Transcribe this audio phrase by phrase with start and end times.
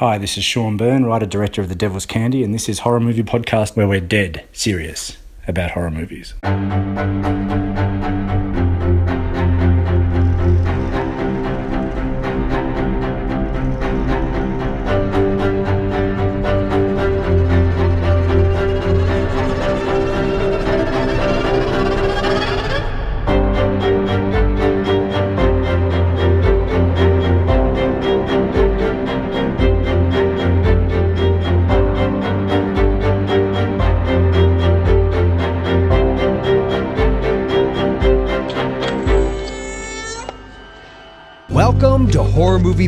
[0.00, 3.00] Hi, this is Sean Byrne, writer director of The Devil's Candy, and this is Horror
[3.00, 5.16] Movie Podcast where we're dead serious
[5.48, 6.34] about horror movies.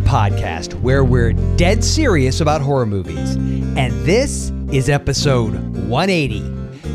[0.09, 3.35] Podcast, where we're dead serious about horror movies.
[3.77, 5.53] And this is episode
[5.87, 6.41] 180.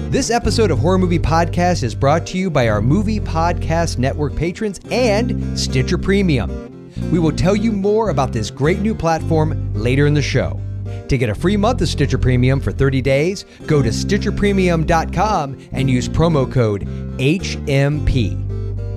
[0.10, 4.36] This episode of Horror Movie Podcast is brought to you by our Movie Podcast Network
[4.36, 6.92] patrons and Stitcher Premium.
[7.12, 10.60] We will tell you more about this great new platform later in the show.
[11.08, 15.88] To get a free month of Stitcher Premium for 30 days, go to StitcherPremium.com and
[15.88, 16.88] use promo code
[17.18, 18.43] HMP.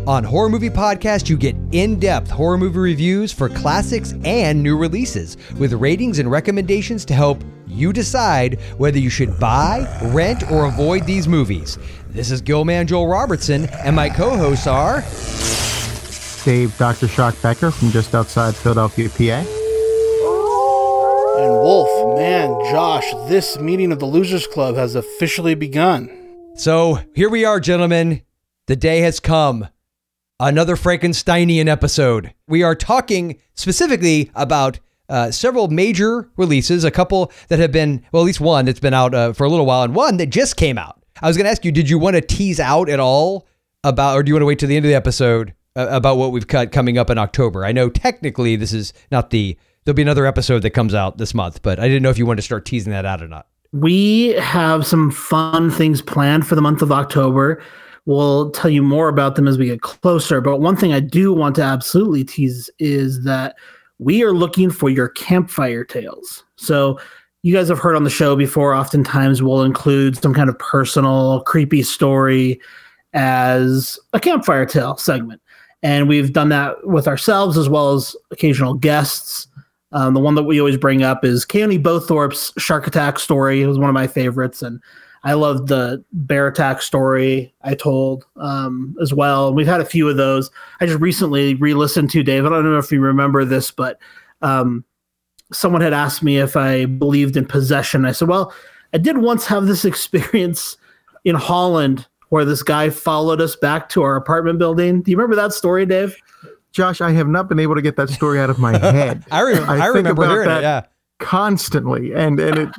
[0.07, 4.79] On Horror Movie Podcast, you get in depth horror movie reviews for classics and new
[4.79, 10.67] releases, with ratings and recommendations to help you decide whether you should buy, rent, or
[10.67, 11.77] avoid these movies.
[12.11, 15.03] This is Gillman Joel Robertson, and my co hosts are.
[16.45, 17.09] Dave Dr.
[17.09, 19.45] Shock Becker from just outside Philadelphia, PA.
[21.43, 26.09] And Wolf, man, Josh, this meeting of the Losers Club has officially begun.
[26.55, 28.23] So here we are, gentlemen.
[28.67, 29.67] The day has come.
[30.39, 32.35] Another Frankensteinian episode.
[32.47, 34.79] We are talking specifically about
[35.09, 38.93] uh, several major releases, a couple that have been, well, at least one that's been
[38.93, 41.03] out uh, for a little while, and one that just came out.
[41.23, 43.47] I was going to ask you, did you want to tease out at all
[43.83, 46.19] about, or do you want to wait to the end of the episode uh, about
[46.19, 47.65] what we've cut coming up in October?
[47.65, 51.33] I know technically this is not the, there'll be another episode that comes out this
[51.33, 53.47] month, but I didn't know if you wanted to start teasing that out or not.
[53.73, 57.63] We have some fun things planned for the month of October.
[58.07, 60.41] We'll tell you more about them as we get closer.
[60.41, 63.57] But one thing I do want to absolutely tease is that
[63.99, 66.45] we are looking for your campfire tales.
[66.57, 66.99] So,
[67.43, 71.43] you guys have heard on the show before, oftentimes we'll include some kind of personal,
[71.43, 72.61] creepy story
[73.13, 75.41] as a campfire tale segment.
[75.81, 79.47] And we've done that with ourselves as well as occasional guests.
[79.93, 83.63] Um, the one that we always bring up is Keoni Bowthorpe's shark attack story.
[83.63, 84.61] It was one of my favorites.
[84.61, 84.81] And
[85.25, 89.53] I love the bear attack story I told um, as well.
[89.53, 90.51] We've had a few of those.
[90.81, 92.45] I just recently re-listened to Dave.
[92.47, 93.99] I don't know if you remember this, but
[94.43, 94.85] um,
[95.53, 98.05] someone had asked me if I believed in possession.
[98.05, 98.53] I said, "Well,
[98.93, 100.77] I did once have this experience
[101.25, 105.03] in Holland where this guy followed us back to our apartment building.
[105.03, 106.17] Do you remember that story, Dave?"
[106.73, 109.25] Josh, I have not been able to get that story out of my head.
[109.31, 110.61] I, re- I, I remember hearing it.
[110.61, 110.85] Yeah,
[111.19, 112.75] constantly, and and it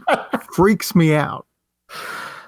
[0.54, 1.48] freaks me out.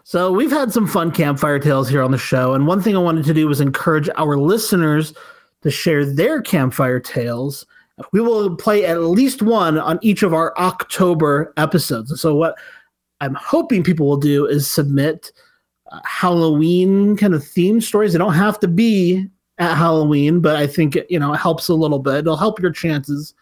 [0.10, 3.00] So we've had some fun campfire tales here on the show, and one thing I
[3.00, 5.14] wanted to do was encourage our listeners
[5.62, 7.64] to share their campfire tales.
[8.12, 12.20] We will play at least one on each of our October episodes.
[12.20, 12.58] So what
[13.22, 15.32] I'm hoping people will do is submit
[15.92, 18.14] uh, Halloween kind of theme stories.
[18.14, 19.28] They don't have to be
[19.60, 22.16] at Halloween, but I think you know it helps a little bit.
[22.16, 23.36] It'll help your chances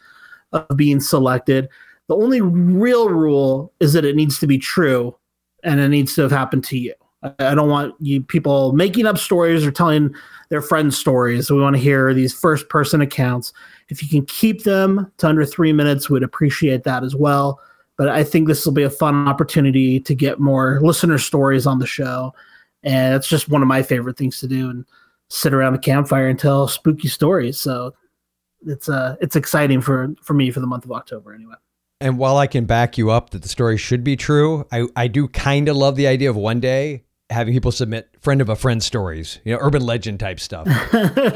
[0.52, 1.70] of being selected.
[2.08, 5.16] The only real rule is that it needs to be true
[5.64, 6.94] and it needs to have happened to you.
[7.40, 10.14] I don't want you people making up stories or telling
[10.50, 11.50] their friends stories.
[11.50, 13.54] We want to hear these first person accounts.
[13.90, 17.60] If you can keep them to under three minutes, we'd appreciate that as well.
[17.98, 21.80] But I think this will be a fun opportunity to get more listener stories on
[21.80, 22.34] the show.
[22.84, 24.86] And it's just one of my favorite things to do and
[25.30, 27.60] sit around a campfire and tell spooky stories.
[27.60, 27.96] So
[28.66, 31.56] it's uh it's exciting for for me for the month of October anyway.
[32.00, 35.08] And while I can back you up that the story should be true, I, I
[35.08, 38.56] do kind of love the idea of one day having people submit friend of a
[38.56, 40.68] friend stories, you know, urban legend type stuff.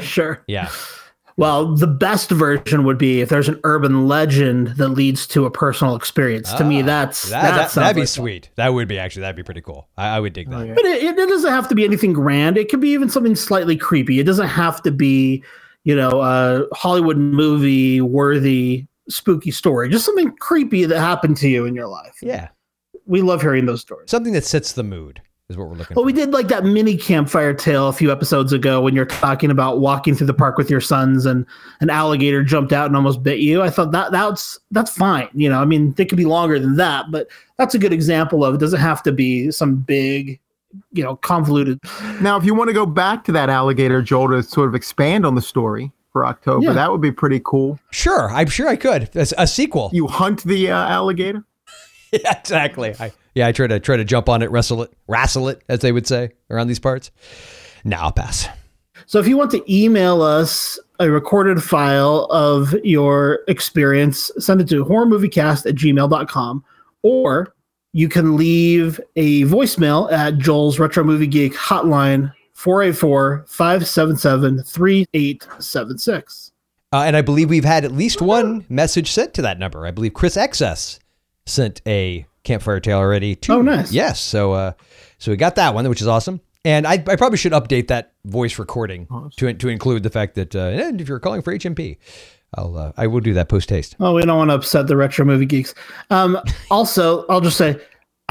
[0.00, 0.42] sure.
[0.46, 0.70] Yeah.
[1.36, 5.50] Well, the best version would be if there's an urban legend that leads to a
[5.50, 6.50] personal experience.
[6.52, 8.42] Ah, to me, ah, that's that, that would be like sweet.
[8.54, 8.64] That.
[8.64, 9.88] that would be actually that'd be pretty cool.
[9.96, 10.74] I, I would dig that.
[10.74, 12.58] But it, it doesn't have to be anything grand.
[12.58, 14.20] It could be even something slightly creepy.
[14.20, 15.42] It doesn't have to be,
[15.84, 21.66] you know, a Hollywood movie worthy spooky story, just something creepy that happened to you
[21.66, 22.18] in your life.
[22.22, 22.48] Yeah.
[23.06, 24.10] We love hearing those stories.
[24.10, 26.06] Something that sets the mood is what we're looking well, for.
[26.06, 29.80] we did like that mini campfire tale a few episodes ago when you're talking about
[29.80, 31.46] walking through the park with your sons and
[31.80, 33.62] an alligator jumped out and almost bit you.
[33.62, 35.28] I thought that that's that's fine.
[35.34, 37.28] You know, I mean, they could be longer than that, but
[37.58, 40.40] that's a good example of it doesn't have to be some big
[40.92, 41.78] you know convoluted
[42.22, 45.26] now if you want to go back to that alligator joel to sort of expand
[45.26, 46.64] on the story for October.
[46.64, 46.72] Yeah.
[46.72, 47.78] That would be pretty cool.
[47.90, 49.10] Sure, I'm sure I could.
[49.12, 49.90] That's a sequel.
[49.92, 51.44] You hunt the uh, alligator.
[52.12, 52.94] yeah, exactly.
[53.00, 55.80] I, yeah, I try to try to jump on it, wrestle it, wrestle it, as
[55.80, 57.10] they would say around these parts.
[57.84, 58.48] Now I'll pass.
[59.06, 64.68] So if you want to email us a recorded file of your experience, send it
[64.68, 66.64] to horrormoviecast at gmail.com
[67.02, 67.54] or
[67.92, 76.52] you can leave a voicemail at Joel's Retro Movie Geek hotline 484 577 3876.
[76.92, 79.86] Uh, and I believe we've had at least one message sent to that number.
[79.86, 80.98] I believe Chris XS
[81.46, 83.34] sent a campfire tale already.
[83.34, 83.54] Too.
[83.54, 83.92] Oh, nice.
[83.92, 84.20] Yes.
[84.20, 84.72] So, uh,
[85.18, 86.40] so we got that one, which is awesome.
[86.64, 90.54] And I, I probably should update that voice recording to to include the fact that
[90.54, 91.96] uh, and if you're calling for HMP,
[92.54, 93.96] I'll uh, I will do that post haste.
[93.98, 95.74] Oh, we don't want to upset the retro movie geeks.
[96.10, 96.38] Um,
[96.70, 97.80] also, I'll just say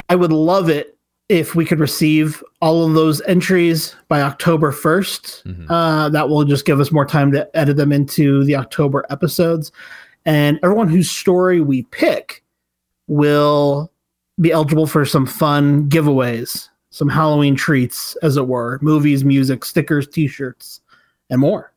[0.08, 0.98] I would love it
[1.28, 5.66] if we could receive all of those entries by October 1st.
[5.70, 9.72] Uh, that will just give us more time to edit them into the October episodes.
[10.24, 12.44] And everyone whose story we pick
[13.06, 13.90] will
[14.40, 20.06] be eligible for some fun giveaways, some Halloween treats, as it were movies, music, stickers,
[20.06, 20.80] t shirts,
[21.30, 21.72] and more.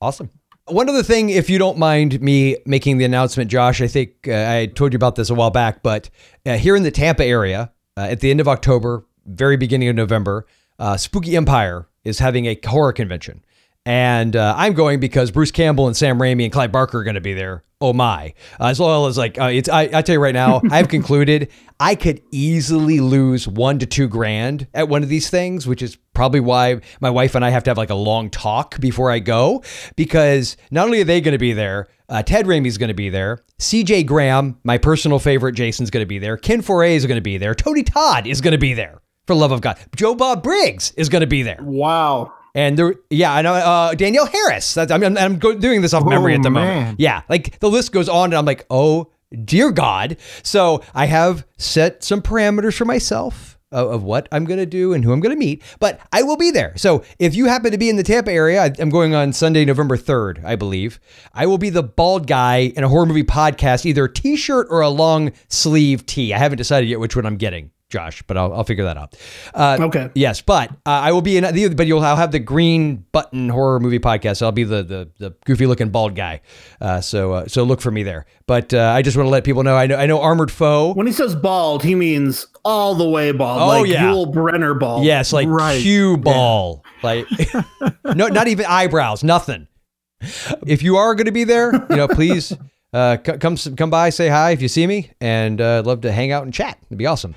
[0.00, 0.30] Awesome.
[0.66, 4.46] One other thing, if you don't mind me making the announcement, Josh, I think uh,
[4.48, 6.08] I told you about this a while back, but
[6.46, 9.96] uh, here in the Tampa area, uh, at the end of October, very beginning of
[9.96, 10.46] November,
[10.78, 13.44] uh, Spooky Empire is having a horror convention.
[13.84, 17.16] And uh, I'm going because Bruce Campbell and Sam Raimi and Clive Barker are going
[17.16, 17.64] to be there.
[17.80, 18.32] Oh my!
[18.60, 21.50] Uh, as well as like, uh, it's I, I tell you right now, I've concluded
[21.80, 25.96] I could easily lose one to two grand at one of these things, which is
[26.14, 29.18] probably why my wife and I have to have like a long talk before I
[29.18, 29.64] go.
[29.96, 33.10] Because not only are they going to be there, uh, Ted Raimi's going to be
[33.10, 33.42] there.
[33.58, 36.36] CJ Graham, my personal favorite, Jason's going to be there.
[36.36, 37.54] Ken Foree is going to be there.
[37.54, 39.00] Tony Todd is going to be there.
[39.26, 41.58] For love of God, Joe Bob Briggs is going to be there.
[41.60, 42.32] Wow.
[42.54, 44.74] And there, yeah, I know uh, Danielle Harris.
[44.74, 46.76] That's, I'm, I'm, doing this off memory Oh, at the man.
[46.82, 47.00] moment.
[47.00, 49.10] Yeah, like the list goes on, and I'm like, oh
[49.44, 50.18] dear God.
[50.42, 54.92] So I have set some parameters for myself of, of what I'm going to do
[54.92, 56.74] and who I'm going to meet, but I will be there.
[56.76, 59.64] So if you happen to be in the Tampa area, I- I'm going on Sunday,
[59.64, 61.00] November 3rd, I believe.
[61.32, 64.82] I will be the bald guy in a horror movie podcast, either a t-shirt or
[64.82, 66.34] a long sleeve tee.
[66.34, 67.70] I haven't decided yet which one I'm getting.
[67.92, 69.16] Josh, but I'll, I'll figure that out.
[69.54, 70.10] Uh, Okay.
[70.14, 73.48] Yes, but uh, I will be in the, but you'll I'll have the green button
[73.48, 74.38] horror movie podcast.
[74.38, 76.40] So I'll be the the, the goofy looking bald guy.
[76.80, 78.26] Uh, so uh, so look for me there.
[78.46, 80.92] But uh, I just want to let people know I know I know Armored Foe.
[80.94, 84.04] When he says bald, he means all the way bald, Oh, like yeah.
[84.04, 85.04] Yul Brynner bald.
[85.04, 85.80] Yes, like Right.
[85.80, 87.26] cue ball, like
[88.04, 89.68] no, not even eyebrows, nothing.
[90.66, 92.52] If you are going to be there, you know, please
[92.92, 96.02] uh, c- come come by, say hi if you see me, and uh, I'd love
[96.02, 96.78] to hang out and chat.
[96.86, 97.34] It'd be awesome.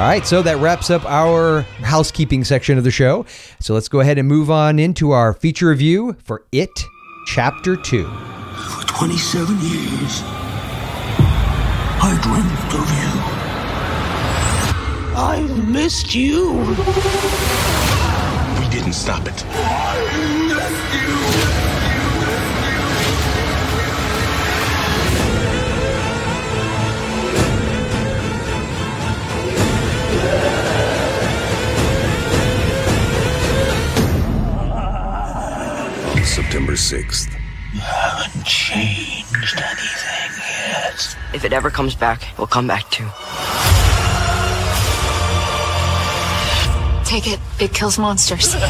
[0.00, 3.26] All right, so that wraps up our housekeeping section of the show.
[3.60, 6.86] So let's go ahead and move on into our feature review for It
[7.26, 8.04] Chapter 2.
[8.04, 10.22] For 27 years,
[12.00, 12.90] I dreamt of
[15.44, 15.54] you.
[15.54, 16.52] I've missed you.
[18.58, 19.44] We didn't stop it.
[36.42, 37.34] September 6th.
[37.74, 41.16] You haven't changed anything yet.
[41.34, 43.04] If it ever comes back, we'll come back too.
[47.04, 47.38] Take it.
[47.60, 48.56] It kills monsters.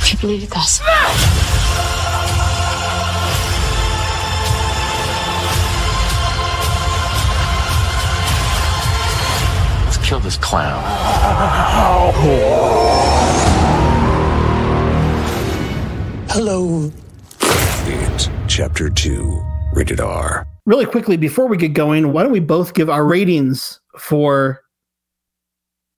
[0.00, 0.80] If you believe it does.
[9.84, 10.82] Let's kill this clown.
[16.30, 16.90] Hello.
[18.50, 19.40] It Chapter 2.
[19.74, 20.44] Rated R.
[20.66, 24.60] Really quickly, before we get going, why don't we both give our ratings for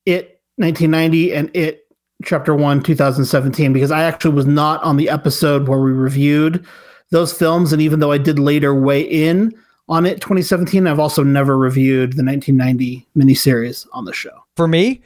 [0.04, 1.86] It 1990 and It
[2.22, 3.72] Chapter 1 2017?
[3.72, 6.66] Because I actually was not on the episode where we reviewed
[7.10, 7.72] those films.
[7.72, 9.54] And even though I did later weigh in
[9.88, 14.44] on It 2017, I've also never reviewed the 1990 miniseries on the show.
[14.56, 15.00] for me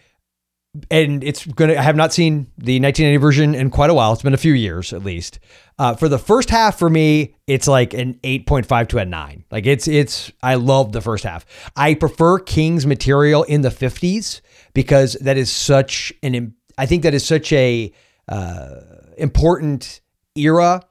[0.90, 4.12] and it's gonna i have not seen the 1980 version in quite a while.
[4.12, 5.38] It's been a few years at least.
[5.78, 9.66] Uh, for the first half for me it's like an 8.5 to a 9 like
[9.66, 11.44] it's it's i love the first half.
[11.76, 14.40] I prefer king's material in the 50s
[14.74, 17.92] because that is such an i think that is such a
[18.28, 18.80] uh,
[19.18, 20.00] important
[20.34, 20.82] era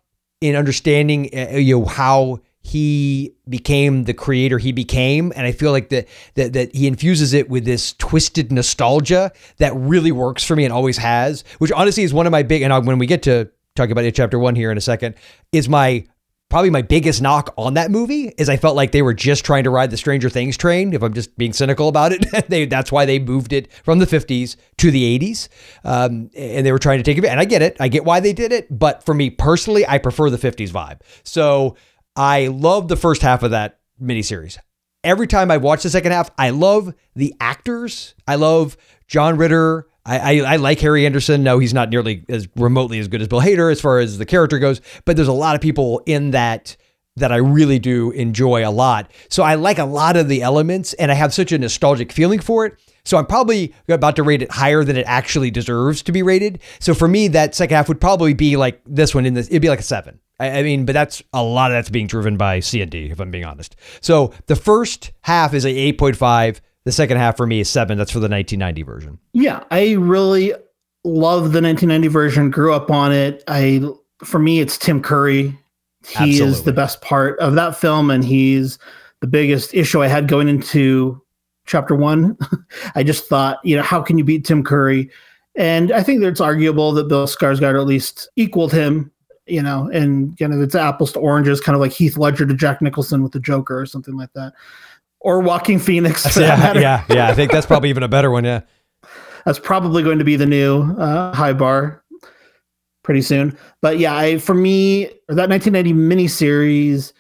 [0.42, 5.72] in understanding uh, you know how he became the creator he became and i feel
[5.72, 10.56] like that that that he infuses it with this twisted nostalgia that really works for
[10.56, 13.22] me and always has which honestly is one of my big and when we get
[13.22, 15.14] to talk about it chapter 1 here in a second
[15.52, 16.04] is my
[16.50, 19.64] probably my biggest knock on that movie is I felt like they were just trying
[19.66, 20.94] to ride the Stranger Things train.
[20.94, 24.06] If I'm just being cynical about it, they, that's why they moved it from the
[24.06, 25.50] 50s to the 80s,
[25.84, 27.26] um, and they were trying to take it.
[27.26, 29.98] And I get it, I get why they did it, but for me personally, I
[29.98, 31.02] prefer the 50s vibe.
[31.24, 31.76] So
[32.16, 34.58] I love the first half of that miniseries.
[35.04, 38.16] Every time I watch the second half, I love the actors.
[38.28, 39.88] I love John Ritter.
[40.06, 41.44] I, I, I like Harry Anderson.
[41.44, 44.26] No, he's not nearly as remotely as good as Bill Hader as far as the
[44.26, 46.78] character goes, but there's a lot of people in that
[47.18, 49.10] that I really do enjoy a lot.
[49.30, 52.42] So I like a lot of the elements and I have such a nostalgic feeling
[52.42, 52.78] for it.
[53.06, 56.60] So I'm probably about to rate it higher than it actually deserves to be rated.
[56.80, 59.62] So for me, that second half would probably be like this one in this, it'd
[59.62, 60.20] be like a seven.
[60.40, 63.10] I, I mean, but that's a lot of that's being driven by C and D,
[63.10, 63.76] if I'm being honest.
[64.02, 66.60] So the first half is a 8.5.
[66.84, 67.98] The second half for me is seven.
[67.98, 69.20] That's for the 1990 version.
[69.34, 70.54] Yeah, I really
[71.04, 72.52] love the 1990 version.
[72.52, 73.44] Grew up on it.
[73.48, 73.82] I
[74.24, 75.58] for me, it's Tim Curry.
[76.08, 78.78] He is the best part of that film, and he's
[79.22, 81.20] the biggest issue I had going into
[81.66, 82.38] chapter one.
[82.96, 85.10] I just thought, you know, how can you beat Tim Curry?
[85.56, 89.12] And I think that it's arguable that Bill Skarsgård at least equaled him.
[89.48, 92.56] You know, and kind of it's apples to oranges, kind of like Heath Ledger to
[92.56, 94.54] Jack Nicholson with the Joker or something like that,
[95.20, 96.36] or Joaquin Phoenix.
[96.36, 97.28] Yeah, yeah, yeah.
[97.28, 98.44] I think that's probably even a better one.
[98.44, 98.62] Yeah.
[99.46, 102.04] That's probably going to be the new uh, high bar
[103.04, 103.56] pretty soon.
[103.82, 107.14] But yeah, I, for me, that 1990 miniseries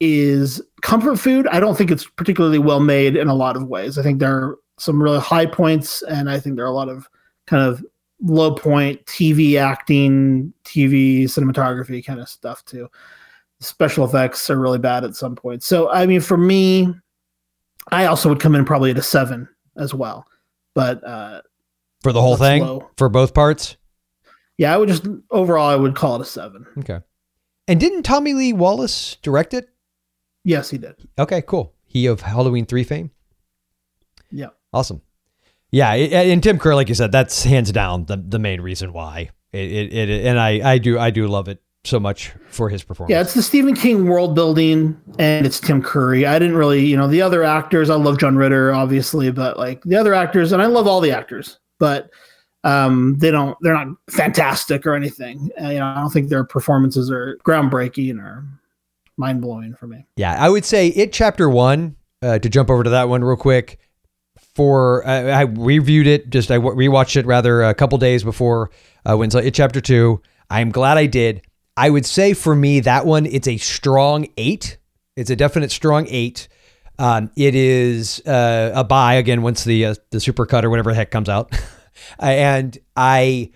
[0.00, 1.46] is comfort food.
[1.48, 3.98] I don't think it's particularly well made in a lot of ways.
[3.98, 6.88] I think there are some really high points, and I think there are a lot
[6.88, 7.08] of
[7.46, 7.84] kind of
[8.22, 12.88] low point TV acting, TV cinematography kind of stuff too.
[13.60, 15.66] Special effects are really bad at some points.
[15.66, 16.94] So, I mean, for me,
[17.90, 20.26] I also would come in probably at a seven as well.
[20.74, 21.40] But uh,
[22.02, 22.62] For the whole thing?
[22.62, 22.90] low.
[22.98, 23.76] For both parts?
[24.58, 26.66] yeah, I would just overall, I would call it a seven.
[26.78, 27.00] Okay.
[27.68, 29.68] And didn't Tommy Lee Wallace direct it?
[30.46, 30.94] Yes, he did.
[31.18, 31.74] Okay, cool.
[31.86, 33.10] He of Halloween 3 fame?
[34.30, 34.50] Yeah.
[34.72, 35.02] Awesome.
[35.72, 39.30] Yeah, and Tim Curry, like you said, that's hands down the, the main reason why.
[39.52, 42.84] It, it, it and I, I do I do love it so much for his
[42.84, 43.10] performance.
[43.10, 46.26] Yeah, it's the Stephen King world building, and it's Tim Curry.
[46.26, 47.90] I didn't really, you know, the other actors.
[47.90, 51.10] I love John Ritter, obviously, but like the other actors, and I love all the
[51.10, 52.10] actors, but
[52.62, 53.58] um, they don't.
[53.62, 55.50] They're not fantastic or anything.
[55.60, 58.46] Uh, you know, I don't think their performances are groundbreaking or
[59.16, 60.06] mind blowing for me.
[60.16, 61.96] Yeah, I would say it chapter one.
[62.22, 63.78] Uh, to jump over to that one real quick.
[64.54, 68.70] For uh, I reviewed it, just I rewatched it rather a couple days before
[69.04, 70.22] uh, when it chapter two.
[70.48, 71.42] I'm glad I did.
[71.76, 74.78] I would say for me that one it's a strong eight.
[75.14, 76.48] It's a definite strong eight.
[76.98, 80.96] Um, it is uh, a buy again once the uh, the supercut or whatever the
[80.96, 81.54] heck comes out,
[82.18, 83.50] and I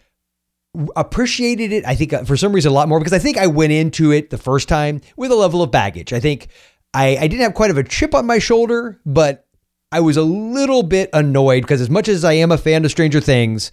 [0.97, 1.85] appreciated it.
[1.87, 4.13] I think uh, for some reason a lot more because I think I went into
[4.13, 6.13] it the first time with a level of baggage.
[6.13, 6.49] I think
[6.95, 9.47] I, I didn't have quite of a chip on my shoulder, but
[9.93, 12.91] I was a little bit annoyed because as much as I am a fan of
[12.91, 13.73] Stranger Things,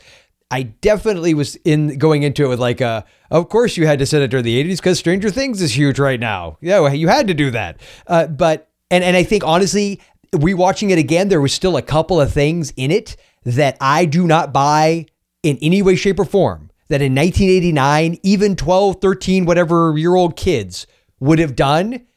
[0.50, 4.06] I definitely was in going into it with like a, of course you had to
[4.06, 6.58] set it during the 80s because Stranger Things is huge right now.
[6.62, 7.80] Yeah, you had to do that.
[8.08, 10.02] Uh, but and and I think honestly,
[10.34, 14.26] rewatching it again, there was still a couple of things in it that I do
[14.26, 15.06] not buy
[15.44, 16.67] in any way, shape, or form.
[16.90, 20.88] That in 1989, even 12, 13, whatever year old kids
[21.20, 22.08] would have done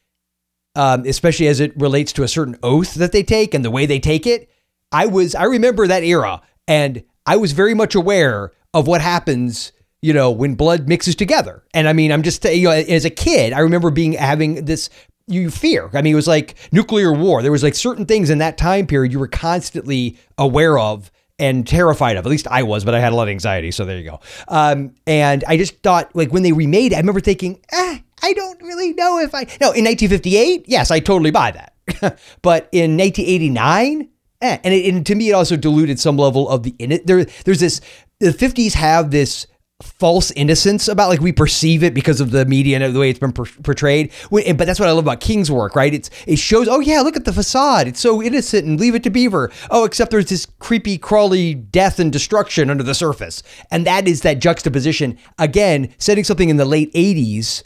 [0.75, 3.85] um, especially as it relates to a certain oath that they take and the way
[3.85, 4.49] they take it.
[4.91, 9.71] I was, I remember that era and I was very much aware of what happens,
[10.01, 11.63] you know, when blood mixes together.
[11.73, 14.89] And I mean, I'm just, you know, as a kid, I remember being, having this,
[15.27, 15.89] you fear.
[15.93, 17.41] I mean, it was like nuclear war.
[17.41, 21.67] There was like certain things in that time period you were constantly aware of and
[21.67, 22.25] terrified of.
[22.25, 23.71] At least I was, but I had a lot of anxiety.
[23.71, 24.19] So there you go.
[24.47, 28.33] Um, and I just thought, like, when they remade it, I remember thinking, eh, I
[28.33, 29.43] don't really know if I.
[29.59, 31.73] No, in 1958, yes, I totally buy that.
[32.41, 34.09] but in 1989,
[34.41, 34.57] eh.
[34.63, 37.07] And, it, and to me, it also diluted some level of the in it.
[37.07, 37.81] There, there's this.
[38.19, 39.47] The 50s have this
[39.81, 43.19] false innocence about like we perceive it because of the media and the way it's
[43.19, 44.11] been per- portrayed.
[44.29, 45.93] But that's what I love about King's work, right?
[45.93, 47.87] It's it shows, oh yeah, look at the facade.
[47.87, 49.51] It's so innocent and leave it to Beaver.
[49.69, 53.43] Oh, except there's this creepy, crawly death and destruction under the surface.
[53.69, 55.17] And that is that juxtaposition.
[55.37, 57.63] Again, setting something in the late 80s,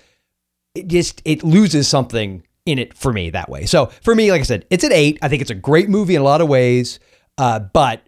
[0.74, 3.66] it just it loses something in it for me that way.
[3.66, 5.20] So for me, like I said, it's an eight.
[5.22, 7.00] I think it's a great movie in a lot of ways,
[7.38, 8.02] uh, but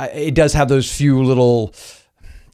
[0.00, 1.74] uh, it does have those few little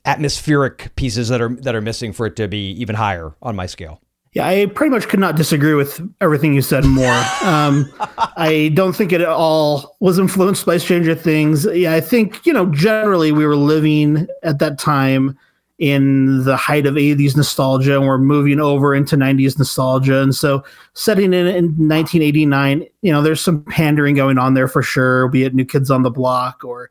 [0.08, 3.66] atmospheric pieces that are that are missing for it to be even higher on my
[3.66, 4.00] scale.
[4.32, 7.12] Yeah, I pretty much could not disagree with everything you said more.
[7.42, 7.92] Um,
[8.36, 11.66] I don't think it at all was influenced by Stranger Things.
[11.66, 15.38] Yeah, I think, you know, generally we were living at that time
[15.78, 20.22] in the height of 80s nostalgia and we're moving over into 90s nostalgia.
[20.22, 20.62] And so
[20.94, 25.44] setting in in 1989, you know, there's some pandering going on there for sure, be
[25.44, 26.90] it New Kids on the Block or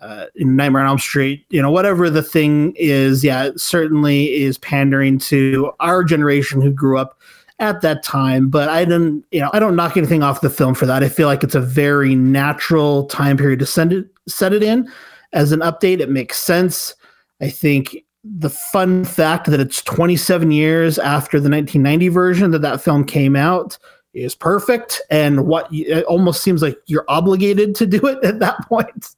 [0.00, 4.34] uh, in Nightmare on Elm Street, you know, whatever the thing is, yeah, it certainly
[4.34, 7.18] is pandering to our generation who grew up
[7.60, 8.48] at that time.
[8.48, 11.02] But I didn't, you know, I don't knock anything off the film for that.
[11.02, 14.90] I feel like it's a very natural time period to send it, set it in
[15.32, 16.00] as an update.
[16.00, 16.94] It makes sense.
[17.40, 22.80] I think the fun fact that it's 27 years after the 1990 version that that
[22.80, 23.78] film came out
[24.14, 28.66] is perfect and what it almost seems like you're obligated to do it at that
[28.68, 29.16] point.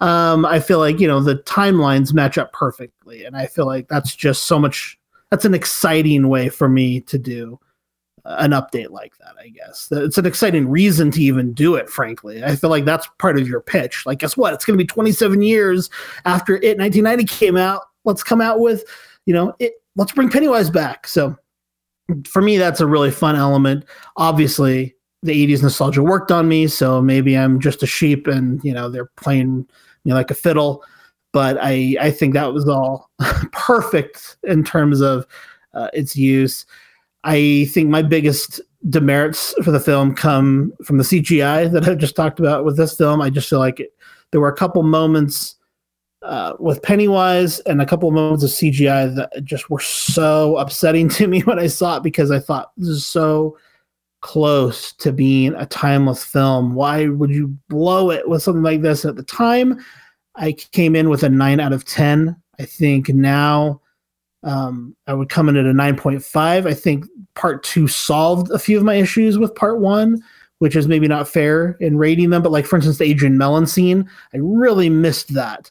[0.00, 3.88] Um, i feel like you know the timelines match up perfectly and i feel like
[3.88, 4.98] that's just so much
[5.30, 7.58] that's an exciting way for me to do
[8.24, 9.88] an update like that i guess.
[9.90, 12.42] It's an exciting reason to even do it frankly.
[12.42, 14.06] I feel like that's part of your pitch.
[14.06, 14.54] Like guess what?
[14.54, 15.90] It's going to be 27 years
[16.24, 17.82] after it 1990 came out.
[18.04, 18.84] Let's come out with
[19.26, 21.06] you know it let's bring pennywise back.
[21.06, 21.36] So
[22.26, 23.84] for me, that's a really fun element.
[24.16, 28.72] Obviously, the 80s nostalgia worked on me, so maybe I'm just a sheep and, you
[28.72, 29.66] know, they're playing
[30.04, 30.84] me like a fiddle.
[31.32, 33.10] But I, I think that was all
[33.52, 35.26] perfect in terms of
[35.72, 36.66] uh, its use.
[37.24, 42.14] I think my biggest demerits for the film come from the CGI that I just
[42.14, 43.22] talked about with this film.
[43.22, 43.94] I just feel like it,
[44.30, 45.56] there were a couple moments
[46.24, 51.08] uh, with Pennywise and a couple of moments of CGI that just were so upsetting
[51.10, 53.56] to me when I saw it because I thought this is so
[54.20, 56.74] close to being a timeless film.
[56.74, 59.04] Why would you blow it with something like this?
[59.04, 59.84] At the time,
[60.36, 62.34] I came in with a nine out of 10.
[62.58, 63.82] I think now
[64.42, 66.66] um, I would come in at a 9.5.
[66.66, 67.04] I think
[67.34, 70.22] part two solved a few of my issues with part one,
[70.58, 72.42] which is maybe not fair in rating them.
[72.42, 75.70] But, like, for instance, the Adrian Mellon scene, I really missed that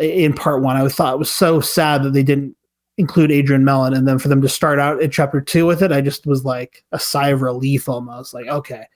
[0.00, 0.76] in part one.
[0.76, 2.56] I thought it was so sad that they didn't
[2.98, 5.92] include Adrian Mellon, and then for them to start out in chapter two with it,
[5.92, 8.34] I just was like a sigh of relief almost.
[8.34, 8.86] Like, okay,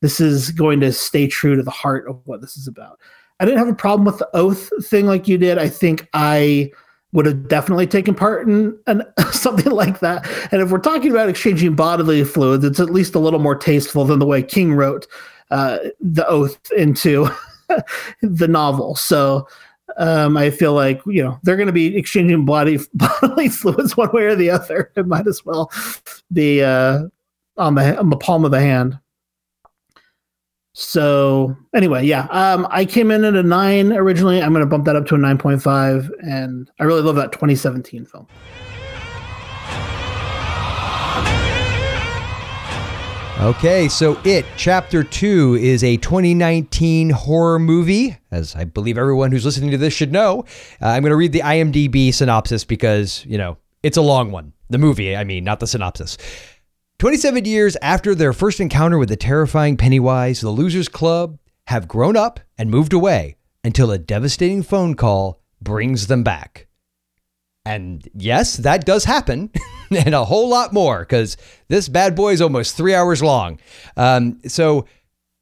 [0.00, 2.98] this is going to stay true to the heart of what this is about.
[3.38, 5.58] I didn't have a problem with the oath thing like you did.
[5.58, 6.70] I think I
[7.12, 8.78] would have definitely taken part in
[9.32, 10.26] something like that.
[10.52, 14.04] And if we're talking about exchanging bodily fluids, it's at least a little more tasteful
[14.04, 15.06] than the way King wrote
[15.50, 17.28] uh, the oath into
[18.22, 18.96] the novel.
[18.96, 19.48] So
[19.96, 24.10] um, I feel like you know they're going to be exchanging body bodily fluids one
[24.12, 24.92] way or the other.
[24.96, 25.70] It might as well
[26.32, 27.04] be uh,
[27.56, 28.98] on the on the palm of the hand.
[30.72, 34.42] So anyway, yeah, um, I came in at a nine originally.
[34.42, 37.16] I'm going to bump that up to a nine point five, and I really love
[37.16, 38.26] that 2017 film.
[43.38, 49.44] Okay, so It Chapter 2 is a 2019 horror movie, as I believe everyone who's
[49.44, 50.46] listening to this should know.
[50.80, 54.54] Uh, I'm going to read the IMDb synopsis because, you know, it's a long one.
[54.70, 56.16] The movie, I mean, not the synopsis.
[56.98, 62.16] 27 years after their first encounter with the terrifying Pennywise, the Losers Club have grown
[62.16, 66.65] up and moved away until a devastating phone call brings them back.
[67.66, 69.50] And yes, that does happen,
[69.90, 73.58] and a whole lot more because this bad boy is almost three hours long.
[73.96, 74.86] Um, so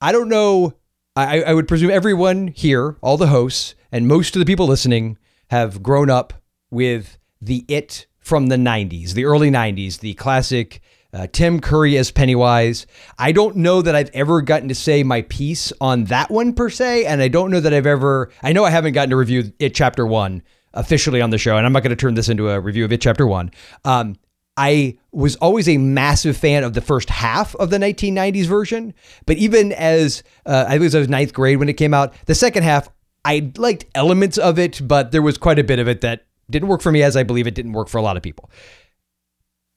[0.00, 0.72] I don't know.
[1.14, 5.18] I, I would presume everyone here, all the hosts, and most of the people listening
[5.50, 6.32] have grown up
[6.70, 10.80] with the It from the 90s, the early 90s, the classic
[11.12, 12.86] uh, Tim Curry as Pennywise.
[13.18, 16.70] I don't know that I've ever gotten to say my piece on that one per
[16.70, 18.30] se, and I don't know that I've ever.
[18.42, 20.42] I know I haven't gotten to review it chapter one
[20.74, 22.92] officially on the show, and I'm not going to turn this into a review of
[22.92, 23.50] it, chapter one.
[23.84, 24.16] Um,
[24.56, 28.94] I was always a massive fan of the first half of the 1990s version,
[29.26, 32.34] but even as uh, I was I was ninth grade when it came out, the
[32.34, 32.88] second half
[33.24, 36.68] I liked elements of it, but there was quite a bit of it that didn't
[36.68, 38.50] work for me, as I believe it didn't work for a lot of people.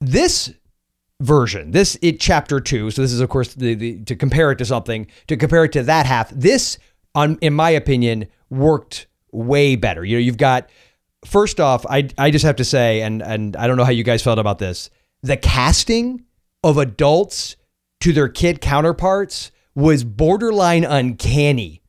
[0.00, 0.52] This
[1.20, 2.90] version, this it chapter two.
[2.90, 5.72] So this is of course the, the to compare it to something to compare it
[5.72, 6.30] to that half.
[6.30, 6.78] This,
[7.14, 10.04] on in my opinion, worked way better.
[10.04, 10.68] You know, you've got
[11.24, 14.04] first off, I I just have to say, and and I don't know how you
[14.04, 14.90] guys felt about this.
[15.22, 16.24] The casting
[16.62, 17.56] of adults
[18.00, 21.82] to their kid counterparts was borderline uncanny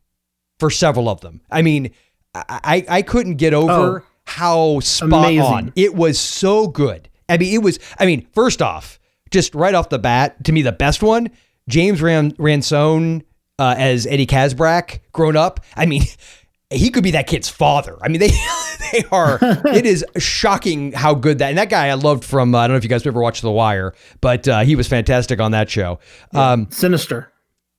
[0.60, 1.42] for several of them.
[1.50, 1.92] I mean,
[2.34, 5.42] I I couldn't get over oh, how spot amazing.
[5.42, 6.20] on it was.
[6.20, 7.10] So good.
[7.28, 7.80] I mean, it was.
[8.00, 9.00] I mean, first off,
[9.32, 11.30] just right off the bat, to me, the best one,
[11.68, 13.24] James Ran- Ransone
[13.60, 15.60] uh, as Eddie Kaspbrak, grown up.
[15.76, 16.04] I mean,
[16.70, 17.98] he could be that kid's father.
[18.02, 18.28] I mean, they
[18.92, 19.40] they are.
[19.42, 22.54] it is shocking how good that and that guy I loved from.
[22.54, 24.88] Uh, I don't know if you guys ever watched The Wire, but uh, he was
[24.88, 26.00] fantastic on that show.
[26.34, 27.32] Um, Sinister.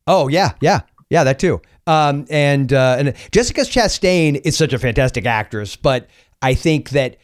[0.07, 1.61] oh yeah, yeah, yeah, that too.
[1.87, 6.09] Um, and uh, and Jessica Chastain is such a fantastic actress, but
[6.43, 7.17] I think that.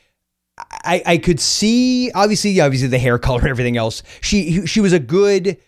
[0.58, 4.02] I, I could see obviously obviously the hair color and everything else.
[4.22, 5.58] She she was a good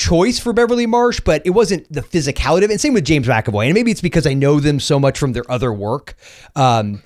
[0.00, 2.72] choice for Beverly Marsh, but it wasn't the physicality of it.
[2.72, 3.66] And same with James McAvoy.
[3.66, 6.14] And maybe it's because I know them so much from their other work.
[6.56, 7.02] Um,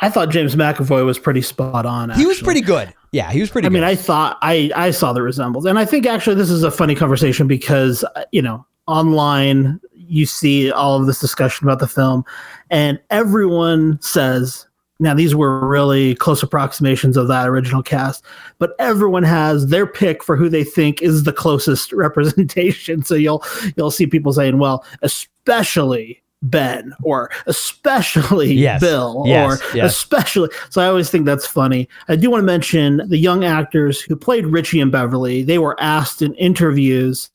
[0.00, 2.10] I thought James McAvoy was pretty spot on.
[2.10, 2.94] he was pretty good.
[3.12, 3.74] Yeah, he was pretty good.
[3.76, 3.86] I good.
[3.86, 6.70] mean, I thought I I saw the resemblance, and I think actually this is a
[6.70, 11.88] funny conversation because uh, you know online you see all of this discussion about the
[11.88, 12.24] film,
[12.70, 14.65] and everyone says
[14.98, 18.24] now these were really close approximations of that original cast,
[18.58, 23.02] but everyone has their pick for who they think is the closest representation.
[23.04, 23.44] So you'll
[23.76, 26.22] you'll see people saying, well, especially.
[26.42, 28.80] Ben or especially Yes.
[28.80, 29.90] Bill Yes, or yes.
[29.90, 31.88] especially so I always think that's funny.
[32.08, 35.42] I do want to mention the young actors who played Richie and Beverly.
[35.42, 37.30] They were asked in interviews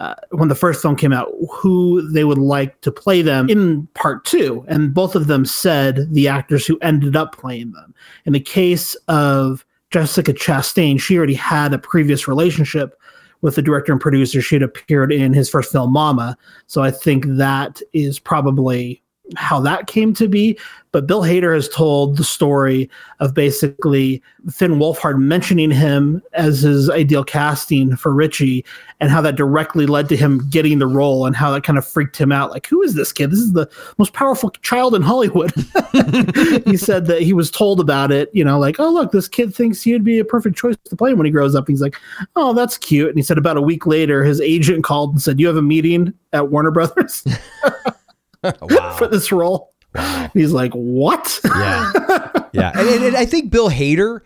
[0.00, 3.86] uh, when the first film came out who they would like to play them in
[3.94, 7.94] part two, and both of them said the actors who ended up playing them.
[8.24, 12.98] In the case of Jessica Chastain, she already had a previous relationship
[13.42, 14.40] with the director and producer.
[14.40, 16.36] She had appeared in his first film, Mama.
[16.66, 19.02] So I think that is probably
[19.36, 20.58] how that came to be.
[20.92, 22.90] But Bill Hader has told the story
[23.20, 28.64] of basically Finn Wolfhard mentioning him as his ideal casting for Richie
[28.98, 31.86] and how that directly led to him getting the role and how that kind of
[31.86, 32.50] freaked him out.
[32.50, 33.30] Like, who is this kid?
[33.30, 35.52] This is the most powerful child in Hollywood.
[36.66, 39.54] he said that he was told about it, you know, like, oh, look, this kid
[39.54, 41.68] thinks he'd be a perfect choice to play when he grows up.
[41.68, 41.96] He's like,
[42.34, 43.10] oh, that's cute.
[43.10, 45.62] And he said about a week later, his agent called and said, You have a
[45.62, 47.24] meeting at Warner Brothers
[48.42, 48.94] wow.
[48.98, 49.72] for this role.
[49.94, 50.30] Wow.
[50.34, 51.40] He's like, What?
[51.44, 51.92] yeah,
[52.52, 54.20] yeah, and, and- and I think Bill Hader.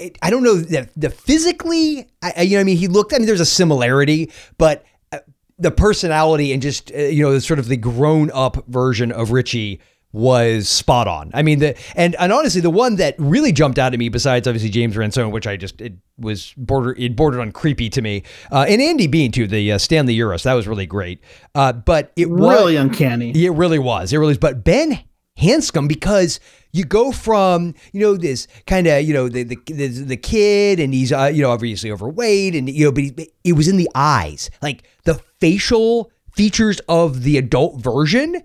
[0.00, 2.06] I- I don't know the, the physically.
[2.22, 3.12] I, you know, I mean, he looked.
[3.14, 5.18] I mean, there's a similarity, but uh,
[5.58, 9.80] the personality and just uh, you know, sort of the grown up version of Richie
[10.12, 11.30] was spot on.
[11.34, 14.48] I mean, the and and honestly, the one that really jumped out at me, besides
[14.48, 18.24] obviously James Ransone, which I just it was border it bordered on creepy to me,
[18.50, 21.20] uh, and Andy Bean too, the uh, Stanley Uris, that was really great.
[21.54, 23.30] Uh, but it was really uncanny.
[23.30, 24.12] it really was.
[24.12, 24.38] It really was.
[24.38, 25.00] But Ben
[25.38, 26.40] Hanscom, because
[26.72, 30.80] you go from you know this kind of you know the the, the the kid
[30.80, 33.76] and he's uh, you know obviously overweight and you know but he, it was in
[33.76, 38.40] the eyes like the facial features of the adult version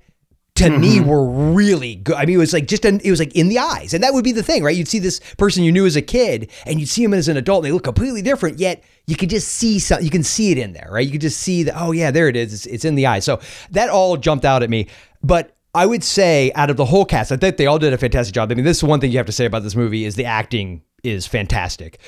[0.56, 1.10] to me mm-hmm.
[1.10, 2.16] were really good.
[2.16, 4.14] I mean, it was like just an, it was like in the eyes, and that
[4.14, 4.76] would be the thing, right?
[4.76, 7.36] You'd see this person you knew as a kid, and you'd see him as an
[7.36, 8.58] adult, and they look completely different.
[8.58, 11.06] Yet you could just see some, you can see it in there, right?
[11.06, 11.76] You could just see that.
[11.78, 12.54] Oh yeah, there it is.
[12.54, 13.26] It's, it's in the eyes.
[13.26, 13.42] So
[13.72, 14.88] that all jumped out at me.
[15.22, 17.98] But I would say out of the whole cast, I think they all did a
[17.98, 18.50] fantastic job.
[18.50, 20.26] I mean, this is one thing you have to say about this movie is the
[20.26, 22.00] acting is fantastic,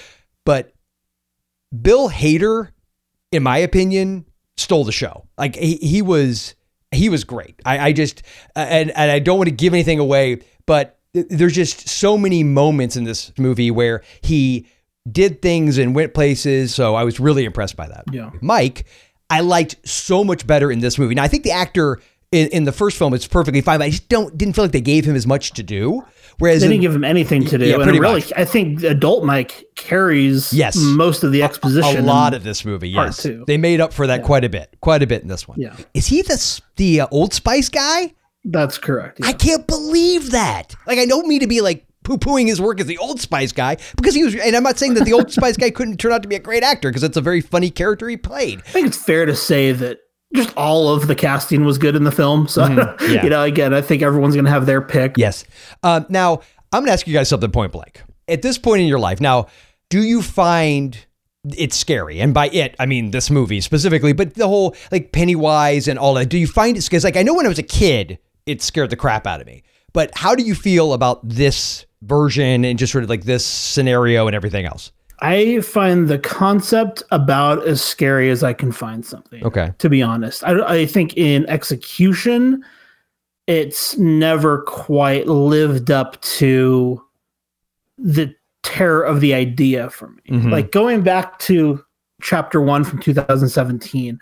[0.46, 0.74] but
[1.82, 2.70] Bill Hader,
[3.34, 5.28] in my opinion, stole the show.
[5.38, 6.56] Like he, he was
[6.92, 7.60] he was great.
[7.66, 8.24] I, I just
[8.56, 12.44] uh, and and I don't want to give anything away, but there's just so many
[12.44, 14.68] moments in this movie where he
[15.12, 16.74] did things and went places.
[16.76, 18.06] So I was really impressed by that.
[18.12, 18.32] Yeah.
[18.42, 18.86] Mike,
[19.30, 21.16] I liked so much better in this movie.
[21.16, 22.00] Now I think the actor
[22.32, 24.72] in, in the first film it's perfectly fine, but I just don't didn't feel like
[24.72, 26.04] they gave him as much to do.
[26.40, 27.66] Whereas They didn't give him anything to do.
[27.66, 28.32] Yeah, and really, much.
[28.36, 30.76] I think adult Mike carries Yes.
[30.78, 32.04] most of the exposition.
[32.04, 32.90] a lot of this movie.
[32.90, 33.44] Yes, two.
[33.48, 35.60] they made up for that quite a bit, quite a bit in this one.
[35.60, 35.76] Yeah.
[35.96, 38.14] is he the the uh, Old Spice guy?
[38.46, 39.20] That's correct.
[39.20, 39.28] yeah.
[39.28, 40.76] I can't believe that.
[40.86, 43.52] Like, I don't mean to be like poo pooing his work as the Old Spice
[43.52, 46.14] guy because he was, and I'm not saying that the Old Spice guy couldn't turn
[46.14, 48.60] out to be a great actor because it's a very funny character he played.
[48.60, 49.98] I think it's fair to say that
[50.36, 52.48] just all of the casting was good in the film.
[52.48, 53.12] So, Mm-hmm.
[53.14, 53.24] yeah.
[53.24, 55.18] you know, again, I think everyone's going to have their pick.
[55.18, 55.46] Yes.
[55.84, 58.02] Um, now, I'm going to ask you guys something point blank.
[58.28, 59.48] At this point in your life, now,
[59.90, 60.98] do you find
[61.58, 62.20] it scary?
[62.20, 66.14] And by it, I mean this movie specifically, but the whole like Pennywise and all
[66.16, 66.28] that.
[66.28, 68.90] Do you find it because, like, I know when I was a kid, it scared
[68.90, 69.64] the crap out of me.
[69.94, 74.28] But how do you feel about this version and just sort of like this scenario
[74.28, 74.92] and everything else?
[75.20, 79.44] I find the concept about as scary as I can find something.
[79.44, 79.74] Okay.
[79.80, 82.64] To be honest, I, I think in execution,
[83.48, 87.04] it's never quite lived up to
[87.98, 90.22] the terror of the idea for me.
[90.30, 90.52] Mhm.
[90.52, 91.84] Like going back to
[92.22, 94.20] chapter one from 2017,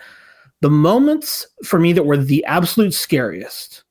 [0.62, 3.84] the moments for me that were the absolute scariest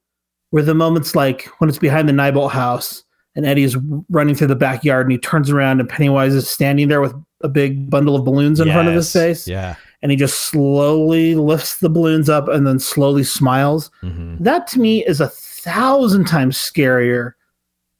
[0.52, 3.03] were the moments like when it's behind the Neibolt house
[3.36, 3.76] and Eddie's
[4.10, 7.48] running through the backyard and he turns around and Pennywise is standing there with a
[7.48, 9.74] big bundle of balloons in front of his face Yeah.
[10.02, 13.90] and he just slowly lifts the balloons up and then slowly smiles.
[14.02, 14.38] Mhm.
[14.40, 17.32] That to me is a thousand times scarier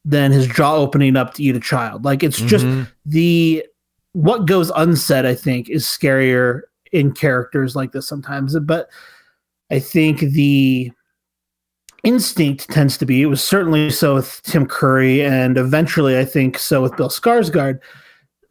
[0.04, 2.04] than his jaw opening up to eat a child.
[2.04, 2.86] Like it's just Mhm.
[3.06, 3.64] the
[4.12, 6.60] what goes unsaid, I think, is scarier
[6.92, 8.56] in characters like this sometimes.
[8.60, 8.88] But
[9.72, 10.92] I think the
[12.04, 16.58] instinct tends to be it was certainly so with Tim Curry and eventually I think
[16.58, 17.80] so with Bill Skarsgård.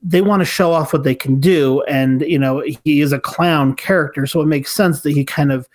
[0.01, 3.19] They want to show off what they can do, and you know he is a
[3.19, 5.69] clown character, so it makes sense that he kind of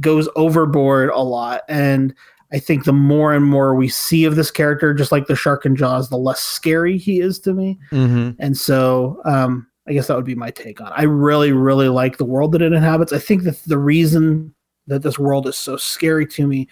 [0.00, 1.62] goes overboard a lot.
[1.68, 2.12] And
[2.52, 5.66] I think the more and more we see of this character, just like the shark
[5.66, 7.78] in Jaws, the less scary he is to me.
[7.92, 8.30] Mm-hmm.
[8.40, 10.94] And so um, I guess that would be my take on it.
[10.96, 13.12] I really, really like the world that it inhabits.
[13.12, 14.54] I think that the reason
[14.86, 16.68] that this world is so scary to me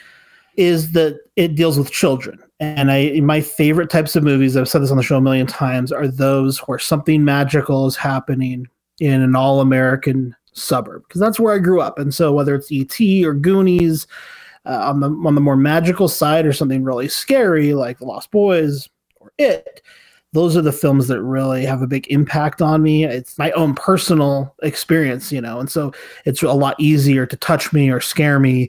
[0.57, 2.39] is that it deals with children.
[2.61, 5.47] And I my favorite types of movies, I've said this on the show a million
[5.47, 8.67] times, are those where something magical is happening
[8.99, 11.03] in an all American suburb.
[11.07, 11.99] Because that's where I grew up.
[11.99, 13.25] And so whether it's E.T.
[13.27, 14.07] or Goonies,
[14.65, 18.31] uh, on the on the more magical side or something really scary like The Lost
[18.31, 19.83] Boys or It,
[20.33, 23.05] those are the films that really have a big impact on me.
[23.05, 25.93] It's my own personal experience, you know, and so
[26.25, 28.69] it's a lot easier to touch me or scare me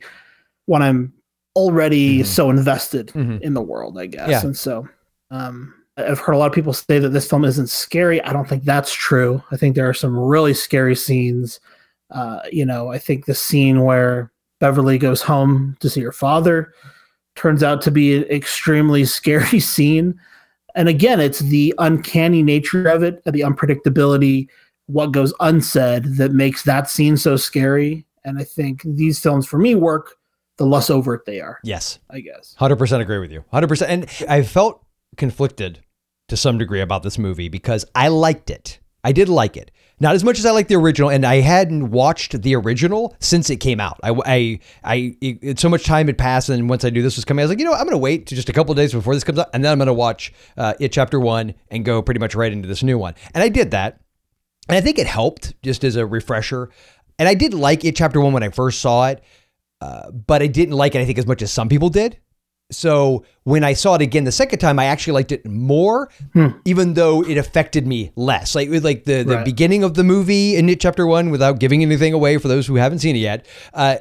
[0.66, 1.14] when I'm
[1.58, 3.42] already so invested Mhm.
[3.42, 4.30] in the world, I guess.
[4.30, 4.42] Yeah.
[4.44, 4.88] And so
[5.32, 8.22] um, I've heard a lot of people say that this film isn't scary.
[8.22, 9.42] I don't think that's true.
[9.52, 11.60] I think there are some really scary scenes.
[12.12, 16.72] Uh, you know, I think the scene where Beverly goes home to see her father
[17.36, 20.18] turns out to be an extremely scary scene.
[20.76, 24.48] And again, it's the uncanny nature of it, the unpredictability,
[24.86, 28.06] what goes unsaid that makes that scene so scary.
[28.24, 30.17] And I think these films, for me, work
[30.58, 32.00] the less overt they are, Yes.
[32.10, 32.56] I guess.
[32.58, 33.44] Hundred percent agree with you.
[33.52, 33.92] Hundred percent.
[33.92, 34.84] And I felt
[35.16, 35.80] conflicted
[36.28, 38.80] to some degree about this movie because I liked it.
[39.04, 41.92] I did like it, not as much as I liked the original, and I hadn't
[41.92, 43.98] watched the original since it came out.
[44.04, 47.24] I, I, I it, so much time had passed, and once I knew this was
[47.24, 47.80] coming, I was like, you know, what?
[47.80, 49.64] I'm going to wait to just a couple of days before this comes out, and
[49.64, 52.68] then I'm going to watch uh, it chapter one and go pretty much right into
[52.68, 53.14] this new one.
[53.34, 54.02] And I did that,
[54.68, 56.70] and I think it helped just as a refresher.
[57.18, 59.24] And I did like it chapter one when I first saw it,
[59.82, 61.00] uh, but I didn't like it.
[61.02, 62.18] I think as much as some people did.
[62.70, 66.10] So when I saw it again the second time, I actually liked it more,
[66.66, 68.56] even though it affected me less.
[68.56, 69.46] Like with like the, the Right.
[69.46, 73.00] beginning of the movie in chapter one, without giving anything away for those who haven't
[73.00, 73.46] seen it yet.
[73.74, 73.98] Uh,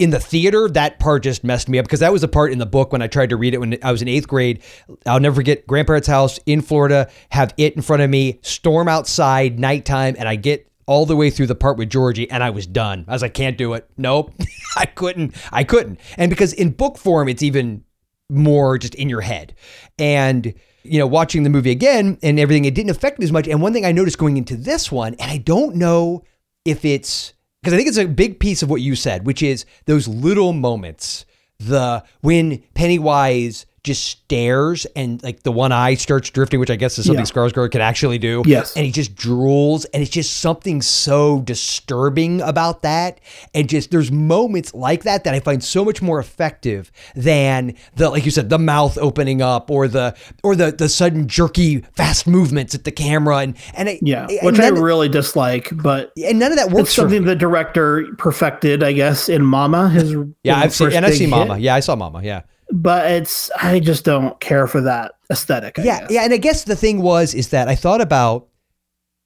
[0.00, 2.58] in the theater, that part just messed me up because that was a part in
[2.58, 4.62] the book when I tried to read it when I was in eighth grade.
[5.06, 9.58] I'll never forget grandparents' house in Florida, have it in front of me, storm outside,
[9.60, 12.66] nighttime, and I get all the way through the part with Georgie and I was
[12.66, 13.04] done.
[13.08, 13.88] I was like, can't do it.
[13.96, 14.32] Nope.
[14.76, 15.34] I couldn't.
[15.52, 16.00] I couldn't.
[16.16, 17.84] And because in book form, it's even
[18.28, 19.54] more just in your head.
[19.98, 23.46] And, you know, watching the movie again and everything, it didn't affect me as much.
[23.46, 26.24] And one thing I noticed going into this one, and I don't know
[26.64, 29.64] if it's because I think it's a big piece of what you said, which is
[29.86, 31.24] those little moments.
[31.58, 36.98] The when Pennywise just stares and like the one eye starts drifting, which I guess
[36.98, 37.30] is something Yeah.
[37.32, 38.42] Skarsgård can actually do.
[38.46, 38.76] Yes.
[38.76, 43.20] And he just drools, and it's just something so disturbing about that.
[43.54, 48.08] And just there's moments like that that I find so much more effective than the
[48.08, 50.14] like you said, the mouth opening up or the
[50.44, 54.46] or the the sudden jerky fast movements at the camera and and I, Yeah, and
[54.46, 58.84] which I really dislike, but and none of that works it's something the director perfected,
[58.84, 59.88] I guess, in Mama.
[59.88, 60.14] His
[60.44, 61.28] Yeah, I've seen and big hit.
[61.28, 61.58] Mama.
[61.58, 62.22] Yeah, I saw Mama.
[62.22, 62.42] Yeah.
[62.72, 65.78] But it's I just don't care for that aesthetic.
[65.78, 66.10] I yeah, guess.
[66.10, 68.48] yeah, and I guess the thing was is that I thought about,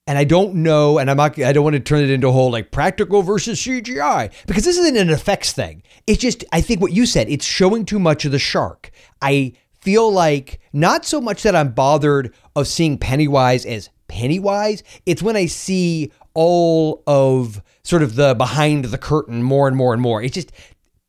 [0.06, 2.32] and I don't know, and I'm not, I don't want to turn it into a
[2.32, 5.82] whole like practical versus CGI because this isn't an effects thing.
[6.06, 7.28] It's just I think what you said.
[7.28, 8.90] It's showing too much of the shark.
[9.22, 14.82] I feel like not so much that I'm bothered of seeing Pennywise as Pennywise.
[15.06, 19.92] It's when I see all of sort of the behind the curtain more and more
[19.92, 20.20] and more.
[20.20, 20.50] It just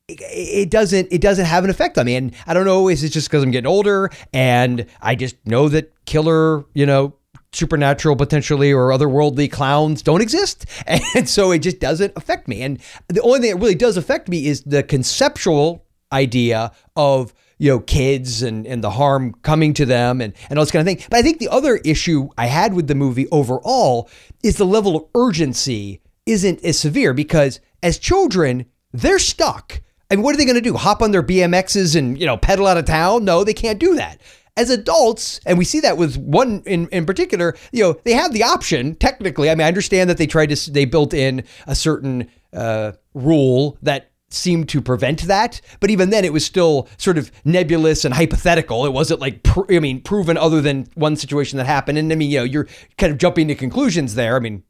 [0.08, 2.16] it- doesn't it doesn't have an effect on me.
[2.16, 5.70] And i don't know is it just because i'm getting older and i just know
[5.70, 7.14] that killer you know
[7.54, 10.66] supernatural potentially or otherworldly clowns don't exist?
[11.16, 12.62] And so it just doesn't affect me.
[12.62, 17.72] And the only thing that really does affect me is the conceptual idea of you
[17.72, 20.94] know kids and and the harm coming to them and and all this kind of
[20.96, 21.06] thing.
[21.10, 24.10] But i think the other issue i had with the movie overall
[24.44, 30.34] is the level of urgency isn't as severe because as children they're stuck Mean, what
[30.34, 30.76] are they going to do?
[30.76, 33.26] Hop on their BMXs and you know pedal out of town?
[33.26, 34.22] No, they can't do that.
[34.56, 38.34] As adults, and we see that with one in, in particular, you know, they have
[38.34, 39.50] the option technically.
[39.50, 43.78] I mean, I understand that they tried to they built in a certain uh, rule
[43.84, 48.14] that seemed to prevent that, but even then, it was still sort of nebulous and
[48.14, 48.86] hypothetical.
[48.86, 51.98] It wasn't like pr- I mean, proven other than one situation that happened.
[51.98, 52.68] And I mean, you know, you're
[52.98, 54.36] kind of jumping to conclusions there.
[54.36, 54.64] I mean,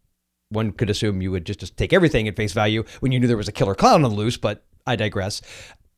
[0.50, 3.28] one could assume you would just, just take everything at face value when you knew
[3.28, 5.41] there was a killer clown on the loose, but I digress.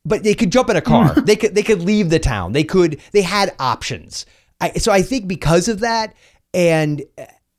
[0.04, 1.14] but they could jump in a car.
[1.14, 2.52] they could they could leave the town.
[2.52, 4.26] They could they had options.
[4.60, 6.14] I, so I think because of that,
[6.52, 7.02] and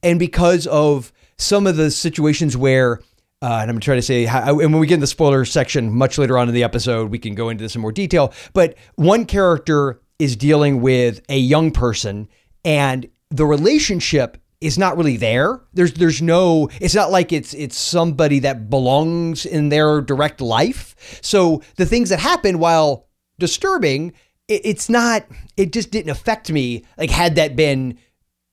[0.03, 2.99] and because of some of the situations where.
[3.43, 5.91] Uh, and I'm trying to say, how, and when we get in the spoiler section
[5.91, 8.33] much later on in the episode, we can go into this in more detail.
[8.53, 12.27] But one character is dealing with a young person,
[12.63, 15.59] and the relationship is not really there.
[15.73, 21.19] There's there's no it's not like it's it's somebody that belongs in their direct life.
[21.21, 23.07] So the things that happen while
[23.39, 24.13] disturbing,
[24.47, 25.25] it, it's not
[25.57, 27.97] it just didn't affect me like had that been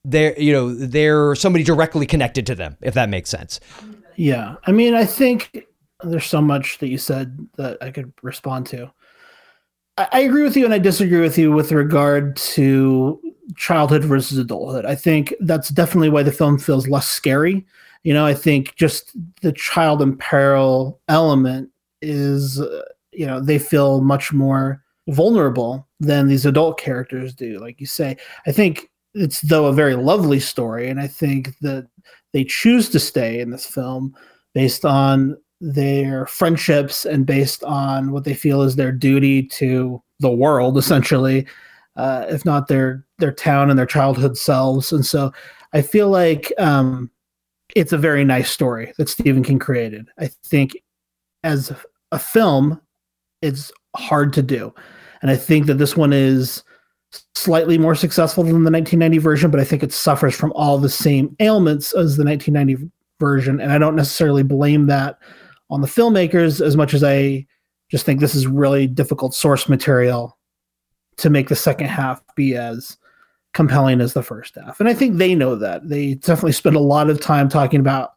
[0.04, 3.60] there, you know, there somebody directly connected to them, if that makes sense.
[4.16, 4.56] Yeah.
[4.66, 5.66] I mean, I think
[6.02, 8.90] there's so much that you said that I could respond to.
[9.98, 13.20] I, agree with you and I disagree with you with regard to
[13.56, 14.84] childhood versus adulthood.
[14.84, 17.66] I think that's definitely why the film feels less scary.
[18.04, 22.82] You know, I think just the child in peril element is, uh,
[23.12, 27.58] you know, they feel much more vulnerable than these adult characters do.
[27.58, 31.88] Like you say, I think it's though a very lovely story, and I think that
[32.32, 34.14] they choose to stay in this film
[34.54, 40.30] based on their friendships and based on what they feel is their duty to the
[40.30, 41.46] world, essentially,
[41.96, 44.92] uh, if not their their town and their childhood selves.
[44.92, 45.32] And so,
[45.72, 47.10] I feel like um,
[47.74, 50.08] it's a very nice story that Stephen King created.
[50.18, 50.76] I think
[51.42, 51.72] as
[52.12, 52.80] a film,
[53.42, 54.72] it's hard to do,
[55.22, 56.62] and I think that this one is
[57.34, 60.90] slightly more successful than the 1990 version, but I think it suffers from all the
[60.90, 65.18] same ailments as the 1990 version, and I don't necessarily blame that
[65.70, 67.46] on the filmmakers as much as I
[67.90, 70.36] just think this is really difficult source material
[71.18, 72.96] to make the second half be as
[73.54, 74.78] compelling as the first half.
[74.78, 75.88] And I think they know that.
[75.88, 78.12] They definitely spend a lot of time talking about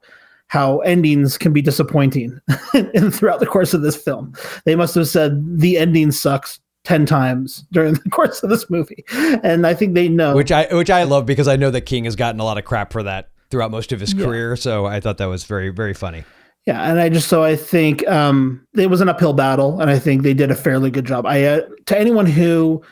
[0.48, 2.40] how endings can be disappointing
[2.74, 4.34] and throughout the course of this film.
[4.66, 9.06] They must have said the ending sucks 10 times during the course of this movie.
[9.44, 10.36] And I think they know.
[10.36, 12.66] Which I which I love because I know that King has gotten a lot of
[12.66, 14.26] crap for that throughout most of his Yeah.
[14.26, 16.24] career, so I thought that was very very funny.
[16.68, 19.98] Yeah, and I just so I think um, it was an uphill battle, and I
[19.98, 21.26] think they did a fairly good job.
[21.26, 22.84] I uh, to anyone who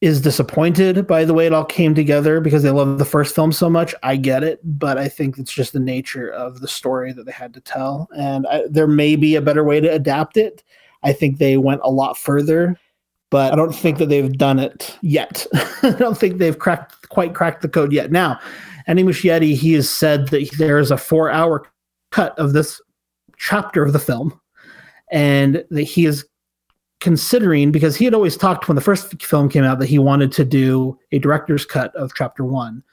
[0.00, 3.52] is disappointed by the way it all came together because they love the first film
[3.52, 7.12] so much, I get it, but I think it's just the nature of the story
[7.12, 10.36] that they had to tell, and I, there may be a better way to adapt
[10.36, 10.64] it.
[11.02, 12.78] I think they went a lot further,
[13.30, 15.46] but I don't think that they've done it yet.
[15.82, 18.10] I don't think they've cracked quite cracked the code yet.
[18.10, 18.40] Now,
[18.86, 21.66] Andy Muschietti, he has said that there is a four-hour
[22.10, 22.80] cut of this
[23.42, 24.40] chapter of the film
[25.10, 26.24] and that he is
[27.00, 30.30] considering because he had always talked when the first film came out that he wanted
[30.30, 32.84] to do a director's cut of chapter one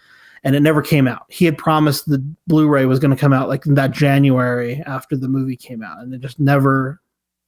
[0.44, 1.26] and it never came out.
[1.30, 5.28] He had promised the blu-ray was going to come out like that january after the
[5.28, 7.00] movie came out and it just never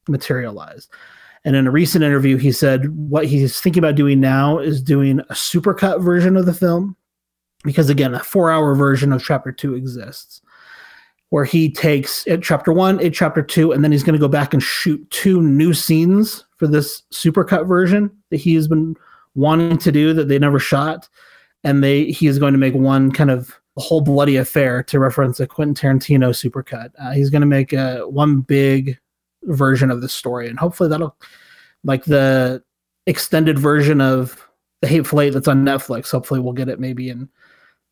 [0.07, 0.91] materialized.
[1.43, 5.21] And in a recent interview he said what he's thinking about doing now is doing
[5.21, 6.95] a supercut version of the film
[7.63, 10.43] because again a four hour version of chapter two exists
[11.31, 14.27] where he takes it chapter one, it chapter two, and then he's going to go
[14.27, 18.95] back and shoot two new scenes for this supercut version that he has been
[19.33, 21.07] wanting to do that they never shot.
[21.63, 25.39] And they he is going to make one kind of whole bloody affair to reference
[25.39, 26.91] a Quentin Tarantino supercut.
[26.99, 28.99] Uh, he's going to make a one big
[29.43, 31.15] version of the story, and hopefully that'll
[31.85, 32.61] like the
[33.07, 34.45] extended version of
[34.81, 36.11] the Hateful Eight that's on Netflix.
[36.11, 37.29] Hopefully we'll get it maybe in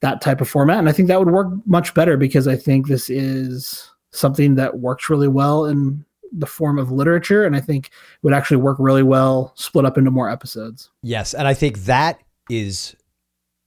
[0.02, 0.80] that type of format.
[0.80, 4.80] And I think that would work much better because I think this is something that
[4.80, 7.46] works really well in the form of literature.
[7.46, 7.92] And I think it
[8.24, 10.90] would actually work really well split up into more episodes.
[11.02, 12.96] Yes, and I think that is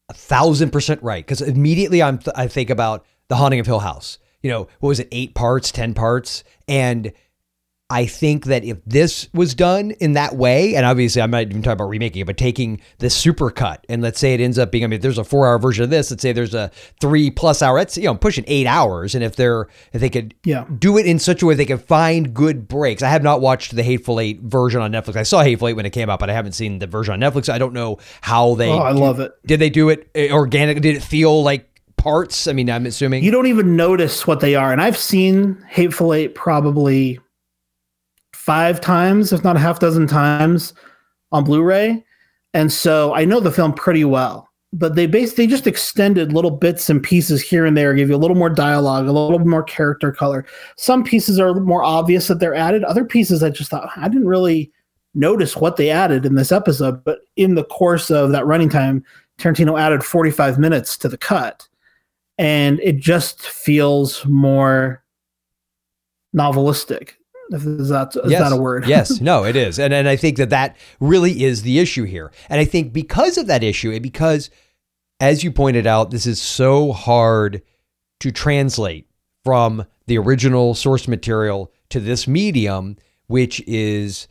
[0.08, 3.80] a thousand percent right because immediately I'm th- I think about the Haunting of Hill
[3.80, 4.18] House.
[4.42, 7.12] You know, what was it, eight parts, ten parts, and
[7.92, 11.60] I think that if this was done in that way, and obviously I'm not even
[11.62, 14.84] talking about remaking it, but taking the supercut and let's say it ends up being,
[14.84, 17.30] I mean, if there's a four hour version of this, let's say there's a three
[17.30, 19.14] plus hour, that's, you know, pushing eight hours.
[19.14, 20.64] And if they're, if they could Yeah.
[20.78, 23.02] do it in such a way they could find good breaks.
[23.02, 25.16] I have not watched the Hateful Eight version on Netflix.
[25.16, 27.20] I saw Hateful Eight when it came out, but I haven't seen the version on
[27.20, 27.52] Netflix.
[27.52, 29.32] I don't know how they, Oh, I love it.
[29.46, 30.80] did they do it uh, organic?
[30.80, 32.46] Did it feel like parts?
[32.48, 33.22] I mean, I'm assuming.
[33.22, 34.72] You don't even notice what they are.
[34.72, 37.18] And I've seen Hateful Eight probably
[38.42, 40.74] five times, if not a half dozen times
[41.30, 42.04] on Blu-ray.
[42.54, 44.48] And so I know the film pretty well.
[44.72, 48.24] But they basically just extended little bits and pieces here and there, give you a
[48.24, 50.44] little more dialogue, a little more character color.
[50.76, 52.82] Some pieces are more obvious that they're added.
[52.82, 54.72] Other pieces I just thought I didn't really
[55.14, 57.04] notice what they added in this episode.
[57.04, 59.04] But in the course of that running time,
[59.38, 61.68] Tarantino added 45 minutes to the cut
[62.38, 65.04] and it just feels more
[66.34, 67.12] novelistic
[67.52, 68.40] If is that is yes.
[68.40, 68.86] that a word?
[68.86, 72.32] yes, no, it is, and and I think that that really is the issue here,
[72.48, 74.50] and I think because of that issue, and because,
[75.20, 77.62] as you pointed out, this is so hard
[78.20, 79.06] to translate
[79.44, 82.96] from the original source material to this medium,
[83.26, 84.28] which is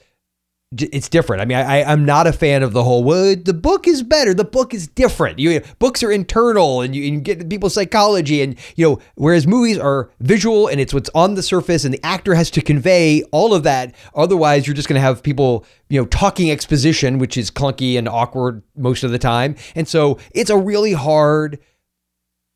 [0.78, 1.41] it's different.
[1.41, 3.03] I mean, I, I'm not a fan of the whole.
[3.03, 4.34] Well, the book is better.
[4.34, 5.38] The book is different.
[5.38, 9.78] You books are internal, and you, you get people's psychology, and you know, whereas movies
[9.78, 13.53] are visual and it's what's on the surface, and the actor has to convey all
[13.53, 13.93] of that.
[14.15, 18.07] Otherwise, you're just going to have people, you know, talking exposition, which is clunky and
[18.07, 19.55] awkward most of the time.
[19.76, 21.59] And so, it's a really hard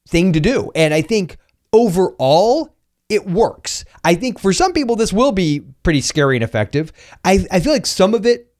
[0.07, 0.71] thing to do.
[0.73, 1.35] And I think
[1.73, 2.74] overall,
[3.09, 3.85] it works.
[4.03, 6.91] I think for some people, this will be pretty scary and effective.
[7.23, 8.53] I, I feel like some of it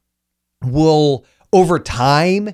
[0.63, 2.49] will, over time,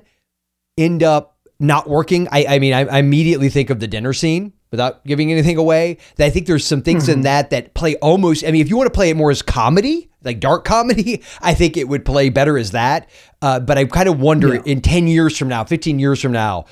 [0.78, 2.28] end up not working.
[2.32, 5.98] I, I mean, I, I immediately think of the dinner scene without giving anything away.
[6.16, 8.44] That I think there's some things in that that play almost.
[8.44, 11.54] I mean, if you want to play it more as comedy, like dark comedy, I
[11.54, 13.08] think it would play better as that.
[13.40, 16.64] Uh, but I kind of wonder in 10 years from now, 15 years from now,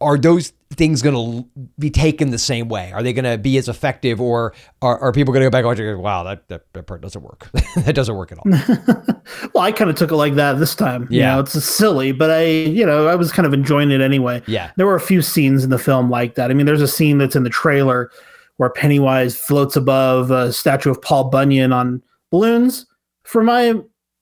[0.00, 2.90] are those things going to be taken the same way?
[2.92, 5.64] Are they going to be as effective, or are, are people going to go back
[5.64, 7.50] and go, "Wow, that, that that part doesn't work.
[7.76, 8.44] that doesn't work at all."
[9.54, 11.06] Well, I kind of took it like that this time.
[11.10, 11.34] You Yeah.
[11.34, 14.42] know, it's silly, but I, you know, I was kind of enjoying it anyway.
[14.46, 14.72] Yeah.
[14.76, 16.50] There were a few scenes in the film like that.
[16.50, 18.10] I mean, there's a scene that's in the trailer
[18.56, 22.84] where Pennywise floats above a statue of Paul Bunyan on balloons.
[23.24, 23.74] For my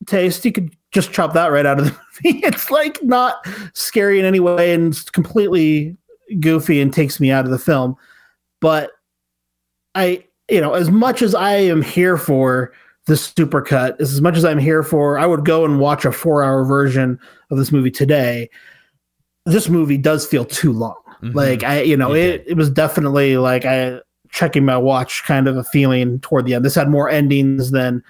[0.06, 1.90] taste, you could just chop that right out of the
[2.24, 2.38] movie.
[2.44, 5.96] It's like not scary in any way and it's completely
[6.40, 7.96] goofy and takes me out of the film.
[8.60, 8.90] But
[9.94, 12.72] I, you know, as much as I am here for
[13.06, 16.42] the supercut, as much as I'm here for, I would go and watch a four
[16.44, 17.18] hour version
[17.50, 18.48] of this movie today.
[19.46, 20.96] This movie does feel too long.
[21.22, 21.34] Mhm.
[21.34, 25.56] Like I, you know, it, it was definitely like I checking my watch kind of
[25.56, 26.64] a feeling toward the end.
[26.64, 28.02] This had more endings than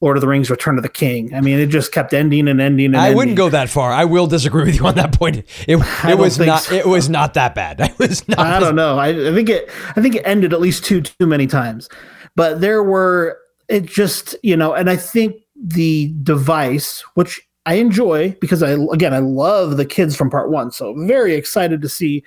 [0.00, 1.34] Lord of the Rings Return of the King.
[1.34, 3.16] I mean, it just kept ending and ending and I ending.
[3.16, 3.92] wouldn't go that far.
[3.92, 5.38] I will disagree with you on that point.
[5.38, 5.44] It,
[6.08, 6.62] it was not.
[6.62, 6.74] so.
[6.74, 7.80] It was not that bad.
[7.88, 8.38] It was not.
[8.38, 8.98] I don't know.
[8.98, 9.70] I, I think it.
[9.96, 11.88] I think it ended at least two too many times,
[12.36, 13.38] but there were.
[13.68, 19.12] It just you know, and I think the device, which I enjoy because I again
[19.12, 22.24] I love the kids from part one, so very excited to see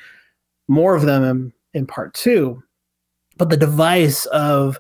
[0.68, 2.62] more of them in, in part two.
[3.38, 4.80] But the device of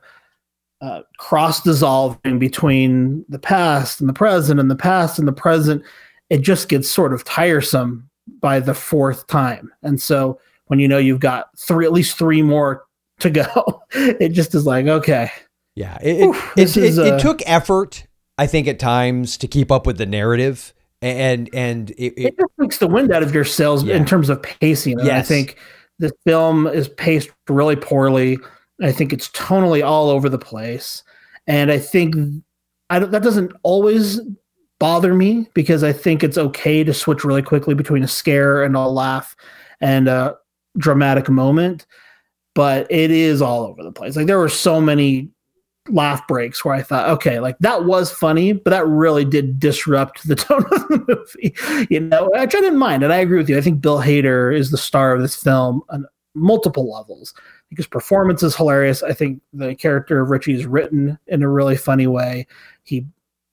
[0.82, 5.84] uh, cross dissolving between the past and the present and the past and the present,
[6.30, 8.10] it just gets sort of tiresome
[8.40, 9.72] by the fourth time.
[9.84, 12.86] And so when you know you've got three, at least three more
[13.20, 15.30] to go, it just is like, okay,
[15.76, 18.06] Yeah, it, it, Oof, this it, is, it, it uh, took effort,
[18.38, 20.74] I think, at times to keep up with the narrative,
[21.04, 23.96] and and it, it it just takes the wind out of your sails Yeah.
[23.96, 25.00] in terms of pacing.
[25.00, 25.58] And I think
[26.00, 28.38] this film is paced really poorly.
[28.82, 31.04] I think it's tonally all over the place.
[31.48, 32.16] And I think
[32.90, 34.20] I don't, that doesn't always
[34.80, 38.76] bother me because I think it's okay to switch really quickly between a scare and
[38.76, 39.36] a laugh
[39.80, 40.36] and a
[40.78, 41.86] dramatic moment.
[42.54, 44.16] But it is all over the place.
[44.16, 45.30] Like there were so many
[45.90, 50.28] laugh breaks where I thought, okay, like that was funny, but that really did disrupt
[50.28, 51.88] the tone of the movie.
[51.90, 53.58] You know, which I didn't mind, and I agree with you.
[53.58, 56.06] I think Bill Hader is the star of this film on
[56.36, 57.34] multiple levels.
[57.72, 59.02] Think his performance is hilarious.
[59.02, 62.46] I think the character of Richie is written in a really funny way.
[62.84, 63.06] He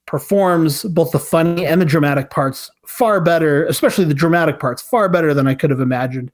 [0.07, 5.07] performs both the funny and the dramatic parts far better, especially the dramatic parts, far
[5.07, 6.33] better than I could have imagined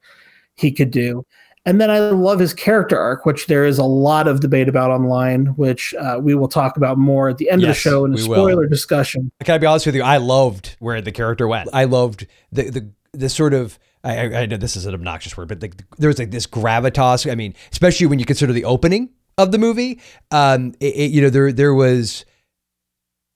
[0.56, 1.24] he could do.
[1.64, 4.90] And then I love his character arc, which there is a lot of debate about
[4.90, 8.14] online, which uh, we will talk about more at the end of the show in
[8.14, 8.34] a we will.
[8.34, 9.30] spoiler discussion.
[9.44, 10.02] can I be honest with you?
[10.02, 11.68] I loved where the character went.
[11.72, 13.78] I loved the the the sort of.
[14.06, 16.46] I, I- I know this is an obnoxious word, but the, there was like this
[16.46, 17.30] gravitas.
[17.30, 20.00] I mean, especially when you consider the opening of the movie.
[20.30, 22.24] Um, it, it- you know, there there was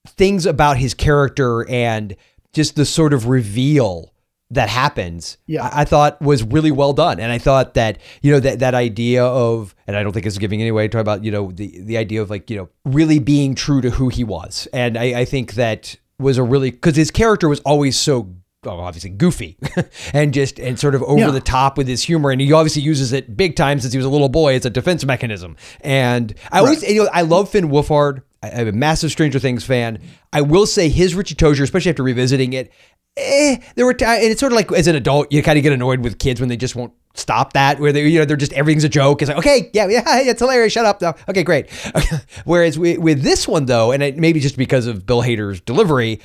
[0.07, 2.15] things about his character and
[2.53, 4.13] just the sort of reveal
[4.49, 5.37] that happens.
[5.47, 5.69] Yeah.
[5.71, 9.23] I, thought was really well done, and I thought that you know that that idea
[9.23, 11.79] of, and I don't think it's giving any way to talk about you know the
[11.81, 15.21] the idea of like you know really being true to who he was, and I,
[15.21, 18.35] I think that was a really because his character was always so.
[18.63, 19.57] Well, obviously goofy
[20.13, 21.31] and just and sort of over Yeah.
[21.31, 24.05] the top with his humor and he obviously uses it big time since he was
[24.05, 27.69] a little boy as a defense mechanism and I always you know I love Finn
[27.69, 29.97] Wolfhard I- I'm a massive Stranger Things fan
[30.31, 32.71] I will say his Richie Tozier especially after revisiting it
[33.17, 35.63] eh, there were times, and it's sort of like as an adult, you kind of
[35.63, 38.37] get annoyed with kids when they just won't stop that, where they, you know, they're
[38.37, 39.21] just everything's a joke.
[39.21, 40.71] It's like, okay, yeah, yeah, it's hilarious.
[40.71, 41.13] Shut up, though.
[41.27, 41.69] Okay, great.
[42.45, 46.21] Whereas with, with this one though, and it, maybe just because of Bill Hader's delivery,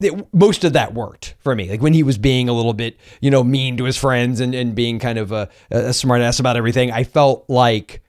[0.00, 1.68] it, most of that worked for me.
[1.68, 4.54] Like when he was being a little bit, you know, mean to his friends and,
[4.54, 8.02] and being kind of a, a smart ass about everything, I felt like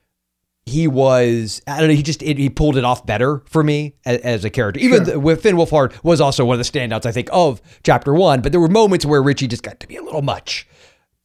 [0.65, 3.95] he was I don't know he just it, he pulled it off better for me
[4.05, 4.79] as, as a character.
[4.79, 5.05] Even Sure.
[5.05, 8.41] th- with Finn Wolfhard was also one of the standouts I think of chapter one,
[8.41, 10.67] but there were moments where Richie just got to be a little much,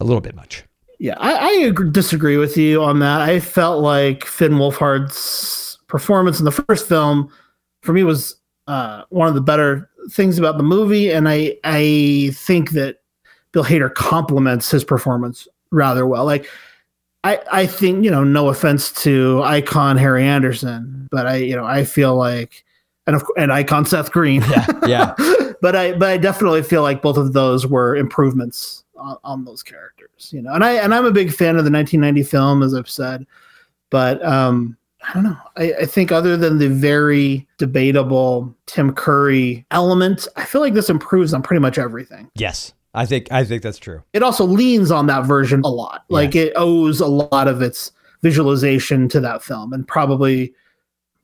[0.01, 0.65] a little bit much.
[0.99, 3.21] Yeah, I, I agree, disagree with you on that.
[3.21, 7.29] I felt like Finn Wolfhard's performance in the first film,
[7.83, 8.37] for me, was
[8.67, 13.01] uh, one of the better things about the movie, and I I think that
[13.53, 16.25] Bill Hader complements his performance rather well.
[16.25, 16.49] Like,
[17.23, 21.65] I I think you know, no offense to icon Harry Anderson, but I you know
[21.65, 22.65] I feel like,
[23.07, 25.15] and of and icon Seth Green, Yeah, yeah.
[25.61, 29.63] but I but I definitely feel like both of those were improvements on, on those
[29.63, 30.53] characters, you know.
[30.53, 33.27] And I and I'm a big fan of the 1990 film, as I've said,
[33.91, 34.77] but um,
[35.07, 35.37] I don't know.
[35.57, 40.89] I, I think other than the very debatable Tim Curry element, I feel like this
[40.89, 42.31] improves on pretty much everything.
[42.35, 44.03] Yes, I think I think that's true.
[44.13, 46.05] It also leans on that version a lot.
[46.09, 47.93] Like it owes a lot of its
[48.23, 50.55] visualization to that film, and probably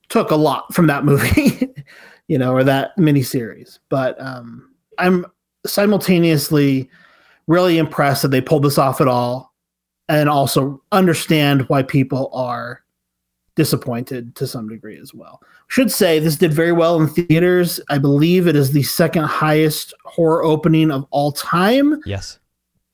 [0.08, 1.68] took a lot from that movie,
[2.28, 3.78] you know, or that miniseries.
[3.88, 5.24] But um, I'm
[5.64, 6.90] simultaneously
[7.46, 9.54] really impressed that they pulled this off at all,
[10.08, 12.82] and also understand why people are
[13.60, 15.42] disappointed to some degree as well.
[15.68, 17.78] Should say this did very well in theaters.
[17.90, 22.38] I believe it is the second highest horror opening of all time, Yes,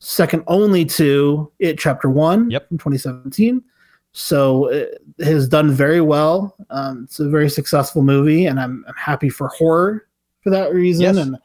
[0.01, 2.67] second only to It Chapter One Yep.
[2.67, 3.63] from 2017.
[4.11, 6.57] So it has done very well.
[6.71, 10.09] Um, it's a very successful movie, and I'm, I'm happy for horror
[10.43, 11.03] for that reason.
[11.05, 11.17] Yes.
[11.19, 11.37] And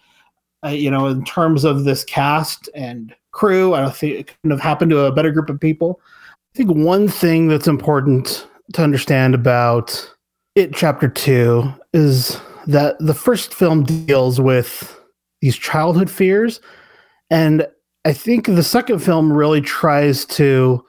[0.64, 4.50] I, you know, in terms of this cast and crew, I don't think it couldn't
[4.50, 6.02] have happened to a better group of people.
[6.56, 10.14] I think one thing that's important to understand about
[10.56, 15.00] it chapter 2 is that the first film deals with
[15.42, 16.60] these childhood fears
[17.30, 17.66] and
[18.04, 20.84] I think the second film really tries to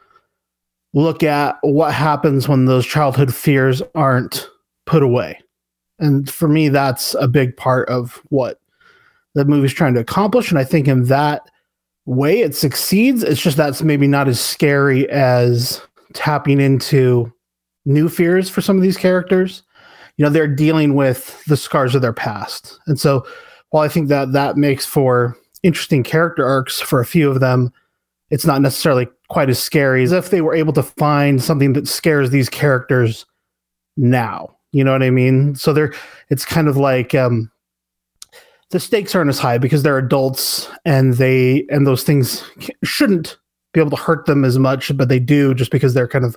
[0.95, 4.49] look at what happens when those childhood fears aren't
[4.87, 5.39] put away.
[5.99, 8.61] And for me, that's a big part of what
[9.35, 10.51] the movie's trying to accomplish.
[10.51, 11.43] And I think in that
[12.07, 13.23] way it succeeds.
[13.23, 15.81] It's just that's maybe not as scary as
[16.15, 17.33] tapping into
[17.85, 19.63] new fears for some of these characters.
[20.17, 22.79] You know, they're dealing with the scars of their past.
[22.87, 23.27] And so
[23.71, 27.73] while I think that that makes for interesting character arcs for a few of them,
[28.31, 31.89] it's not necessarily quite as scary as if they were able to find something that
[31.89, 33.27] scares these characters
[33.97, 34.57] now.
[34.73, 35.55] You know what I mean?
[35.55, 35.95] So they're
[36.31, 37.51] it's kind of like um
[38.71, 42.43] the stakes aren't as high because they're adults and they and those things
[42.83, 43.39] shouldn't
[43.75, 46.37] be able to hurt them as much, but they do just because they're kind of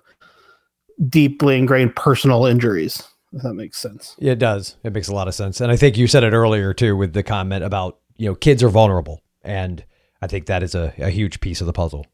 [1.10, 3.04] deeply ingrained personal injuries.
[3.34, 4.16] If that makes sense.
[4.18, 4.78] it does.
[4.84, 7.14] It makes a lot of sense, and I think you said it earlier too with
[7.14, 9.84] the comment about you know kids are vulnerable, and
[10.22, 12.06] I think that is a, a huge piece of the puzzle.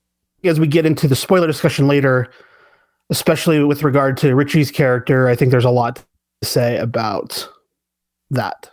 [0.43, 2.31] as we get into the spoiler discussion later,
[3.11, 6.03] especially with regard to Richie's character, I think there's a lot to
[6.43, 7.47] say about
[8.31, 8.71] that,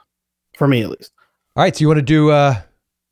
[0.56, 1.12] for me at least.
[1.54, 2.64] All right, so you want to do a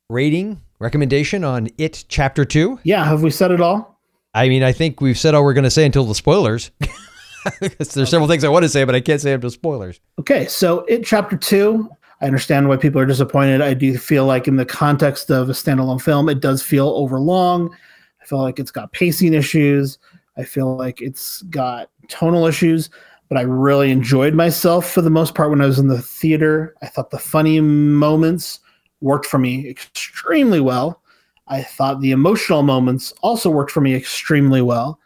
[0.09, 2.79] rating recommendation on it chapter two?
[2.83, 3.96] Yeah, have we said it all?
[4.37, 6.69] I mean, I think we've said all we're going to say until the spoilers.
[7.59, 9.99] There's several things I want to say, but I can't say until spoilers.
[10.19, 11.89] Okay, so in chapter two.
[12.19, 13.61] I understand why people are disappointed.
[13.61, 17.71] I do feel like, in the context of a standalone film, it does feel overlong.
[18.19, 19.99] I feel like it's got pacing issues.
[20.35, 22.89] I feel like it's got tonal issues,
[23.29, 26.75] but I really enjoyed myself for the most part when I was in the theater.
[26.81, 28.61] I thought the funny moments
[29.01, 31.01] worked for me extremely well.
[31.47, 34.99] I thought the emotional moments also worked for me extremely well.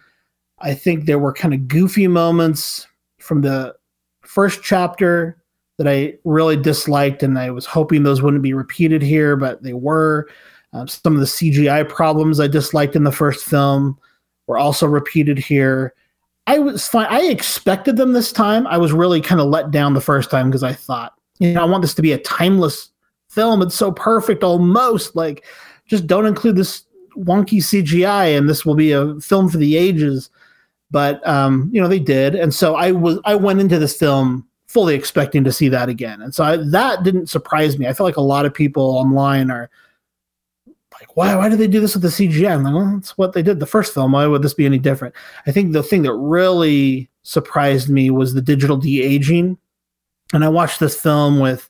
[0.59, 2.87] I think there were kind of goofy moments
[3.19, 3.75] from the
[4.21, 5.41] first chapter
[5.77, 9.73] that I really disliked, and I was hoping those wouldn't be repeated here, but they
[9.73, 10.29] were.
[10.73, 13.97] Um, some of the CGI problems I disliked in the first film
[14.47, 15.93] were also repeated here.
[16.47, 17.07] I was fine.
[17.09, 18.65] I expected them this time.
[18.67, 21.61] I was really kind of let down the first time because I thought, you know,
[21.61, 22.89] I want this to be a timeless
[23.29, 23.61] film.
[23.61, 25.45] It's so perfect, almost like
[25.91, 26.85] just don't include this
[27.17, 30.29] wonky CGI, and this will be a film for the ages.
[30.89, 34.47] But um, you know, they did, and so I was I went into this film
[34.67, 37.87] fully expecting to see that again, and so I, that didn't surprise me.
[37.87, 39.69] I feel like a lot of people online are
[40.93, 42.53] like, why why did they do this with the CGI?
[42.53, 44.13] I'm like, well, that's what they did the first film.
[44.13, 45.13] Why would this be any different?
[45.45, 49.57] I think the thing that really surprised me was the digital de aging,
[50.31, 51.69] and I watched this film with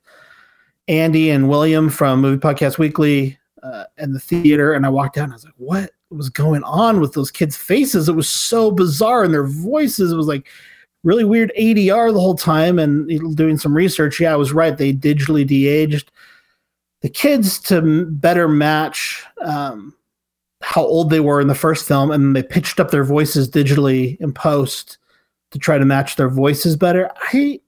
[0.87, 5.25] Andy and William from Movie Podcast Weekly uh, in the theater, and I walked out
[5.25, 8.09] and I was like, what was going on with those kids' faces?
[8.09, 10.47] It was so bizarre, and their voices it was like
[11.03, 12.79] really weird ADR the whole time.
[12.79, 14.77] And doing some research, yeah, I was right.
[14.77, 16.11] They digitally de-aged
[17.01, 19.93] the kids to better match um,
[20.61, 24.19] how old they were in the first film, and they pitched up their voices digitally
[24.21, 24.97] in post
[25.49, 27.09] to try to match their voices better.
[27.33, 27.59] I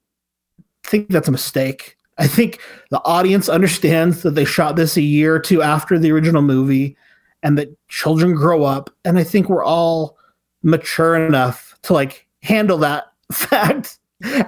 [0.84, 1.96] think that's a mistake.
[2.18, 2.60] I think
[2.90, 6.96] the audience understands that they shot this a year or two after the original movie
[7.42, 8.90] and that children grow up.
[9.04, 10.16] And I think we're all
[10.62, 13.98] mature enough to like handle that fact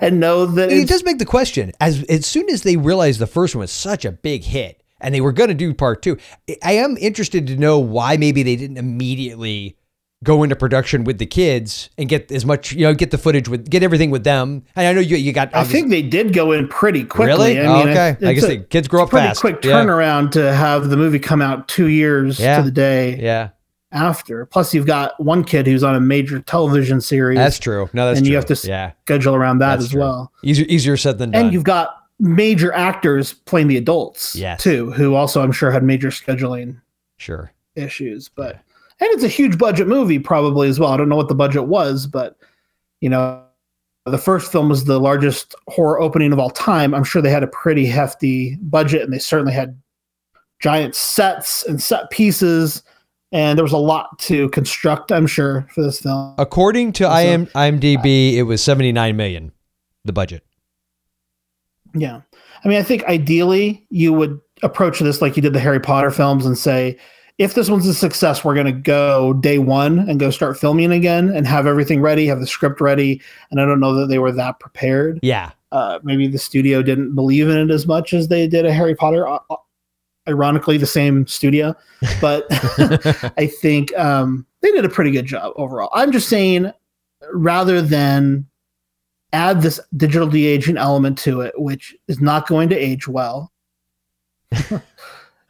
[0.01, 3.27] and know that It does make the question as as soon as they realized the
[3.27, 6.17] first one was such a big hit and they were going to do part two.
[6.49, 9.77] I- I am interested to know why maybe they didn't immediately
[10.27, 13.49] go into production with the kids and get as much you know get the footage
[13.49, 14.65] with get everything with them.
[14.77, 17.57] And I know you you got I think they did go in pretty quickly.
[17.57, 17.61] Really?
[17.61, 18.17] I mean, okay.
[18.29, 19.41] I guess a- the kids grow up pretty fast.
[19.41, 19.73] quick Yeah.
[19.73, 22.59] turnaround to have the movie come out two years Yeah.
[22.59, 23.49] to the day yeah
[23.93, 24.45] after.
[24.47, 27.39] Plus, you've got one kid who's on a major television series.
[27.39, 27.89] that's true.
[27.95, 28.33] No, that's and true.
[28.33, 30.01] you have to yeah schedule around that that's as true.
[30.01, 30.33] well.
[30.43, 31.45] Easier easier said than done.
[31.47, 34.63] And you've got major actors playing the adults Yes.
[34.63, 36.81] too, who also I'm sure had major scheduling
[37.17, 37.53] sure.
[37.75, 38.29] issues.
[38.29, 38.59] But
[39.01, 40.91] and it's a huge budget movie probably as well.
[40.91, 42.37] I don't know what the budget was, but
[43.01, 43.43] you know,
[44.07, 46.95] the first film was the largest horror opening of all time.
[46.95, 49.81] I'm sure they had a pretty hefty budget, and they certainly had
[50.61, 52.83] giant sets and set pieces,
[53.33, 55.11] and there was a lot to construct.
[55.13, 56.35] I'm sure for this film.
[56.39, 59.53] According to So- IM, IMDb, it was 79 million
[60.05, 60.45] the budget.
[61.95, 62.21] Yeah.
[62.65, 66.11] I mean, I think ideally you would approach this like you did the Harry Potter
[66.11, 66.99] films and say,
[67.39, 70.91] if this one's a success, we're going to go day one and go start filming
[70.91, 73.21] again and have everything ready, have the script ready.
[73.51, 75.21] And I don't know that they were that prepared.
[75.23, 75.51] Yeah.
[75.71, 78.95] Uh, maybe the studio didn't believe in it as much as they did a Harry
[78.95, 79.27] Potter.
[79.29, 79.57] uh, uh,
[80.29, 81.73] Ironically, the same studio,
[82.21, 82.47] but
[83.39, 85.91] I think um, they did a pretty good job overall.
[85.93, 86.73] I'm just saying,
[87.33, 88.45] rather than
[89.33, 93.53] add this digital de-aging element to it, which is not going to age well,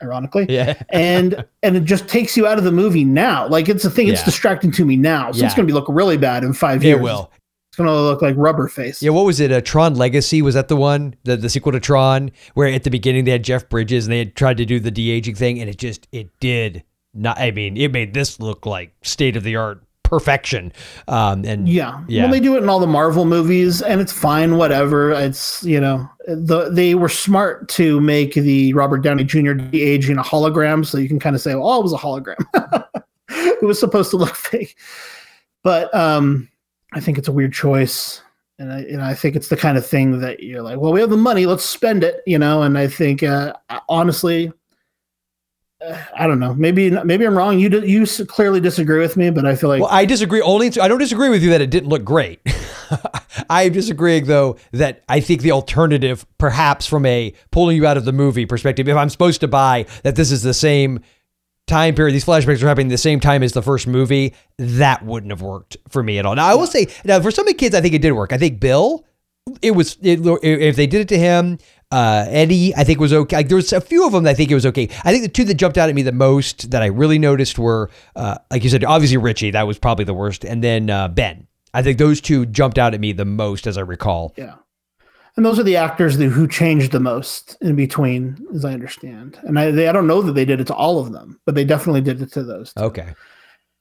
[0.03, 0.75] ironically, Yeah.
[0.91, 3.49] and and it just takes you out of the movie now.
[3.49, 4.25] Like it's a thing; it's Yeah.
[4.27, 5.47] distracting to me now, so Yeah.
[5.47, 6.99] it's going to be look really bad in five years.
[6.99, 7.31] It will.
[7.71, 9.03] It's going to look like rubber face.
[9.03, 9.51] Yeah, what was it?
[9.51, 12.91] A Tron Legacy was that the one, the the sequel to Tron, where at the
[12.91, 15.61] beginning they had Jeff Bridges and they had tried to do the de aging thing,
[15.61, 16.83] and it just it did
[17.13, 17.39] not.
[17.39, 20.73] I mean, it made this look like state of the art perfection.
[21.09, 22.03] Um, and Yeah.
[22.09, 22.23] Yeah.
[22.23, 24.57] Well, they do it in all the Marvel movies, and it's fine.
[24.57, 25.13] Whatever.
[25.13, 29.53] It's you know, the they were smart to make the Robert Downey Jr.
[29.53, 32.37] de-aging a hologram, so you can kind of say, "Oh, it was a hologram."
[33.31, 34.77] it was supposed to look fake,
[35.63, 36.49] but um,
[36.93, 38.23] I think it's a weird choice,
[38.59, 41.01] and I and I think it's the kind of thing that you're like, "Well, we
[41.01, 42.63] have the money, let's spend it," you know.
[42.63, 43.55] And I think uh,
[43.89, 44.53] honestly.
[46.19, 46.55] I don't know.
[46.55, 47.59] Maybe maybe I'm wrong.
[47.59, 50.41] You you clearly disagree with me, but I feel like well, I disagree.
[50.41, 52.41] Only I don't disagree with you that it didn't look great.
[53.51, 58.05] I'm disagreeing though that I think the alternative, perhaps from a pulling you out of
[58.05, 61.01] the movie perspective, if I'm supposed to buy that this is the same
[61.67, 65.33] time period, these flashbacks are happening the same time as the first movie, that wouldn't
[65.33, 66.35] have worked for me at all.
[66.35, 68.33] Now I will say, now for some of the kids, I think it did work.
[68.33, 69.05] I think Bill,
[69.63, 71.59] it was it, if they did it to him.
[71.93, 73.37] Uh, Eddie, I think was okay.
[73.37, 74.89] Like, there was a few of them that I think it was okay.
[75.05, 77.59] I think the two that jumped out at me the most that I really noticed
[77.59, 79.53] were, uh, like you said, obviously Richie.
[79.53, 81.47] That was probably the worst, and then uh, Ben.
[81.75, 84.33] I think those two jumped out at me the most, as I recall.
[84.37, 84.55] Yeah.
[85.37, 89.39] And those are the actors that, who changed the most in between, as I understand.
[89.43, 91.55] And I, they, I don't know that they did it to all of them, but
[91.55, 92.73] they definitely did it to those.
[92.73, 92.83] two.
[92.83, 93.15] Okay.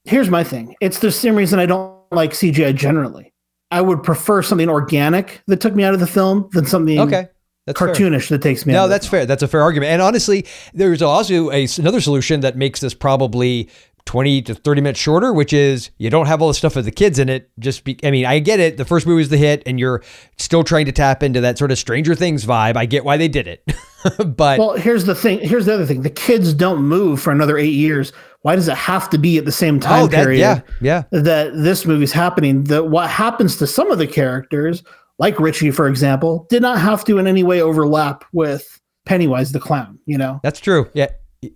[0.04, 3.32] Here's my thing it's the same reason I don't like CGI generally.
[3.70, 7.28] I would prefer something organic that took me out of the film than something Okay.
[7.66, 7.88] That's fair.
[7.88, 9.26] cartoonish that takes me No, that's fair.
[9.26, 9.90] That's a fair argument.
[9.90, 13.68] And honestly, there's also a, another solution that makes this probably
[14.06, 16.92] 20 to 30 minutes shorter, which is you don't have all the stuff of the
[16.92, 17.50] kids in it.
[17.58, 18.76] Just be, I mean, I get it.
[18.76, 20.02] The first movie was the hit, and you're
[20.38, 22.76] still trying to tap into that sort of Stranger Things vibe.
[22.76, 23.64] I get why they did it.
[24.36, 25.40] but Well, here's the thing.
[25.40, 26.02] Here's the other thing.
[26.02, 28.12] The kids don't move for another eight years.
[28.42, 30.38] Why does it have to be at the same time oh, that, period?
[30.38, 31.02] yeah, yeah.
[31.10, 34.84] that this movie's happening that what happens to some of the characters
[35.18, 39.60] like richie for example did not have to in any way overlap with pennywise the
[39.60, 40.90] clown you know That's true.
[40.94, 41.08] Yeah.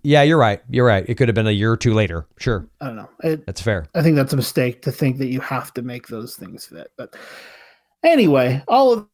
[0.04, 0.62] Yeah, you're right.
[0.68, 1.04] You're right.
[1.08, 2.26] It could have been a year or two later.
[2.38, 2.68] Sure.
[2.80, 3.86] i don't know it, That's fair.
[3.94, 6.92] i think that's a mistake to think that you have to make those things fit
[6.96, 7.16] but
[8.04, 9.06] anyway all of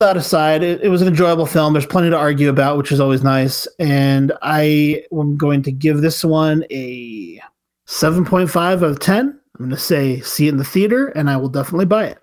[0.00, 3.00] that aside it, it was an enjoyable film there's plenty to argue about which is
[3.00, 7.40] always nice and i am going to give this one a
[7.86, 11.36] 7.5 out of 10 i'm going to say see it in the theater and i
[11.36, 12.18] will definitely buy it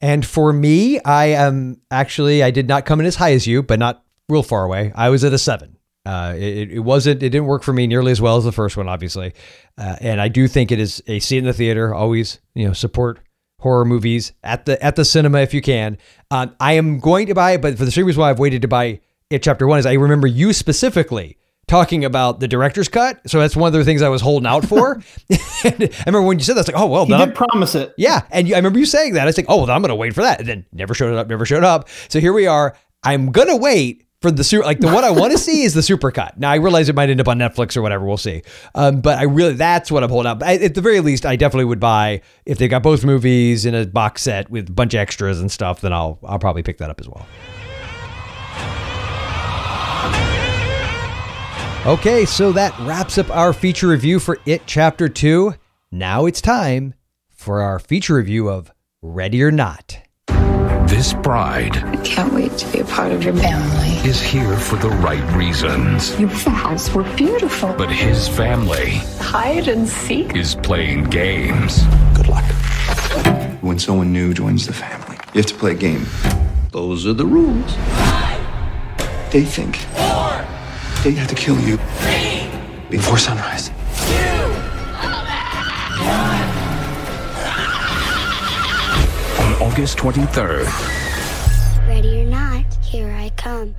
[0.00, 3.62] And for me, I am actually I did not come in as high as you,
[3.62, 4.92] but not real far away.
[4.94, 5.76] I was at a seven.
[6.06, 7.22] Uh, it, it wasn't.
[7.22, 9.34] It didn't work for me nearly as well as the first one, obviously.
[9.76, 11.92] Uh, and I do think it is a see in the theater.
[11.92, 13.20] Always, you know, support
[13.60, 15.98] horror movies at the at the cinema if you can.
[16.30, 18.62] Um, I am going to buy it, but for the same reason why I've waited
[18.62, 21.36] to buy it, chapter one is I remember you specifically
[21.68, 23.20] talking about the director's cut.
[23.30, 25.00] So that's one of the things I was holding out for.
[25.30, 27.94] I remember when you said that, I was like, oh, well, He did promise it.
[27.96, 28.22] yeah.
[28.30, 29.22] And you, I remember you saying that.
[29.22, 30.40] I was like, oh, well, I'm going to wait for that.
[30.40, 31.88] And then never showed up, never showed up.
[32.08, 32.74] So here we are.
[33.04, 35.74] I'm going to wait for the super, like the one I want to see is
[35.74, 36.38] the super cut.
[36.38, 38.04] Now I realize it might end up on Netflix or whatever.
[38.04, 38.42] We'll see.
[38.74, 40.40] Um, but I really, that's what I'm holding out.
[40.40, 43.64] But I, at the very least, I definitely would buy if they got both movies
[43.64, 46.62] in a box set with a bunch of extras and stuff, then I'll, I'll probably
[46.64, 47.26] pick that up as well.
[51.86, 55.54] Okay, so that wraps up our feature review for It Chapter 2.
[55.90, 56.92] Now it's time
[57.30, 58.70] for our feature review of
[59.00, 59.98] Ready or Not.
[60.88, 63.88] This bride I can't wait to be a part of your family.
[64.08, 66.18] is here for the right reasons.
[66.18, 67.72] Your vows were beautiful.
[67.74, 70.34] But his family Hide and seek.
[70.36, 71.82] is playing games.
[72.14, 72.44] Good luck.
[73.62, 76.06] When someone new joins the family, you have to play a game.
[76.72, 77.74] Those are the rules.
[79.30, 79.76] They think
[81.08, 81.78] they had to kill you
[82.90, 83.70] before sunrise.
[89.40, 90.66] On August 23rd,
[91.88, 93.74] Ready or not, here I come.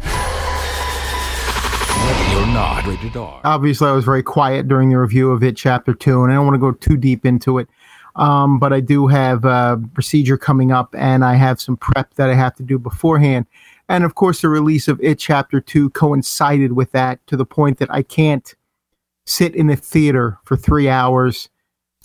[2.07, 3.41] Ready or Not, rated R.
[3.43, 6.47] obviously I was very quiet during the review of it, chapter two, and I don't
[6.47, 7.69] want to go too deep into it.
[8.15, 12.31] Um, but I do have a procedure coming up, and I have some prep that
[12.31, 13.45] I have to do beforehand.
[13.89, 17.79] And of course, the release of it, chapter two, coincided with that to the point
[17.79, 18.55] that I can't
[19.25, 21.49] sit in a theater for three hours.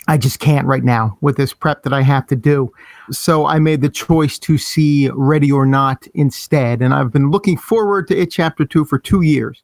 [0.09, 2.73] I just can't right now with this prep that I have to do.
[3.11, 6.83] So I made the choice to see Ready or Not instead.
[6.83, 9.63] And I've been looking forward to it, chapter two, for two years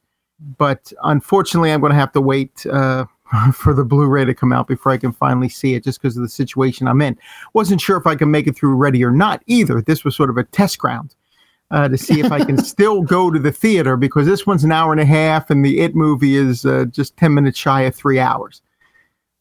[0.57, 3.05] but unfortunately, I'm going to have to wait uh,
[3.53, 6.23] for the Blu-ray to come out before I can finally see it, just because of
[6.23, 7.17] the situation I'm in.
[7.53, 9.81] Wasn't sure if I can make it through Ready or Not either.
[9.81, 11.15] This was sort of a test ground
[11.71, 14.71] uh, to see if I can still go to the theater because this one's an
[14.71, 17.95] hour and a half, and the It movie is uh, just ten minutes shy of
[17.95, 18.61] three hours,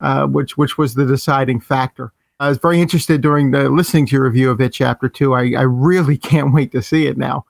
[0.01, 2.13] uh, which which was the deciding factor.
[2.39, 5.35] I was very interested during the listening to your review of it, Chapter Two.
[5.35, 7.45] I, I really can't wait to see it now.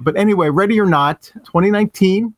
[0.00, 2.34] But anyway, Ready or Not, 2019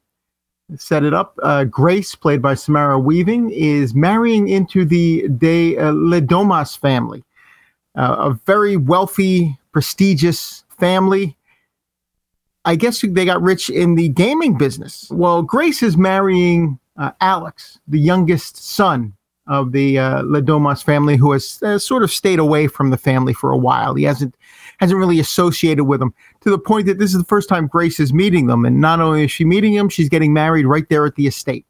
[0.77, 1.39] set it up.
[1.43, 7.25] Uh, Grace, played by Samara Weaving, is marrying into the De uh, Le Domas family,
[7.97, 11.37] uh, a very wealthy, prestigious family.
[12.69, 15.09] I guess they got rich in the gaming business.
[15.11, 19.15] Well, Grace is marrying uh, Alex, the youngest son
[19.47, 22.99] of the uh, Le Domas family, who has uh, sort of stayed away from the
[22.99, 23.95] family for a while.
[23.95, 24.35] He hasn't
[24.81, 26.13] hasn't really associated with them
[26.43, 28.67] to the point that this is the first time Grace is meeting them.
[28.67, 31.65] And not only is she meeting him, she's getting married right there at the estate.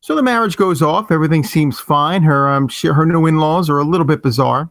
[0.00, 1.10] So the marriage goes off.
[1.10, 2.22] Everything seems fine.
[2.22, 4.70] Her um, she, her new in-laws are a little bit bizarre,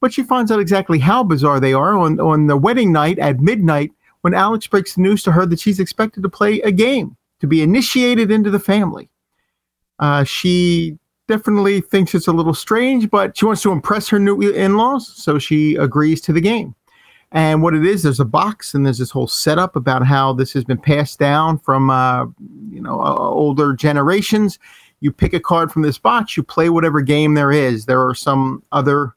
[0.00, 3.40] but she finds out exactly how bizarre they are on on the wedding night at
[3.40, 3.90] midnight
[4.22, 7.46] when Alex breaks the news to her that she's expected to play a game to
[7.46, 9.08] be initiated into the family.
[9.98, 10.98] Uh, she
[11.28, 15.38] definitely thinks it's a little strange, but she wants to impress her new in-laws, so
[15.38, 16.74] she agrees to the game.
[17.32, 20.52] And what it is, there's a box and there's this whole setup about how this
[20.54, 22.24] has been passed down from, uh,
[22.70, 24.58] you know, uh, older generations.
[25.00, 27.84] You pick a card from this box, you play whatever game there is.
[27.84, 29.14] There are some other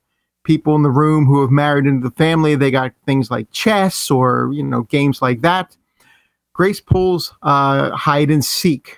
[0.52, 2.56] people in the room who have married into the family.
[2.56, 5.78] They got things like chess or, you know, games like that.
[6.52, 8.98] Grace pulls uh, hide and seek.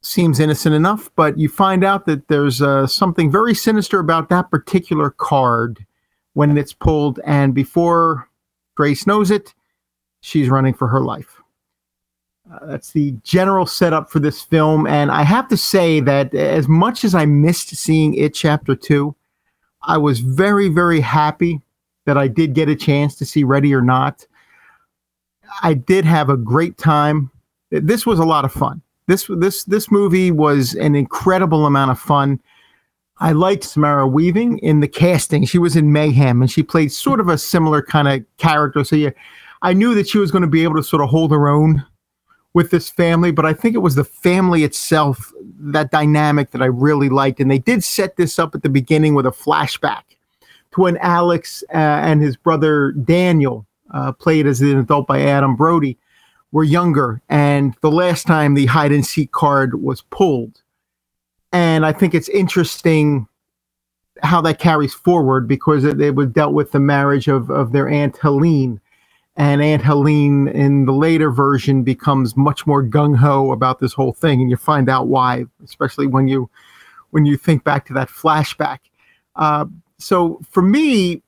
[0.00, 4.50] Seems innocent enough, but you find out that there's uh, something very sinister about that
[4.50, 5.86] particular card
[6.32, 8.28] when it's pulled, and before
[8.74, 9.54] Grace knows it,
[10.22, 11.40] she's running for her life.
[12.52, 16.66] Uh, that's the general setup for this film, and I have to say that as
[16.66, 19.14] much as I missed seeing it, Chapter Two,
[19.84, 21.60] I was very, very happy
[22.04, 24.26] that I did get a chance to see Ready or Not.
[25.62, 27.30] I did have a great time.
[27.70, 28.82] This was a lot of fun.
[29.06, 32.40] This this this movie was an incredible amount of fun.
[33.18, 35.44] I liked Samara Weaving in the casting.
[35.44, 38.84] She was in Mayhem and she played sort of a similar kind of character.
[38.84, 39.10] So yeah,
[39.62, 41.84] I knew that she was going to be able to sort of hold her own
[42.54, 46.66] with this family, but I think it was the family itself, that dynamic that I
[46.66, 47.40] really liked.
[47.40, 50.02] And they did set this up at the beginning with a flashback
[50.72, 55.56] to when Alex uh, and his brother Daniel, uh, played as an adult by Adam
[55.56, 55.96] Brody,
[56.50, 57.22] were younger.
[57.28, 60.60] And the last time the hide and seek card was pulled.
[61.52, 63.26] And I think it's interesting
[64.22, 67.88] how that carries forward because it, it was dealt with the marriage of, of their
[67.88, 68.80] Aunt Helene.
[69.36, 74.12] And Aunt Helene in the later version becomes much more gung ho about this whole
[74.12, 76.50] thing, and you find out why, especially when you
[77.10, 78.78] when you think back to that flashback.
[79.36, 79.66] Uh,
[79.98, 81.22] so for me,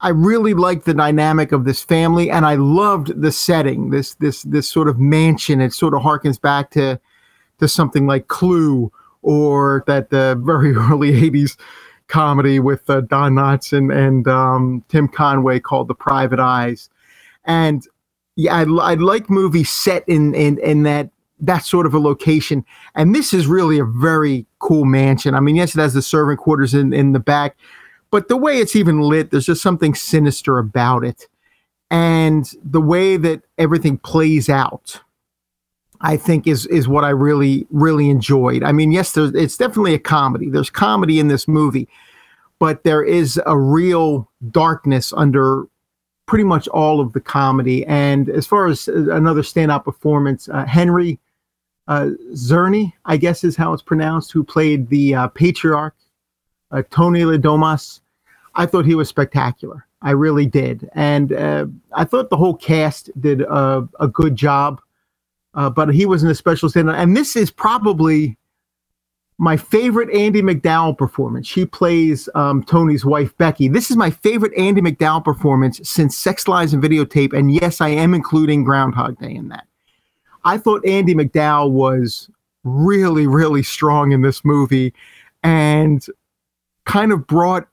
[0.00, 3.90] I really liked the dynamic of this family, and I loved the setting.
[3.90, 5.60] This this this sort of mansion.
[5.60, 7.00] It sort of harkens back to
[7.58, 11.56] to something like Clue or that the very early '80s
[12.08, 16.90] comedy with uh, Don Knotts and, and um, Tim Conway called The Private Eyes.
[17.44, 17.86] And
[18.36, 22.64] yeah, I, I like movies set in, in, in that that sort of a location.
[22.94, 25.34] And this is really a very cool mansion.
[25.34, 27.56] I mean, yes, it has the servant quarters in, in the back,
[28.10, 31.28] but the way it's even lit, there's just something sinister about it.
[31.90, 35.00] And the way that everything plays out,
[36.00, 38.62] I think is is what I really really enjoyed.
[38.62, 40.48] I mean, yes, there's it's definitely a comedy.
[40.50, 41.88] There's comedy in this movie,
[42.58, 45.64] but there is a real darkness under
[46.26, 47.84] pretty much all of the comedy.
[47.86, 51.18] And as far as another standout performance, uh, Henry
[51.86, 55.94] uh, Czerny, I guess is how it's pronounced, who played the uh, patriarch,
[56.70, 58.00] uh, Tony Le Domas.
[58.54, 59.86] I thought he was spectacular.
[60.00, 64.80] I really did, and uh, I thought the whole cast did a good job.
[65.54, 68.36] Uh, but he was in a special standout, and this is probably
[69.38, 71.46] my favorite Andie MacDowell performance.
[71.46, 73.68] She plays um, Tony's wife, Becky.
[73.68, 77.32] This is my favorite Andie MacDowell performance since Sex Lies and Videotape.
[77.32, 79.66] And yes, I am including Groundhog Day in that.
[80.44, 82.30] I thought Andie MacDowell was
[82.62, 84.94] really, really strong in this movie
[85.42, 86.04] and
[86.84, 87.66] kind of brought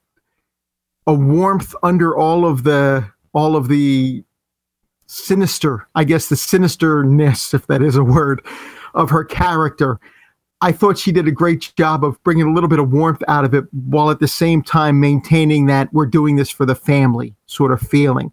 [1.07, 4.23] a warmth under all of the all of the
[5.11, 8.45] sinister, I guess the sinisterness, if that is a word,
[8.93, 9.99] of her character
[10.61, 13.45] I thought she did a great job of bringing a little bit of warmth out
[13.45, 17.35] of it while at the same time maintaining that we're doing this for the family
[17.47, 18.31] sort of feeling.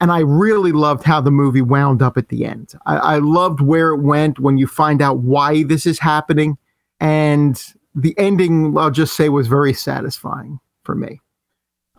[0.00, 2.74] And I really loved how the movie wound up at the end.
[2.86, 6.58] I, I loved where it went when you find out why this is happening.
[6.98, 7.62] And
[7.94, 11.20] the ending, I'll just say, was very satisfying for me.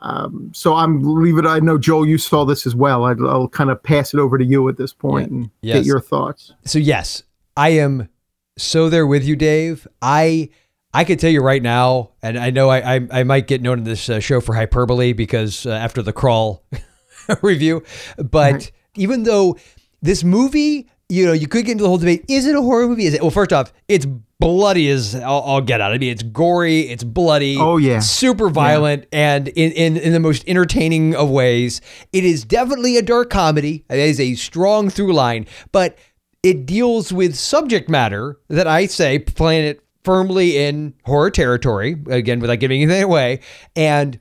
[0.04, 1.46] Um, so I'm leave it.
[1.46, 3.06] I know Joel, you saw this as well.
[3.06, 5.38] i will kind of pass it over to you at this point yeah.
[5.38, 5.78] and yes.
[5.78, 6.54] get your thoughts.
[6.66, 7.24] So yes,
[7.56, 8.10] I am
[8.58, 9.88] so there with you, Dave.
[10.02, 10.50] I
[10.94, 13.80] I could tell you right now, and I know I I, I might get known
[13.80, 16.66] in this uh, show for hyperbole because uh, after the crawl
[17.42, 17.82] review,
[18.18, 18.72] but right.
[18.96, 19.58] even though
[20.02, 22.88] this movie, you know, you could get into the whole debate: is it a horror
[22.88, 23.06] movie?
[23.06, 23.22] Is it?
[23.22, 24.06] Well, first off, it's
[24.40, 25.94] bloody as I'll, I'll get out.
[25.94, 27.56] I mean, it's gory, it's bloody.
[27.58, 29.36] Oh yeah, super violent, yeah.
[29.36, 31.82] and in, in in the most entertaining of ways.
[32.12, 33.86] It is definitely a dark comedy.
[33.90, 36.00] It is a strong through line, but
[36.42, 42.40] it deals with subject matter that I say playing it firmly in horror territory again
[42.40, 43.40] without giving anything away
[43.74, 44.20] and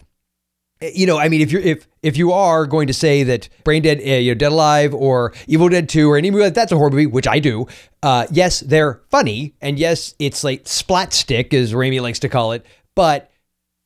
[0.81, 3.49] eh, you know i mean if you're if if you are going to say that
[3.65, 6.55] brain dead uh, you know dead alive or evil dead 2 or any movie like
[6.55, 7.67] that's a horror movie which i do
[8.03, 12.53] uh, yes they're funny and yes it's like splat stick as Raimi likes to call
[12.53, 13.31] it but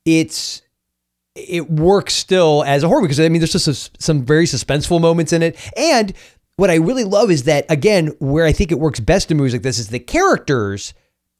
[0.04, 0.62] it's
[1.34, 5.34] it works still as a horror because I mean there's just some very suspenseful moments
[5.34, 6.14] in it and
[6.56, 9.52] what I really love is that again, where I think it works best in movies
[9.52, 10.94] like this is the characters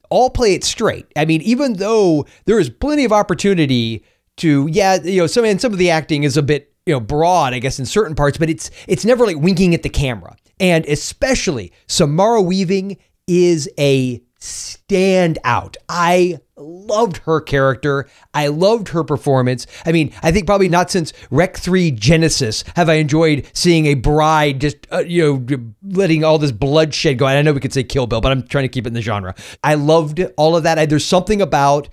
[0.09, 1.07] all play it straight.
[1.15, 4.05] I mean, even though there is plenty of opportunity
[4.37, 6.99] to, yeah, you know, some and some of the acting is a bit, you know,
[6.99, 10.35] broad, I guess, in certain parts, but it's it's never like winking at the camera.
[10.59, 15.75] And especially Samara Weaving is a standout.
[15.89, 18.07] I loved her character.
[18.33, 19.67] I loved her performance.
[19.85, 23.95] I mean, I think probably not since Rec 3 Genesis have I enjoyed seeing a
[23.95, 27.25] bride just, uh, you know, letting all this bloodshed go.
[27.25, 29.01] I know we could say Kill Bill, but I'm trying to keep it in the
[29.01, 29.35] genre.
[29.63, 30.79] I loved all of that.
[30.79, 31.89] I, there's something about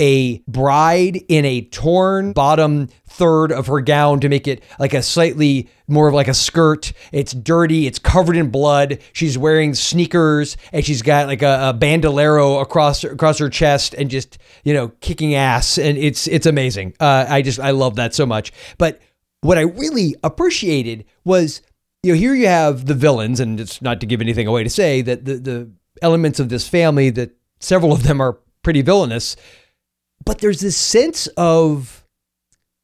[0.00, 5.02] a bride in a torn bottom third of her gown to make it like a
[5.02, 6.92] slightly more of like a skirt.
[7.10, 7.86] It's dirty.
[7.86, 9.00] It's covered in blood.
[9.12, 14.08] She's wearing sneakers and she's got like a, a bandolero across across her chest and
[14.08, 15.78] just you know kicking ass.
[15.78, 16.94] And it's it's amazing.
[17.00, 18.52] Uh, I just I love that so much.
[18.78, 19.00] But
[19.40, 21.60] what I really appreciated was
[22.04, 24.70] you know here you have the villains, and it's not to give anything away to
[24.70, 25.70] say that the the
[26.02, 29.34] elements of this family that several of them are pretty villainous
[30.28, 32.04] but there's this sense of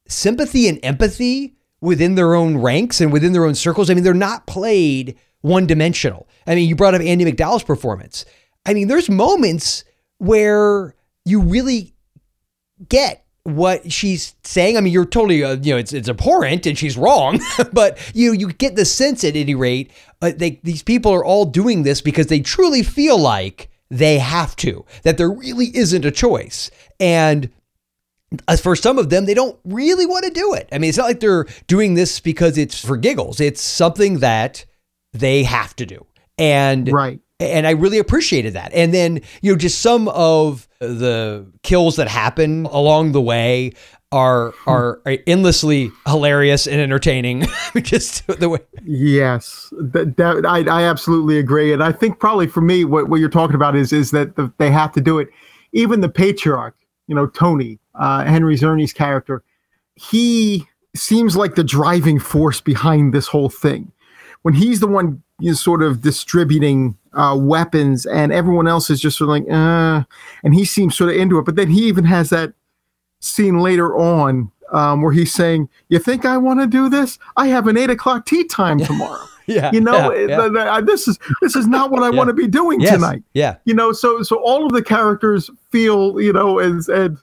[0.07, 3.87] sympathy and empathy within their own ranks and within their own circles.
[3.87, 6.27] I mean, they're not played one dimensional.
[6.47, 8.25] I mean, you brought up Andie MacDowell's performance.
[8.65, 9.83] I mean, there's moments
[10.17, 11.93] where you really
[12.89, 14.75] get what she's saying.
[14.75, 17.39] I mean, you're totally, uh, you know, it's it's abhorrent and she's wrong,
[17.71, 21.45] but you you get the sense at any rate, uh, they these people are all
[21.45, 26.11] doing this because they truly feel like they have to, that there really isn't a
[26.11, 26.71] choice.
[26.99, 27.49] And
[28.47, 30.67] as for some of them, they don't really want to do it.
[30.71, 33.39] I mean, it's not like they're doing this because it's for giggles.
[33.39, 34.65] It's something that
[35.13, 36.05] they have to do.
[36.37, 37.19] And right.
[37.39, 38.71] And I really appreciated that.
[38.73, 43.73] And then, you know, just some of the kills that happen along the way.
[44.11, 44.69] are hmm.
[44.69, 47.45] are endlessly hilarious and entertaining.
[47.81, 48.59] Just the way.
[48.83, 53.19] Yes, that, that I, I absolutely agree, and I think probably for me, what, what
[53.19, 55.27] you're talking about is is that the, they have to do it.
[55.73, 56.75] Even the patriarch,
[57.07, 59.43] you know, Tony, uh, Henry Czerny's character,
[59.95, 63.91] he seems like the driving force behind this whole thing.
[64.41, 68.99] When he's the one you know, sort of distributing uh, weapons, and everyone else is
[68.99, 70.03] just sort of like, uh,
[70.43, 71.45] and he seems sort of into it.
[71.45, 72.53] But then he even has that
[73.21, 77.17] scene later on um, where he's saying, "You think I want to do this?
[77.37, 80.47] I have an eight o'clock tea time tomorrow." yeah, you know, yeah, yeah.
[80.49, 82.17] th- uh, this is this is not what I Yeah.
[82.17, 83.23] want to be doing Yes, tonight.
[83.33, 83.57] Yeah.
[83.65, 87.17] You know, so so all of the characters feel, you know, as and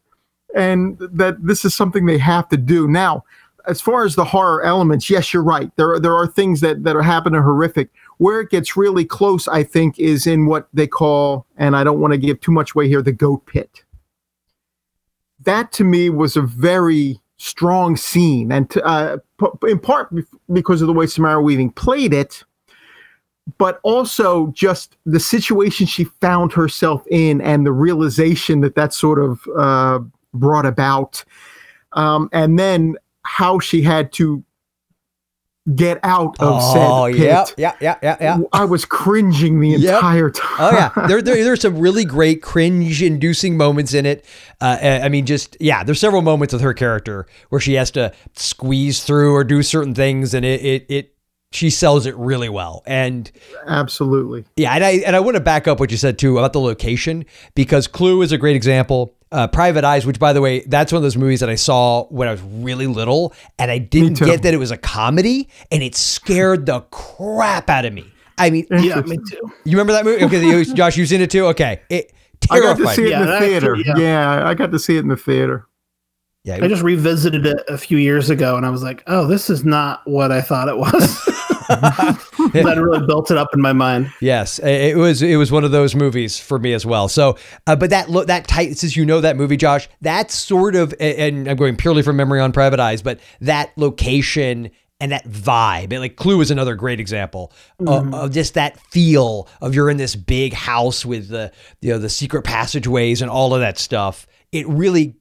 [0.55, 3.25] and that this is something they have to do now.
[3.67, 5.71] As far as the horror elements, yes, you're right.
[5.77, 7.91] There are, there are things that that are happening horrific.
[8.19, 12.01] Where it gets really close, I think, is in what they call, and I don't
[12.01, 13.85] want to give too much away here, the goat pit.
[15.41, 19.17] That to me was a very strong scene, and to, uh,
[19.67, 20.15] in part
[20.53, 22.45] because of the way Samara Weaving played it,
[23.59, 29.19] but also just the situation she found herself in and the realization that that sort
[29.19, 29.99] of uh,
[30.33, 31.25] brought about,
[31.95, 34.45] um, and then how she had to
[35.77, 37.27] get out of Oh, said pit.
[37.27, 38.39] yeah, yeah, yeah, yeah, yeah.
[38.53, 39.95] I was cringing the Yep.
[39.95, 40.57] entire time.
[40.59, 44.25] Oh yeah, there, there there's some really great cringe-inducing moments in it.
[44.61, 48.13] Uh, I mean, just yeah, there's several moments with her character where she has to
[48.35, 51.15] squeeze through or do certain things, and it it, it
[51.53, 52.83] she sells it really well.
[52.87, 53.31] And
[53.67, 54.45] Absolutely.
[54.57, 56.61] yeah, and I and I want to back up what you said too about the
[56.61, 59.15] location because Clue is a great example.
[59.33, 62.05] Uh, Private Eyes, which by the way, that's one of those movies that I saw
[62.05, 65.83] when I was really little, and I didn't get that it was a comedy, and
[65.83, 68.05] it scared the crap out of me.
[68.39, 69.41] I mean, Yeah, me too.
[69.65, 70.25] you remember that movie?
[70.25, 71.47] Okay, Josh, you've seen it too.
[71.47, 72.13] Okay, it
[72.51, 73.75] I got to see it Yeah, in the theater.
[73.77, 74.39] actually- yeah.
[74.41, 74.49] yeah.
[74.49, 75.67] I got to see it in the theater.
[76.45, 79.49] Yeah, I just revisited it a few years ago, and I was like, "Oh, this
[79.49, 81.29] is not what I thought it was."
[82.53, 84.13] that really built it up in my mind.
[84.21, 85.23] Yes, it was.
[85.23, 87.09] It was one of those movies for me as well.
[87.09, 89.89] So, uh, but that look that tight since you know that movie, Josh.
[90.01, 94.71] That's sort of, and I'm going purely from memory on Private Eyes, but that location
[95.01, 99.49] and that vibe, and like Clue is another great example of, of just that feel
[99.61, 101.51] of you're in this big house with the
[101.81, 104.29] you know the secret passageways and all of that stuff.
[104.53, 105.17] It really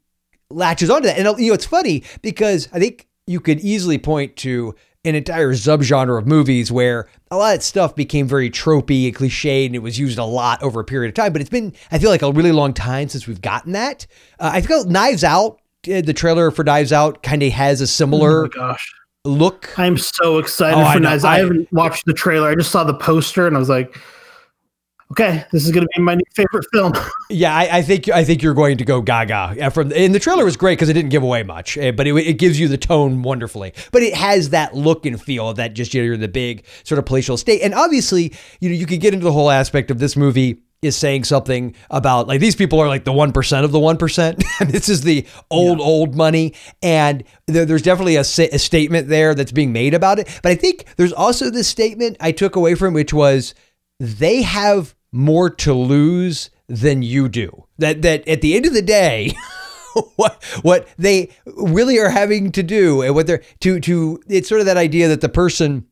[0.52, 1.18] latches onto that.
[1.18, 5.52] And you know, it's funny because I think you could easily point to an entire
[5.54, 9.80] subgenre of movies where a lot of stuff became very tropey and cliched and it
[9.80, 11.34] was used a lot over a period of time.
[11.34, 14.06] But it's been, I feel like, a really long time since we've gotten that.
[14.40, 15.60] Uh, I feel Knives Out,
[15.92, 18.94] uh, the trailer for Knives Out kind of has a Oh similar gosh,
[19.26, 19.74] look.
[19.80, 21.00] I'm so excited Oh, for.
[21.00, 21.24] Knives.
[21.24, 22.50] I, I- haven't watched the trailer.
[22.50, 23.98] I just saw the poster, and I was like,
[25.12, 26.94] "Okay, this is going to be my new favorite film."
[27.34, 29.54] Yeah, I, I think I think you're going to go gaga.
[29.56, 32.06] Yeah, From and the trailer was great because it didn't give away much, eh, but
[32.06, 33.74] it, it gives you the tone wonderfully.
[33.94, 36.28] But it has that look and feel of that just you know, you're in the
[36.28, 37.62] big sort of palatial state.
[37.62, 40.98] And obviously, you know, you could get into the whole aspect of this movie is
[40.98, 44.44] saying something about like these people are like the one percent of the one percent.
[44.68, 49.52] this is the old old money, and there, there's definitely a, a statement there that's
[49.52, 50.28] being made about it.
[50.44, 53.54] But I think there's also this statement I took away from which was
[54.00, 57.66] they have more to lose than you do.
[57.78, 59.34] That that at the end of the day,
[60.16, 64.62] what what they really are having to do and what they're to to it's sort
[64.62, 65.86] of that idea that the person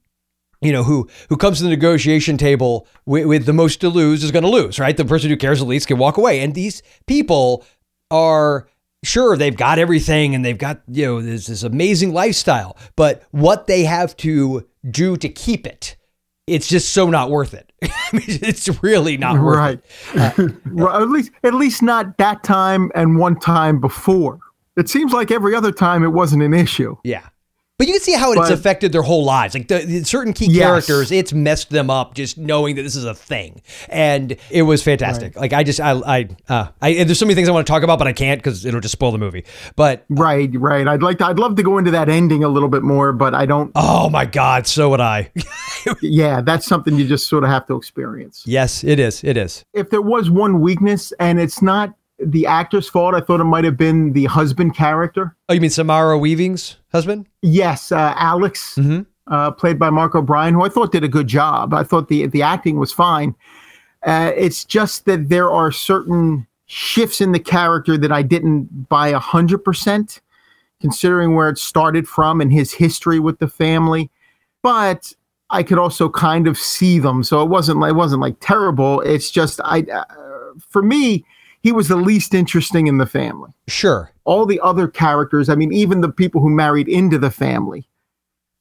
[0.62, 4.24] you know who who comes to the negotiation table with, with the most to lose
[4.24, 6.56] is going to lose right the person who cares the least can walk away and
[6.56, 7.66] these people
[8.12, 8.68] are
[9.04, 13.68] sure they've got everything and they've got you know this, this amazing lifestyle but what
[13.68, 15.96] they have to do to keep it
[16.50, 17.70] it's just so not worth it
[18.14, 19.80] it's really not worth right.
[20.16, 24.40] it Right, at least at least not that time and one time before.
[24.78, 26.96] It seems like every other time it wasn't an issue.
[27.04, 27.28] Yeah.
[27.80, 29.56] But you can see how it's But- affected their whole lives.
[29.56, 30.66] Like the, the certain key Yes.
[30.66, 34.84] characters, it's messed them up just knowing that this is a thing, and it was
[34.84, 35.36] fantastic.
[35.38, 37.04] Like I just, I, I, uh, I.
[37.06, 38.92] There's so many things I want to talk about, but I can't because it'll just
[38.92, 39.46] spoil the movie.
[39.78, 40.88] But Right, right.
[40.88, 43.34] I'd like to I'd love to go into that ending a little bit more, but
[43.34, 45.32] I don't oh my god, so would I.
[46.02, 48.44] yeah, that's something you just sort of have to experience.
[48.46, 49.24] yes, it is.
[49.24, 49.64] It is.
[49.74, 51.94] If there was one weakness and it's not
[52.24, 55.36] the actor's fault, I thought it might have been the husband character.
[55.48, 57.28] Oh, you mean Samara Weaving's husband?
[57.42, 59.06] Yes, uh, Alex, Mhm.
[59.28, 61.74] uh, played by Mark O'Brien, who I thought did a good job.
[61.74, 63.36] I thought the the acting was fine.
[64.06, 69.08] Uh, it's just that there are certain shifts in the character that I didn't buy
[69.10, 70.22] a hundred percent,
[70.82, 74.10] considering where it started from and his history with the family.
[74.62, 75.14] But
[75.50, 79.02] I could also kind of see them, so it wasn't it wasn't like terrible.
[79.02, 80.04] It's just I, uh,
[80.70, 81.26] for me,
[81.62, 83.52] he was the least interesting in the family.
[83.68, 84.12] Sure.
[84.24, 87.88] All the other characters, I mean, even the people who married into the family,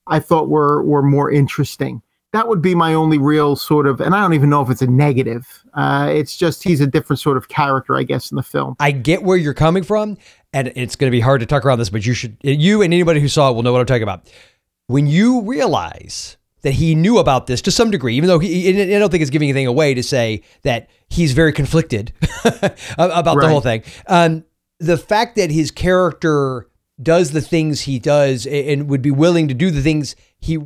[0.07, 2.03] I thought were were more interesting.
[2.33, 4.83] That would be my only real sort of, and I don't even know if it's
[4.83, 5.65] a negative.
[5.73, 8.77] Uh, it's just he's a different sort of character, I guess, in the film.
[8.81, 10.19] I get where you're coming from,
[10.53, 12.93] and it's going to be hard to talk around this, but you should, you and
[12.93, 14.31] anybody who saw it will know what I'm talking about.
[14.89, 18.99] When you realize that he knew about this to some degree, even though he, I
[18.99, 22.13] don't think it's giving anything away to say that he's very conflicted
[22.99, 23.83] about the whole thing.
[24.07, 24.45] Um,
[24.81, 26.69] the fact that his character
[27.03, 30.59] does the things he does and would be willing to do the things he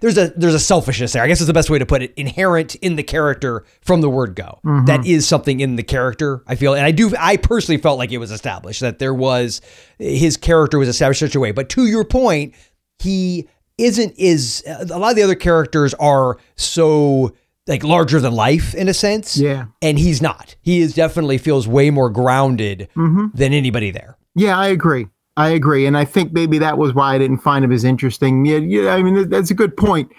[0.00, 1.22] there's a there's a selfishness there.
[1.22, 2.12] I guess is the best way to put it.
[2.16, 4.58] Inherent in the character from the word go.
[4.64, 4.86] Mhm.
[4.86, 6.42] That is something in the character.
[6.46, 7.12] I feel, and I do.
[7.18, 9.60] I personally felt like it was established that there was
[9.98, 11.52] his character was established such a way.
[11.52, 12.54] But to your point,
[12.98, 13.48] he
[13.78, 14.14] isn't.
[14.18, 17.32] Is a lot of the other characters are so
[17.66, 19.36] like larger than life in a sense.
[19.36, 19.66] Yeah.
[19.82, 20.56] and he's not.
[20.62, 23.32] He is definitely feels way more grounded Mhm.
[23.34, 24.16] than anybody there.
[24.34, 25.08] Yeah, I agree.
[25.36, 28.44] I agree, and I think maybe that was why I didn't find him as interesting.
[28.44, 28.94] Yeah, yeah.
[28.94, 30.10] I mean, that's a good point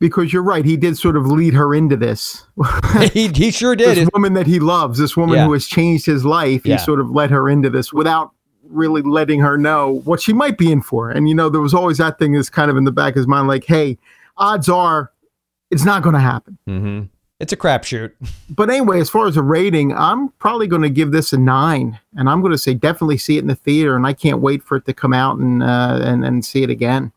[0.00, 0.64] because you're right.
[0.64, 2.44] He did sort of lead her into this.
[3.12, 3.96] he, he sure did.
[3.96, 5.46] This woman that he loves, this woman Yeah.
[5.46, 6.66] who has changed his life.
[6.66, 6.76] Yeah.
[6.78, 8.32] He sort of led her into this without
[8.68, 11.08] really letting her know what she might be in for.
[11.10, 13.16] And you know, there was always that thing that's kind of in the back of
[13.18, 13.96] his mind, like, hey,
[14.36, 15.12] odds are
[15.72, 16.58] it's not going to happen.
[16.68, 17.06] Mm-hmm.
[17.40, 18.12] It's a crapshoot.
[18.54, 21.98] But anyway, as far as a rating, I'm probably going to give this a nine,
[22.14, 24.62] and I'm going to say definitely see it in the theater, and I can't wait
[24.62, 27.12] for it to come out and uh, and and see it again.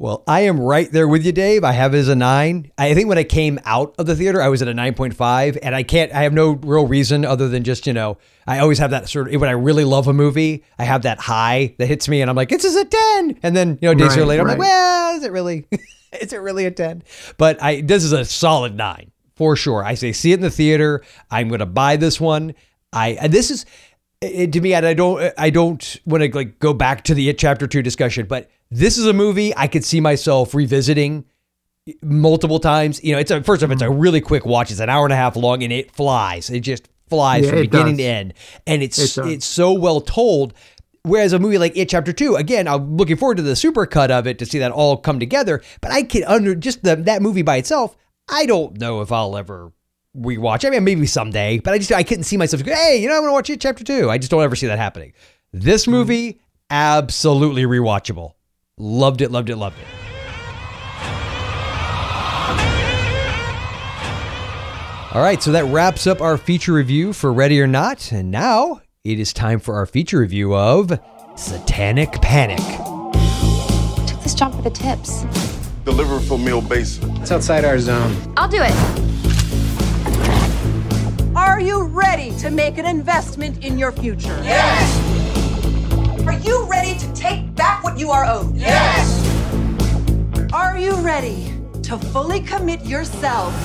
[0.00, 1.64] Well, I am right there with you, Dave.
[1.64, 2.70] I have it as a nine.
[2.78, 5.74] I think when I came out of the theater, I was at a 9.5, and
[5.74, 8.92] I can't, I have no real reason other than just, you know, I always have
[8.92, 12.08] that sort of, when I really love a movie, I have that high that hits
[12.08, 13.40] me, and I'm like, this is a 10.
[13.42, 14.68] And then, you know, days Right, later, I'm like, right.
[14.68, 15.66] well, is it really?
[16.20, 17.02] is it really a 10?
[17.36, 19.84] But I, this is a solid nine for sure.
[19.84, 21.02] I say, see it in the theater.
[21.30, 22.54] I'm going to buy this one.
[22.92, 23.66] I, this is,
[24.20, 27.28] it, to me, and I don't, I don't want to like go back to the
[27.28, 31.24] It Chapter Two discussion, but this is a movie I could see myself revisiting
[32.02, 33.02] multiple times.
[33.02, 34.00] You know, it's a first off, it's a mm-hmm.
[34.00, 34.70] really quick watch.
[34.70, 36.50] It's an hour and a half long, and it flies.
[36.50, 38.06] It just flies Yeah, from beginning does.
[38.06, 38.34] to end,
[38.66, 40.54] and it's It it's so well told.
[41.08, 44.10] Whereas a movie like It Chapter Two, again, I'm looking forward to the super cut
[44.10, 45.62] of it to see that all come together.
[45.80, 47.96] But I can under just the, that movie by itself,
[48.28, 49.72] I don't know if I'll ever
[50.16, 50.66] rewatch.
[50.66, 52.64] I mean, maybe someday, but I just I couldn't see myself.
[52.64, 54.10] go, Hey, you know, I'm gonna watch It Chapter Two.
[54.10, 55.12] I just don't ever see that happening.
[55.52, 55.92] This hmm.
[55.92, 56.40] movie,
[56.70, 58.32] absolutely rewatchable.
[58.76, 59.86] Loved it, loved it, loved it.
[65.10, 68.12] All right, so that wraps up our feature review for Ready or Not.
[68.12, 71.00] And now it is time for our feature review of
[71.34, 72.58] Satanic Panic.
[74.06, 75.22] Took this job for the tips.
[75.86, 77.16] Deliver for meal oh, basin.
[77.16, 78.14] It's outside our zone.
[78.36, 78.74] I'll do it.
[81.34, 84.38] Are you ready to make an investment in your future?
[84.42, 86.26] Yes!
[86.26, 88.54] Are you ready to take back what you are owed?
[88.54, 89.24] Yes!
[90.52, 91.50] Are you ready
[91.84, 93.56] to fully commit yourselves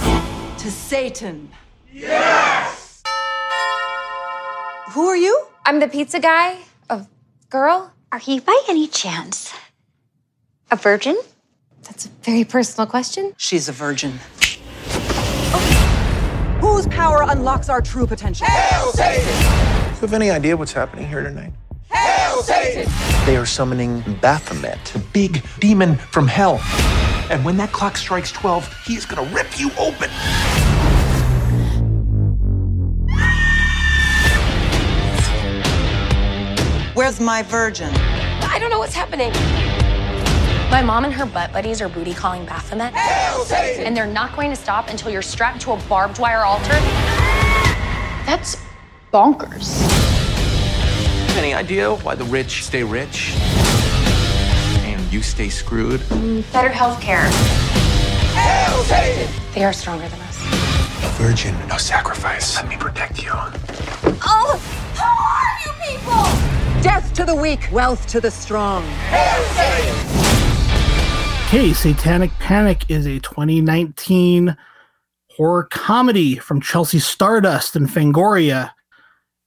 [0.64, 1.50] to Satan?
[1.92, 2.83] Yes!
[4.94, 5.48] Who are you?
[5.66, 6.56] I'm the pizza guy.
[6.92, 7.08] A
[7.50, 7.92] girl.
[8.12, 9.52] Are you by any chance
[10.70, 11.20] a virgin?
[11.82, 13.34] That's a very personal question.
[13.38, 14.20] She's a virgin.
[16.62, 18.46] Whose power unlocks our true potential?
[18.46, 21.54] Do you have any idea what's happening here tonight?
[21.90, 22.86] Hell, Satan!
[23.26, 26.62] They are summoning Baphomet, the big demon from hell.
[27.32, 30.12] And when that clock strikes 12, he is gonna rip you open.
[36.94, 37.90] Where's my virgin?
[37.96, 39.32] I don't know what's happening.
[40.70, 42.94] My mom and her butt buddies are booty calling Baphomet.
[42.94, 46.70] And they're not going to stop until you're strapped to a barbed wire altar.
[48.28, 48.58] That's
[49.12, 49.82] bonkers.
[51.36, 53.34] Any idea why the rich stay rich?
[54.84, 56.08] And you stay screwed?
[56.54, 57.28] Better health care.
[59.56, 60.40] They are stronger than us.
[60.44, 62.56] A virgin, no sacrifice.
[62.58, 63.32] Let me protect you.
[63.34, 64.62] Oh,
[64.94, 66.53] who are you people?
[66.84, 68.84] Death to the weak, wealth to the strong.
[71.48, 74.58] Hey, Satanic Panic is a 2019
[75.30, 78.72] horror comedy from Chelsea Stardust and Fangoria.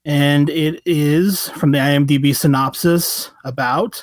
[0.07, 4.03] And it is, from the IMDb synopsis, about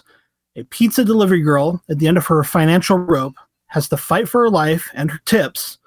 [0.55, 3.33] a pizza delivery girl at the end of her financial rope
[3.65, 5.79] has to fight for her life and her tips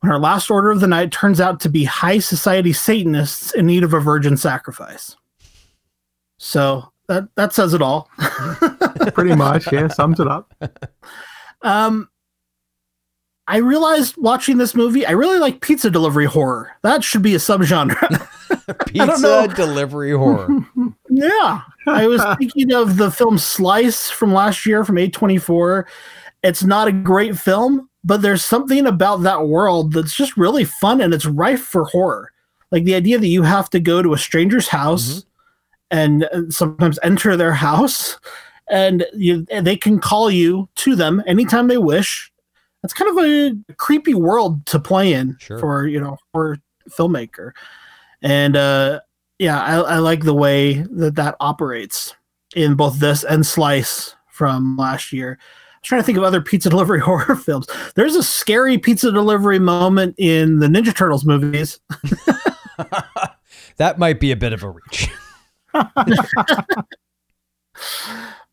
[0.00, 3.66] when her last order of the night turns out to be high society Satanists in
[3.66, 5.16] need of a virgin sacrifice.
[6.38, 8.10] So that, that says it all.
[9.14, 10.54] Pretty much, yeah, sums it up.
[11.62, 12.10] Um,
[13.46, 16.72] I realized watching this movie, I really like pizza delivery horror.
[16.82, 17.96] That should be a subgenre.
[18.86, 20.48] Pizza delivery horror.
[21.10, 21.62] yeah.
[21.86, 25.84] I was thinking of the film Slice from last year from A24.
[26.42, 31.00] It's not a great film, but there's something about that world that's just really fun
[31.00, 32.30] and it's rife for horror.
[32.70, 35.24] Like the idea that you have to go to a stranger's house
[35.94, 38.18] and uh, sometimes enter their house
[38.68, 42.32] and you, they can call you to them anytime they wish.
[42.82, 45.58] That's kind of a creepy world to play in Sure.
[45.60, 46.58] for, you know, for
[46.90, 47.52] filmmaker.
[48.22, 49.00] And uh
[49.38, 52.14] yeah, I, I like the way that that operates
[52.56, 55.38] in both this and Slice from last year.
[55.40, 57.66] I was trying to think of other pizza delivery horror films.
[57.94, 61.78] There's a scary pizza delivery moment in the Ninja Turtles movies.
[63.76, 65.08] That might be a bit of a reach.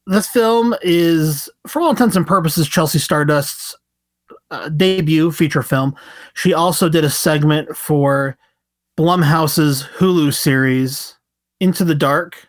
[0.07, 3.75] This film is, for all intents and purposes, Chelsea Stardust's
[4.49, 5.95] uh, debut feature film.
[6.33, 8.37] She also did a segment for
[8.97, 11.15] Blumhouse's Hulu series,
[11.59, 12.47] Into the Dark.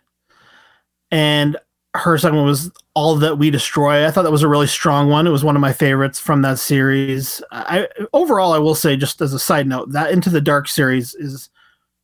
[1.11, 1.57] And
[1.94, 4.07] her segment was All That We Destroy.
[4.07, 5.27] I thought that was a really strong one.
[5.27, 7.43] It was one of my favorites from that series.
[7.53, 11.15] I overall I will say just as a side note, that Into the Dark series
[11.15, 11.51] is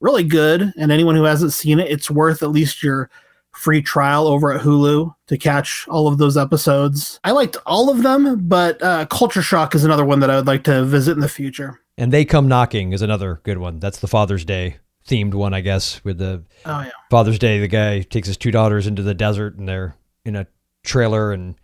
[0.01, 3.11] really good and anyone who hasn't seen it, it's worth at least your
[3.53, 7.19] free trial over at Hulu to catch all of those episodes.
[7.25, 10.47] I liked all of them, but uh, Culture Shock is another one that I would
[10.47, 11.81] like to visit in the future.
[11.97, 13.81] And They Come Knocking is another good one.
[13.81, 14.77] That's the Father's Day
[15.09, 16.91] themed one, I guess, with the Oh yeah.
[17.11, 17.59] Father's Day.
[17.59, 20.47] The guy takes his two daughters into the desert and they're in a
[20.85, 21.57] trailer, and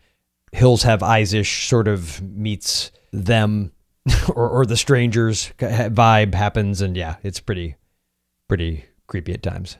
[0.52, 3.70] Hills Have Eyes ish sort of meets them
[4.34, 6.80] or, or the strangers vibe happens.
[6.80, 7.76] And yeah, it's pretty,
[8.48, 9.76] pretty creepy at times.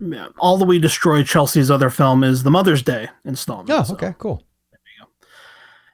[0.00, 0.28] Yeah.
[0.38, 3.70] All that we destroy Chelsea's other film is the Mother's Day installment.
[3.70, 4.42] Oh, so- okay, cool.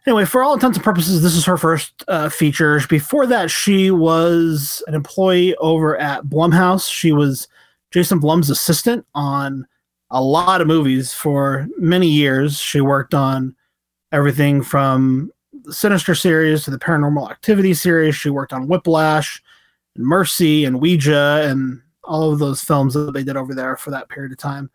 [0.06, 2.78] Anyway, for all intents and purposes, this is her first uh, feature.
[2.90, 6.90] Before that, she was an employee over at Blumhouse.
[6.90, 7.48] She was
[7.90, 9.66] Jason Blum's assistant on
[10.10, 12.58] a lot of movies for many years.
[12.58, 13.56] She worked on
[14.12, 15.32] everything from
[15.64, 18.14] the Sinister series to the Paranormal Activity series.
[18.14, 19.42] She worked on Whiplash
[19.96, 23.90] and Mercy and Ouija and all of those films that they did over there for
[23.90, 24.70] that period of time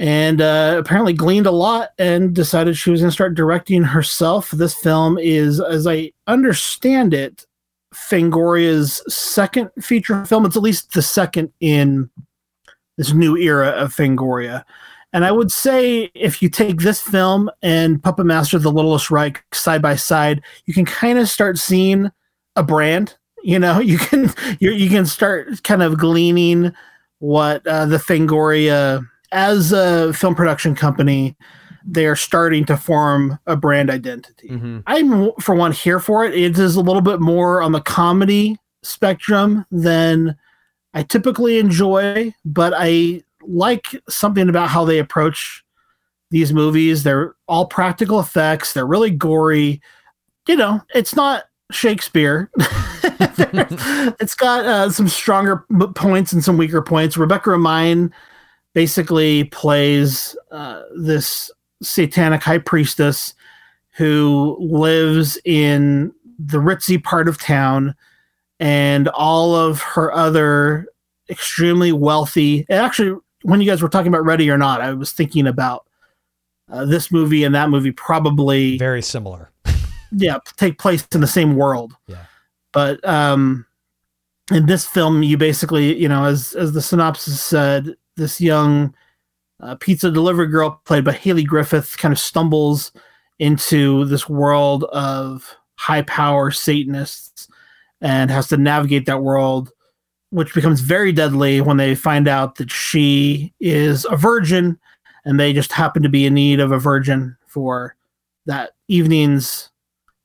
[0.00, 4.50] and uh, apparently gleaned a lot and decided she was going to start directing herself.
[4.50, 7.44] This film is, as I understand it,
[7.92, 10.46] Fangoria's second feature film.
[10.46, 12.08] It's at least the second in
[12.96, 14.64] this new era of Fangoria.
[15.12, 19.44] And I would say if you take this film and Puppet Master the Littlest Reich
[19.52, 22.10] side by side, you can kind of start seeing
[22.56, 23.16] a brand.
[23.42, 26.72] You know, you can you you can start kind of gleaning
[27.18, 31.36] what uh, the Fangoria as a film production company,
[31.86, 34.48] they are starting to form a brand identity.
[34.86, 36.34] I'm for one here for it.
[36.34, 40.36] It is a little bit more on the comedy spectrum than
[40.94, 45.64] I typically enjoy, but I like something about how they approach
[46.30, 47.02] these movies.
[47.02, 48.72] They're all practical effects.
[48.72, 49.80] They're really gory.
[50.48, 52.50] You know, it's not Shakespeare.
[54.20, 55.64] it's got uh, some stronger
[55.94, 57.16] points and some weaker points.
[57.16, 58.10] Rebecca Romijn
[58.74, 61.50] basically plays uh, this
[61.82, 63.34] satanic high priestess
[63.96, 67.94] who lives in the ritzy part of town
[68.58, 70.86] and all of her other
[71.28, 75.12] extremely wealthy and actually when you guys were talking about ready or not i was
[75.12, 75.86] thinking about
[76.70, 79.50] uh, this movie and that movie probably very similar
[80.12, 82.24] yeah take place in the same world Yeah.
[82.72, 83.66] But um
[84.50, 88.94] in this film you basically you know as as the synopsis said this young
[89.60, 92.92] uh, pizza delivery girl played by hayley griffith kind of stumbles
[93.38, 97.48] into this world of high power satanists
[98.00, 99.70] and has to navigate that world
[100.30, 104.78] which becomes very deadly when they find out that she is a virgin
[105.24, 107.96] and they just happen to be in need of a virgin for
[108.46, 109.69] that evening's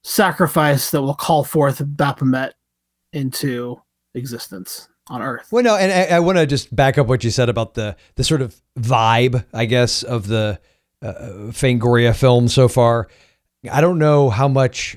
[0.06, 2.54] sacrifice that will call forth Baphomet
[3.12, 3.82] into
[4.14, 5.48] existence on Earth.
[5.52, 7.96] Well, no, and I, I want to just back up what you said about the
[8.16, 10.60] the sort of vibe, I guess, of the
[11.02, 11.14] uh,
[11.52, 13.08] Fangoria film so far.
[13.70, 14.96] I don't know how much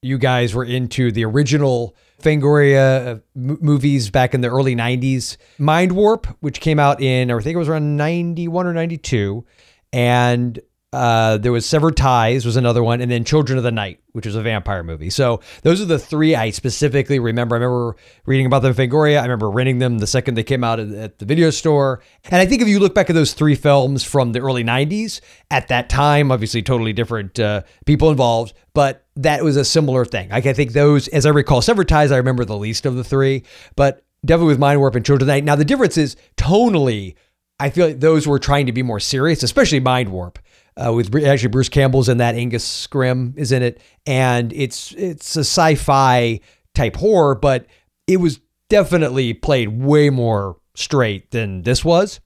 [0.00, 5.36] you guys were into the original Fangoria uh, m- movies back in the early 90s.
[5.58, 9.44] Mindwarp, which came out in, I think it was around 91 or 92.
[9.92, 10.58] And
[10.92, 14.24] Uh, there was Severed Ties was another one, and then Children of the Night, which
[14.24, 15.10] was a vampire movie.
[15.10, 17.56] So those are the three I specifically remember.
[17.56, 19.18] I remember reading about them in Fangoria.
[19.18, 22.02] I remember renting them the second they came out at, the video store.
[22.26, 25.20] And I think if you look back at those three films from the early '90s,
[25.50, 30.30] at that time, obviously totally different uh, people involved, but that was a similar thing.
[30.30, 33.04] Like I think those, as I recall, Severed Ties, I remember the least of the
[33.04, 33.42] three,
[33.74, 35.44] but definitely with Mindwarp and Children of the Night.
[35.44, 37.16] Now the difference is tonally.
[37.58, 40.36] I feel like those were trying to be more serious, especially Mindwarp
[40.76, 42.34] uh, with actually Bruce Campbell's in that.
[42.34, 46.40] Angus Scrimm is in it, and it's it's a sci-fi
[46.74, 47.66] type horror, but
[48.06, 52.20] it was definitely played way more straight than this was.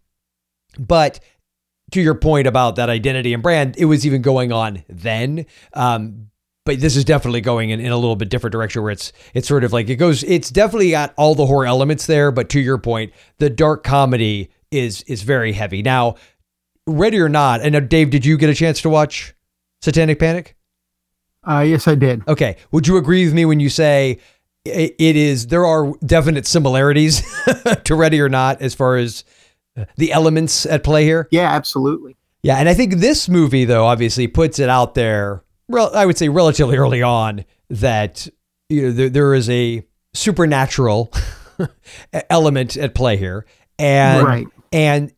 [0.78, 1.20] But
[1.92, 5.46] to your point about that identity and brand, it was even going on then.
[5.72, 6.30] Um,
[6.66, 9.48] but this is definitely going in, in a little bit different direction where it's it's
[9.48, 12.60] sort of like it goes it's definitely got all the horror elements there but to
[12.60, 16.14] your point the dark comedy is is very heavy now
[16.92, 19.34] ready or not, and Dave, did you get a chance to watch
[19.82, 20.56] Satanic Panic?
[21.42, 22.26] Uh, yes, I did.
[22.28, 22.56] Okay.
[22.70, 24.18] Would you agree with me when you say
[24.64, 27.22] it is, there are definite similarities
[27.84, 29.24] to Ready or Not as far as
[29.96, 31.28] the elements at play here?
[31.30, 32.16] Yeah, absolutely.
[32.42, 32.56] Yeah.
[32.56, 36.28] And I think this movie, though, obviously puts it out there, well, I would say
[36.28, 38.28] relatively early on, that
[38.68, 41.12] you know, there, there is a supernatural
[42.30, 43.46] element at play here.
[43.78, 44.46] And, right.
[44.72, 45.12] and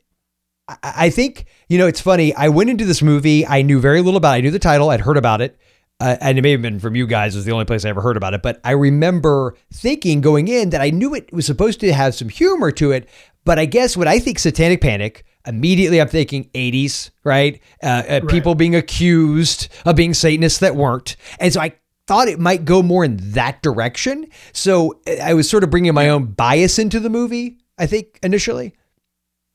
[0.82, 2.34] I think, you know, it's funny.
[2.34, 4.36] I went into this movie, I knew very little about it.
[4.36, 5.58] I knew the title, I'd heard about it.
[6.00, 7.88] Uh, and it may have been from you guys, It was the only place I
[7.88, 8.42] ever heard about it.
[8.42, 12.28] But I remember thinking going in that I knew it was supposed to have some
[12.28, 13.08] humor to it.
[13.46, 17.58] But I guess when I think Satanic Panic, immediately I'm thinking 80s, right?
[17.82, 18.28] Uh, uh, right?
[18.28, 21.16] People being accused of being Satanists that weren't.
[21.40, 21.72] And so I
[22.06, 24.26] thought it might go more in that direction.
[24.52, 28.18] So uh, I was sort of bringing my own bias into the movie, I think,
[28.22, 28.74] initially.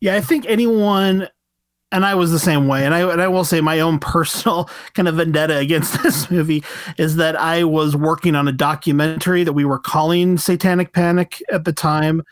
[0.01, 1.27] Yeah, I think anyone
[1.91, 2.85] and I was the same way.
[2.85, 6.63] And I and I will say my own personal kind of vendetta against this movie
[6.97, 11.65] is that I was working on a documentary that we were calling Satanic Panic at
[11.65, 12.23] the time.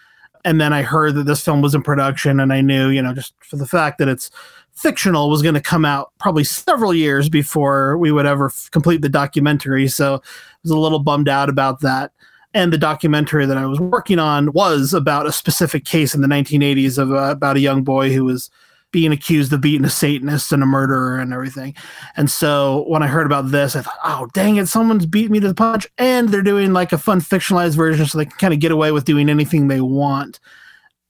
[0.43, 3.15] And then I heard that this film was in production, and I knew, you know,
[3.15, 4.29] just for the fact that it's
[4.73, 9.01] fictional was going to come out probably several years before we would ever f- complete
[9.01, 9.87] the documentary.
[9.87, 10.19] So I
[10.61, 12.11] was a little bummed out about that
[12.55, 16.27] and the documentary that I was working on was about a specific case in the
[16.27, 18.49] 1980s of uh, about a young boy who was
[18.95, 21.75] being accused of being a Satanist and a murderer and everything.
[22.15, 25.41] And so when I heard about this, I thought, oh, dang it, someone's beat me
[25.41, 25.85] to the punch.
[25.97, 28.93] And they're doing like a fun fictionalized version so they can kind of get away
[28.93, 30.39] with doing anything they want.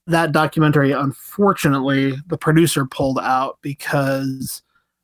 [0.08, 4.62] That documentary, unfortunately, the producer pulled out because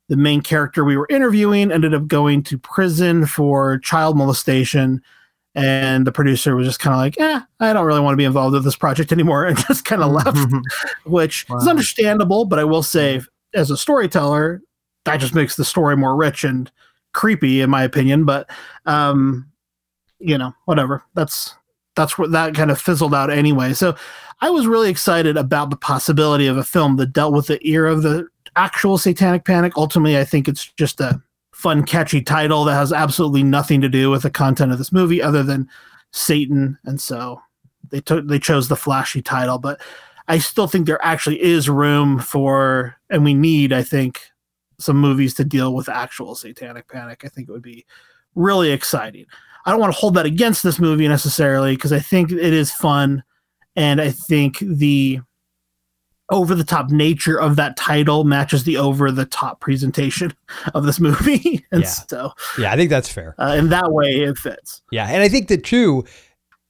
[0.09, 5.01] the main character we were interviewing ended up going to prison for child molestation
[5.55, 8.25] and the producer was just kind of like, "Yeah, I don't really want to be
[8.25, 10.37] involved with this project anymore," and just kind of left,
[11.05, 11.57] which wow.
[11.57, 12.45] is understandable.
[12.45, 13.21] But I will say,
[13.53, 14.61] as a storyteller,
[15.05, 16.71] that just makes the story more rich and
[17.13, 18.25] creepy, in my opinion.
[18.25, 18.49] But
[18.85, 19.49] um,
[20.19, 21.03] you know, whatever.
[21.13, 21.53] That's
[21.95, 23.73] that's what that kind of fizzled out anyway.
[23.73, 23.95] So
[24.41, 27.93] I was really excited about the possibility of a film that dealt with the era
[27.93, 29.73] of the actual Satanic Panic.
[29.77, 31.21] Ultimately, I think it's just a
[31.63, 35.21] fun, catchy title that has absolutely nothing to do with the content of this movie
[35.21, 35.69] other than
[36.11, 36.77] Satan.
[36.83, 37.41] And so
[37.89, 39.81] they took they chose the flashy title, but
[40.27, 44.19] I still think there actually is room for, and we need, I think,
[44.77, 47.23] some movies to deal with actual satanic panic.
[47.23, 47.85] I think it would be
[48.35, 49.25] really exciting.
[49.65, 52.71] I don't want to hold that against this movie necessarily because I think it is
[52.71, 53.23] fun,
[53.77, 55.21] and I think the
[56.31, 60.33] over the top nature of that title matches the over the top presentation
[60.73, 61.65] of this movie.
[61.71, 61.87] and yeah.
[61.87, 63.35] so, yeah, I think that's fair.
[63.37, 64.81] Uh, in that way, it fits.
[64.91, 65.07] Yeah.
[65.07, 66.05] And I think that too,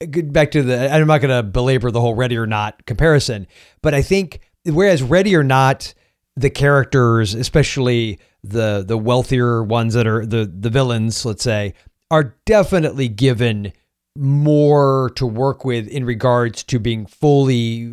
[0.00, 3.46] back to the, I'm not going to belabor the whole ready or not comparison,
[3.82, 5.94] but I think whereas ready or not,
[6.36, 11.74] the characters, especially the the wealthier ones that are the the villains, let's say,
[12.10, 13.72] are definitely given
[14.16, 17.88] more to work with in regards to being fully,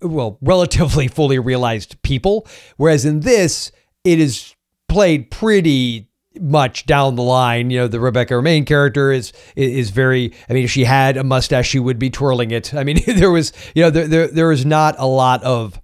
[0.00, 2.46] well, relatively fully realized people.
[2.76, 3.72] Whereas in this,
[4.04, 4.54] it is
[4.88, 6.08] played pretty
[6.40, 7.70] much down the line.
[7.70, 10.32] You know, the Rebecca Romijn character is is very.
[10.48, 12.74] I mean, if she had a mustache, she would be twirling it.
[12.74, 15.80] I mean, there was, you know, there there, there was not a lot of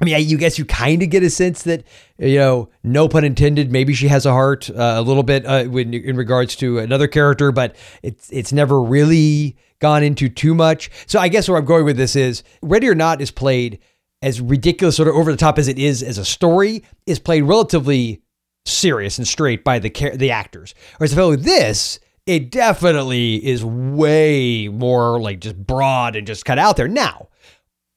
[0.00, 1.84] I mean, I, you guess you kind of get a sense that,
[2.18, 5.64] you know, no pun intended, maybe she has a heart uh, a little bit uh,
[5.64, 10.90] when, in regards to another character, but it's it's never really gone into too much.
[11.06, 13.78] So I guess where I'm going with this is Ready or Not is played
[14.22, 17.42] as ridiculous, sort of over the top as it is as a story, is played
[17.42, 18.22] relatively
[18.66, 20.74] serious and straight by the the actors.
[20.98, 26.44] Whereas if I with this, it definitely is way more like just broad and just
[26.44, 26.88] cut out there.
[26.88, 27.28] Now,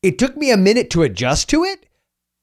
[0.01, 1.88] it took me a minute to adjust to it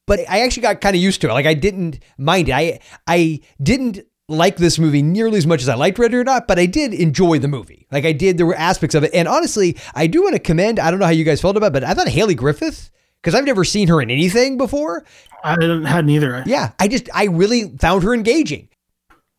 [0.06, 1.32] but I actually got kind of used to it.
[1.32, 2.52] Like I didn't mind it.
[2.52, 6.48] I I didn't like this movie nearly as much as I liked Ready or Not,
[6.48, 7.86] but I did enjoy the movie.
[7.92, 10.78] Like I did, there were aspects of it, and honestly, I do want to commend.
[10.80, 12.90] I don't know how you guys felt about, it, but I thought Hayley Griffith
[13.22, 15.04] because I've never seen her in anything before.
[15.44, 16.42] I didn't had neither.
[16.46, 18.68] Yeah, I just I really found her engaging.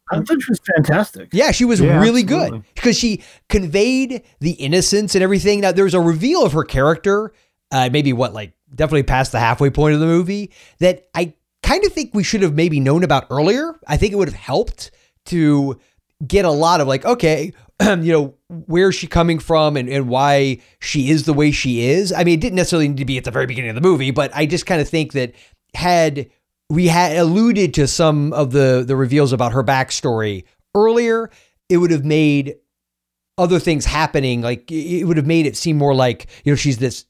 [0.09, 1.29] I thought she was fantastic.
[1.33, 2.59] Yeah, she was Yeah, really absolutely.
[2.59, 5.59] good because she conveyed the innocence and everything.
[5.59, 7.33] Now there's a reveal of her character,
[7.73, 11.33] uh, maybe what like definitely past the halfway point of the movie that I
[11.63, 13.73] kind of think we should have maybe known about earlier.
[13.87, 14.91] I think it would have helped
[15.27, 15.79] to
[16.25, 20.59] get a lot of like, okay, you know, where's she coming from and, and why
[20.79, 22.11] she is the way she is.
[22.11, 24.11] I mean, it didn't necessarily need to be at the very beginning of the movie,
[24.11, 25.33] but I just kind of think that
[25.75, 26.29] had
[26.69, 30.43] we had alluded to some of the the reveals about her backstory
[30.75, 31.29] earlier,
[31.69, 32.55] it would have made
[33.37, 34.41] other things happening.
[34.41, 37.05] Like it would have made it seem more like you know she's this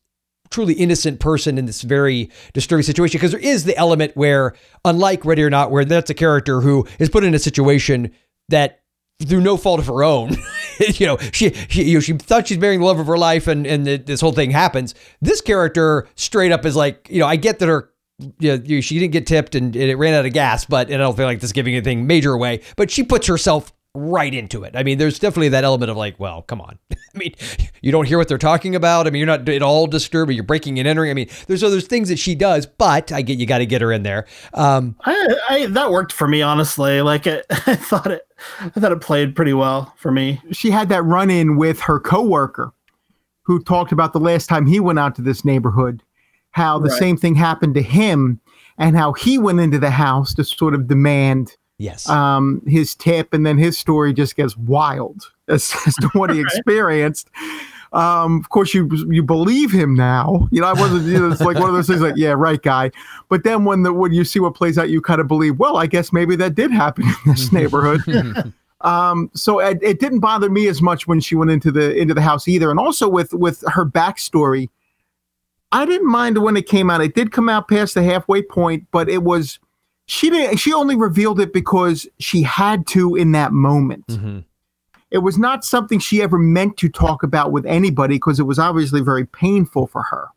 [0.50, 4.56] truly innocent person in this very disturbing situation because there is the element where
[4.86, 8.12] unlike ready or not where that's a character who is put in a situation
[8.50, 8.82] that
[9.26, 10.36] through no fault of her own
[10.80, 13.48] you know she, she you know she thought she's marrying the love of her life
[13.48, 14.94] and and the, this whole thing happens.
[15.22, 17.92] This character straight up is like you know i get that her
[18.40, 20.96] you know, she didn't get tipped and, and it ran out of gas but and
[20.96, 24.34] i don't feel like this is giving anything major away but she puts herself right
[24.34, 24.76] into it.
[24.76, 26.78] I mean, there's definitely that element of like, well, come on.
[26.92, 27.34] I mean,
[27.82, 29.08] you don't hear what they're talking about.
[29.08, 30.32] I mean, you're not at all disturbed.
[30.32, 31.10] You're breaking and entering.
[31.10, 33.82] I mean, there's other things that she does, but I get you got to get
[33.82, 34.26] her in there.
[34.54, 37.02] Um, I, I that worked for me honestly.
[37.02, 38.22] Like it, I thought it,
[38.60, 40.42] I thought it played pretty well for me.
[40.52, 42.72] She had that run in with her coworker
[43.44, 46.04] who talked about the last time he went out to this neighborhood,
[46.52, 47.00] how the Right.
[47.00, 48.40] same thing happened to him
[48.78, 53.34] and how he went into the house to sort of demand yes, um, his tip,
[53.34, 57.30] and then his story just gets wild as, as to what he experienced.
[57.94, 60.48] Um, of course, you you believe him now.
[60.52, 61.06] You know, I wasn't.
[61.06, 62.02] You know, it's like one of those things.
[62.02, 62.92] Like, yeah, right, guy.
[63.30, 65.58] But then when the when you see what plays out, you kind of believe.
[65.58, 68.54] Well, I guess maybe that did happen in this neighborhood.
[68.82, 72.14] um, so it, it didn't bother me as much when she went into the into
[72.14, 72.70] the house either.
[72.70, 74.70] And also with with her backstory,
[75.72, 77.02] I didn't mind when it came out.
[77.02, 79.60] It did come out past the halfway point, but it was
[80.08, 84.08] she didn't she only revealed it because she had to in that moment.
[84.08, 84.40] Mm-hmm.
[85.12, 88.58] it was not something she ever meant to talk about with anybody because it was
[88.58, 90.30] obviously very painful for her.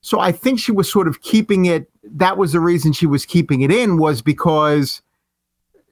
[0.00, 3.24] So i think she was sort of keeping it that was the reason she was
[3.24, 5.02] keeping it in was because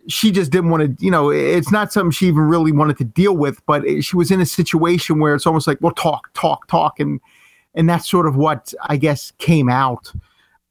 [0.09, 3.05] she just didn't want to you know it's not something she even really wanted to
[3.05, 6.67] deal with but she was in a situation where it's almost like well talk talk
[6.67, 7.21] talk and
[7.75, 10.13] and that's sort of what i guess came out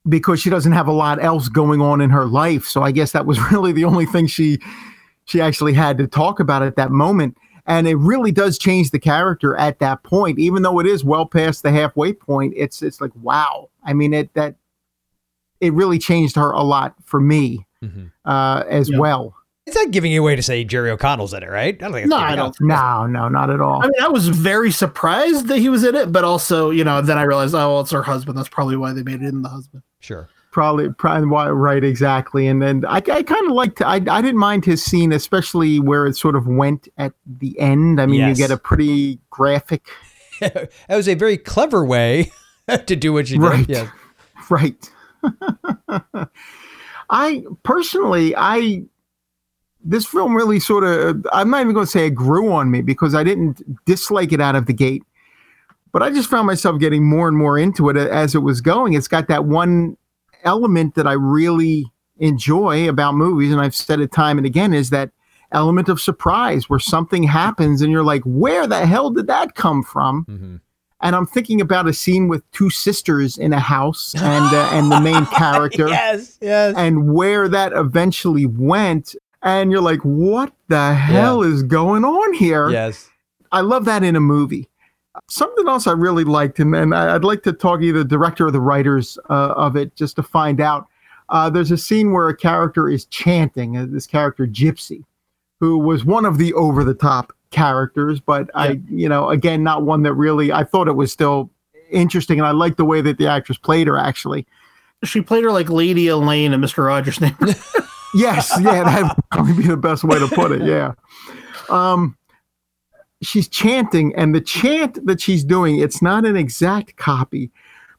[0.09, 2.65] because she doesn't have a lot else going on in her life.
[2.65, 4.59] So I guess that was really the only thing she
[5.25, 7.37] she actually had to talk about at that moment.
[7.67, 11.27] And it really does change the character at that point, even though it is well
[11.27, 12.53] past the halfway point.
[12.57, 13.69] It's it's like wow.
[13.83, 14.55] I mean it that
[15.59, 17.65] it really changed her a lot for me
[18.25, 18.97] uh, as Yeah.
[18.97, 19.35] well.
[19.67, 21.75] it's not giving you away to say Jerry O'Connell's in it, right?
[21.75, 22.05] I don't think.
[22.05, 22.61] It's No, giving I don't.
[22.61, 23.83] No, no, not at all.
[23.83, 27.01] I mean, I was very surprised that he was in it, but also, you know,
[27.01, 28.35] then I realized, oh, well, it's her husband.
[28.37, 29.83] That's probably why they made it in the husband.
[29.99, 30.29] Sure.
[30.51, 32.47] Probably, probably right, exactly.
[32.47, 36.07] And then I, I kind of liked, I, I didn't mind his scene, especially where
[36.07, 38.01] it sort of went at the end.
[38.01, 38.37] I mean, Yes.
[38.39, 39.85] you get a pretty graphic,
[40.39, 42.31] that was a very clever way
[42.87, 43.67] to do what you Right.
[43.67, 43.75] did.
[43.77, 43.91] Yeah.
[44.49, 44.89] right?
[47.09, 48.83] I personally, I
[49.83, 52.81] this film really sort of, I'm not even going to say it grew on me
[52.81, 55.03] because I didn't dislike it out of the gate,
[55.91, 58.93] but I just found myself getting more and more into it as it was going.
[58.93, 59.97] It's got that one
[60.43, 64.89] element that I really enjoy about movies, and I've said it time and again, is
[64.91, 65.11] that
[65.51, 69.83] element of surprise where something happens and you're like, where the hell did that come
[69.83, 70.25] from?
[70.25, 70.55] Mm-hmm.
[71.01, 74.91] And I'm thinking about a scene with two sisters in a house and uh, and
[74.91, 76.75] the main character yes, yes.
[76.75, 79.15] and where that eventually went.
[79.41, 82.69] And you're like, what the hell is going on here?
[82.69, 83.09] Yes.
[83.53, 84.67] I love that in a movie.
[85.27, 88.51] Something else I really liked, and, and I'd like to talk either the director or
[88.51, 90.87] the writers uh, of it just to find out.
[91.29, 95.03] Uh, there's a scene where a character is chanting, uh, this character Gypsy,
[95.59, 99.83] who was one of the over the top characters, but I, you know, again, not
[99.83, 101.51] one that really, I thought it was still
[101.91, 104.47] interesting, and I liked the way that the actress played her actually.
[105.03, 106.85] She played her like Lady Elaine in Mr.
[106.85, 107.37] Rogers' name.
[108.13, 110.63] Yes, yeah, that would probably be the best way to put it.
[110.63, 110.93] Yeah.
[111.69, 112.17] Um,
[113.21, 117.51] she's chanting, and the chant that she's doing, it's not an exact copy,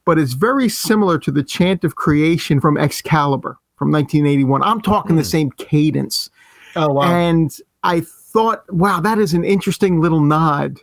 [0.04, 4.62] but it's very similar to the chant of creation from Excalibur from 1981.
[4.62, 6.30] I'm talking the same cadence.
[6.76, 7.02] Oh, wow.
[7.02, 10.78] And I thought, wow, that is an interesting little nod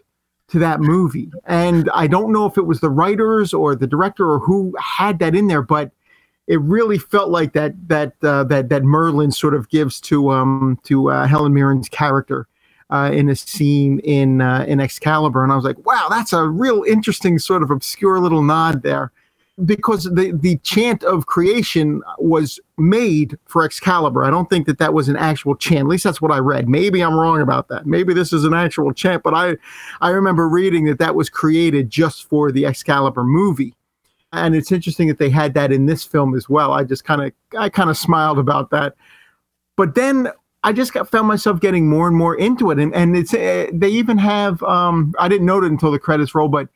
[0.49, 1.31] to that movie.
[1.45, 5.19] And I don't know if it was the writers or the director or who had
[5.19, 5.91] that in there, but
[6.47, 10.79] it really felt like that that uh, that that Merlin sort of gives to um
[10.83, 12.47] to uh, Helen Mirren's character
[12.89, 16.47] uh, in a scene in uh, in Excalibur, and I was like, wow, that's a
[16.47, 19.11] real interesting sort of obscure little nod there,
[19.65, 24.23] because the the chant of creation was made for Excalibur.
[24.23, 25.81] I don't think that that was an actual chant.
[25.81, 26.69] At least that's what I read.
[26.69, 27.85] Maybe I'm wrong about that.
[27.85, 29.57] Maybe this is an actual chant, but I
[30.01, 33.73] I remember reading that that was created just for the Excalibur movie
[34.33, 36.73] and it's interesting that they had that in this film as well.
[36.73, 38.95] I just kind of I kind of smiled about that.
[39.75, 40.29] But then
[40.63, 43.67] I just got found myself getting more and more into it, and and it's uh,
[43.71, 46.67] they even have um, I didn't note it until the credits roll, but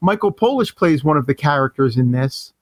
[0.00, 2.52] Michael Polish plays one of the characters in this.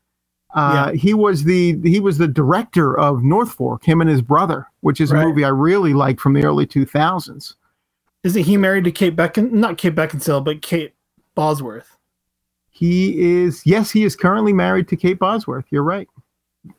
[0.55, 0.99] Uh, yeah.
[0.99, 5.13] He was the he was the director of Northfork, him and his brother, which is
[5.13, 5.23] right.
[5.23, 7.57] a movie I really like from the early two thousands.
[8.23, 9.51] Isn't he married to Kate Becken?
[9.51, 10.95] Not Kate Beckinsale, but Kate
[11.35, 11.97] Bosworth.
[12.71, 15.67] He is, yes, he is currently married to Kate Bosworth.
[15.71, 16.09] You're right.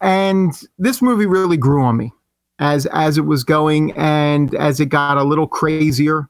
[0.02, 2.14] And this movie really grew on me
[2.60, 6.30] as as it was going and as it got a little crazier.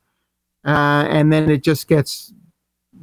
[0.65, 2.33] Uh, and then it just gets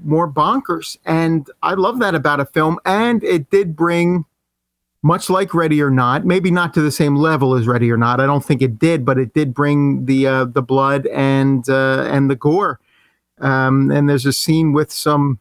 [0.02, 0.96] more bonkers.
[1.04, 2.78] And I love that about a film.
[2.84, 4.24] And it did bring,
[5.02, 8.20] much like Ready or Not, maybe not to the same level as Ready or Not.
[8.20, 12.06] I don't think it did, but it did bring the uh, the blood and uh,
[12.10, 12.80] and the gore.
[13.40, 15.38] Um, and there's a scene with some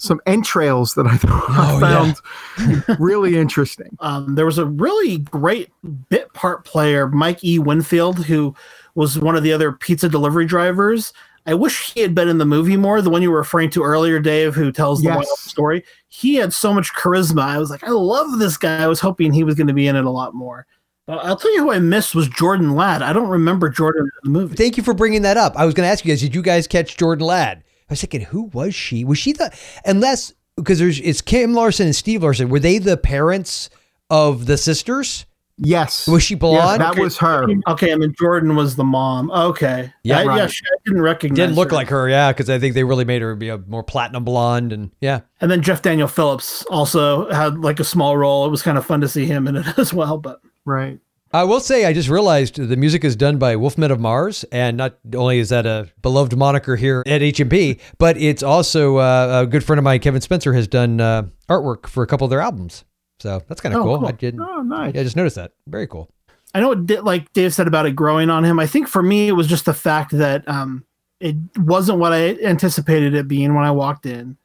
[0.00, 2.16] some entrails that I, oh, found
[2.58, 2.96] yeah.
[2.98, 3.88] really interesting.
[4.00, 5.70] Um, there was a really great
[6.08, 7.58] bit part player, Mike E.
[7.58, 8.54] Winfield, who
[8.94, 11.12] was one of the other pizza delivery drivers.
[11.46, 13.02] I wish he had been in the movie more.
[13.02, 15.18] The one you were referring to earlier, Dave, who tells yes.
[15.18, 15.84] the story.
[16.08, 17.42] He had so much charisma.
[17.42, 18.82] I was like, I love this guy.
[18.82, 20.66] I was hoping he was going to be in it a lot more.
[21.06, 23.02] But I'll tell you who I missed was Jordan Ladd.
[23.02, 24.56] I don't remember Jordan in the movie.
[24.56, 25.54] Thank you for bringing that up.
[25.56, 27.62] I was going to ask you guys, did you guys catch Jordan Ladd?
[27.90, 29.04] I was thinking, who was she?
[29.04, 29.52] Was she the
[29.84, 32.48] unless because there's it's Kim Larson and Steve Larson.
[32.48, 33.68] Were they the parents
[34.08, 35.26] of the sisters?
[35.62, 36.06] Yes.
[36.06, 36.80] Was she blonde?
[36.80, 37.46] that was her.
[37.68, 39.30] Okay, I mean Jordan was the mom.
[39.30, 39.92] Okay.
[40.04, 40.36] Yeah, I, right.
[40.38, 40.46] yeah.
[40.46, 41.36] She, I didn't recognize.
[41.36, 41.76] Didn't look her.
[41.76, 42.08] like her.
[42.08, 45.20] Yeah, because I think they really made her be a more platinum blonde, and yeah.
[45.40, 48.46] And then Jeff Daniel Phillips also had like a small role.
[48.46, 50.16] It was kind of fun to see him in it as well.
[50.16, 51.00] But right.
[51.32, 54.76] I will say, I just realized the music is done by Wolfmen of Mars, and
[54.76, 59.46] not only is that a beloved moniker here at HMP, but it's also uh, a
[59.46, 62.40] good friend of mine, Kevin Spencer, has done uh, artwork for a couple of their
[62.40, 62.84] albums.
[63.20, 63.98] So that's kind of oh, cool.
[63.98, 64.08] cool.
[64.08, 64.40] I didn't.
[64.40, 64.96] Oh, nice.
[64.96, 65.52] I just noticed that.
[65.68, 66.10] Very cool.
[66.52, 68.58] I know what, like Dave said about it growing on him.
[68.58, 70.84] I think for me, it was just the fact that um,
[71.20, 74.36] it wasn't what I anticipated it being when I walked in,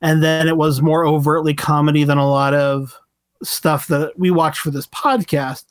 [0.00, 2.98] and then it was more overtly comedy than a lot of
[3.42, 5.64] stuff that we watch for this podcast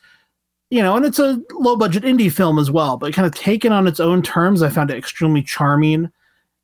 [0.72, 3.74] you know, and it's a low budget indie film as well, but kind of taken
[3.74, 4.64] on its own terms.
[4.64, 6.10] I found it extremely charming.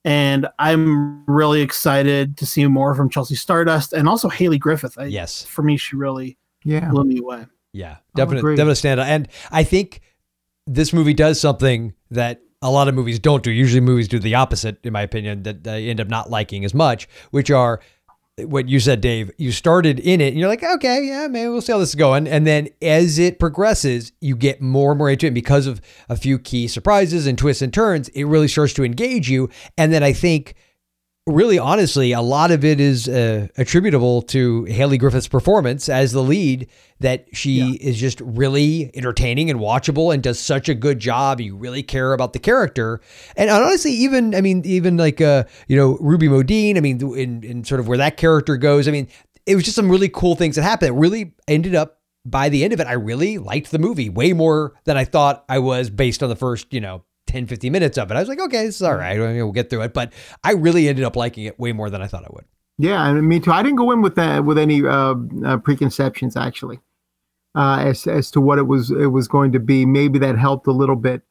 [0.06, 4.98] And I'm really excited to see more from Chelsea Stardust and also Hayley Griffith.
[4.98, 5.44] I, yes.
[5.44, 6.90] For me, she really yeah.
[6.90, 7.46] blew me away.
[7.74, 9.08] Yeah, definitely, definitely stand out.
[9.08, 10.00] And I think
[10.66, 13.52] this movie does something that a lot of movies don't do.
[13.52, 16.74] Usually, movies do the opposite, in my opinion, that they end up not liking as
[16.74, 17.82] much, which are
[18.40, 21.62] what you said, Dave, you started in it and you're like, okay, yeah, maybe we'll
[21.62, 22.28] see how this is going.
[22.28, 25.30] And then as it progresses, you get more and more into it.
[25.30, 28.84] And because of a few key surprises and twists and turns, it really starts to
[28.84, 29.50] engage you.
[29.78, 30.54] And then I think
[31.28, 36.24] really honestly, a lot of it is uh, attributable to Hayley Griffith's performance as the
[36.24, 36.68] lead.
[37.00, 37.78] That she yeah.
[37.80, 41.40] is just really entertaining and watchable, and does such a good job.
[41.40, 43.02] You really care about the character,
[43.36, 46.76] and honestly, even I mean, even like uh, you know, Ruby Modine.
[46.76, 48.88] I mean, in in sort of where that character goes.
[48.88, 49.08] I mean,
[49.46, 50.90] it was just some really cool things that happened.
[50.90, 54.34] That really ended up by the end of it, I really liked the movie way
[54.34, 57.98] more than I thought I was based on the first, you know, 10, 15 minutes
[57.98, 58.16] of it.
[58.16, 59.20] I was like, okay, this is all right.
[59.20, 59.94] We'll get through it.
[59.94, 60.14] But
[60.44, 62.46] I really ended up liking it way more than I thought I would.
[62.78, 63.52] Yeah, and me too.
[63.52, 66.80] I didn't go in with that with any uh, uh, preconceptions actually,
[67.56, 69.86] uh, as as to what it was it was going to be.
[69.86, 71.24] Maybe that helped a little bit,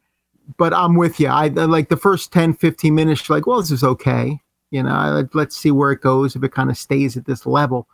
[0.57, 1.29] but I'm with you.
[1.29, 3.31] I like the first 10, 15 minutes.
[3.31, 4.41] Like, well, this is okay.
[4.73, 6.35] You know, let's see where it goes.
[6.35, 7.87] If it kind of stays at this level,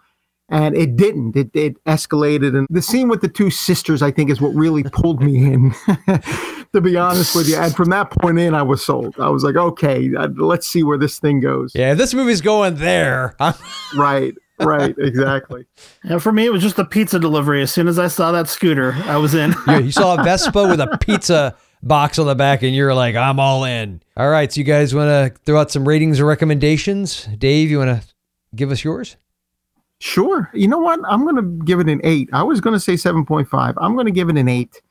[0.49, 1.37] and it didn't.
[1.37, 4.83] It it escalated, and the scene with the two sisters, I think, is what really
[4.83, 5.75] pulled me in.
[6.73, 7.57] to be honest with you.
[7.57, 9.15] And from that point in, I was sold.
[9.19, 11.73] I was like, okay, uh, let's see where this thing goes.
[11.75, 13.37] Yeah, this movie's going there.
[13.97, 15.67] right, right, exactly.
[16.03, 17.63] And for me, it was just a pizza delivery.
[17.63, 19.55] As soon as I saw that scooter, I was in.
[19.67, 23.17] yeah, you saw a Vespa with a pizza box on the back, and you're like,
[23.17, 24.03] I'm all in.
[24.17, 27.27] All right, so you guys want to throw out some ratings or recommendations?
[27.39, 28.07] Dave, you want to
[28.55, 29.17] give us yours?
[29.99, 30.51] Sure.
[30.53, 30.99] You know what?
[31.07, 32.29] I'm going to give it an eight.
[32.33, 33.75] I was going to say 7.5.
[33.77, 34.83] I'm going to give it an eight.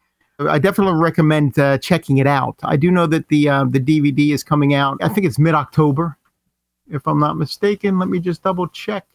[0.50, 2.58] I definitely recommend uh, checking it out.
[2.64, 4.98] I do know that the uh, the DVD is coming out.
[5.02, 6.18] I think it's mid October,
[6.90, 8.00] if I'm not mistaken.
[8.00, 9.06] Let me just double check.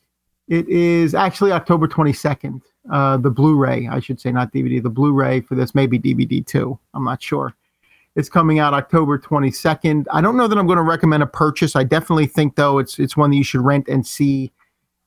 [0.48, 2.62] It is actually October 22nd.
[2.90, 4.80] Uh, the Blu-ray, I should say, not DVD.
[4.80, 6.78] The Blu-ray for this, maybe DVD too.
[6.94, 7.54] I'm not sure.
[8.14, 10.06] It's coming out October 22nd.
[10.12, 11.74] I don't know that I'm going to recommend a purchase.
[11.76, 14.52] I definitely think though it's it's one that you should rent and see,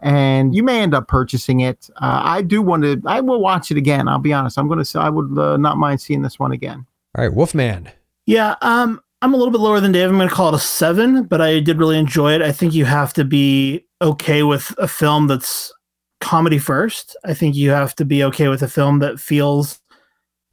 [0.02, 1.90] and you may end up purchasing it.
[1.98, 3.02] Uh, I do want to.
[3.06, 4.08] I will watch it again.
[4.08, 4.58] I'll be honest.
[4.58, 6.86] I'm going to say I would uh, not mind seeing this one again.
[7.18, 7.90] All right, Wolfman.
[8.26, 10.10] Yeah, um, I'm a little bit lower than Dave.
[10.10, 12.42] I'm going to call it a seven, but I did really enjoy it.
[12.42, 15.74] I think you have to be okay with a film that's
[16.22, 17.18] comedy first.
[17.26, 19.80] I think you have to be okay with a film that feels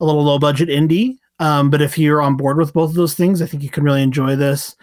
[0.00, 1.18] a little low budget indie.
[1.38, 3.84] Um, but if you're on board with both of those things, I think you can
[3.84, 4.74] really enjoy this.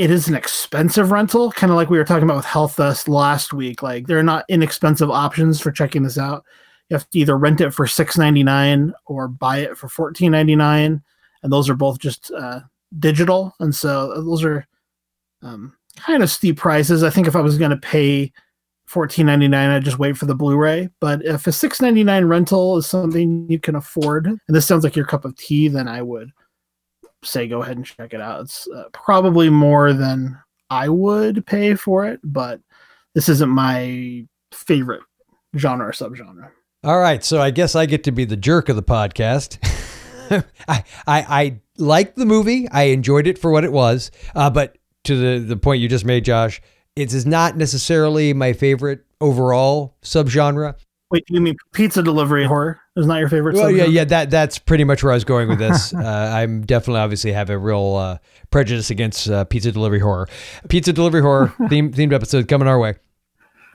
[0.00, 3.52] It is an expensive rental, kind of like we were talking about with Hellfest last
[3.52, 3.82] week.
[3.82, 6.42] Like there are not inexpensive options for checking this out.
[6.88, 10.32] You have to either rent it for six ninety nine or buy it for fourteen
[10.32, 11.02] ninety nine,
[11.42, 12.60] and those are both just uh,
[12.98, 14.66] digital, and so those are
[15.42, 17.02] um, kind of steep prices.
[17.02, 18.32] I think if I was going to pay
[18.86, 20.88] fourteen ninety nine, I'd just wait for the Blu-ray.
[21.00, 24.82] But if a six ninety nine rental is something you can afford, and this sounds
[24.82, 26.32] like your cup of tea, then I would
[27.24, 28.42] say go ahead and check it out.
[28.42, 30.38] It's uh, probably more than
[30.70, 32.60] I would pay for it, but
[33.14, 35.02] this isn't my favorite
[35.56, 36.50] genre or subgenre.
[36.82, 39.58] All right, so I guess I get to be the jerk of the podcast.
[40.68, 42.68] I, I I liked the movie.
[42.68, 44.10] I enjoyed it for what it was.
[44.34, 46.62] Uh, but to the the point you just made, Josh,
[46.96, 50.74] it is not necessarily my favorite overall subgenre.
[51.10, 53.56] Wait, you mean pizza delivery horror is not your favorite?
[53.56, 53.78] Well, subgenre?
[53.78, 55.92] yeah, yeah, that that's pretty much where I was going with this.
[55.94, 58.18] uh, I'm definitely obviously have a real uh,
[58.50, 60.28] prejudice against uh, pizza delivery horror.
[60.68, 62.94] Pizza delivery horror theme, themed episode coming our way.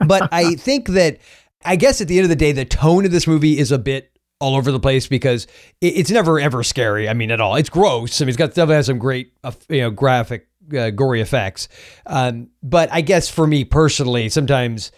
[0.06, 1.18] But I think that
[1.64, 3.78] I guess at the end of the day, the tone of this movie is a
[3.78, 5.46] bit all over the place because
[5.82, 7.06] it, it's never ever scary.
[7.06, 7.56] I mean, at all.
[7.56, 8.22] It's gross.
[8.22, 11.68] I mean, it's got definitely has some great, uh, you know, graphic, uh, gory effects.
[12.06, 14.90] Um, but I guess for me personally, sometimes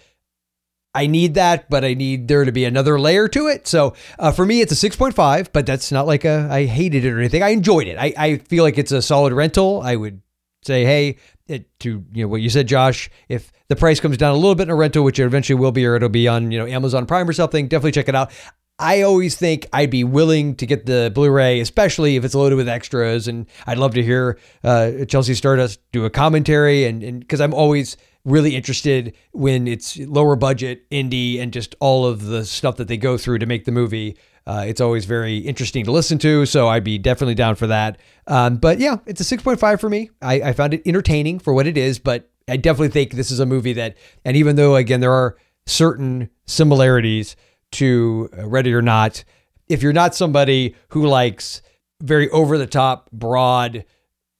[0.98, 3.68] I need that, but I need there to be another layer to it.
[3.68, 7.12] So uh, for me, it's a 6.5, but that's not like a I hated it
[7.12, 7.40] or anything.
[7.40, 7.96] I enjoyed it.
[7.96, 9.80] I, I feel like it's a solid rental.
[9.80, 10.20] I would
[10.64, 13.10] say, hey, it, to you know what you said, Josh.
[13.28, 15.70] If the price comes down a little bit in a rental, which it eventually will
[15.70, 18.32] be, or it'll be on you know Amazon Prime or something, definitely check it out.
[18.80, 22.68] I always think I'd be willing to get the Blu-ray, especially if it's loaded with
[22.68, 27.54] extras, and I'd love to hear uh, Chelsea Stardust do a commentary, and because I'm
[27.54, 27.96] always
[28.28, 32.96] really interested when it's lower budget indie and just all of the stuff that they
[32.96, 34.16] go through to make the movie.
[34.46, 37.98] Uh, it's always very interesting to listen to, so I'd be definitely down for that.
[38.26, 40.10] Um, but yeah, it's a 6.5 for me.
[40.22, 43.40] I, I found it entertaining for what it is, but I definitely think this is
[43.40, 45.36] a movie that, and even though again there are
[45.66, 47.36] certain similarities
[47.72, 49.24] to uh, Ready or Not,
[49.68, 51.60] if you're not somebody who likes
[52.00, 53.84] very over the top, broad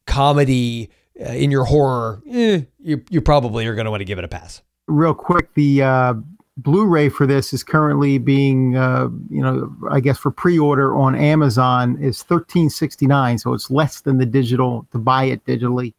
[0.06, 4.18] comedy uh, in your horror, eh, you you probably are going to want to give
[4.18, 4.62] it a pass.
[4.86, 6.14] Real quick, the uh,
[6.56, 11.96] Blu-ray for this is currently being, uh, you know, I guess for pre-order on Amazon
[12.00, 15.94] is thirteen sixty nine, so it's less than the digital to buy it digitally.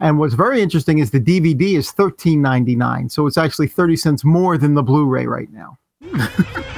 [0.00, 3.96] And what's very interesting is the DVD is thirteen ninety nine, so it's actually thirty
[3.96, 5.78] cents more than the Blu-ray right now.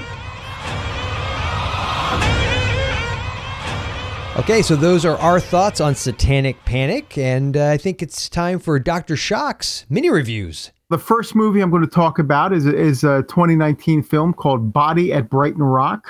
[4.37, 8.59] Okay, so those are our thoughts on Satanic Panic, and uh, I think it's time
[8.59, 9.15] for Dr.
[9.17, 10.73] Shock's mini reviews.
[10.91, 15.13] The first movie I'm going to talk about is is a 2019 film called Body
[15.13, 16.09] at Brighton Rock.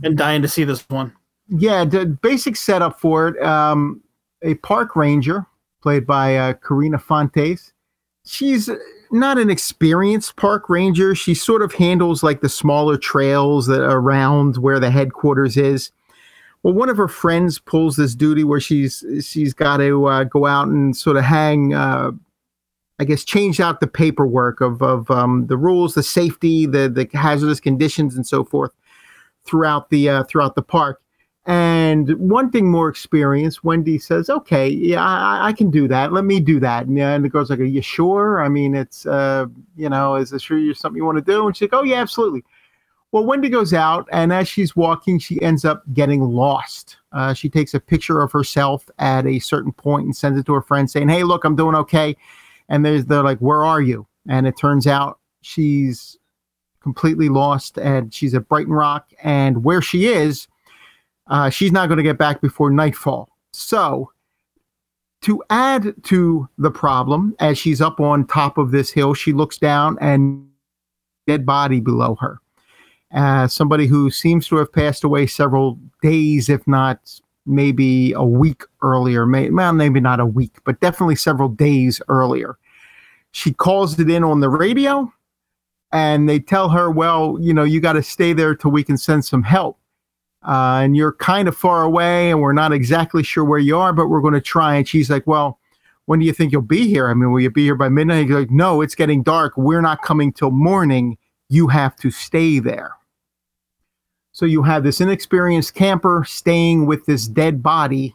[0.00, 1.12] Been dying to see this one.
[1.48, 4.00] Yeah, the basic setup for it: um,
[4.40, 5.44] a park ranger
[5.82, 7.74] played by uh, Karina Fontes.
[8.24, 8.70] She's
[9.10, 11.14] not an experienced park ranger.
[11.14, 15.92] She sort of handles like the smaller trails that are around where the headquarters is.
[16.66, 20.46] Well, one of her friends pulls this duty where she's she's got to uh, go
[20.46, 22.10] out and sort of hang, uh,
[22.98, 27.08] I guess, change out the paperwork of of um, the rules, the safety, the the
[27.16, 28.72] hazardous conditions, and so forth
[29.44, 31.00] throughout the uh, throughout the park.
[31.44, 36.12] And one thing more experience, Wendy says, "Okay, yeah, I, I can do that.
[36.12, 38.42] Let me do that." And, and the girl's like, "Are you sure?
[38.42, 41.46] I mean, it's uh, you know, is this sure you're something you want to do?"
[41.46, 42.42] And she's like, "Oh yeah, absolutely."
[43.12, 46.96] Well, Wendy goes out, and as she's walking, she ends up getting lost.
[47.12, 50.54] Uh, she takes a picture of herself at a certain point and sends it to
[50.54, 52.16] her friend, saying, "Hey, look, I'm doing okay."
[52.68, 56.18] And they're like, "Where are you?" And it turns out she's
[56.80, 60.48] completely lost, and she's at Brighton Rock, and where she is,
[61.28, 63.30] uh, she's not going to get back before nightfall.
[63.52, 64.12] So,
[65.22, 69.58] to add to the problem, as she's up on top of this hill, she looks
[69.58, 70.48] down and
[71.26, 72.40] dead body below her
[73.14, 78.64] uh, somebody who seems to have passed away several days, if not maybe a week
[78.82, 79.24] earlier.
[79.24, 82.58] May, well, maybe not a week, but definitely several days earlier.
[83.32, 85.12] She calls it in on the radio,
[85.92, 88.98] and they tell her, "Well, you know, you got to stay there till we can
[88.98, 89.78] send some help."
[90.46, 93.92] Uh, and you're kind of far away, and we're not exactly sure where you are,
[93.92, 94.74] but we're going to try.
[94.76, 95.58] And she's like, "Well,
[96.06, 97.08] when do you think you'll be here?
[97.08, 99.56] I mean, will you be here by midnight?" He's like, "No, it's getting dark.
[99.56, 101.18] We're not coming till morning.
[101.48, 102.92] You have to stay there."
[104.32, 108.14] So you have this inexperienced camper staying with this dead body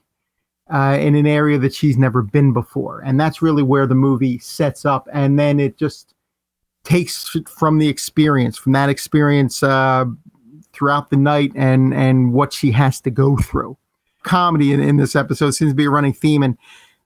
[0.72, 4.38] uh, in an area that she's never been before, and that's really where the movie
[4.38, 5.08] sets up.
[5.12, 6.14] And then it just
[6.84, 10.06] takes from the experience, from that experience uh,
[10.74, 13.76] throughout the night, and and what she has to go through.
[14.24, 16.56] Comedy in, in this episode seems to be a running theme, and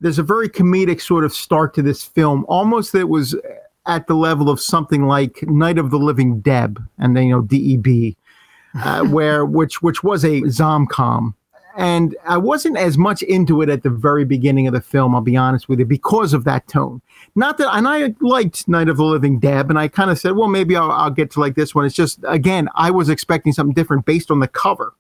[0.02, 3.34] there's a very comedic sort of start to this film, almost that was
[3.88, 7.42] at the level of something like Night of the Living Deb, and then you know
[7.42, 8.16] DEB
[8.84, 11.34] uh, where which which was a zomcom.
[11.78, 15.20] And I wasn't as much into it at the very beginning of the film, I'll
[15.20, 17.02] be honest with you, because of that tone.
[17.36, 20.38] Not that, and I liked Night of the Living Deb, and I kind of said,
[20.38, 21.84] well, maybe I'll, I'll, get to like this one.
[21.84, 24.94] It's just, again, I was expecting something different based on the cover.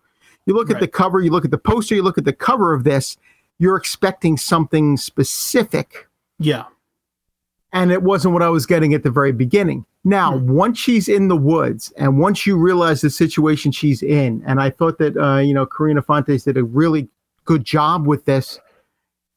[0.48, 0.76] You look right.
[0.76, 3.16] at the cover, you look at the poster, you look at the cover of this,
[3.58, 6.10] you're expecting something specific.
[6.40, 6.66] Yeah
[7.76, 9.86] and it wasn't what I was getting at the very beginning.
[10.06, 10.46] Now, mm.
[10.46, 14.70] once she's in the woods, and once you realize the situation she's in, and I
[14.70, 17.10] thought that uh, you know Karina Fontes did a really
[17.44, 18.60] good job with this.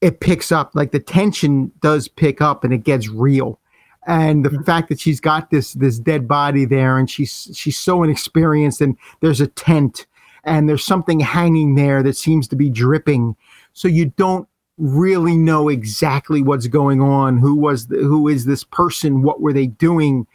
[0.00, 3.58] It picks up, like the tension does pick up, and it gets real.
[4.06, 4.64] And the mm.
[4.64, 8.96] fact that she's got this this dead body there, and she's she's so inexperienced, and
[9.20, 10.06] there's a tent,
[10.44, 13.34] and there's something hanging there that seems to be dripping,
[13.72, 14.48] so you don't
[14.78, 19.52] really know exactly what's going on who was the, who is this person what were
[19.52, 20.26] they doing?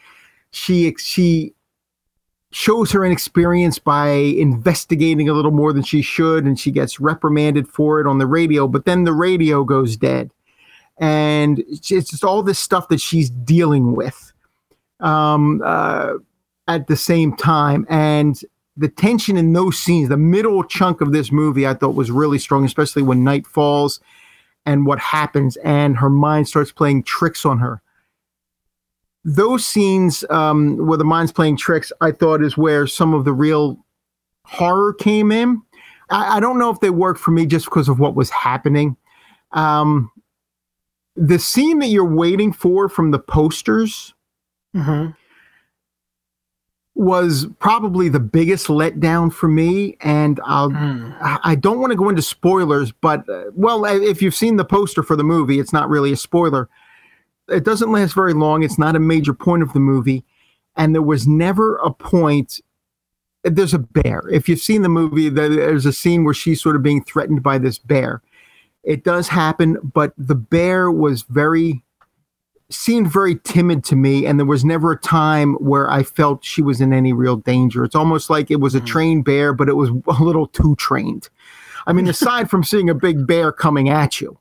[0.51, 1.53] She she
[2.51, 7.67] shows her inexperience by investigating a little more than she should and she gets reprimanded
[7.67, 10.31] for it on the radio but then the radio goes dead.
[10.99, 14.31] And it's just all this stuff that she's dealing with
[14.99, 16.13] um, uh,
[16.67, 17.87] at the same time.
[17.89, 18.39] And
[18.77, 22.39] the tension in those scenes the middle chunk of this movie i thought was really
[22.39, 23.99] strong especially when night falls
[24.65, 27.81] and what happens, and her mind starts playing tricks on her.
[29.25, 33.33] Those scenes um, where the mind's playing tricks, I thought, is where some of the
[33.33, 33.83] real
[34.45, 35.61] horror came in.
[36.09, 38.97] I, I don't know if they worked for me just because of what was happening.
[39.51, 40.11] Um,
[41.15, 44.13] the scene that you're waiting for from the posters
[44.75, 45.11] mm-hmm
[46.95, 49.97] was probably the biggest letdown for me.
[50.01, 51.39] And I'll, mm.
[51.43, 55.01] I don't want to go into spoilers, but uh, well, if you've seen the poster
[55.01, 56.69] for the movie, it's not really a spoiler.
[57.49, 58.63] It doesn't last very long.
[58.63, 60.23] It's not a major point of the movie.
[60.75, 62.61] And there was never a point.
[63.43, 64.23] There's a bear.
[64.31, 67.57] If you've seen the movie, there's a scene where she's sort of being threatened by
[67.57, 68.21] this bear.
[68.83, 71.82] It does happen, but the bear was very
[72.73, 76.61] seemed very timid to me, and there was never a time where I felt she
[76.61, 77.83] was in any real danger.
[77.83, 78.85] It's almost like it was a mm.
[78.85, 81.29] trained bear, but it was a little too trained.
[81.87, 84.37] I mean, aside from seeing a big bear coming at you,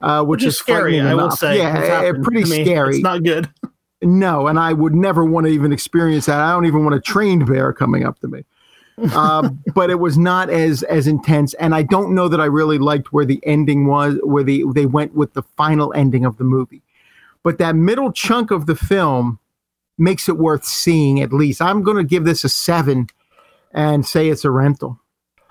[0.00, 1.58] uh, which, which, is, scary, I will say.
[1.58, 2.96] Yeah, eh, pretty scary.
[2.96, 3.48] It's not good.
[4.02, 6.38] No, and I would never want to even experience that.
[6.38, 8.44] I don't even want a trained bear coming up to me.
[9.12, 12.78] uh, but it was not as as intense, and I don't know that I really
[12.78, 16.44] liked where the ending was, where the they went with the final ending of the
[16.44, 16.82] movie
[17.46, 19.38] but that middle chunk of the film
[19.98, 21.62] makes it worth seeing at least.
[21.62, 23.06] I'm going to give this a seven
[23.70, 24.98] and say it's a rental.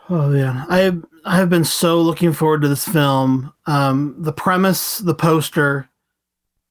[0.09, 0.91] Oh yeah, I
[1.23, 3.53] I have been so looking forward to this film.
[3.65, 5.88] Um, the premise, the poster,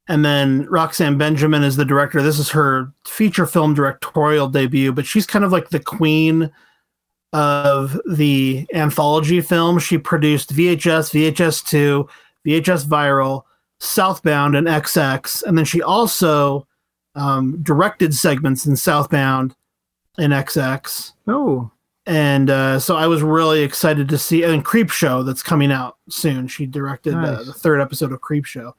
[0.09, 2.20] and then Roxanne Benjamin is the director.
[2.20, 6.52] This is her feature film directorial debut, but she's kind of like the queen
[7.32, 9.78] of the anthology film.
[9.78, 12.10] She produced VHS, VHS two,
[12.46, 13.44] VHS Viral,
[13.85, 16.66] Southbound and XX, and then she also
[17.15, 19.55] um, directed segments in Southbound
[20.19, 21.12] and XX.
[21.27, 21.70] Oh,
[22.06, 26.48] and uh, so I was really excited to see and Creepshow that's coming out soon.
[26.48, 27.39] She directed nice.
[27.39, 28.73] uh, the third episode of Creepshow,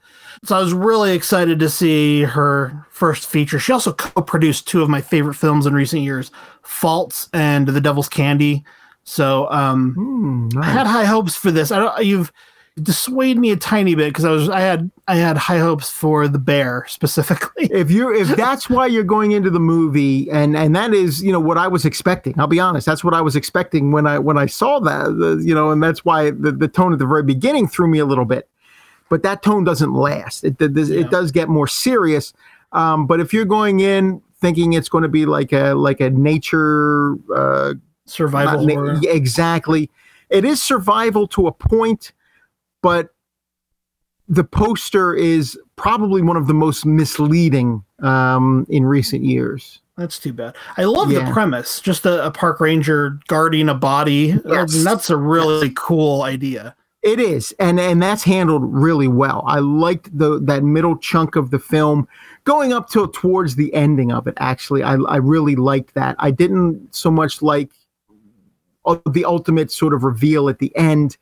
[0.43, 3.59] so I was really excited to see her first feature.
[3.59, 8.09] She also co-produced two of my favorite films in recent years, Faults and The Devil's
[8.09, 8.63] Candy.
[9.05, 10.65] So um, mm, nice.
[10.65, 11.71] I had high hopes for this.
[11.71, 12.05] I don't.
[12.05, 12.31] You've
[12.81, 16.27] dissuade me a tiny bit because I was I had I had high hopes for
[16.27, 17.69] the bear specifically.
[17.75, 21.31] If you if that's why you're going into the movie and and that is you
[21.31, 22.37] know what I was expecting.
[22.39, 25.41] I'll be honest, that's what I was expecting when I when I saw that the,
[25.43, 28.05] you know, and that's why the the tone at the very beginning threw me a
[28.05, 28.49] little bit.
[29.09, 30.43] But that tone doesn't last.
[30.43, 31.01] It it, yeah.
[31.01, 32.33] it does get more serious.
[32.73, 36.09] Um, but if you're going in thinking it's going to be like a like a
[36.09, 37.75] nature uh,
[38.05, 39.89] survival, na- exactly,
[40.29, 42.11] it is survival to a point
[42.85, 43.09] but
[44.27, 49.81] the poster is probably one of the most misleading um, in recent years.
[49.97, 50.55] That's too bad.
[50.77, 51.25] I love Yeah.
[51.25, 51.81] the premise.
[51.81, 54.39] Just a, a park ranger guarding a body.
[54.45, 54.83] Yes.
[54.83, 56.75] that's a really cool idea.
[57.01, 59.43] It is, and and that's handled really well.
[59.47, 62.07] I liked the that middle chunk of the film,
[62.43, 64.35] going up till towards the ending of it.
[64.37, 66.15] Actually, I I really liked that.
[66.19, 67.71] I didn't so much like
[68.85, 71.17] uh, the ultimate sort of reveal at the end,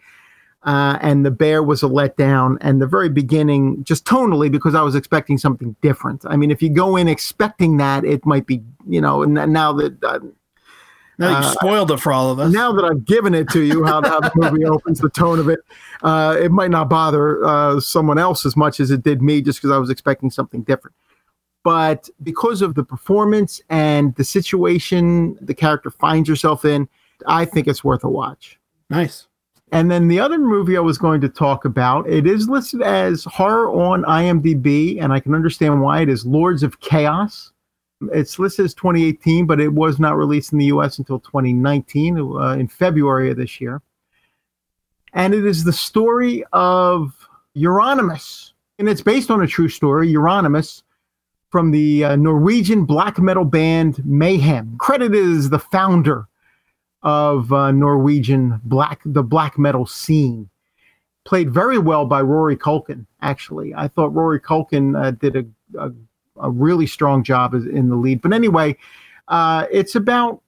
[0.65, 2.57] uh, and the bear was a letdown.
[2.61, 6.23] And the very beginning, just tonally, because I was expecting something different.
[6.27, 9.23] I mean, if you go in expecting that, it might be you know.
[9.23, 10.19] And now that uh,
[11.19, 12.51] Now you Uh, spoiled it for all of us.
[12.51, 15.47] now that I've given it to you, how, how the movie opens, the tone of
[15.47, 15.59] it,
[16.01, 19.59] uh, it might not bother uh, someone else as much as it did me, just
[19.59, 20.95] because I was expecting something different.
[21.63, 26.89] But because of the performance and the situation the character finds herself in,
[27.25, 28.59] I think it's worth a watch.
[28.89, 29.27] Nice.
[29.73, 33.23] And then the other movie I was going to talk about, it is listed as
[33.23, 36.01] horror on IMDb, and I can understand why.
[36.01, 37.51] It is Lords of Chaos.
[38.13, 42.49] It's listed as 2018, but it was not released in the US until 2019, uh,
[42.49, 43.81] in February of this year.
[45.13, 47.27] And it is the story of
[47.57, 48.51] Euronymous.
[48.77, 50.83] And it's based on a true story, Euronymous,
[51.49, 54.77] from the uh, Norwegian black metal band Mayhem.
[54.77, 56.27] Credited as the founder
[57.03, 60.49] of uh, Norwegian black the black metal scene.
[61.25, 63.05] Played very well by Rory Culkin.
[63.21, 65.45] Actually, I thought Rory Culkin uh, did a,
[65.79, 65.91] a
[66.37, 68.21] a really strong job as, in the lead.
[68.21, 68.75] But anyway,
[69.27, 70.41] uh, it's about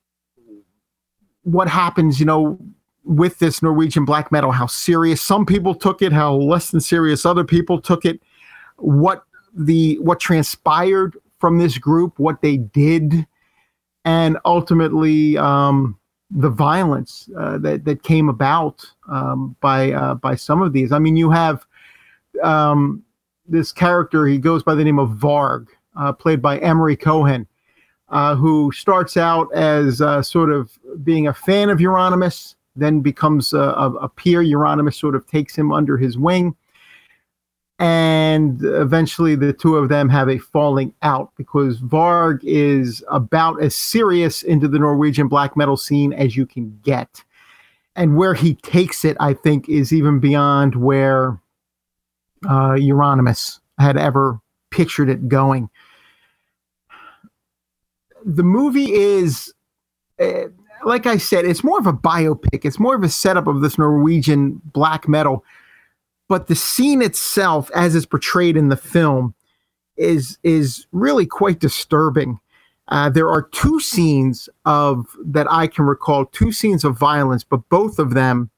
[1.43, 2.59] what happens, you know,
[3.03, 4.51] with this Norwegian black metal.
[4.51, 8.21] How serious some people took it, how less than serious other people took it.
[8.77, 9.23] What
[9.53, 13.27] the what transpired from this group, what they did,
[14.03, 15.97] and ultimately um,
[16.31, 20.91] the violence uh, that that came about um, by uh, by some of these.
[20.91, 21.65] I mean, you have
[22.43, 23.03] um,
[23.47, 24.25] this character.
[24.25, 27.47] He goes by the name of Varg, uh, played by Emory Cohen,
[28.09, 33.53] uh, who starts out as uh, sort of being a fan of Euronymous, then becomes
[33.53, 34.41] a, a, peer.
[34.41, 36.55] Euronymous sort of takes him under his wing.
[37.77, 43.75] And eventually, the two of them have a falling out because Varg is about as
[43.75, 47.21] serious into the Norwegian black metal scene as you can get.
[47.97, 51.37] And where he takes it, I think, is even beyond where
[52.45, 54.39] uh, Euronymous had ever
[54.71, 55.69] pictured it going.
[58.23, 59.53] The movie is,
[60.19, 60.45] uh,
[60.85, 62.63] like I said, it's more of a biopic.
[62.65, 65.43] It's more of a setup of this Norwegian black metal.
[66.27, 69.35] But the scene itself, as it's portrayed in the film,
[69.97, 72.39] is is really quite disturbing.
[72.87, 77.67] Uh, there are two scenes of that I can recall, two scenes of violence, but
[77.69, 78.51] both of them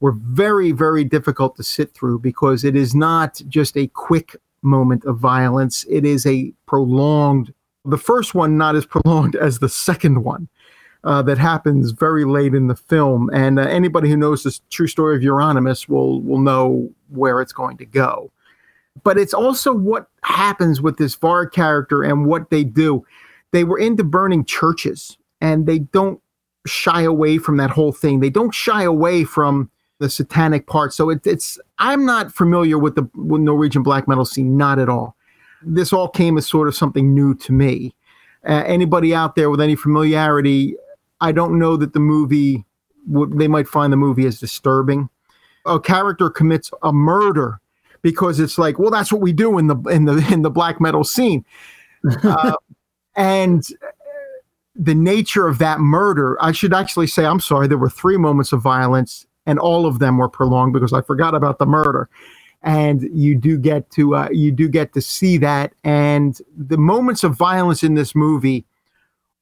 [0.00, 5.04] were very, very difficult to sit through because it is not just a quick moment
[5.04, 5.84] of violence.
[5.88, 7.52] It is a prolonged,
[7.84, 10.48] the first one not as prolonged as the second one
[11.04, 13.30] uh, that happens very late in the film.
[13.32, 17.52] And uh, anybody who knows the true story of Euronymous will, will know where it's
[17.52, 18.30] going to go.
[19.04, 23.06] But it's also what happens with this Var character and what they do.
[23.52, 26.20] They were into burning churches and they don't
[26.66, 28.20] shy away from that whole thing.
[28.20, 29.70] They don't shy away from
[30.00, 30.92] the satanic part.
[30.92, 34.88] So it, it's I'm not familiar with the with Norwegian black metal scene, not at
[34.88, 35.16] all.
[35.62, 37.94] This all came as sort of something new to me.
[38.48, 40.76] Uh, anybody out there with any familiarity,
[41.20, 42.64] I don't know that the movie
[43.06, 45.08] would they might find the movie as disturbing.
[45.66, 47.60] A character commits a murder
[48.02, 50.80] because it's like, well, that's what we do in the in the in the black
[50.80, 51.44] metal scene.
[52.22, 52.52] Uh,
[53.16, 53.66] and
[54.78, 58.52] the nature of that murder, I should actually say, I'm sorry, there were three moments
[58.52, 62.08] of violence, and all of them were prolonged because I forgot about the murder.
[62.62, 67.24] And you do get to uh, you do get to see that, and the moments
[67.24, 68.64] of violence in this movie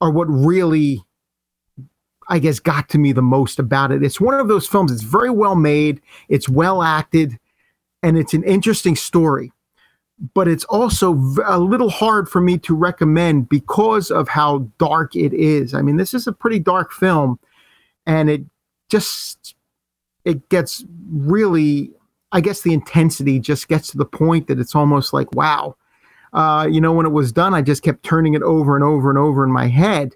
[0.00, 1.02] are what really,
[2.28, 4.02] I guess, got to me the most about it.
[4.02, 4.90] It's one of those films.
[4.90, 6.00] It's very well made.
[6.28, 7.38] It's well acted,
[8.02, 9.52] and it's an interesting story
[10.34, 11.12] but it's also
[11.44, 15.74] a little hard for me to recommend because of how dark it is.
[15.74, 17.38] I mean, this is a pretty dark film,
[18.06, 18.42] and it
[18.88, 19.54] just
[20.24, 21.90] it gets really,
[22.32, 25.76] I guess, the intensity just gets to the point that it's almost like, wow.
[26.32, 29.08] Uh, you know, when it was done, I just kept turning it over and over
[29.08, 30.14] and over in my head.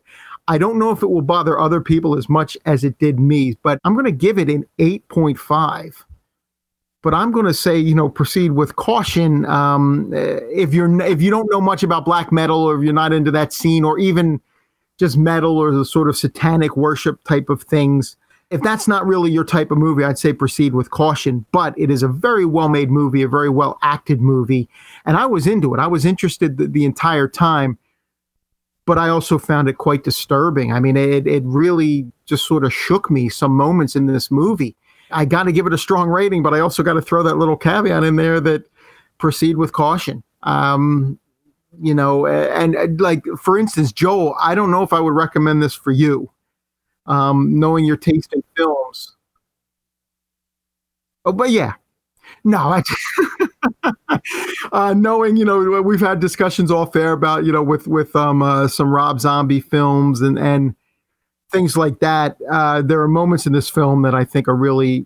[0.51, 3.57] I don't know if it will bother other people as much as it did me,
[3.63, 6.05] but I'm going to give it an 8.5
[7.03, 9.47] but I'm going to say, you know, proceed with caution.
[9.47, 12.93] Um, uh, if you're if you don't know much about black metal, or if you're
[12.93, 14.41] not into that scene, or even
[14.99, 18.17] just metal or the sort of satanic worship type of things,
[18.51, 21.47] if that's not really your type of movie, I'd say proceed with caution.
[21.53, 24.69] But it is a very well made movie, a very well acted movie,
[25.07, 25.81] and I was into it.
[25.81, 27.79] I was interested the, the entire time.
[28.87, 30.73] But I also found it quite disturbing.
[30.73, 34.77] I mean, it it really just sort of shook me some moments in this movie.
[35.13, 37.37] I got to give it a strong rating, but I also got to throw that
[37.37, 38.65] little caveat in there that
[39.19, 40.23] proceed with caution.
[40.43, 41.19] Um,
[41.81, 45.63] you know, and, and, like for instance, Joel, I don't know if I would recommend
[45.63, 46.31] this for you.
[47.07, 49.17] Um, knowing your taste in films.
[51.25, 51.75] Oh, but yeah,
[52.45, 52.83] no, I,
[54.73, 58.43] uh, knowing you know we've had discussions off air about you know with with um
[58.43, 60.75] uh, some Rob Zombie films and and
[61.51, 62.37] things like that.
[62.51, 65.05] Uh, there are moments in this film that I think are really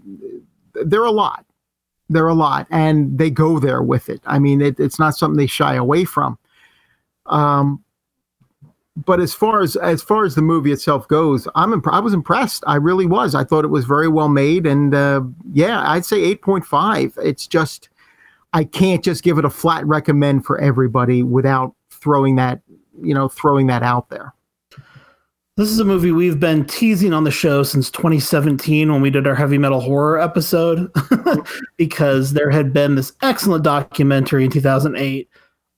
[0.75, 1.45] they're a lot.
[2.11, 4.21] They're a lot, and they go there with it.
[4.27, 6.39] I mean, it, it's not something they shy away from.
[7.27, 7.83] Um,
[8.97, 12.13] but as far as as far as the movie itself goes, I'm imp- I was
[12.13, 12.63] impressed.
[12.67, 13.35] I really was.
[13.35, 15.23] I thought it was very well made, and uh,
[15.53, 17.19] yeah, I'd say eight point five.
[17.23, 17.89] It's just
[18.55, 22.61] I can't just give it a flat recommend for everybody without throwing that
[23.03, 24.33] you know throwing that out there.
[25.57, 29.27] This is a movie we've been teasing on the show since 2017 when we did
[29.27, 30.91] our heavy metal horror episode,
[31.77, 35.29] because there had been this excellent documentary in 2008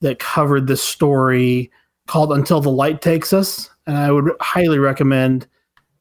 [0.00, 1.70] that covered this story
[2.06, 3.68] called Until the Light Takes Us.
[3.86, 5.46] And I would highly recommend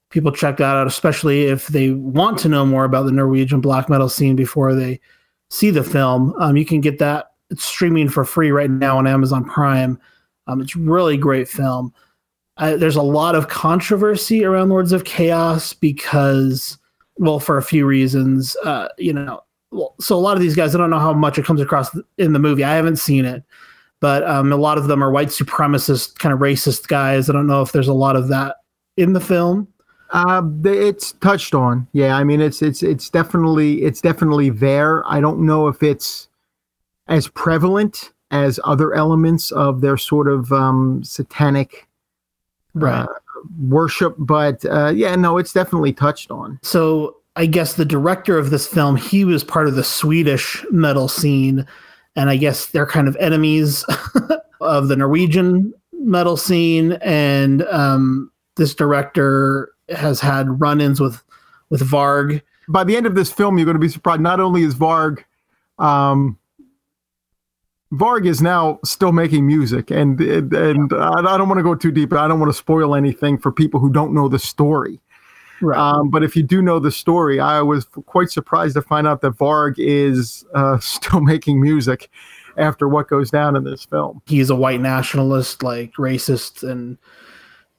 [0.10, 3.90] people check that out, especially if they want to know more about the Norwegian black
[3.90, 5.02] metal scene before they
[5.56, 6.34] see the film.
[6.40, 7.32] Um, you can get that.
[7.50, 10.00] It's streaming for free right now on Amazon Prime.
[10.48, 11.94] Um, it's really great film
[12.60, 16.78] there's a lot of controversy around Lords of Chaos because,
[17.18, 19.42] well, for a few reasons, uh, you know.
[19.72, 21.90] Well, so a lot of these guys, I don't know how much it comes across
[22.18, 22.64] in the movie.
[22.64, 23.44] I haven't seen it,
[24.00, 27.30] but um, a lot of them are white supremacist, kind of racist guys.
[27.30, 28.58] I don't know if there's a lot of that
[28.96, 29.68] in the film.
[30.12, 31.88] Uh, it's touched on.
[31.94, 35.04] Yeah, I mean, it's it's it's definitely it's definitely there.
[35.10, 36.28] I don't know if it's
[37.08, 41.88] as prevalent as other elements of their sort of um, satanic
[42.74, 43.04] right.
[43.04, 43.08] Uh,
[43.60, 44.16] worship.
[44.18, 46.60] But uh, yeah, no, it's definitely touched on.
[46.64, 51.08] So I guess the director of this film, he was part of the Swedish metal
[51.08, 51.66] scene,
[52.16, 53.86] and I guess they're kind of enemies
[54.62, 56.94] of the Norwegian metal scene.
[57.02, 61.24] And um, this director has had run-ins with
[61.70, 62.42] with Varg.
[62.68, 64.22] By the end of this film, you're going to be surprised.
[64.22, 65.24] Not only is Varg
[65.80, 66.38] um,
[67.94, 72.10] Varg is now still making music, and and I don't want to go too deep.
[72.10, 75.00] But I don't want to spoil anything for people who don't know the story.
[75.62, 75.78] Right.
[75.80, 79.22] Um, but if you do know the story, I was quite surprised to find out
[79.22, 82.10] that Varg is uh, still making music
[82.58, 84.22] after what goes down in this film.
[84.26, 86.98] He's a white nationalist, like racist, and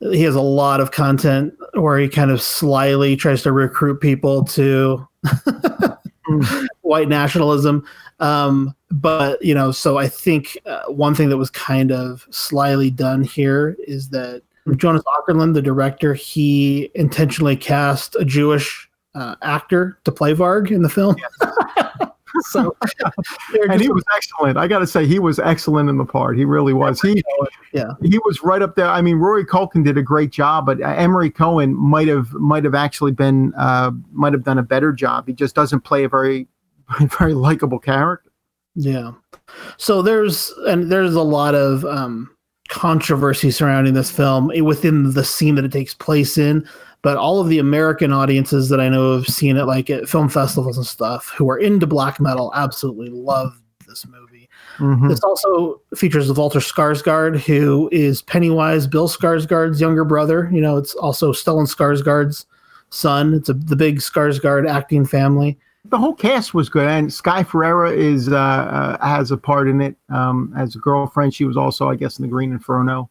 [0.00, 4.44] he has a lot of content where he kind of slyly tries to recruit people
[4.44, 5.06] to
[6.82, 7.84] white nationalism.
[8.20, 12.90] Um, but you know, so I think uh, one thing that was kind of slyly
[12.90, 14.42] done here is that
[14.76, 20.82] Jonas Åkerlund, the director, he intentionally cast a Jewish uh, actor to play Varg in
[20.82, 21.16] the film.
[22.42, 22.76] so,
[23.68, 24.56] and he was excellent.
[24.56, 26.36] I got to say, he was excellent in the part.
[26.36, 27.00] He really was.
[27.00, 27.22] He,
[27.72, 28.88] yeah, he was right up there.
[28.88, 32.64] I mean, Rory Culkin did a great job, but uh, Emory Cohen might have might
[32.64, 35.26] have actually been uh, might have done a better job.
[35.26, 36.46] He just doesn't play a very
[37.18, 38.30] very likable character.
[38.74, 39.12] Yeah.
[39.78, 42.30] So there's and there's a lot of um,
[42.68, 46.68] controversy surrounding this film within the scene that it takes place in.
[47.06, 50.28] But all of the American audiences that I know have seen it, like at film
[50.28, 54.50] festivals and stuff, who are into black metal, absolutely love this movie.
[54.78, 55.06] Mm-hmm.
[55.06, 60.50] This also features the Valter Skarsgård, who is Pennywise, Bill Skarsgård's younger brother.
[60.52, 62.44] You know, it's also Stellan Skarsgård's
[62.90, 63.34] son.
[63.34, 65.56] It's a, the big Skarsgård acting family
[65.88, 69.80] the whole cast was good, and Sky Ferreira is uh, uh, has a part in
[69.80, 71.32] it um, as a girlfriend.
[71.32, 73.08] She was also, I guess, in the Green Inferno.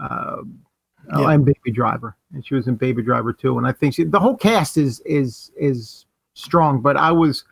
[0.00, 0.42] Uh,
[1.12, 1.32] oh, yeah.
[1.32, 3.58] and Baby Driver, and she was in Baby Driver too.
[3.58, 6.80] And I think she, the whole cast is is is strong.
[6.80, 7.44] But I was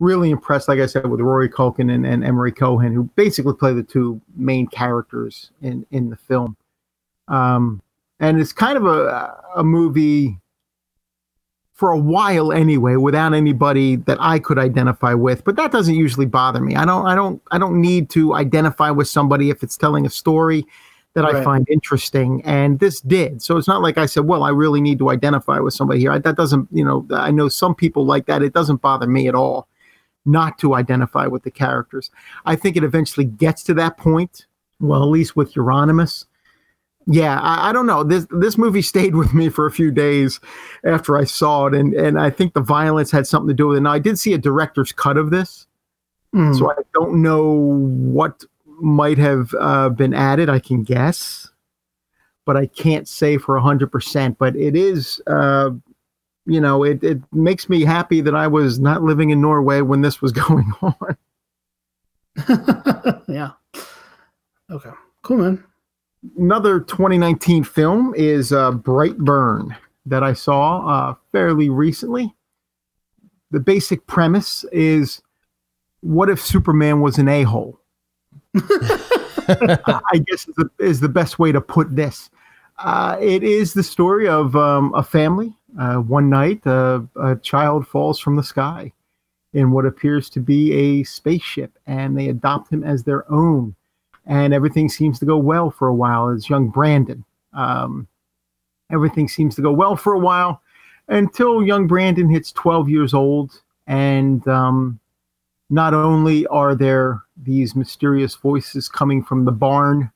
[0.00, 3.72] really impressed, like I said, with Rory Culkin and, and Emory Cohen, who basically play
[3.72, 6.56] the two main characters in in the film.
[7.28, 7.82] Um,
[8.20, 10.38] and it's kind of a a movie
[11.78, 16.26] for a while anyway without anybody that I could identify with but that doesn't usually
[16.26, 19.76] bother me I don't I don't I don't need to identify with somebody if it's
[19.76, 20.66] telling a story
[21.18, 21.36] that right.
[21.36, 24.80] I find interesting and this did so it's not like I said well I really
[24.80, 28.06] need to identify with somebody here I, that doesn't you know I know some people
[28.06, 29.68] like that it doesn't bother me at all
[30.24, 32.10] not to identify with the characters
[32.46, 34.46] I think it eventually gets to that point
[34.80, 36.24] well at least with Euronymous
[37.10, 38.04] yeah, I, I, don't know.
[38.04, 40.40] This this movie stayed with me for a few days
[40.84, 43.78] after I saw it, and and I think the violence had something to do with
[43.78, 43.80] it.
[43.80, 45.66] Now I did see a director's cut of this,
[46.34, 46.56] mm.
[46.56, 48.44] so I don't know what
[48.80, 50.48] might have uh, been added.
[50.48, 51.48] I can guess,
[52.44, 54.38] but I can't say for hundred percent.
[54.38, 55.70] But it is, uh,
[56.46, 60.00] you know, it it makes me happy that I was not living in Norway when
[60.00, 61.16] this was going on.
[63.28, 63.50] yeah.
[64.70, 64.90] Okay.
[65.22, 65.64] Cool, man.
[66.36, 69.76] Another 2019 film is uh, Brightburn
[70.06, 72.34] that I saw uh, fairly recently.
[73.50, 75.22] The basic premise is
[76.00, 77.80] what if Superman was an a hole?
[79.48, 82.30] I guess is the, is the best way to put this.
[82.78, 85.52] Uh, it is the story of um, a family.
[85.78, 88.92] Uh, one night, uh, a child falls from the sky
[89.52, 93.74] in what appears to be a spaceship, and they adopt him as their own.
[94.26, 96.28] And everything seems to go well for a while.
[96.28, 98.06] As young Brandon, um,
[98.90, 100.62] everything seems to go well for a while
[101.08, 105.00] until young Brandon hits 12 years old, and um,
[105.70, 110.10] not only are there these mysterious voices coming from the barn,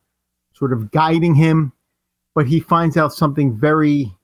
[0.55, 1.73] sort of guiding him,
[2.35, 4.15] but he finds out something very,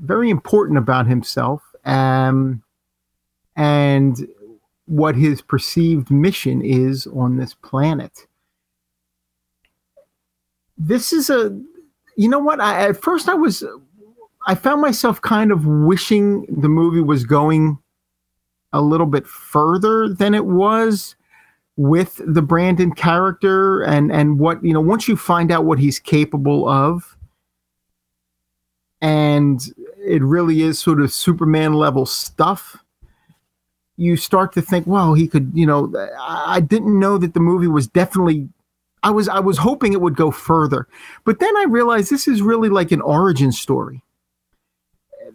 [0.00, 2.62] very important about himself um,
[3.56, 4.28] and
[4.86, 8.26] what his perceived mission is on this planet.
[10.76, 11.58] This is a,
[12.16, 12.60] you know what?
[12.60, 13.64] I, at first, I was,
[14.46, 17.78] I found myself kind of wishing the movie was going
[18.72, 21.16] a little bit further than it was
[21.78, 26.00] with the Brandon character and and what you know once you find out what he's
[26.00, 27.16] capable of
[29.00, 29.72] and
[30.04, 32.84] it really is sort of Superman level stuff
[33.96, 37.68] you start to think well he could you know I didn't know that the movie
[37.68, 38.48] was definitely
[39.04, 40.88] I was I was hoping it would go further
[41.24, 44.02] but then I realized this is really like an origin story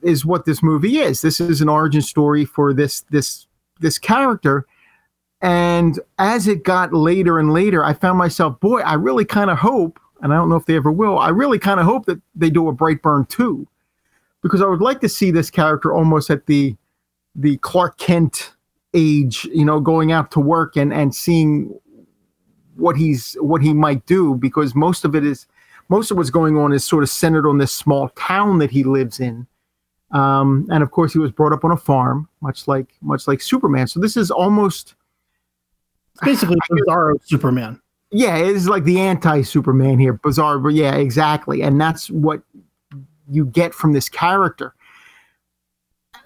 [0.03, 1.21] is what this movie is.
[1.21, 3.47] This is an origin story for this this
[3.79, 4.65] this character.
[5.43, 9.57] And as it got later and later, I found myself, boy, I really kind of
[9.57, 12.19] hope, and I don't know if they ever will, I really kind of hope that
[12.33, 13.67] they do a Brightburn 2.
[14.41, 16.75] Because I would like to see this character almost at the
[17.35, 18.53] the Clark Kent
[18.93, 21.73] age, you know, going out to work and and seeing
[22.75, 25.47] what he's what he might do because most of it is
[25.87, 28.83] most of what's going on is sort of centered on this small town that he
[28.83, 29.47] lives in
[30.13, 33.41] um, and of course, he was brought up on a farm, much like much like
[33.41, 33.87] Superman.
[33.87, 34.95] So this is almost
[36.21, 37.79] basically Bizarro Superman.
[38.11, 40.59] Yeah, it's like the anti-Superman here, Bizarre.
[40.59, 42.43] But yeah, exactly, and that's what
[43.29, 44.75] you get from this character.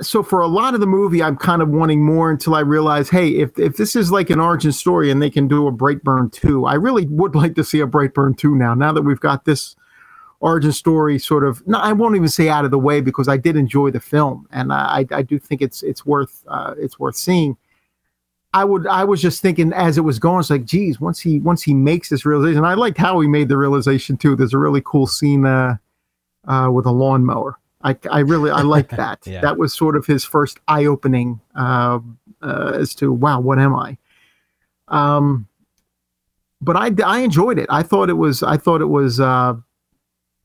[0.01, 3.09] So for a lot of the movie, I'm kind of wanting more until I realize,
[3.09, 6.31] hey, if if this is like an origin story and they can do a Brightburn
[6.31, 8.73] two, I really would like to see a Brightburn two now.
[8.73, 9.75] Now that we've got this
[10.39, 13.35] origin story sort of no i won't even say out of the way because i
[13.35, 17.15] did enjoy the film and i i do think it's it's worth uh, it's worth
[17.15, 17.57] seeing
[18.59, 21.39] i would i was just thinking as it was going it's like geez once he
[21.39, 24.57] once he makes this realization i liked how he made the realization too there's a
[24.57, 25.75] really cool scene uh,
[26.47, 29.19] uh, with a lawnmower I, I really I like that.
[29.25, 29.39] yeah.
[29.41, 31.99] That was sort of his first eye opening uh,
[32.41, 33.97] uh, as to wow, what am I?
[34.87, 35.47] Um,
[36.59, 37.67] but I I enjoyed it.
[37.69, 39.53] I thought it was I thought it was uh,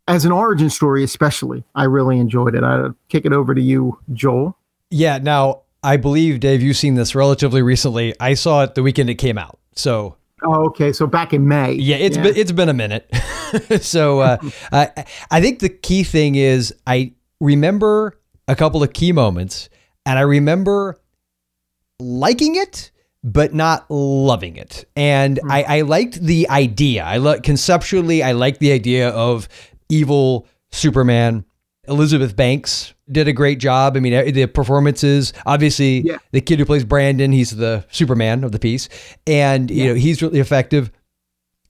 [0.09, 2.65] as an origin story, especially, I really enjoyed it.
[2.65, 4.57] I'll kick it over to you, Joel.
[4.91, 5.19] Yeah.
[5.19, 8.15] Now, I believe, Dave, you've seen this relatively recently.
[8.21, 9.59] I saw it the weekend it came out.
[9.75, 10.17] So.
[10.43, 10.93] Oh, okay.
[10.93, 11.73] So back in May.
[11.73, 12.23] Yeah, it's yeah.
[12.25, 13.09] Been, it's been a minute.
[13.81, 14.39] so uh,
[14.73, 18.19] I I think the key thing is I remember
[18.49, 19.69] a couple of key moments,
[20.05, 20.99] and I remember
[22.01, 22.91] liking it
[23.25, 24.85] but not loving it.
[24.97, 25.51] And mm.
[25.51, 27.05] I, I, liked the idea.
[27.05, 29.49] I lo- conceptually, I liked the idea of
[29.89, 31.45] evil Superman.
[31.89, 33.97] Elizabeth Banks did a great job.
[33.97, 36.19] I mean, the performances, obviously, yeah.
[36.33, 38.89] the kid who plays Brandon, he's the Superman of the piece,
[39.27, 39.87] and you yeah.
[39.89, 40.91] know he's really effective.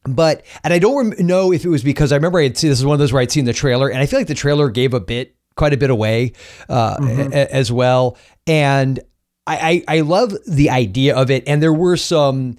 [0.04, 2.80] But and I don't know if it was because I remember I had seen this
[2.80, 4.68] is one of those where I'd seen the trailer, and I feel like the trailer
[4.68, 6.32] gave a bit, quite a bit away
[6.68, 7.32] uh, mm-hmm.
[7.32, 8.16] a- as well.
[8.46, 8.98] And
[9.46, 12.58] I, I I love the idea of it, and there were some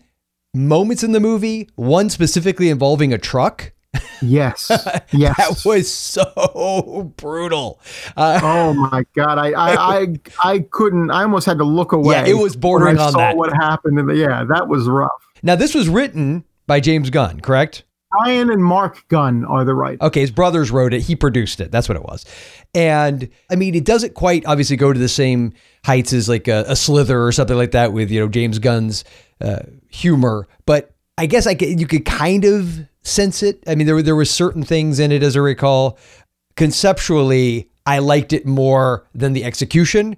[0.54, 3.73] moments in the movie, one specifically involving a truck
[4.22, 4.72] Yes.
[5.12, 5.38] Yes.
[5.38, 7.80] that was so brutal.
[8.18, 9.38] Uh, oh my god!
[9.38, 10.08] I, I I
[10.44, 11.12] I couldn't.
[11.12, 12.16] I almost had to look away.
[12.16, 13.38] Yeah, it was bordering on that.
[13.38, 13.98] What happened?
[13.98, 15.12] The, yeah, that was rough.
[15.44, 17.84] Now this was written by James Gunn, correct?
[18.12, 20.00] Brian and Mark Gunn are the right.
[20.02, 21.02] Okay, his brothers wrote it.
[21.02, 21.72] He produced it.
[21.72, 22.26] That's what it was.
[22.74, 25.54] And I mean, it doesn't quite obviously go to the same
[25.86, 29.04] heights as like a, a Slither or something like that with you know James Gunn's
[29.42, 33.64] uh, humor, but I guess I could, you could kind of sense it.
[33.68, 35.98] I mean, there were there were certain things in it, as I recall.
[36.56, 40.16] Conceptually, I liked it more than the execution.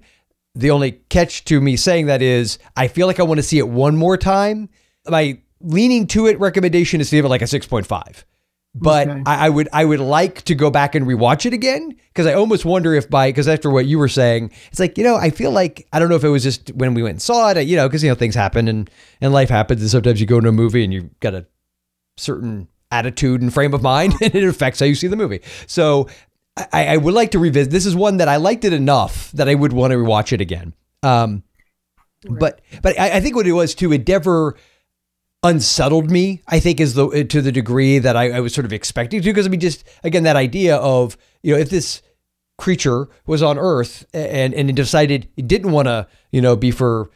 [0.54, 3.58] The only catch to me saying that is, I feel like I want to see
[3.58, 4.68] it one more time.
[5.08, 8.24] My leaning to it recommendation is to give it like a six point five,
[8.74, 9.22] but Okay.
[9.26, 12.34] I, I would I would like to go back and rewatch it again because I
[12.34, 15.30] almost wonder if by because after what you were saying, it's like you know I
[15.30, 17.66] feel like I don't know if it was just when we went and saw it,
[17.66, 18.88] you know, because you know things happen and
[19.20, 21.46] and life happens, and sometimes you go into a movie and you've got a
[22.16, 25.40] certain attitude and frame of mind, and it affects how you see the movie.
[25.66, 26.08] So
[26.72, 27.70] I, I would like to revisit.
[27.70, 30.40] This is one that I liked it enough that I would want to rewatch it
[30.40, 30.74] again.
[31.02, 31.42] Um,
[32.28, 34.56] but but I, I think what it was too, it never
[35.42, 36.42] unsettled me.
[36.48, 39.28] I think is the to the degree that I, I was sort of expecting to,
[39.28, 42.02] because I mean, just again that idea of you know if this
[42.58, 47.10] creature was on Earth and and decided it didn't want to you know be for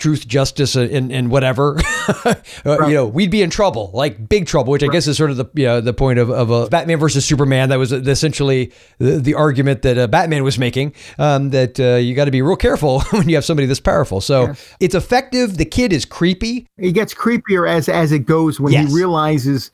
[0.00, 1.78] truth, justice, and, and whatever,
[2.24, 5.30] uh, you know, we'd be in trouble, like big trouble, which I guess is sort
[5.30, 7.68] of the you know, the point of, of a Batman versus Superman.
[7.68, 12.14] That was essentially the, the argument that uh, Batman was making, um, that uh, you
[12.14, 14.20] got to be real careful when you have somebody this powerful.
[14.20, 15.58] So it's effective.
[15.58, 16.66] The kid is creepy.
[16.78, 18.88] It gets creepier as as it goes when Yes.
[18.88, 19.70] he realizes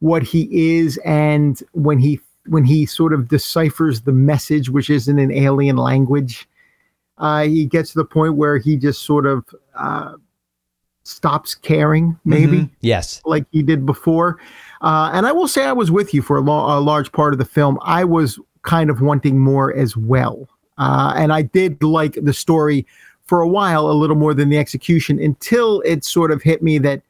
[0.00, 5.08] what he is and when he when he sort of deciphers the message, which is
[5.08, 6.48] in an alien language.
[7.18, 9.44] Uh, he gets to the point where he just sort of
[9.76, 10.14] uh,
[11.04, 12.70] stops caring, maybe Mhm.
[12.80, 13.20] Yes.
[13.24, 14.38] like he did before.
[14.82, 17.32] Uh, and I will say I was with you for a, lo- a large part
[17.32, 17.78] of the film.
[17.82, 20.48] I was kind of wanting more as well.
[20.76, 22.86] Uh, and I did like the story
[23.24, 26.78] for a while a little more than the execution until it sort of hit me
[26.78, 27.02] that,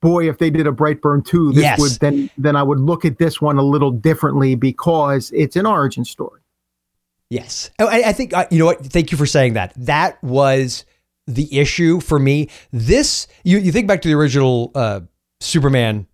[0.00, 1.80] boy, if they did a Brightburn 2, this Yes.
[1.80, 5.66] would then then I would look at this one a little differently because it's an
[5.66, 6.40] origin story.
[7.30, 7.70] Yes.
[7.78, 8.84] Oh, I, I think, uh, you know what?
[8.86, 9.72] Thank you for saying that.
[9.76, 10.84] That was
[11.26, 12.48] the issue for me.
[12.72, 15.00] This, you, you think back to the original uh,
[15.40, 16.06] Superman,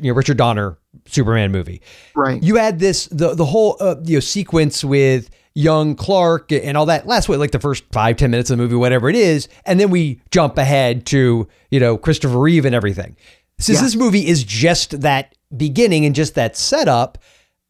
[0.00, 1.82] you know, Richard Donner Superman movie.
[2.14, 2.40] Right.
[2.42, 6.86] You had this, the, the whole, uh, you know, sequence with young Clark and all
[6.86, 9.48] that last, what, like the first five ten minutes of the movie, whatever it is.
[9.66, 13.16] And then we jump ahead to, you know, Christopher Reeve and everything.
[13.58, 13.82] Since Yeah.
[13.82, 17.18] this movie is just that beginning and just that setup,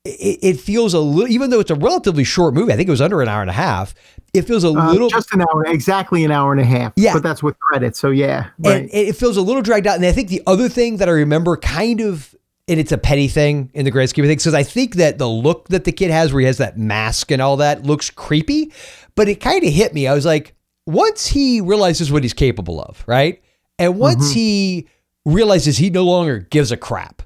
[0.04, 2.90] it, it feels a little, even though it's a relatively short movie, I think it
[2.90, 3.94] was under an hour and a half.
[4.34, 6.92] It feels a Uh, little, just an hour, exactly an hour and a half.
[6.96, 7.12] Yeah.
[7.12, 7.98] But that's with credits.
[8.00, 8.48] So yeah.
[8.58, 8.82] Right.
[8.82, 9.96] and it feels a little dragged out.
[9.96, 12.34] And I think the other thing that I remember kind of,
[12.68, 15.18] and it's a petty thing in the grand scheme of things, because I think that
[15.18, 18.08] the look that the kid has, where he has that mask and all that, looks
[18.10, 18.72] creepy.
[19.14, 20.06] But it kind of hit me.
[20.06, 20.54] I was like,
[20.86, 23.42] once he realizes what he's capable of, right?
[23.78, 24.34] And once Mm-hmm.
[24.34, 24.88] he
[25.24, 27.22] realizes he no longer gives a crap,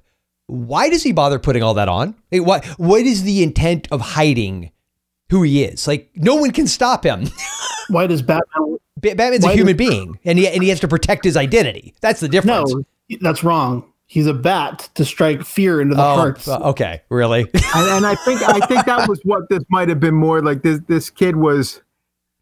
[0.46, 2.14] why does he bother putting all that on?
[2.32, 4.70] Like, what what is the intent of hiding
[5.30, 5.86] who he is?
[5.88, 7.26] Like no one can stop him.
[7.88, 8.78] Why does Batman?
[8.96, 11.94] Ba- Batman's a human does- being, and he and he has to protect his identity.
[12.00, 12.74] That's the difference.
[12.74, 12.82] No,
[13.20, 13.84] that's wrong.
[14.08, 16.46] He's a bat to strike fear into the Oh, hearts.
[16.48, 17.40] uh, okay, really?
[17.74, 20.62] and, and I think I think that was what this might have been more like.
[20.62, 21.80] This this kid was.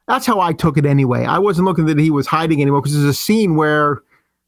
[0.09, 1.25] That's how I took it anyway.
[1.25, 4.03] I wasn't looking that he was hiding anymore because there's a scene where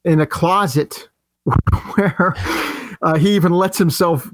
[0.04, 1.08] in a closet
[1.94, 2.34] where
[3.02, 4.30] uh, he even lets himself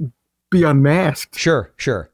[0.50, 1.36] be unmasked.
[1.38, 2.10] sure, sure.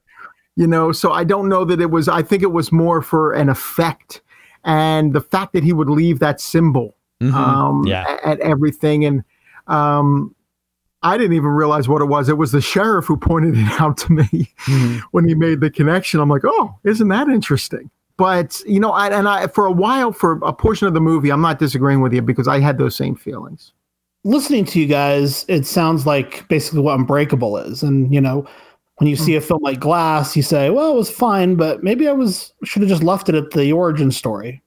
[0.57, 2.09] You know, so I don't know that it was.
[2.09, 4.23] I think it was more for an effect,
[4.65, 7.33] and the fact that he would leave that symbol Mhm.
[7.35, 8.17] um, Yeah.
[8.25, 9.05] at everything.
[9.05, 9.23] And
[9.69, 10.35] um,
[11.03, 12.29] I didn't even realize what it was.
[12.29, 14.25] It was the sheriff who pointed it out to me
[14.67, 14.99] Mm-hmm.
[15.13, 16.19] when he made the connection.
[16.21, 17.91] I'm like, oh, isn't that interesting?
[18.17, 21.31] But you know, I, and I for a while, for a portion of the movie,
[21.31, 23.73] I'm not disagreeing with you because I had those same feelings.
[24.25, 27.83] Listening to you guys, it sounds like basically what Unbreakable is.
[27.83, 28.47] And you know,
[28.97, 32.09] when you see a film like Glass, you say, "Well, it was fine, but maybe
[32.09, 34.63] I was should have just left it at the origin story."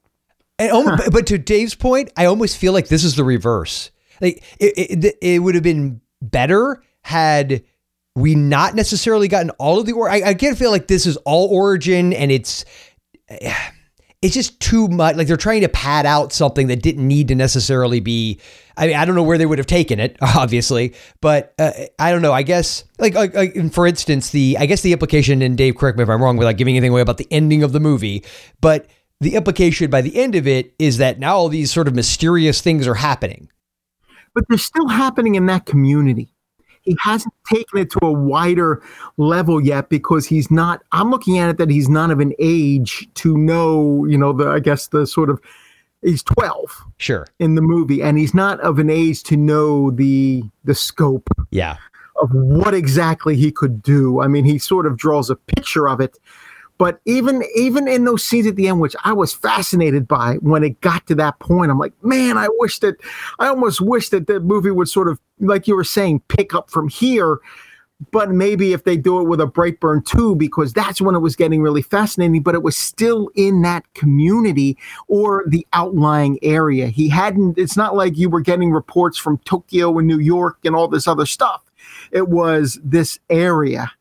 [0.57, 3.91] And almo- but, but to Dave's point, I almost feel like this is the reverse.
[4.21, 7.63] Like it, it, it would have been better had
[8.15, 9.93] we not necessarily gotten all of the.
[9.93, 12.63] Or I, I again feel like this is all origin, and it's
[13.27, 13.53] eh,
[14.21, 15.15] it's just too much.
[15.15, 18.39] Like they're trying to pad out something that didn't need to necessarily be.
[18.77, 22.11] I mean, I don't know where they would have taken it, obviously, but uh, I
[22.11, 22.31] don't know.
[22.31, 25.97] I guess, like, like, like, for instance, the I guess the implication, and Dave, correct
[25.97, 28.23] me if I'm wrong, without giving anything away about the ending of the movie,
[28.61, 28.87] but
[29.19, 32.61] the implication by the end of it is that now all these sort of mysterious
[32.61, 33.49] things are happening.
[34.33, 36.33] But they're still happening in that community.
[36.83, 38.81] He hasn't taken it to a wider
[39.17, 40.81] level yet because he's not.
[40.91, 44.05] I'm looking at it that he's not of an age to know.
[44.05, 45.39] You know, the I guess the sort of
[46.01, 47.27] he's 12 Sure.
[47.39, 51.77] in the movie, and he's not of an age to know the the scope Yeah.
[52.21, 54.21] of what exactly he could do.
[54.21, 56.17] I mean, he sort of draws a picture of it.
[56.81, 60.63] But even even in those scenes at the end, which I was fascinated by when
[60.63, 62.95] it got to that point, I'm like, man, I wish that
[63.37, 66.71] I almost wish that the movie would sort of, like you were saying, pick up
[66.71, 67.37] from here.
[68.11, 71.35] But maybe if they do it with a Brightburn too, because that's when it was
[71.35, 74.75] getting really fascinating, but it was still in that community
[75.07, 76.87] or the outlying area.
[76.87, 80.75] He hadn't, it's not like you were getting reports from Tokyo and New York and
[80.75, 81.61] all this other stuff
[82.11, 83.91] It was this area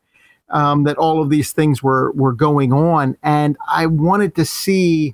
[0.51, 5.13] um, that all of these things were were going on, and I wanted to see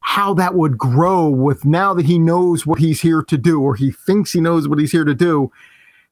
[0.00, 3.74] how that would grow with now that he knows what he's here to do, or
[3.76, 5.50] he thinks he knows what he's here to do.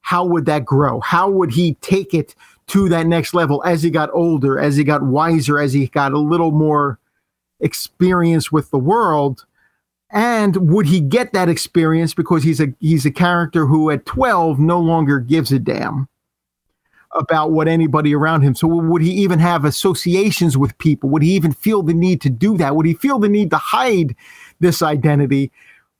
[0.01, 0.99] How would that grow?
[1.01, 2.33] How would he take it
[2.67, 6.13] to that next level as he got older, as he got wiser, as he got
[6.13, 6.99] a little more
[7.59, 9.45] experience with the world?
[10.09, 14.59] And would he get that experience because he's a he's a character who at 12
[14.59, 16.07] no longer gives a damn
[17.13, 18.55] about what anybody around him.
[18.55, 21.09] So would he even have associations with people?
[21.09, 22.75] Would he even feel the need to do that?
[22.75, 24.15] Would he feel the need to hide
[24.59, 25.51] this identity?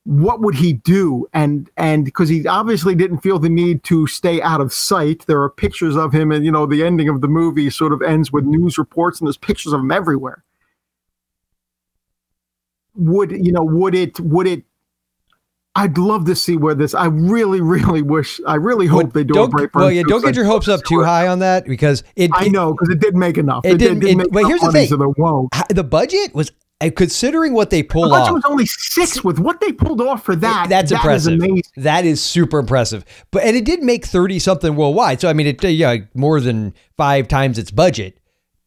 [0.04, 1.28] What would he do?
[1.34, 5.26] And and because he obviously didn't feel the need to stay out of sight.
[5.28, 8.02] There are pictures of him, and you know the ending of the movie sort of
[8.02, 10.44] ends with news reports, and there's pictures of him everywhere.
[12.96, 13.64] Would you know?
[13.64, 14.20] Would it?
[14.20, 14.64] Would it
[15.76, 16.94] I'd love to see where this.
[16.94, 18.42] I really, really wish.
[18.46, 19.70] I really hope Well, they do a Brightburn.
[19.74, 22.30] well, yeah, don't get your hopes up too high on that because it.
[22.34, 23.66] I it- know because it didn't make enough.
[23.66, 24.04] It didn't.
[24.04, 25.50] it- make but enough here's the thing: won't.
[25.70, 28.34] The budget was uh, considering what they pulled budget off.
[28.34, 30.68] was only six with what they pulled off for that.
[30.68, 31.34] That's that is impressive.
[31.36, 31.62] amazing.
[31.78, 33.06] That is super impressive.
[33.32, 35.22] But and it did make thirty something worldwide.
[35.22, 38.18] So I mean, it yeah, more than five times its budget.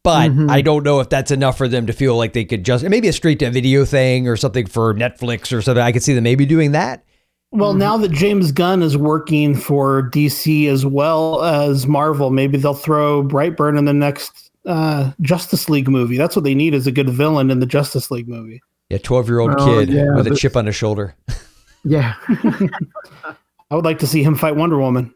[0.05, 0.49] But Mm-hmm.
[0.49, 3.07] I don't know if that's enough for them to feel like they could just maybe
[3.09, 5.83] a straight to video thing or something for Netflix or something.
[5.83, 7.03] I could see them maybe doing that.
[7.51, 12.73] Well, now that James Gunn is working for DC as well as Marvel, maybe they'll
[12.73, 16.17] throw Brightburn in the next uh, Justice League movie.
[16.17, 18.61] That's what they need is a good villain in the Justice League movie.
[18.89, 21.15] Yeah, twelve year old Oh, kid yeah, with a chip on his shoulder.
[21.87, 22.15] Yeah,
[23.69, 25.13] I would like to see him fight Wonder Woman.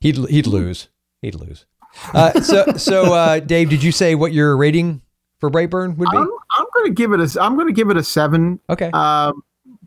[0.00, 0.88] He'd he'd lose.
[1.20, 1.66] He'd lose.
[2.14, 5.00] Uh, so so uh, Dave, did you say what your rating
[5.38, 6.16] for Brightburn would be?
[6.16, 6.28] I'm,
[6.58, 7.42] I'm going to give it a.
[7.42, 8.58] I'm going to give it a seven.
[8.70, 8.90] Okay.
[8.92, 9.42] Um,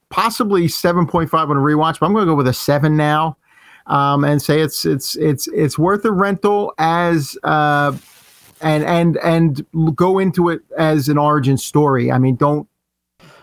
[0.09, 2.95] possibly seven point five on a rewatch, but I'm going to go with a seven
[2.95, 3.37] now,
[3.87, 7.95] um, and say it's it's it's it's worth a rental as uh,
[8.61, 9.65] and and and
[9.95, 12.11] go into it as an origin story.
[12.11, 12.68] I mean, don't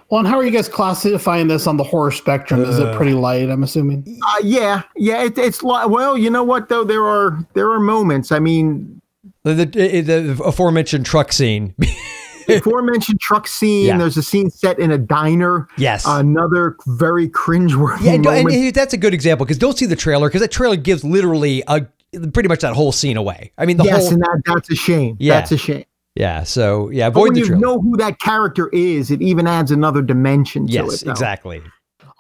[0.09, 2.63] Well, and how are you guys classifying this on the horror spectrum?
[2.63, 3.51] Is it pretty light?
[3.51, 4.05] I'm assuming.
[4.25, 5.25] Uh, yeah, yeah.
[5.25, 6.85] It, it's li- well, you know what though?
[6.85, 8.31] There are there are moments.
[8.31, 9.01] I mean,
[9.43, 11.75] The, the, the aforementioned truck scene.
[12.47, 13.87] the aforementioned truck scene.
[13.87, 13.99] Yeah.
[13.99, 15.67] There's a scene set in a diner.
[15.77, 16.05] Yes.
[16.07, 18.55] Another very cringeworthy Yeah, and, moment.
[18.55, 21.65] and that's a good example because don't see the trailer because that trailer gives literally
[21.67, 21.85] a
[22.33, 23.51] pretty much that whole scene away.
[23.59, 25.17] I mean, the yes, whole and that that's a shame.
[25.19, 25.35] Yeah.
[25.35, 25.85] That's a shame.
[26.17, 26.43] Yeah.
[26.43, 30.03] So yeah, But when the you know who that character is, it even adds another
[30.03, 31.05] dimension to yes, it.
[31.05, 31.13] though.
[31.13, 31.63] exactly.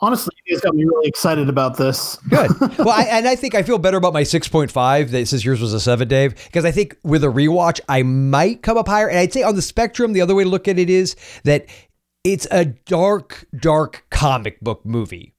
[0.01, 2.16] Honestly, you guys got me really excited about this.
[2.28, 2.51] Good.
[2.78, 5.43] well, I, and I think I feel better about my six point five that since
[5.43, 8.89] yours was a seven, Dave, because I think with a rewatch I might come up
[8.89, 9.09] higher.
[9.09, 11.66] And I'd say on the spectrum, the other way to look at it is that
[12.24, 15.36] it's a dark, dark comic book movie.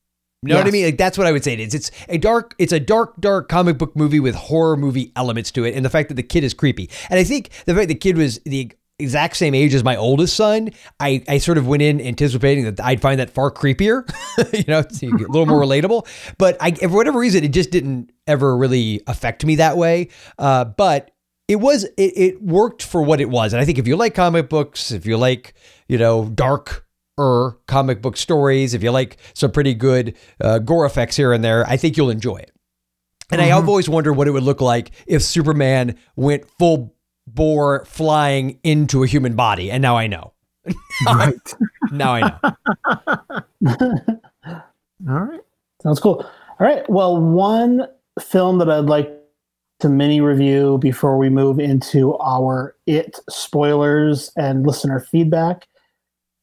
[0.48, 0.86] You know what I mean?
[0.86, 1.74] Like that's what I would say it is.
[1.74, 5.64] It's a dark, it's a dark, dark comic book movie with horror movie elements to
[5.66, 6.90] it, and the fact that the kid is creepy.
[7.10, 10.36] And I think the fact the kid was the exact same age as my oldest
[10.36, 14.10] son, I, I sort of went in anticipating that I'd find that far creepier,
[14.54, 16.08] you know, a little more relatable.
[16.38, 20.10] But I, for whatever reason, it just didn't ever really affect me that way.
[20.40, 21.12] Uh, but
[21.48, 24.16] it was it, it worked for what it was, and I think if you like
[24.16, 25.54] comic books, if you like
[25.88, 26.86] you know dark
[27.20, 31.44] er comic book stories, if you like some pretty good uh, gore effects here and
[31.44, 32.52] there, I think you'll enjoy it.
[33.30, 36.96] And I have always wondered what it would look like if Superman went full
[37.28, 40.34] bore flying into a human body, and now I know.
[41.06, 41.54] Right.
[41.92, 42.40] Now I know.
[45.10, 45.40] All right.
[45.84, 46.26] Sounds cool.
[46.60, 46.90] All right.
[46.90, 47.88] Well, one
[48.20, 49.12] film that I'd like
[49.80, 55.68] to mini review before we move into our it spoilers and listener feedback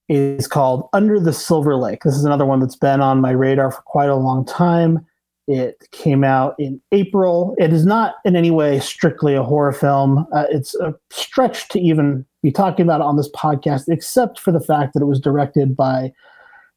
[0.09, 2.03] is called Under the Silver Lake.
[2.03, 5.05] This is another one that's been on my radar for quite a long time.
[5.47, 7.55] It came out in April.
[7.59, 10.27] It is not in any way strictly a horror film.
[10.33, 14.53] Uh, it's a stretch to even be talking about it on this podcast, except for
[14.53, 16.13] the fact that it was directed by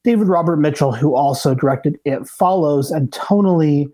[0.04, 3.91] David Robert Mitchell, who also directed It Follows, and tonally,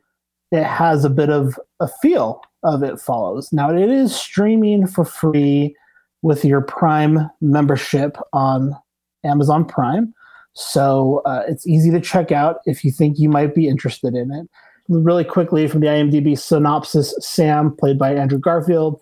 [0.52, 3.52] it has a bit of a feel of It Follows.
[3.52, 5.76] Now, it is streaming for free
[6.22, 8.76] with your Prime membership on
[9.24, 10.14] Amazon Prime.
[10.54, 14.32] So uh, it's easy to check out if you think you might be interested in
[14.32, 14.48] it.
[14.90, 19.00] Really quickly from the IMDb synopsis Sam, played by Andrew Garfield,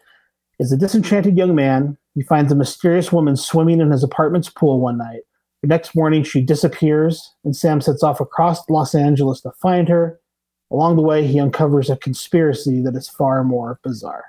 [0.59, 1.97] is a disenchanted young man.
[2.13, 5.21] He finds a mysterious woman swimming in his apartment's pool one night.
[5.61, 10.19] The next morning, she disappears, and Sam sets off across Los Angeles to find her.
[10.71, 14.25] Along the way, he uncovers a conspiracy that is far more bizarre.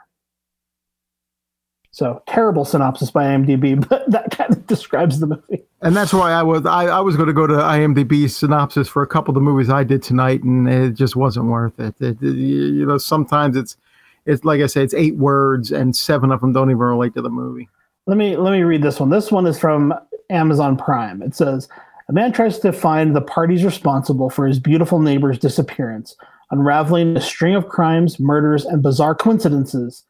[1.93, 5.63] So terrible synopsis by IMDb, but that kind of describes the movie.
[5.83, 9.03] And that's why I was I, I was going to go to IMDb synopsis for
[9.03, 11.95] a couple of the movies I did tonight, and it just wasn't worth it.
[12.01, 13.77] it, it you know, sometimes it's
[14.25, 17.23] it's like I said, it's eight words, and seven of them don't even relate to
[17.23, 17.69] the movie.
[18.07, 19.11] Let me let me read this one.
[19.11, 19.95] This one is from
[20.31, 21.21] Amazon Prime.
[21.21, 21.69] It says
[22.09, 26.17] a man tries to find the parties responsible for his beautiful neighbor's disappearance,
[26.51, 30.05] unraveling a string of crimes, murders, and bizarre coincidences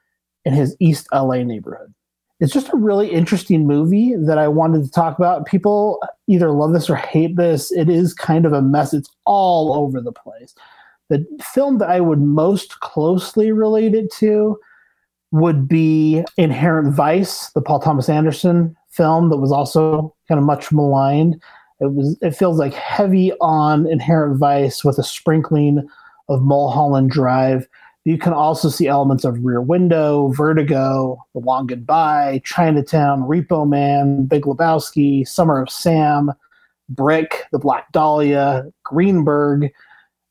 [0.45, 1.93] in his East LA neighborhood.
[2.41, 5.47] It's just a really interesting movie that I wanted to talk about.
[5.47, 7.71] People either love this or hate this.
[7.71, 8.93] It is kind of a mess.
[8.93, 10.55] It's all over the place.
[11.09, 14.59] The film that I would most closely relate it to
[15.31, 20.73] would be Inherent Vice, the Paul Thomas Anderson film that was also kind of much
[20.73, 21.41] maligned.
[21.81, 25.89] It was it feels like heavy on Inherent Vice with a sprinkling
[26.29, 27.69] of Mulholland Drive.
[28.05, 34.25] You can also see elements of Rear Window, Vertigo, The Long Goodbye, Chinatown, Repo Man,
[34.25, 36.33] Big Lebowski, Summer of Sam,
[36.89, 39.73] Brick, The Black Dahlia, Greenberg,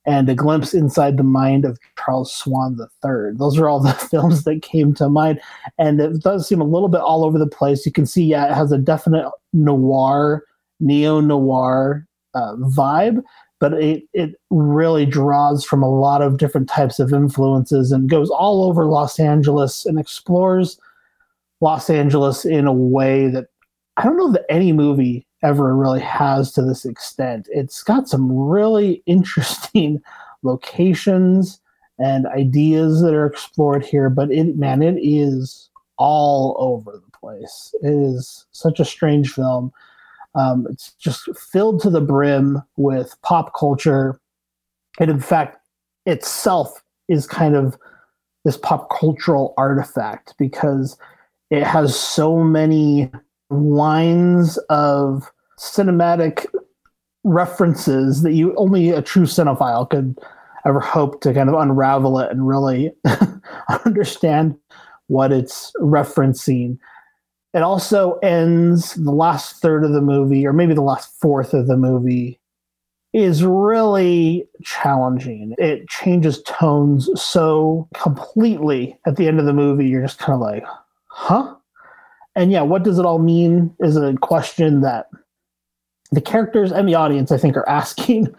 [0.05, 3.37] and A Glimpse Inside the Mind of Charles Swan III.
[3.37, 5.39] Those are all the films that came to mind.
[5.77, 7.85] And it does seem a little bit all over the place.
[7.85, 10.43] You can see, yeah, it has a definite noir,
[10.81, 13.23] neo noir uh, vibe,
[13.61, 18.31] but it, it really draws from a lot of different types of influences and goes
[18.31, 20.79] all over Los Angeles and explores
[21.61, 23.49] Los Angeles in a way that
[23.97, 27.47] I don't know that any movie ever really has to this extent.
[27.51, 30.01] It's got some really interesting
[30.41, 31.61] locations
[31.99, 37.75] and ideas that are explored here, but it man, it is all over the place.
[37.83, 39.71] It is such a strange film.
[40.35, 44.19] Um, it's just filled to the brim with pop culture.
[44.99, 45.57] And in fact,
[46.05, 47.77] itself is kind of
[48.45, 50.97] this pop cultural artifact because
[51.49, 53.11] it has so many
[53.49, 55.29] lines of
[55.59, 56.45] cinematic
[57.23, 60.17] references that you only a true cinephile could
[60.65, 62.91] ever hope to kind of unravel it and really
[63.85, 64.55] understand
[65.07, 66.77] what it's referencing.
[67.53, 71.67] It also ends the last third of the movie, or maybe the last fourth of
[71.67, 72.39] the movie,
[73.13, 75.53] is really challenging.
[75.57, 79.87] It changes tones so completely at the end of the movie.
[79.87, 80.63] You're just kind of like,
[81.07, 81.55] huh?
[82.35, 85.07] And yeah, what does it all mean is a question that
[86.11, 88.33] the characters and the audience, I think, are asking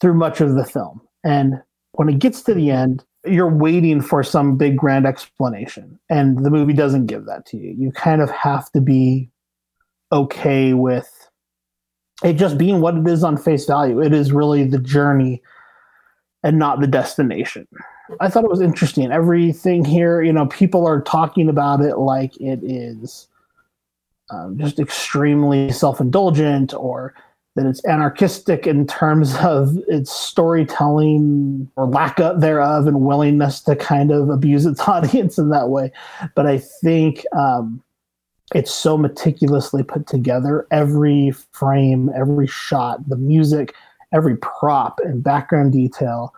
[0.00, 1.00] through much of the film.
[1.22, 1.62] And
[1.92, 6.50] when it gets to the end, you're waiting for some big grand explanation and the
[6.50, 7.74] movie doesn't give that to you.
[7.76, 9.30] You kind of have to be
[10.12, 11.10] okay with
[12.22, 14.00] it just being what it is on face value.
[14.00, 15.42] It is really the journey
[16.42, 17.66] and not the destination.
[18.20, 19.10] I thought it was interesting.
[19.10, 23.28] Everything here you know people are talking about it like it is
[24.30, 27.14] um, just extremely self-indulgent or
[27.54, 33.76] that it's anarchistic in terms of its storytelling or lack of thereof and willingness to
[33.76, 35.92] kind of abuse its audience in that way.
[36.34, 37.82] But I think um,
[38.54, 40.66] it's so meticulously put together.
[40.70, 43.74] Every frame, every shot, the music,
[44.12, 46.34] every prop and background detail.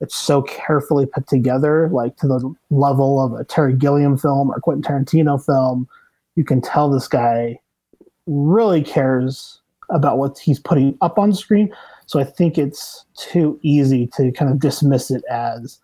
[0.00, 4.60] It's so carefully put together, like to the level of a Terry Gilliam film or
[4.60, 5.88] Quentin Tarantino film.
[6.36, 7.60] You can tell this guy
[8.26, 9.59] really cares
[9.90, 11.72] about what he's putting up on screen.
[12.06, 15.80] So I think it's too easy to kind of dismiss it as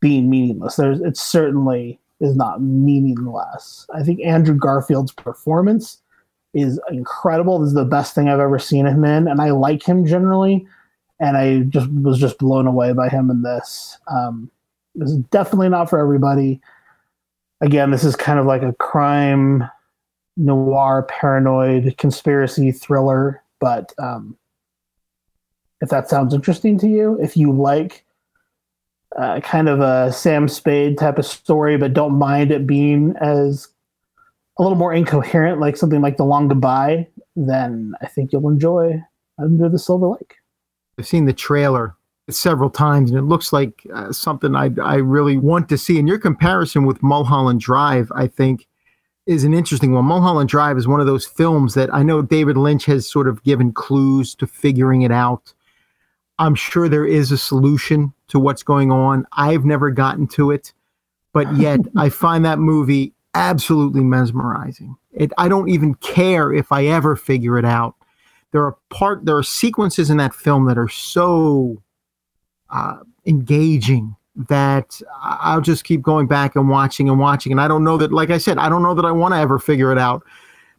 [0.00, 0.76] being meaningless.
[0.76, 3.86] There's it certainly is not meaningless.
[3.94, 5.98] I think Andrew Garfield's performance
[6.54, 7.58] is incredible.
[7.58, 10.66] This is the best thing I've ever seen him in, and I like him generally.
[11.20, 13.98] And I just was just blown away by him in this.
[14.06, 14.50] Um,
[14.94, 16.60] this is definitely not for everybody.
[17.60, 19.68] Again, this is kind of like a crime
[20.36, 24.36] noir, paranoid conspiracy thriller but um,
[25.80, 28.04] if that sounds interesting to you, if you like
[29.16, 33.68] uh, kind of a Sam Spade type of story, but don't mind it being as
[34.58, 39.02] a little more incoherent, like something like The Long Goodbye, then I think you'll enjoy
[39.38, 40.34] Under the Silver Lake.
[40.98, 41.96] I've seen the trailer
[42.28, 45.98] several times, and it looks like uh, something I I really want to see.
[45.98, 48.67] And your comparison with Mulholland Drive, I think,
[49.28, 50.06] is an interesting one.
[50.06, 53.42] Mulholland Drive is one of those films that I know David Lynch has sort of
[53.44, 55.52] given clues to figuring it out.
[56.38, 59.26] I'm sure there is a solution to what's going on.
[59.32, 60.72] I've never gotten to it,
[61.34, 64.96] but yet I find that movie absolutely mesmerizing.
[65.12, 67.96] It, I don't even care if I ever figure it out.
[68.52, 71.82] There are part there are sequences in that film that are so
[72.70, 74.16] uh, engaging
[74.48, 77.50] that I'll just keep going back and watching and watching.
[77.50, 79.38] And I don't know that, like I said, I don't know that I want to
[79.38, 80.22] ever figure it out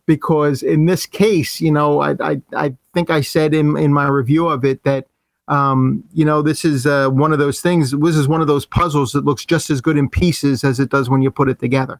[0.05, 4.07] because in this case, you know, I, I, I think I said in, in my
[4.07, 5.07] review of it that,
[5.49, 7.91] um, you know, this is uh, one of those things.
[7.91, 10.89] This is one of those puzzles that looks just as good in pieces as it
[10.89, 11.99] does when you put it together.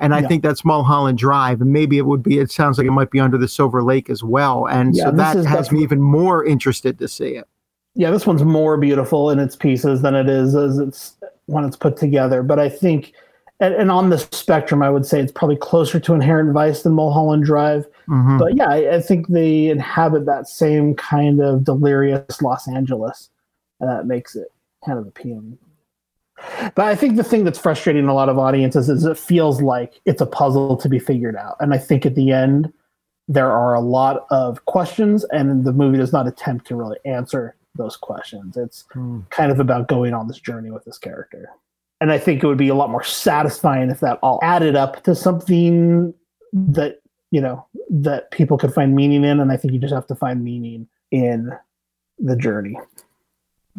[0.00, 0.28] And I Yeah.
[0.28, 2.38] think that's Mulholland Drive, and maybe it would be.
[2.38, 5.10] It sounds like it might be under the Silver Lake as well, and Yeah, so
[5.10, 7.48] that has me even more interested to see it.
[7.98, 11.16] Yeah, this one's more beautiful in its pieces than it is as it's
[11.46, 12.44] when it's put together.
[12.44, 13.12] But I think,
[13.58, 16.92] and, and on the spectrum, I would say it's probably closer to Inherent Vice than
[16.92, 17.88] Mulholland Drive.
[18.08, 18.38] Mhm.
[18.38, 23.30] But yeah, I, I think they inhabit that same kind of delirious Los Angeles,
[23.80, 24.46] and that makes it
[24.86, 25.58] kind of appealing.
[26.76, 30.00] But I think the thing that's frustrating a lot of audiences is it feels like
[30.04, 31.56] it's a puzzle to be figured out.
[31.58, 32.72] And I think at the end,
[33.26, 37.56] there are a lot of questions, and the movie does not attempt to really answer
[37.78, 38.56] those questions.
[38.56, 39.20] It's hmm.
[39.30, 41.48] kind of about going on this journey with this character.
[42.00, 45.02] And I think it would be a lot more satisfying if that all added up
[45.04, 46.14] to something
[46.52, 47.00] that,
[47.30, 49.40] you know, that people could find meaning in.
[49.40, 51.50] And I think you just have to find meaning in
[52.18, 52.76] the journey.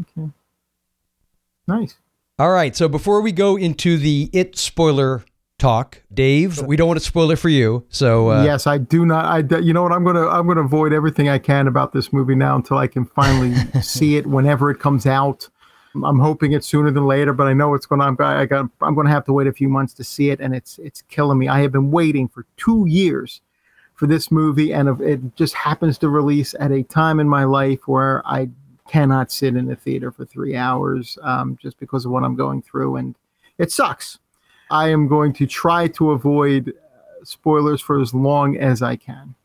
[0.01, 0.29] Okay.
[1.67, 1.95] Nice.
[2.39, 2.75] All right.
[2.75, 5.23] So before we go into the it spoiler
[5.59, 7.85] talk, Dave, we don't want to spoil it for you.
[7.89, 9.25] So uh, yes, I do not.
[9.25, 9.91] I you know what?
[9.91, 13.05] I'm gonna I'm gonna avoid everything I can about this movie now until I can
[13.05, 15.47] finally see it whenever it comes out.
[15.95, 18.05] I'm hoping it's sooner than later, but I know it's gonna.
[18.05, 18.69] I'm, I got.
[18.81, 21.37] I'm gonna have to wait a few months to see it, and it's it's killing
[21.37, 21.47] me.
[21.47, 23.41] I have been waiting for two years
[23.95, 27.87] for this movie, and it just happens to release at a time in my life
[27.87, 28.49] where I
[28.87, 32.61] cannot sit in a theater for three hours um, just because of what I'm going
[32.61, 33.15] through, and
[33.57, 34.19] it sucks.
[34.71, 36.73] I am going to try to avoid
[37.23, 39.35] spoilers for as long as I can.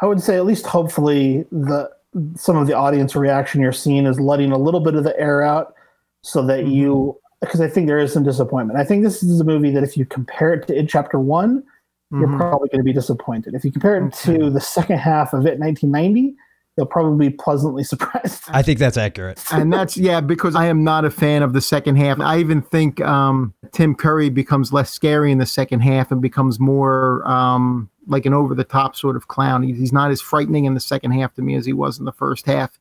[0.00, 1.90] I would say at least hopefully the
[2.34, 5.42] some of the audience reaction you're seeing is letting a little bit of the air
[5.42, 5.74] out
[6.22, 8.78] so that you because I think there is some disappointment.
[8.78, 11.62] I think this is a movie that if you compare it to It Chapter One,
[12.10, 12.38] you're Mhm.
[12.38, 13.54] probably going to be disappointed.
[13.54, 16.34] If you compare it to the second half of It 1990,
[16.76, 18.44] you'll probably be pleasantly surprised.
[18.48, 19.42] I think that's accurate.
[19.52, 22.20] and that's yeah because i am not a fan of the second half.
[22.20, 26.60] I even think um, tim curry becomes less scary in the second half and becomes
[26.60, 29.62] more um, like an over-the-top sort of clown.
[29.62, 32.12] He's not as frightening in the second half to me as he was in the
[32.12, 32.78] first half.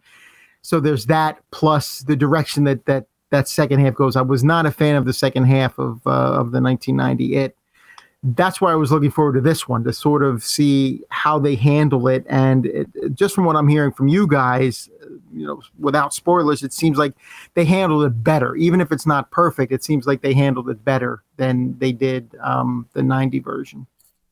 [0.61, 4.15] So there's that plus the direction that that that second half goes.
[4.15, 7.57] I was not a fan of the second half of uh, of the 1990 it
[8.35, 11.55] that's why I was looking forward to this one to sort of see how they
[11.55, 12.25] handle it.
[12.27, 16.13] And it, it- just from what I'm hearing from you guys, uh, you know, without
[16.13, 17.13] spoilers, it seems like
[17.53, 18.55] they handled it better.
[18.55, 22.35] Even if it's not perfect, it seems like they handled it better than they did
[22.41, 23.85] um, the 90 version.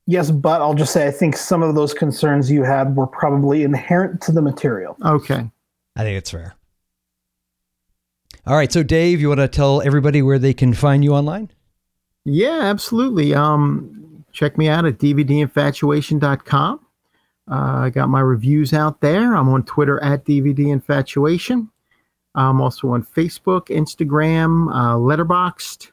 [0.06, 3.64] Yes, but I'll just say I think some of those concerns you had were probably
[3.64, 4.98] inherent to the material.
[5.06, 5.50] Okay.
[5.96, 6.56] I think it's fair.
[8.46, 8.72] All right.
[8.72, 11.52] So, Dave, you want to tell everybody where they can find you online?
[12.26, 13.34] Yeah, absolutely.
[13.34, 16.80] Um, check me out at dvdinfatuation.com.
[17.52, 19.36] Uh, I got my reviews out there.
[19.36, 21.68] I'm on Twitter at dvdinfatuation.
[22.36, 25.92] I'm also on Facebook, Instagram, uh, Letterboxd,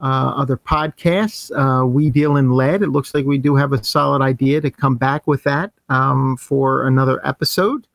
[0.00, 1.50] uh, other podcasts.
[1.56, 2.82] Uh, we deal in lead.
[2.82, 6.36] It looks like we do have a solid idea to come back with that um,
[6.36, 7.86] for another episode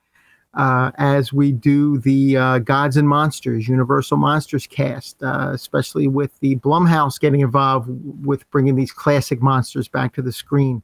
[0.56, 6.40] uh, as we do the uh, Gods and Monsters, Universal Monsters cast, uh, especially with
[6.40, 7.90] the Blumhouse getting involved
[8.26, 10.82] with bringing these classic monsters back to the screen.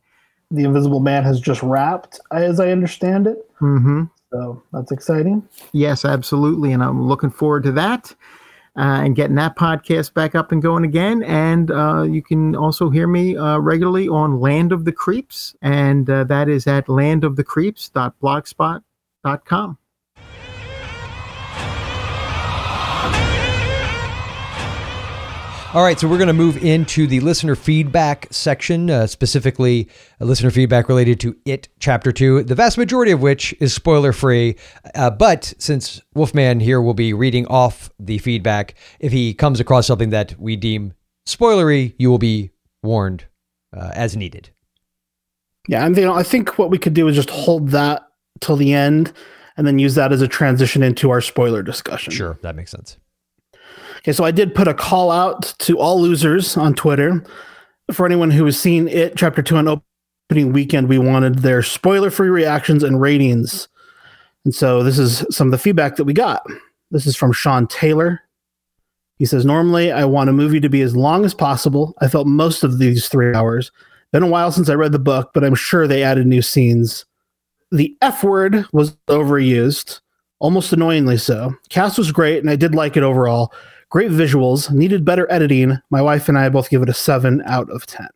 [0.52, 3.50] The Invisible Man has just wrapped, as I understand it.
[3.60, 5.48] hmm So that's exciting.
[5.72, 6.74] Yes, absolutely.
[6.74, 8.14] And I'm looking forward to that
[8.78, 11.24] uh, and getting that podcast back up and going again.
[11.24, 15.56] And uh, you can also hear me uh, regularly on Land of the Creeps.
[15.62, 18.84] And uh, that is at landofthecreeps.blogspot.com.
[25.74, 29.88] All right, so we're going to move into the listener feedback section, uh, specifically
[30.20, 34.12] uh, listener feedback related to It Chapter 2, the vast majority of which is spoiler
[34.12, 34.58] free.
[34.96, 39.88] Uh, but since Wolfman here will be reading off the feedback, if he comes across
[39.88, 40.94] something that we deem
[41.26, 42.52] spoilery, you will be
[42.84, 43.26] warned
[43.74, 44.50] uh, as needed.
[45.70, 48.11] Yeah, and you know, I think what we could do is just hold that
[48.42, 49.14] till the end
[49.58, 52.12] and then use that as a transition into our spoiler discussion.
[52.12, 52.98] Sure, that makes sense.
[54.00, 57.24] Okay, so I did put a call out to all losers on Twitter.
[57.92, 62.10] For anyone who has seen it, chapter two on opening weekend, we wanted their spoiler
[62.10, 63.68] free reactions and ratings.
[64.46, 66.44] And so this is some of the feedback that we got.
[66.90, 68.22] This is from Sean Taylor.
[69.20, 71.94] He says, Normally, I want a movie to be as long as possible.
[72.02, 73.72] I felt most of these three hours.
[74.12, 77.06] Been a while since I read the book, but I'm sure they added new scenes.
[77.72, 80.02] The F word was overused,
[80.40, 81.56] almost annoyingly so.
[81.70, 83.54] Cast was great, and I did like it overall.
[83.90, 85.78] Great visuals, needed better editing.
[85.90, 88.08] My wife and I both give it a 7 out of 10.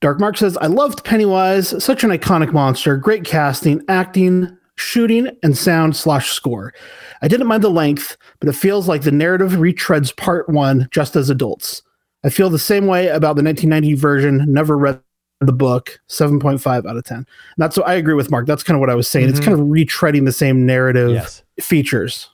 [0.00, 5.56] Dark Mark says, I loved Pennywise, such an iconic monster, great casting, acting, shooting, and
[5.56, 6.72] sound slash score.
[7.20, 11.16] I didn't mind the length, but it feels like the narrative retreads part one just
[11.16, 11.82] as adults.
[12.24, 15.00] I feel the same way about the 1990 version, never read
[15.40, 17.16] the book, 7.5 out of 10.
[17.18, 17.26] And
[17.56, 18.46] that's what I agree with Mark.
[18.46, 19.28] That's kind of what I was saying.
[19.30, 19.44] It's Mhm.
[19.44, 21.42] kind of retreading the same narrative Yes.
[21.60, 22.28] features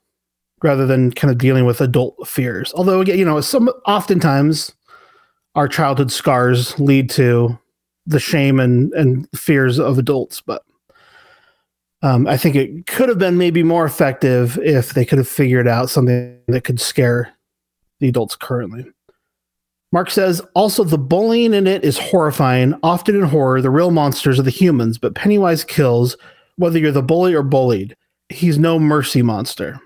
[0.63, 2.73] rather than kind of dealing with adult fears.
[2.75, 4.73] Although, again, you know, some oftentimes
[5.55, 7.57] our childhood scars lead to
[8.07, 10.41] the shame and, and fears of adults.
[10.41, 10.63] But
[12.03, 15.67] um, I think it could have been maybe more effective if they could have figured
[15.69, 17.31] out something that could scare
[18.01, 18.85] the adults currently.
[19.93, 22.75] Mark says, also, the bullying in it is horrifying.
[22.83, 26.17] Often in horror, the real monsters are the humans, but Pennywise kills
[26.57, 27.97] whether you're the bully or bullied.
[28.29, 29.81] He's no mercy monster.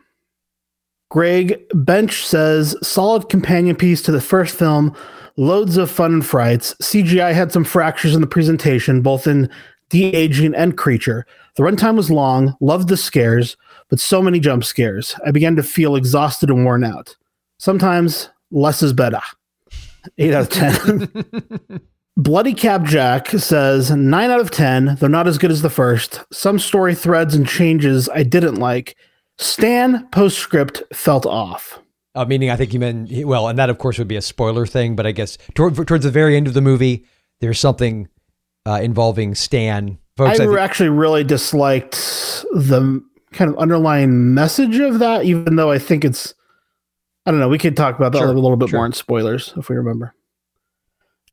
[1.11, 4.97] Greg Bench says, solid companion piece to the first film,
[5.37, 6.75] loads of fun and frights.
[6.81, 9.51] CGI had some fractures in the presentation, both in
[9.91, 11.27] de aging and creature.
[11.57, 13.57] The runtime was long, loved the scares,
[13.89, 15.17] but so many jump scares.
[15.27, 17.17] I began to feel exhausted and worn out.
[17.59, 19.21] Sometimes less is better.
[20.19, 21.81] 8 out of 10.
[22.17, 26.23] Bloody Cap Jack says 9 out of 10, They're not as good as the first.
[26.33, 28.97] Some story threads and changes I didn't like.
[29.39, 31.79] Stan postscript felt off.
[32.15, 34.67] Uh, meaning, I think you meant well, and that of course would be a spoiler
[34.67, 37.07] thing, but I guess toward, towards the very end of the movie,
[37.41, 38.09] there's something
[38.67, 39.97] uh, involving Stan.
[40.17, 41.93] Folks, I, I think- actually really disliked
[42.53, 43.03] the
[43.33, 46.35] kind of underlying message of that, even though I think it's.
[47.27, 47.49] I don't know.
[47.49, 48.79] We could talk about that Sure, a little bit sure.
[48.79, 50.15] more in spoilers if we remember.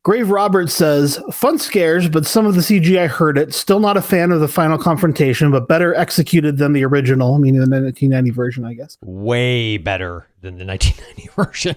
[0.03, 3.53] Grave Roberts says, fun scares, but some of the CGI hurt it.
[3.53, 7.59] Still not a fan of the final confrontation, but better executed than the original, meaning
[7.59, 8.97] the 1990 version, I guess.
[9.01, 11.75] way better than the 1990 version.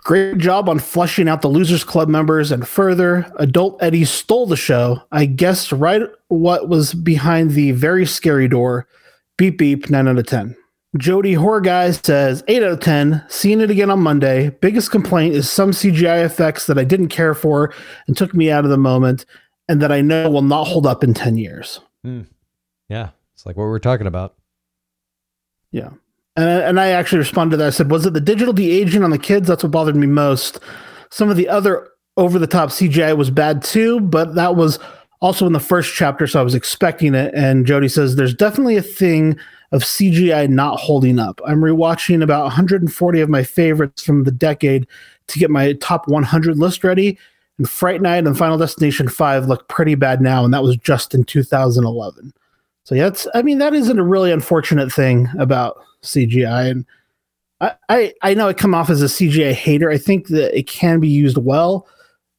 [0.00, 3.30] Great job on flushing out the Losers Club members and further.
[3.38, 5.00] Adult Eddie stole the show.
[5.10, 8.86] I guessed right what was behind the very scary door.
[9.38, 10.54] Beep beep, 9 out of 10.
[10.96, 13.24] Jody Horror Guy says 8 out of 10.
[13.28, 14.50] Seeing it again on Monday.
[14.60, 17.74] Biggest complaint is some CGI effects that I didn't care for
[18.06, 19.26] and took me out of the moment
[19.68, 21.80] and that I know will not hold up in 10 years.
[22.04, 22.22] Hmm.
[22.88, 24.34] yeah, it's like what we're talking about.
[25.70, 25.90] Yeah.
[26.36, 27.66] And, and I actually responded to that.
[27.68, 29.48] I said, was it the digital de aging on the kids?
[29.48, 30.60] That's what bothered me most.
[31.10, 34.78] Some of the other over the top CGI was bad too, but that was
[35.20, 37.32] also in the first chapter, so I was expecting it.
[37.34, 39.38] And Jody says, there's definitely a thing
[39.74, 41.40] of CGI not holding up.
[41.44, 44.86] I'm rewatching about 140 of my favorites from the decade
[45.26, 47.18] to get my top 100 list ready.
[47.58, 51.12] And Fright Night and Final Destination 5 look pretty bad now, and that was just
[51.12, 52.32] in 2011.
[52.84, 56.86] So yeah, it's I mean that isn't a really unfortunate thing about CGI, and
[57.60, 59.90] I, I I know I come off as a CGI hater.
[59.90, 61.88] I think that it can be used well,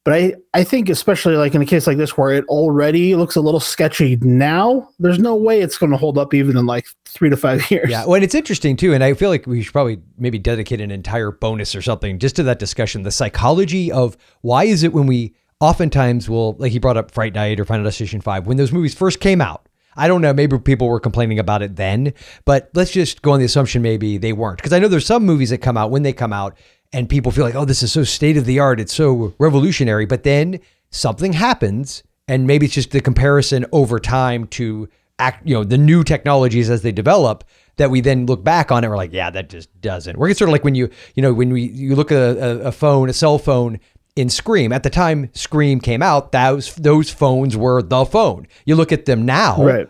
[0.06, 3.34] but I I think especially like in a case like this where it already looks
[3.34, 6.86] a little sketchy now, there's no way it's going to hold up even in like
[7.06, 7.90] three to five years.
[7.90, 10.80] Yeah, well, and it's interesting too, and I feel like we should probably maybe dedicate
[10.80, 13.02] an entire bonus or something just to that discussion.
[13.02, 17.34] The psychology of why is it when we oftentimes will, like he brought up Fright
[17.34, 19.68] Night or Final Destination Five, when those movies first came out.
[19.96, 20.34] I don't know.
[20.34, 22.12] Maybe people were complaining about it then,
[22.44, 24.58] but let's just go on the assumption maybe they weren't.
[24.58, 26.56] Because I know there's some movies that come out when they come out
[26.92, 28.80] and people feel like, oh, this is so state of the art.
[28.80, 30.06] It's so revolutionary.
[30.06, 35.54] But then something happens and maybe it's just the comparison over time to act, you
[35.54, 37.44] know, the new technologies as they develop
[37.76, 38.88] that we then look back on it.
[38.88, 41.52] We're like, yeah, that just doesn't We're sort of like when you, you know, when
[41.52, 43.78] we, you look at a, a phone, a cell phone
[44.16, 44.72] in Scream.
[44.72, 48.48] At the time Scream came out, those those phones were the phone.
[48.64, 49.88] You look at them now, Right.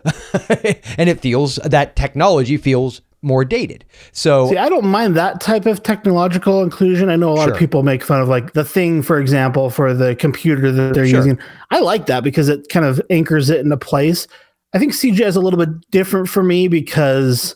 [0.97, 3.83] and it feels that technology feels more dated.
[4.11, 7.09] So See, I don't mind that type of technological inclusion.
[7.09, 7.53] I know a lot Sure.
[7.53, 11.07] of people make fun of like the thing, for example, for the computer that they're
[11.07, 11.17] Sure.
[11.19, 11.39] using.
[11.71, 14.27] I like that because it kind of anchors it into place.
[14.73, 17.55] I think CGI is a little bit different for me because,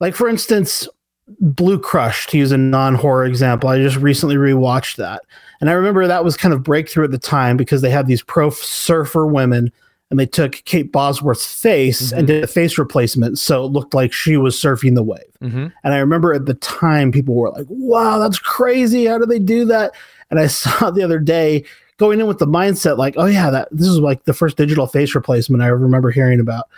[0.00, 0.88] like, for instance,
[1.40, 5.22] Blue Crush, to use a non horror example, I just recently rewatched that.
[5.60, 8.22] And I remember that was kind of breakthrough at the time because they had these
[8.22, 9.72] pro surfer women
[10.10, 13.38] and they took Kate Bosworth's face and did a face replacement.
[13.38, 15.22] So it looked like she was surfing the wave.
[15.42, 15.72] Mhm.
[15.82, 19.06] And I remember at the time people were like, wow, that's crazy.
[19.06, 19.92] How do they do that?
[20.30, 21.64] And I saw the other day
[21.96, 24.86] going in with the mindset like, oh yeah, that this is like the first digital
[24.86, 26.68] face replacement I remember hearing about.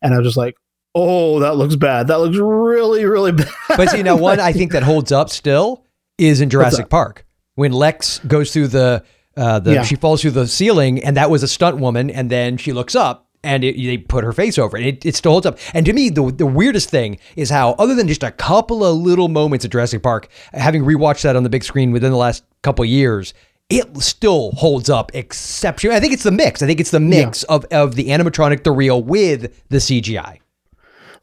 [0.00, 0.56] And I was just like,
[0.94, 2.06] oh, that looks bad.
[2.06, 3.50] That looks really, really bad.
[3.68, 5.84] But see, now one I think that holds up still
[6.18, 6.88] is in Jurassic?
[6.88, 9.02] Park when Lex goes through the
[9.36, 9.82] uh, the Yeah.
[9.82, 12.94] she falls through the ceiling and that was a stunt woman and then she looks
[12.94, 14.86] up and it, they put her face over it.
[14.86, 15.06] it.
[15.06, 15.58] It still holds up.
[15.74, 18.96] And to me, the the weirdest thing is how, other than just a couple of
[18.96, 22.42] little moments at Jurassic Park, having rewatched that on the big screen within the last
[22.62, 23.34] couple of years,
[23.68, 25.96] it still holds up exceptionally.
[25.96, 26.62] I think it's the mix.
[26.62, 30.38] I think it's the mix of of the animatronic, the real, with the CGI.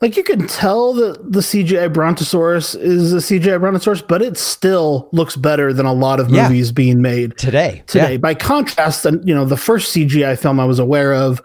[0.03, 5.07] Like you can tell that the CGI Brontosaurus is a CGI Brontosaurus, but it still
[5.13, 6.43] looks better than a lot of Yeah.
[6.49, 7.83] movies being made Today.
[7.87, 8.11] today.
[8.11, 8.17] Yeah.
[8.17, 11.41] By contrast, and you know, the first CGI film I was aware of,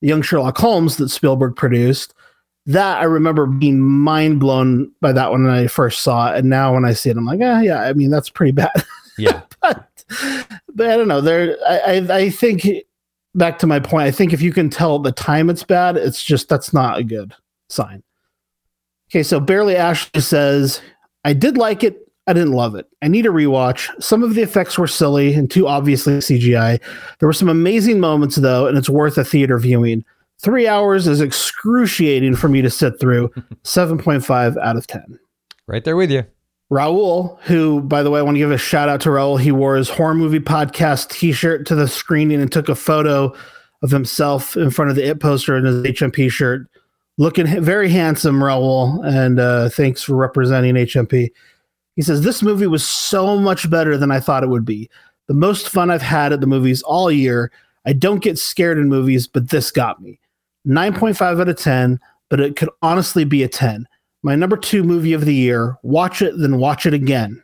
[0.00, 2.14] Young Sherlock Holmes that Spielberg produced,
[2.64, 6.38] that I remember being mind blown by that one when I first saw it.
[6.38, 8.70] And now when I see it, I'm like, ah, yeah, I mean, that's pretty bad.
[9.18, 9.42] Yeah.
[9.60, 9.86] but,
[10.74, 11.20] but I don't know.
[11.20, 12.66] There, I, I, I think
[13.34, 14.06] back to my point.
[14.06, 17.04] I think if you can tell the time it's bad, it's just that's not a
[17.04, 17.34] good
[17.68, 18.02] sign.
[19.10, 20.80] Okay, so barely Ashley says,
[21.24, 21.98] I did like it.
[22.26, 22.86] I didn't love it.
[23.00, 23.88] I need a rewatch.
[24.02, 26.78] Some of the effects were silly and too obviously CGI.
[27.18, 30.04] There were some amazing moments though, and it's worth a theater viewing.
[30.40, 33.28] Three hours is excruciating for me to sit through.
[33.64, 35.18] 7.5 out of 10.
[35.66, 36.24] Right there with you.
[36.70, 39.40] Raul, who, by the way, I want to give a shout out to Raul.
[39.40, 43.34] He wore his horror movie podcast t shirt to the screening and took a photo
[43.82, 46.68] of himself in front of the It poster in his HMP shirt.
[47.18, 49.04] Looking very handsome, Raul.
[49.06, 51.30] And uh, thanks for representing HMP.
[51.96, 54.88] He says, This movie was so much better than I thought it would be.
[55.26, 57.52] The most fun I've had at the movies all year.
[57.84, 60.18] I don't get scared in movies, but this got me.
[60.66, 63.86] 9.5 out of 10, but it could honestly be a 10
[64.22, 65.78] my number two movie of the year.
[65.82, 67.42] Watch it, then watch it again.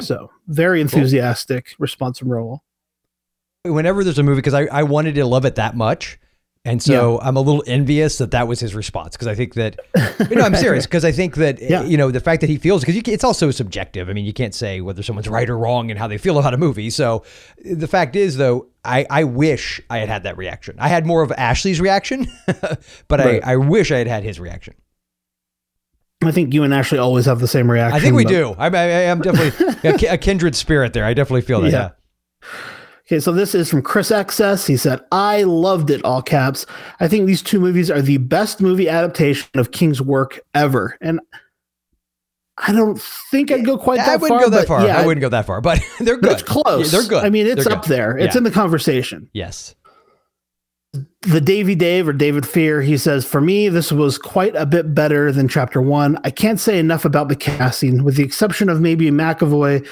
[0.00, 2.60] So very enthusiastic response from Raul.
[3.64, 6.18] Whenever there's a movie, because I, I wanted to love it that much.
[6.66, 9.78] And so I'm a little envious that that was his response because I think that,
[10.28, 11.82] you know, I'm serious because I think that, Yeah.
[11.84, 14.10] you know, the fact that he feels, because it's also subjective.
[14.10, 16.52] I mean, you can't say whether someone's right or wrong and how they feel about
[16.54, 16.90] a movie.
[16.90, 17.22] So
[17.64, 20.76] the fact is, though, I, I wish I had had that reaction.
[20.78, 23.40] I had more of Ashley's reaction, but Right.
[23.46, 24.74] I, I wish I had had his reaction.
[26.24, 27.96] I think you and Ashley always have the same reaction.
[27.96, 28.54] I think we but- do.
[28.58, 31.04] I, I, am definitely a, a kindred spirit there.
[31.04, 31.70] I definitely feel that.
[31.72, 31.90] Yeah.
[32.42, 32.48] Yeah.
[33.06, 34.66] Okay, so this is from Chris Excess.
[34.66, 36.66] He said, I loved it, all caps.
[36.98, 40.96] I think these two movies are the best movie adaptation of King's work ever.
[41.00, 41.20] And
[42.58, 44.12] I don't think I'd go quite that far.
[44.14, 44.50] I wouldn't far.
[44.50, 44.84] go that far.
[44.86, 46.32] Yeah, I wouldn't go that far, but they're good.
[46.32, 46.92] It's close.
[46.92, 47.24] Yeah, they're good.
[47.24, 47.90] I mean, it's They're up good.
[47.90, 48.18] there.
[48.18, 48.38] It's Yeah.
[48.38, 49.28] in the conversation.
[49.32, 49.74] Yes.
[51.22, 54.94] the Davy Dave or David Fear, he says, For me, this was quite a bit
[54.94, 56.18] better than chapter one.
[56.24, 59.86] I can't say enough about the casting, with the exception of maybe McAvoy.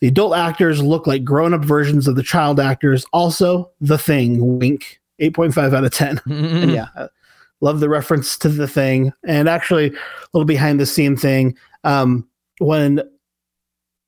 [0.00, 3.04] The adult actors look like grown up versions of the child actors.
[3.12, 6.20] Also, The Thing, wink, 8.5 out of 10.
[6.26, 6.88] and yeah,
[7.60, 9.12] love the reference to The Thing.
[9.24, 9.98] And actually, a
[10.32, 11.56] little behind the scene thing.
[11.84, 12.28] Um,
[12.58, 13.02] when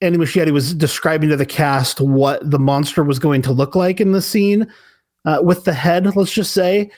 [0.01, 4.01] Andy Muschietti was describing to the cast what the monster was going to look like
[4.01, 4.71] in the scene,
[5.25, 6.91] uh, with the head, let's just say.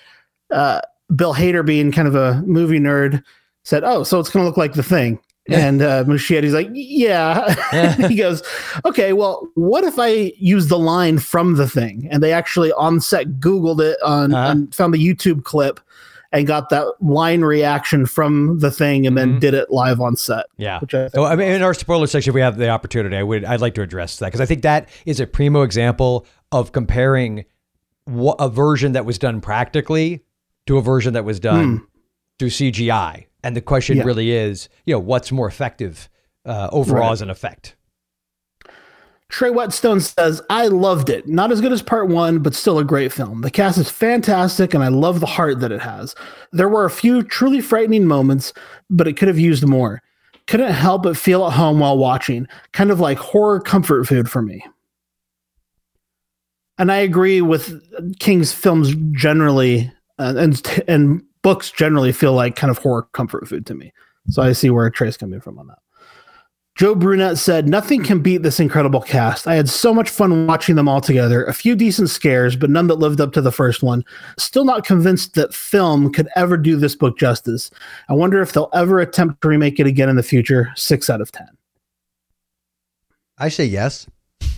[0.50, 0.80] Uh,
[1.14, 3.22] Bill Hader, being kind of a movie nerd,
[3.64, 7.52] said, "Oh, so it's going to look like the thing." And uh, Muschietti's like, "Yeah."
[8.08, 8.42] he goes,
[8.84, 13.00] "Okay, well, what if I use the line from the thing?" And they actually on
[13.00, 14.50] set Googled it on Uh-huh.
[14.52, 15.80] and found the YouTube clip
[16.30, 20.46] and got that line reaction from the thing, and then did it live on set.
[20.56, 20.78] Yeah.
[20.78, 23.22] Which I Oh, I mean, in our spoiler section, if we have the opportunity, I
[23.22, 26.72] would, I'd like to address that because I think that is a primo example of
[26.72, 27.44] comparing
[28.06, 30.24] a version that was done practically
[30.66, 31.86] to a version that was done
[32.38, 33.26] through CGI.
[33.42, 34.04] And the question Yeah.
[34.04, 36.08] really is, you know, what's more effective
[36.44, 37.12] uh, overall Right.
[37.12, 37.76] as an effect?
[39.28, 41.26] Trey Whetstone says, I loved it.
[41.26, 43.40] Not as good as part one, but still a great film.
[43.40, 46.14] The cast is fantastic, and I love the heart that it has.
[46.52, 48.52] There were a few truly frightening moments,
[48.90, 50.02] but it could have used more.
[50.46, 54.42] Couldn't help but feel at home while watching, kind of like horror comfort food for
[54.42, 54.62] me.
[56.78, 57.80] And I agree with
[58.18, 63.66] King's films generally, uh, and and books generally feel like kind of horror comfort food
[63.66, 63.92] to me.
[64.28, 65.78] So I see where Trey's coming from on that.
[66.74, 69.46] Joe Brunette said, Nothing can beat this incredible cast.
[69.46, 71.44] I had so much fun watching them all together.
[71.44, 74.04] A few decent scares, but none that lived up to the first one.
[74.38, 77.70] Still not convinced that film could ever do this book justice.
[78.08, 80.70] I wonder if they'll ever attempt to remake it again in the future.
[80.74, 81.46] Six out of 10.
[83.36, 84.06] I say yes.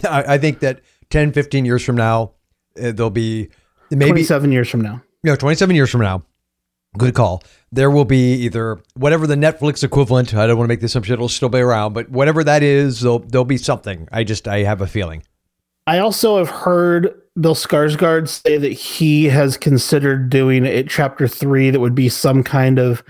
[0.09, 2.33] I, I think that 10, 15 years from now,
[2.81, 3.49] uh, there'll be
[3.91, 5.03] maybe seven years from now.
[5.31, 6.23] know, 27 years from now,
[6.98, 7.42] good call.
[7.73, 10.34] There will be either whatever the Netflix equivalent.
[10.34, 13.00] I don't want to make the assumption it'll still be around, but whatever that is,
[13.00, 14.08] there'll, there'll be something.
[14.12, 15.23] I just, I have a feeling.
[15.86, 21.70] I also have heard Bill Skarsgård say that he has considered doing a chapter three
[21.70, 23.02] that would be some kind of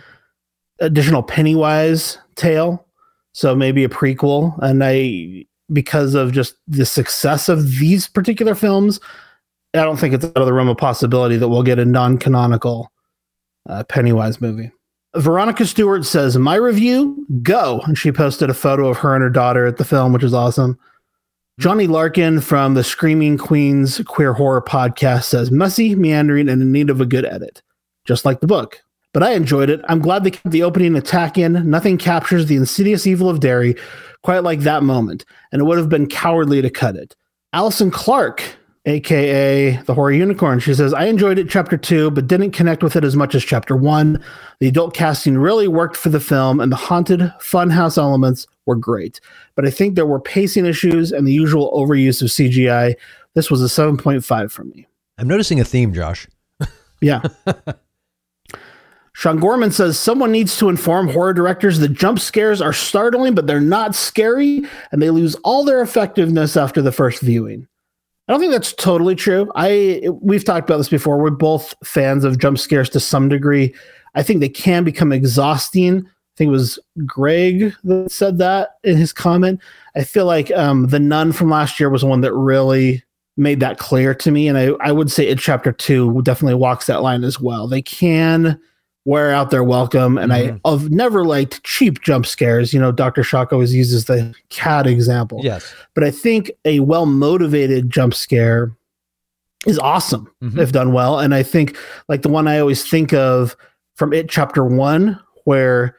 [0.80, 2.86] additional Pennywise tale.
[3.32, 4.58] So maybe a prequel.
[4.62, 8.98] And I, because of just the success of these particular films,
[9.74, 12.90] I don't think it's out of the realm of possibility that we'll get a non-canonical
[13.68, 14.70] uh, Pennywise movie.
[15.16, 19.30] Veronica Stewart says, "My review, go," and she posted a photo of her and her
[19.30, 20.78] daughter at the film, which is awesome.
[21.60, 26.90] Johnny Larkin from the Screaming Queens Queer Horror Podcast says, "Messy, meandering, and in need
[26.90, 27.62] of a good edit,
[28.04, 29.80] just like the book." But I enjoyed it.
[29.88, 31.70] I'm glad they kept the opening attack in.
[31.70, 33.76] Nothing captures the insidious evil of Derry
[34.22, 37.14] quite like that moment, and it would have been cowardly to cut it.
[37.52, 38.42] Allison Clark
[38.86, 40.60] aka the horror unicorn.
[40.60, 43.42] She says i enjoyed it chapter two but didn't connect with it as much as
[43.42, 44.22] chapter one.
[44.60, 49.20] The adult casting really worked for the film and the haunted funhouse elements were great.
[49.54, 52.96] But i think there were pacing issues and the usual overuse of cgi
[53.34, 54.86] this was a 7.5 for me.
[55.18, 56.26] I'm noticing a theme, Josh.
[57.00, 57.22] yeah.
[59.12, 63.46] Sean Gorman says someone needs to inform horror directors that jump scares are startling, but
[63.46, 67.68] they're not scary, and they lose all their effectiveness after the first viewing.
[68.26, 69.50] I don't think that's totally true.
[69.54, 71.18] I we've talked about this before.
[71.18, 73.74] We're both fans of jump scares to some degree.
[74.14, 76.06] I think they can become exhausting.
[76.06, 79.60] I think it was Greg that said that in his comment.
[79.94, 83.02] I feel like um, the nun from last year was one that really
[83.36, 86.86] made that clear to me, and I I would say it chapter two definitely walks
[86.86, 87.68] that line as well.
[87.68, 88.58] They can
[89.04, 92.72] wear out their welcome, and I have never liked cheap jump scares.
[92.72, 95.40] You know, Doctor Shock always uses the cat example.
[95.42, 95.74] Yes.
[95.94, 98.72] But I think a well motivated jump scare
[99.66, 100.58] is awesome Mhm.
[100.58, 101.18] if done well.
[101.18, 101.76] And I think
[102.08, 103.56] like the one I always think of
[103.94, 105.96] from it chapter one, where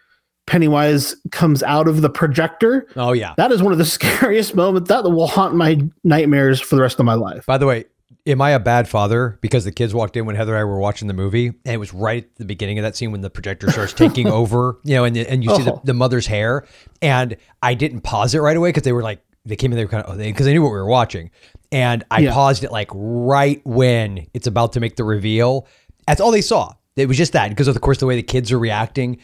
[0.47, 2.85] Pennywise comes out of the projector.
[2.95, 3.33] Oh yeah.
[3.37, 6.99] That is one of the scariest moments that will haunt my nightmares for the rest
[6.99, 7.45] of my life.
[7.47, 7.85] By the way,
[8.27, 10.79] am I a bad father because the kids walked in when Heather and I were
[10.79, 13.29] watching the movie, and it was right at the beginning of that scene when the
[13.29, 15.81] projector starts taking over, you know, and and you see the, Oh.
[15.83, 16.65] the mother's hair,
[17.01, 19.85] and I didn't pause it right away because they were like they came in, they
[19.85, 21.29] were kind of oh, because they knew what we were watching,
[21.71, 22.33] and I Yeah.
[22.33, 25.67] paused it like right when it's about to make the reveal.
[26.07, 26.73] That's all they saw.
[26.95, 29.17] It was just that because of course the way the kids are reacting.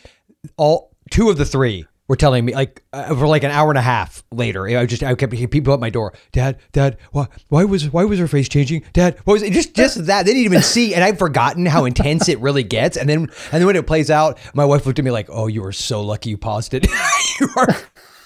[0.58, 3.78] All two of the three were telling me like uh, for like an hour and
[3.78, 4.68] a half later.
[4.68, 6.14] I just I kept hearing people at my door.
[6.34, 8.84] Dad, Dad, why why was why was her face changing?
[8.92, 9.54] Dad, what was it?
[9.54, 12.98] Just just that they didn't even see, and I've forgotten how intense it really gets.
[12.98, 15.48] And then and then when it plays out, my wife looked at me like, "Oh,
[15.48, 16.86] you were so lucky you paused it."
[17.40, 17.78] you are.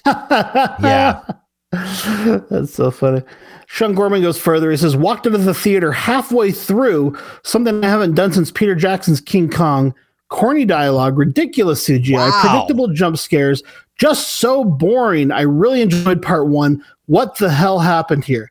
[0.82, 1.22] yeah.
[1.70, 3.22] That's so funny.
[3.68, 4.72] Sean Gorman goes further.
[4.72, 9.20] He says, walked into the theater halfway through, something I haven't done since Peter Jackson's
[9.20, 9.92] King Kong.
[10.28, 12.40] Corny dialogue, ridiculous CGI, Wow.
[12.42, 13.62] predictable jump scares,
[13.98, 15.30] just so boring.
[15.30, 16.82] I really enjoyed part one.
[17.06, 18.50] What the hell happened here?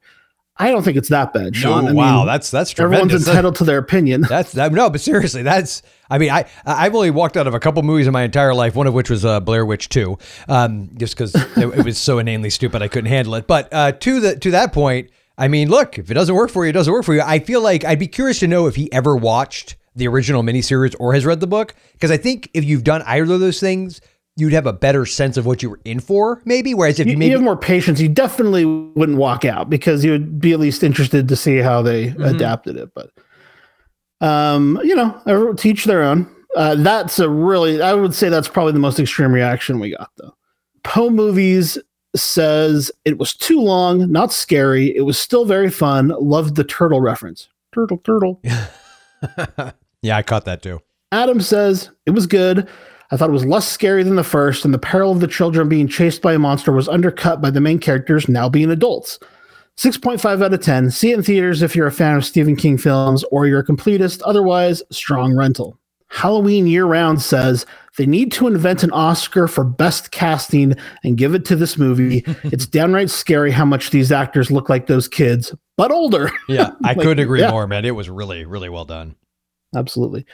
[0.58, 1.84] I don't think it's that bad, Sean.
[1.84, 3.28] No, wow, mean, that's that's everyone's tremendous.
[3.28, 4.22] entitled to their opinion.
[4.30, 5.82] That's that, no, but seriously, that's.
[6.10, 8.74] I mean, I I've only walked out of a couple movies in my entire life.
[8.74, 12.20] One of which was uh, Blair Witch Two, um, just because it, it was so
[12.20, 13.48] inanely stupid I couldn't handle it.
[13.48, 16.64] But uh, to the to that point, I mean, look, if it doesn't work for
[16.64, 17.22] you, it doesn't work for you.
[17.22, 20.96] I feel like I'd be curious to know if he ever watched the original miniseries
[21.00, 24.02] or has read the book, because I think if you've done either of those things,
[24.38, 26.74] you'd have a better sense of what you were in for, maybe.
[26.74, 28.02] Whereas if you, you you have more patience.
[28.02, 31.82] You definitely wouldn't walk out because you would be at least interested to see how
[31.82, 32.24] they Mm-hmm.
[32.24, 32.90] adapted it.
[32.94, 33.12] But,
[34.22, 36.30] um, you know, teach their own.
[36.56, 40.10] Uh, that's a really, I would say that's probably the most extreme reaction we got
[40.18, 40.34] though.
[40.84, 41.78] Poe Movies
[42.16, 44.96] says it was too long, not scary.
[44.96, 46.14] It was still very fun.
[46.20, 47.50] Loved the turtle reference.
[47.74, 48.42] Turtle, turtle.
[50.06, 50.80] yeah, I caught that too.
[51.12, 52.68] Adam says it was good.
[53.12, 55.70] I thought it was less scary than the first, and the peril of the children
[55.70, 59.20] being chased by a monster was undercut by the main characters now being adults.
[59.78, 60.90] 6.5 out of 10.
[60.92, 63.66] See it in theaters if you're a fan of Stephen King films or you're a
[63.66, 64.22] completist.
[64.26, 65.78] Otherwise, strong rental.
[66.10, 67.66] Halloween Year Round says
[67.98, 72.24] they need to invent an Oscar for best casting and give it to this movie.
[72.46, 76.32] it's downright scary how much these actors look like those kids, but older.
[76.48, 77.52] Yeah, I Like, couldn't agree yeah.
[77.52, 77.84] more, man.
[77.86, 79.16] It was really really well done.
[79.76, 80.26] Absolutely.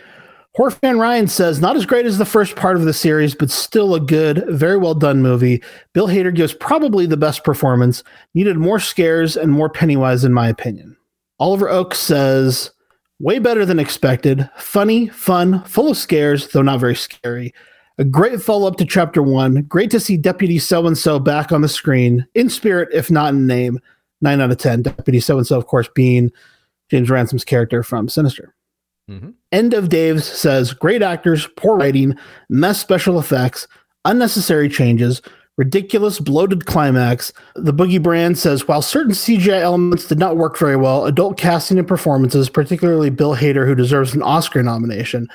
[0.58, 3.96] Horfan Ryan says, not as great as the first part of the series, but still
[3.96, 5.64] a good, very well done movie.
[5.94, 8.04] Bill Hader gives probably the best performance.
[8.34, 10.98] Needed more scares and more Pennywise, in my opinion.
[11.40, 12.72] Oliver Oak says,
[13.20, 14.50] way better than expected.
[14.58, 17.54] Funny, fun, full of scares, though not very scary.
[17.98, 19.62] A great follow up to chapter one.
[19.64, 23.34] Great to see Deputy So and so back on the screen, in spirit, if not
[23.34, 23.80] in name.
[24.22, 24.82] Nine out of 10.
[24.82, 26.30] Deputy So and so, of course, being
[26.90, 28.54] James Ransone's character from Sinister.
[29.12, 29.30] Mm-hmm.
[29.52, 32.16] End of Daves says great actors, poor writing,
[32.50, 33.68] mess special effects,
[34.06, 35.22] unnecessary changes,
[35.58, 37.34] ridiculous bloated climax.
[37.56, 41.78] The Boogie Brand says while certain CGI elements did not work very well, adult casting
[41.78, 45.28] and performances, particularly Bill Hader, who deserves an Oscar nomination,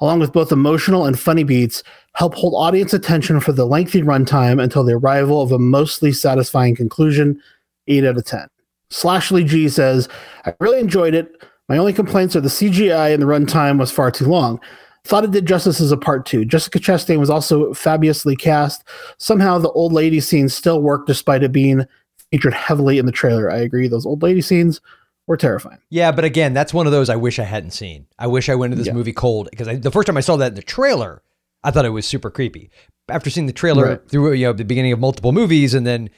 [0.00, 1.82] along with both emotional and funny beats,
[2.14, 6.76] help hold audience attention for the lengthy runtime until the arrival of a mostly satisfying
[6.76, 7.40] conclusion.
[7.88, 8.46] 8 out of 10.
[8.90, 10.08] Slashly G says,
[10.46, 11.44] I really enjoyed it.
[11.68, 14.60] My only complaints are the CGI and the runtime was far too long.
[15.04, 16.44] Thought it did justice as a part two.
[16.44, 18.84] Jessica Chastain was also fabulously cast.
[19.18, 21.84] Somehow the old lady scenes still work despite it being
[22.30, 23.50] featured heavily in the trailer.
[23.50, 23.86] I agree.
[23.88, 24.80] Those old lady scenes
[25.26, 25.78] were terrifying.
[25.90, 28.06] Yeah, but again, that's one of those I wish I hadn't seen.
[28.18, 28.92] I wish I went to this Yeah.
[28.94, 31.22] movie cold because the first time I saw that in the trailer,
[31.62, 32.70] I thought it was super creepy.
[33.08, 34.08] After seeing the trailer Right.
[34.08, 36.08] through you know the beginning of multiple movies and then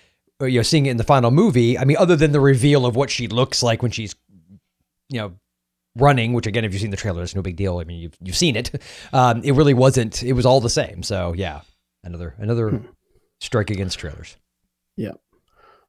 [0.40, 2.94] you know seeing it in the final movie, I mean, other than the reveal of
[2.94, 4.14] what she looks like when she's
[5.08, 5.32] you know
[5.96, 7.78] running, which again, if you've seen the trailer, it's no big deal.
[7.78, 8.70] I mean, you've you've seen it.
[9.12, 10.22] Um, it really wasn't.
[10.22, 11.02] It was all the same.
[11.02, 11.60] So yeah,
[12.04, 12.86] another another Hmm.
[13.40, 14.36] strike against trailers.
[14.96, 15.12] Yeah.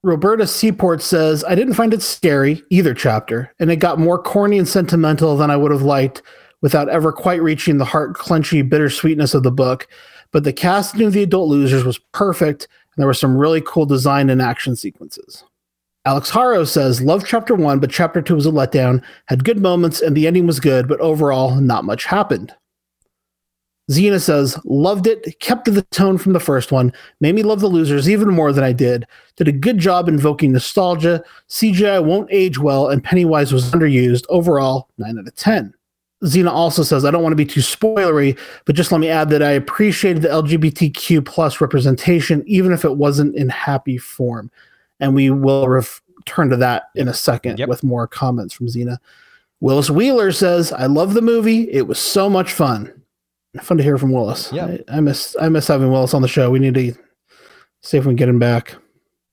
[0.04, 4.58] Roberta Seaport says, I didn't find it scary, either chapter, and it got more corny
[4.60, 6.22] and sentimental than I would have liked
[6.62, 9.88] without ever quite reaching the heart clenchy bittersweetness of the book.
[10.32, 12.64] But the casting of the adult losers was perfect,
[12.96, 15.44] and there were some really cool design and action sequences.
[16.08, 20.00] Alex Haro says, Love chapter one, but chapter two was a letdown, had good moments,
[20.00, 22.56] and the ending was good, but overall, not much happened.
[23.92, 27.68] Xena says, loved it, kept the tone from the first one, made me love the
[27.68, 29.06] losers even more than I did,
[29.36, 34.24] did a good job invoking nostalgia, CGI won't age well, and Pennywise was underused.
[34.30, 35.74] Overall, 9 out of 10.
[36.24, 39.30] Xena also says, I don't want to be too spoilery, but just let me add
[39.32, 44.50] that I appreciated the LGBTQ plus representation, even if it wasn't in happy form.
[45.00, 48.98] And we will return to that in a second with more comments from Xena.
[49.60, 51.72] Willis Wheeler says, I love the movie.
[51.72, 52.94] It was so much fun.
[53.62, 54.52] Fun to hear from Willis.
[54.52, 54.66] Yeah.
[54.66, 56.52] I, I miss I miss having Willis on the show.
[56.52, 56.94] We need to
[57.82, 58.76] see if we can get him back.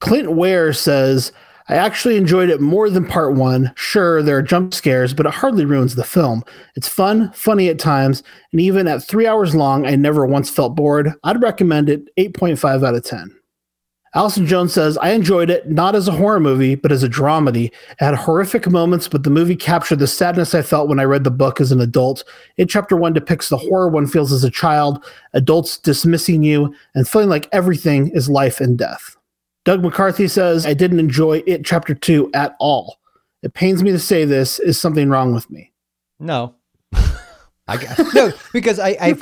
[0.01, 1.33] Clint Ware says,
[1.69, 3.73] I actually enjoyed it more than part one.
[3.75, 6.45] Sure, there are jump scares, but it hardly ruins the film.
[6.77, 10.75] It's fun, funny at times, and even at three hours long, I never once felt
[10.75, 11.13] bored.
[11.25, 13.35] I'd recommend it 8.5 out of 10.
[14.17, 17.67] Allison Jones says, I enjoyed it, not as a horror movie, but as a dramedy.
[17.67, 21.25] It had horrific moments, but the movie captured the sadness I felt when I read
[21.25, 22.23] the book as an adult.
[22.57, 27.09] In chapter one depicts the horror one feels as a child, adults dismissing you, and
[27.09, 29.17] feeling like everything is life and death.
[29.65, 33.01] Doug McCarthy says, I didn't enjoy it chapter two at all.
[33.43, 34.61] It pains me to say this.
[34.61, 35.73] Is something wrong with me?
[36.21, 36.55] No.
[37.67, 38.15] I guess.
[38.15, 39.15] no because I I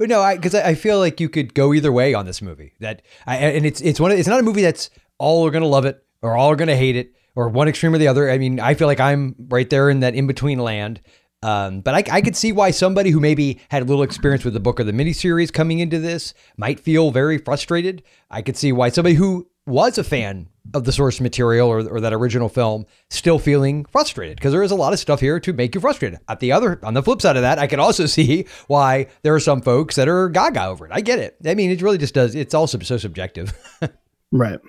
[0.00, 0.08] fine.
[0.08, 2.74] no I because I, I feel like you could go either way on this movie
[2.80, 5.66] that I, and it's it's one of, it's not a movie that's all are gonna
[5.66, 8.30] love it or all are gonna hate it or one extreme or the other.
[8.30, 11.00] I mean I feel like I'm right there in that in between land.
[11.42, 14.52] Um, but I, I could see why somebody who maybe had a little experience with
[14.52, 18.02] the book or the miniseries coming into this might feel very frustrated.
[18.30, 22.00] I could see why somebody who was a fan of the source material or, or
[22.00, 25.52] that original film still feeling frustrated because there is a lot of stuff here to
[25.52, 26.20] make you frustrated.
[26.28, 29.34] At the other, on the flip side of that, I can also see why there
[29.34, 30.92] are some folks that are gaga over it.
[30.92, 31.36] I get it.
[31.44, 32.34] I mean, it really just does.
[32.34, 33.52] It's also so subjective.
[34.32, 34.60] Right.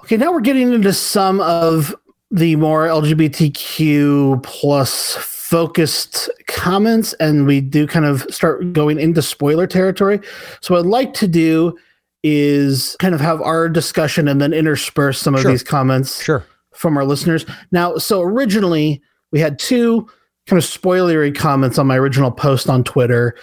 [0.00, 1.94] Okay, now we're getting into some of
[2.30, 9.66] the more LGBTQ plus focused comments, and we do kind of start going into spoiler
[9.66, 10.20] territory.
[10.60, 11.78] So, I'd like to do
[12.24, 15.50] is kind of have our discussion and then intersperse some of Sure.
[15.50, 16.44] these comments sure.
[16.74, 17.44] from our listeners.
[17.70, 20.08] Now, so originally we had two
[20.46, 23.36] kind of spoilery comments on my original post on Twitter,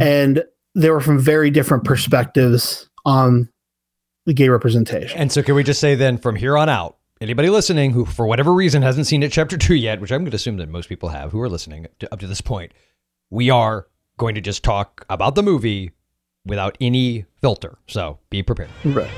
[0.00, 0.42] and
[0.74, 3.48] they were from very different perspectives on
[4.26, 5.18] the gay representation.
[5.18, 8.26] And so, can we just say then from here on out, anybody listening who, for
[8.26, 10.88] whatever reason, hasn't seen it chapter two yet, which I'm going to assume that most
[10.88, 12.72] people have who are listening to, up to this point,
[13.30, 13.86] we are
[14.16, 15.90] going to just talk about the movie
[16.46, 17.76] without any filter.
[17.88, 18.70] So be prepared.
[18.86, 19.10] Right.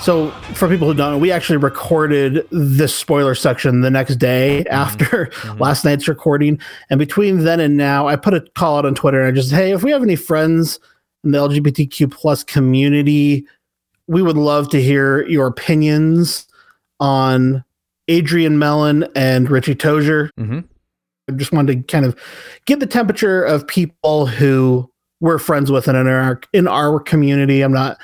[0.00, 4.64] So, for people who don't know, we actually recorded this spoiler section the next day
[4.70, 6.58] after last night's recording.
[6.88, 9.52] And between then and now, I put a call out on Twitter and I just,
[9.52, 10.80] hey, if we have any friends
[11.22, 13.44] in the LGBTQ plus community,
[14.06, 16.48] we would love to hear your opinions
[16.98, 17.62] on
[18.06, 20.30] Adrian Mellon and Richie Tozier.
[20.40, 20.60] Mm-hmm.
[21.28, 22.18] I just wanted to kind of
[22.64, 24.90] get the temperature of people who
[25.20, 27.62] we're friends with and in our in our community.
[27.62, 27.98] I'm not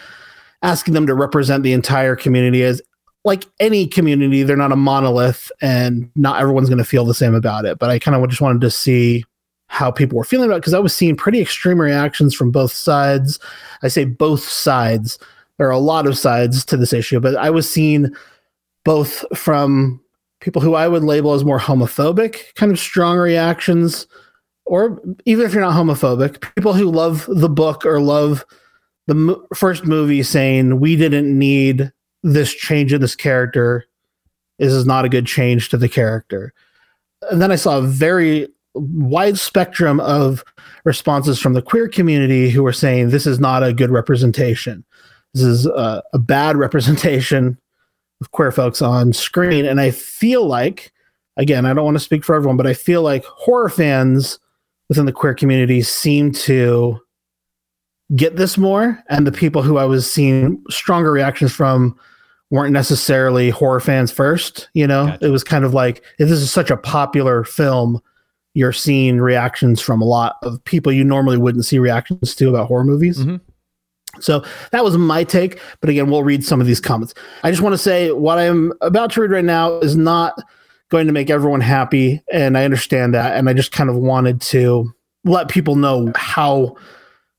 [0.63, 2.83] asking them to represent the entire community as
[3.25, 7.35] like any community, they're not a monolith and not everyone's going to feel the same
[7.35, 7.79] about it.
[7.79, 9.25] But I kind of just wanted to see
[9.69, 12.73] how people were feeling about it because I was seeing pretty extreme reactions from both
[12.73, 13.41] sides.
[13.83, 15.19] I say both sides.
[15.57, 18.15] There are a lot of sides to this issue, but I was seeing
[18.85, 20.04] both from
[20.45, 24.07] people who I would label as more homophobic, kind of strong reactions,
[24.67, 28.45] or even if you're not homophobic, people who love the book or love
[29.07, 31.91] the first movie saying, We didn't need
[32.23, 33.87] this change in this character.
[34.59, 36.53] This is not a good change to the character.
[37.31, 40.45] And then I saw a very wide spectrum of
[40.85, 44.85] responses from the queer community who were saying, This is not a good representation.
[45.33, 47.59] This is a, a bad representation
[48.25, 49.67] of queer folks on screen.
[49.67, 50.93] And I feel like,
[51.37, 54.39] again, I don't want to speak for everyone, but I feel like horror fans
[54.89, 56.99] within the queer community seem to
[58.17, 59.03] get this more.
[59.11, 61.99] And the people who I was seeing stronger reactions from
[62.51, 64.71] weren't necessarily horror fans first.
[64.73, 65.27] You know, gotcha.
[65.27, 68.01] it was kind of like if this is such a popular film,
[68.55, 72.69] you're seeing reactions from a lot of people you normally wouldn't see reactions to about
[72.69, 73.19] horror movies.
[73.19, 73.37] Mm-hmm.
[74.21, 75.61] So that was my take.
[75.81, 77.15] But again, we'll read some of these comments.
[77.43, 80.35] I just want to say what I'm about to read right now is not
[80.91, 82.23] going to make everyone happy.
[82.33, 83.37] And I understand that.
[83.37, 84.93] And I just kind of wanted to
[85.25, 86.77] let people know how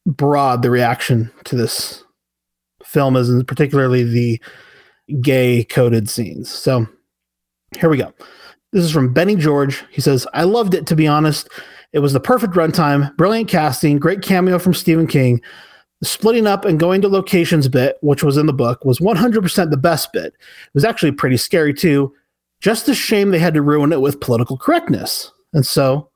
[0.05, 2.03] broad the reaction to this
[2.83, 4.41] film is, and particularly the
[5.21, 6.49] gay coded scenes.
[6.49, 6.87] So
[7.77, 8.13] here we go.
[8.71, 9.83] This is from Benny George.
[9.91, 11.49] He says, I loved it, to be honest.
[11.93, 15.41] It was the perfect runtime, brilliant casting, great cameo from Stephen King.
[16.07, 19.77] Splitting up and going to locations bit, which was in the book, was 100% the
[19.77, 20.27] best bit.
[20.27, 22.13] It was actually pretty scary, too.
[22.61, 25.31] Just a shame they had to ruin it with political correctness.
[25.53, 26.09] And so,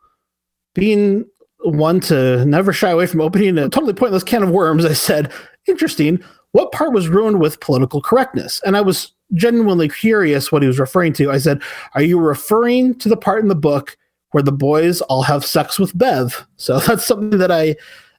[0.73, 1.25] being
[1.59, 5.31] one to never shy away from opening a totally pointless can of worms, I said,
[5.67, 6.23] interesting.
[6.51, 8.61] What part was ruined with political correctness?
[8.65, 11.31] And I was genuinely curious what he was referring to.
[11.31, 11.61] I said,
[11.93, 13.97] Are you referring to the part in the book
[14.31, 16.47] where the boys all have sex with Bev?
[16.57, 17.75] So that's something that I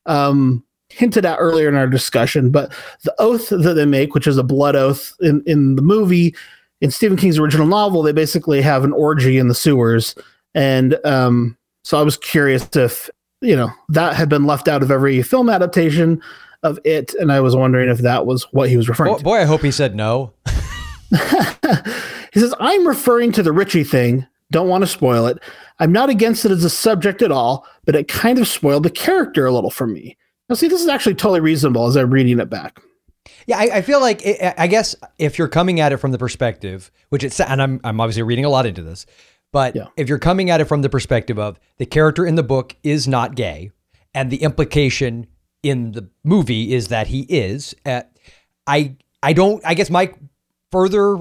[0.06, 2.50] um, hinted at earlier in our discussion.
[2.50, 2.72] But
[3.04, 6.34] the oath that they make, which is a blood oath in, in the movie,
[6.80, 10.14] in Stephen King's original novel, they basically have an orgy in the sewers.
[10.54, 13.10] And um, so I was curious if,
[13.40, 16.20] you know, that had been left out of every film adaptation
[16.62, 17.14] of it.
[17.14, 19.24] And I was wondering if that was what he was referring boy, to.
[19.24, 20.32] Boy, I hope he said no.
[22.32, 24.26] he says, I'm referring to the Richie thing.
[24.50, 25.38] Don't want to spoil it.
[25.78, 28.90] I'm not against it as a subject at all, but it kind of spoiled the
[28.90, 30.16] character a little for me.
[30.50, 32.82] Now, see, this is actually totally reasonable as I'm reading it back.
[33.46, 36.18] Yeah, I, I feel like it, I guess if you're coming at it from the
[36.18, 39.06] perspective, which it's, and I'm I'm obviously reading a lot into this,
[39.52, 39.86] but yeah.
[39.96, 43.06] if you're coming at it from the perspective of the character in the book is
[43.06, 43.70] not gay,
[44.12, 45.28] and the implication
[45.62, 48.02] in the movie is that he is, uh,
[48.66, 49.64] I I don't.
[49.64, 50.12] I guess my
[50.72, 51.16] further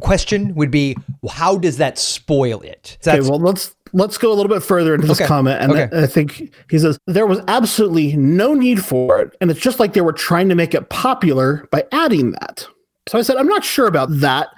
[0.00, 0.96] question would be
[1.28, 5.06] how does that spoil it okay well let's let's go a little bit further into
[5.06, 5.26] this okay.
[5.26, 6.02] comment and okay.
[6.02, 9.92] i think he says there was absolutely no need for it and it's just like
[9.92, 12.66] they were trying to make it popular by adding that
[13.08, 14.48] so i said i'm not sure about that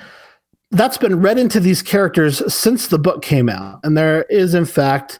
[0.70, 4.64] that's been read into these characters since the book came out and there is in
[4.64, 5.18] fact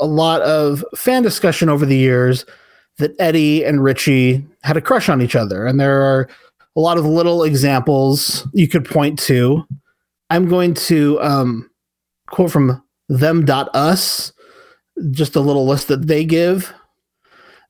[0.00, 2.44] a lot of fan discussion over the years
[2.98, 6.28] that eddie and richie had a crush on each other and there are
[6.76, 9.64] a lot of little examples you could point to.
[10.30, 11.70] I'm going to um,
[12.28, 12.82] quote from
[13.18, 14.32] them.us,
[15.10, 16.72] just a little list that they give.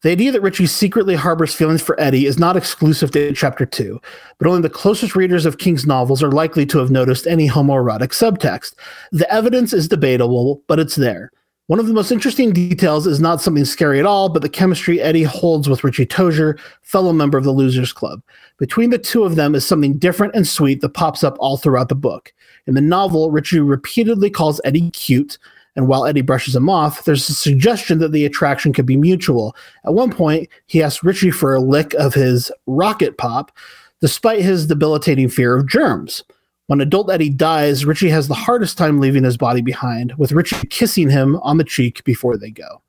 [0.02, 4.00] The idea that Richie secretly harbors feelings for Eddie is not exclusive to chapter 2,
[4.38, 8.08] but only the closest readers of King's novels are likely to have noticed any homoerotic
[8.08, 8.74] subtext.
[9.12, 11.30] The evidence is debatable, but it's there.
[11.68, 15.00] One of the most interesting details is not something scary at all, but the chemistry
[15.00, 18.20] Eddie holds with Richie Tozier, fellow member of the Losers Club.
[18.58, 21.88] Between the two of them is something different and sweet that pops up all throughout
[21.88, 22.34] the book.
[22.66, 25.38] In the novel, Richie repeatedly calls Eddie cute,
[25.76, 29.54] and while Eddie brushes him off, there's a suggestion that the attraction could be mutual.
[29.84, 33.52] At one point, he asks Richie for a lick of his rocket pop,
[34.00, 36.24] despite his debilitating fear of germs.
[36.68, 40.66] When adult Eddie dies, Richie has the hardest time leaving his body behind, with Richie
[40.68, 42.82] kissing him on the cheek before they go.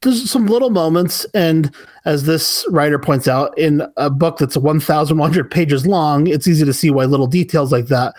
[0.00, 1.74] There's some little moments, and
[2.04, 6.72] as this writer points out, in a book that's 1,100 pages long, it's easy to
[6.72, 8.14] see why little details like that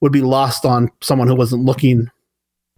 [0.00, 2.10] would be lost on someone who wasn't looking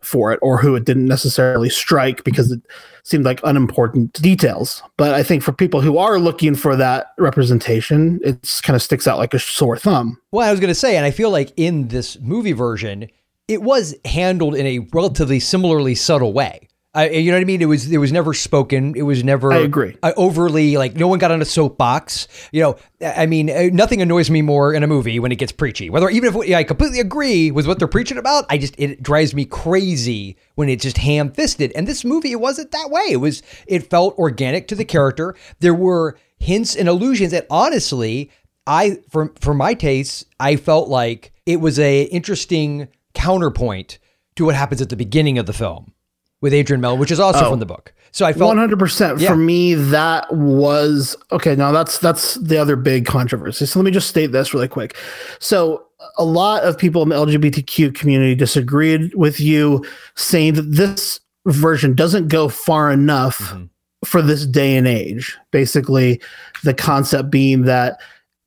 [0.02, 2.60] for it or who it didn't necessarily strike because it
[3.04, 4.82] seemed like unimportant details.
[4.96, 9.06] But I think for people who are looking for that representation, it kind of sticks
[9.06, 10.20] out like a sore thumb.
[10.30, 13.08] Well, I was going to say, and I feel like in this movie version,
[13.48, 16.68] it was handled in a relatively similarly subtle way.
[16.94, 17.62] I, you know what I mean?
[17.62, 18.94] It was it was never spoken.
[18.94, 19.50] It was never.
[19.50, 19.96] I agree.
[20.02, 22.28] Uh, overly like no one got on a soapbox.
[22.52, 25.52] You know, I mean, uh, nothing annoys me more in a movie when it gets
[25.52, 25.88] preachy.
[25.88, 29.34] Whether even if I completely agree with what they're preaching about, I just it drives
[29.34, 31.72] me crazy when it's just ham fisted.
[31.74, 33.06] And this movie, it wasn't that way.
[33.08, 35.34] It was it felt organic to the character.
[35.60, 38.30] There were hints and allusions that honestly,
[38.66, 43.98] I for for my taste, I felt like it was a interesting counterpoint
[44.36, 45.94] to what happens at the beginning of the film
[46.42, 47.94] with Adrian Mel, which is also oh, from the book.
[48.10, 53.06] So I felt 100% for me that was okay, now that's that's the other big
[53.06, 53.64] controversy.
[53.64, 54.94] So let me just state this really quick.
[55.38, 55.86] So
[56.18, 59.82] a lot of people in the LGBTQ community disagreed with you
[60.14, 63.64] saying that this version doesn't go far enough mm-hmm.
[64.04, 65.38] for this day and age.
[65.50, 66.20] Basically,
[66.64, 67.98] the concept being that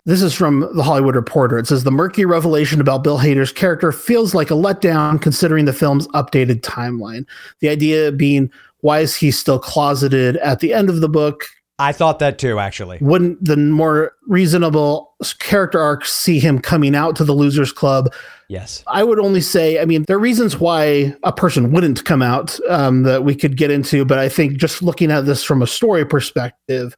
[0.08, 1.58] This is from the Hollywood Reporter.
[1.58, 5.74] It says the murky revelation about Bill Hader's character feels like a letdown considering the
[5.74, 7.26] film's updated timeline.
[7.60, 8.52] The idea being,
[8.82, 11.46] why is he still closeted at the end of the book?
[11.80, 13.00] I thought that too, actually.
[13.02, 18.14] Wouldn't the more reasonable character arc see him coming out to the Losers Club?
[18.48, 18.84] Yes.
[18.86, 22.60] I would only say, I mean, there are reasons why a person wouldn't come out
[22.70, 25.68] um, that we could get into, but I think just looking at this from a
[25.68, 26.96] story perspective,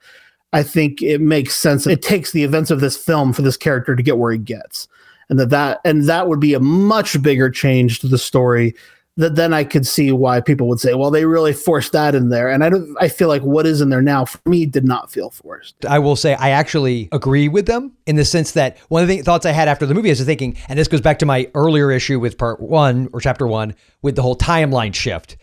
[0.53, 1.85] I think it makes sense.
[1.85, 4.87] It takes the events of this film for this character to get where he gets,
[5.29, 8.73] and that that and that would be a much bigger change to the story
[9.17, 12.29] that then I could see why people would say, well, they really forced that in
[12.29, 12.49] there.
[12.49, 15.11] And I don't, I feel like what is in there now for me did not
[15.11, 15.83] feel forced.
[15.85, 19.23] I will say I actually agree with them in the sense that one of the
[19.23, 21.91] thoughts I had after the movie is thinking, and this goes back to my earlier
[21.91, 25.35] issue with part one or chapter one with the whole timeline shift.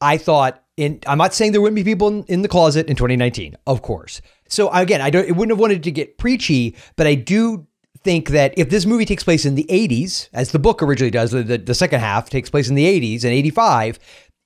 [0.00, 2.96] I thought in, I'm not saying there wouldn't be people in, in the closet in
[2.96, 4.20] 2019, of course.
[4.48, 7.66] So again, I don't, it wouldn't have wanted to get preachy, but I do
[8.02, 11.30] think that if this movie takes place in the 80s, as the book originally does,
[11.30, 13.98] the, the second half takes place in the 80s and 85,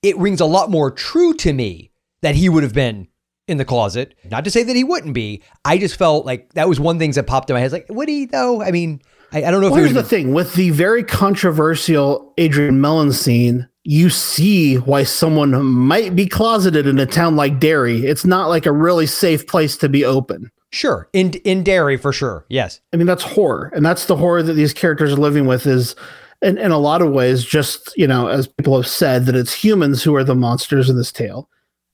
[0.02, 1.90] it rings a lot more true to me
[2.22, 3.08] that he would have been
[3.48, 4.14] in the closet.
[4.30, 5.42] Not to say that he wouldn't be.
[5.64, 7.72] I just felt like that was one thing that popped in my head.
[7.72, 8.62] Like, would he though?
[8.62, 9.00] I mean,
[9.32, 12.80] I, I don't know if well, here's was the thing with the very controversial Adrian
[12.80, 13.68] Mellon scene.
[13.84, 18.04] You see why someone might be closeted in a town like Derry.
[18.04, 20.50] It's not like a really safe place to be open.
[20.70, 22.44] Sure, in in Derry for sure.
[22.50, 25.66] Yes, I mean that's horror, and that's the horror that these characters are living with.
[25.66, 25.96] Is
[26.42, 29.54] in, in a lot of ways, just you know, as people have said, that it's
[29.54, 31.48] humans who are the monsters in this tale.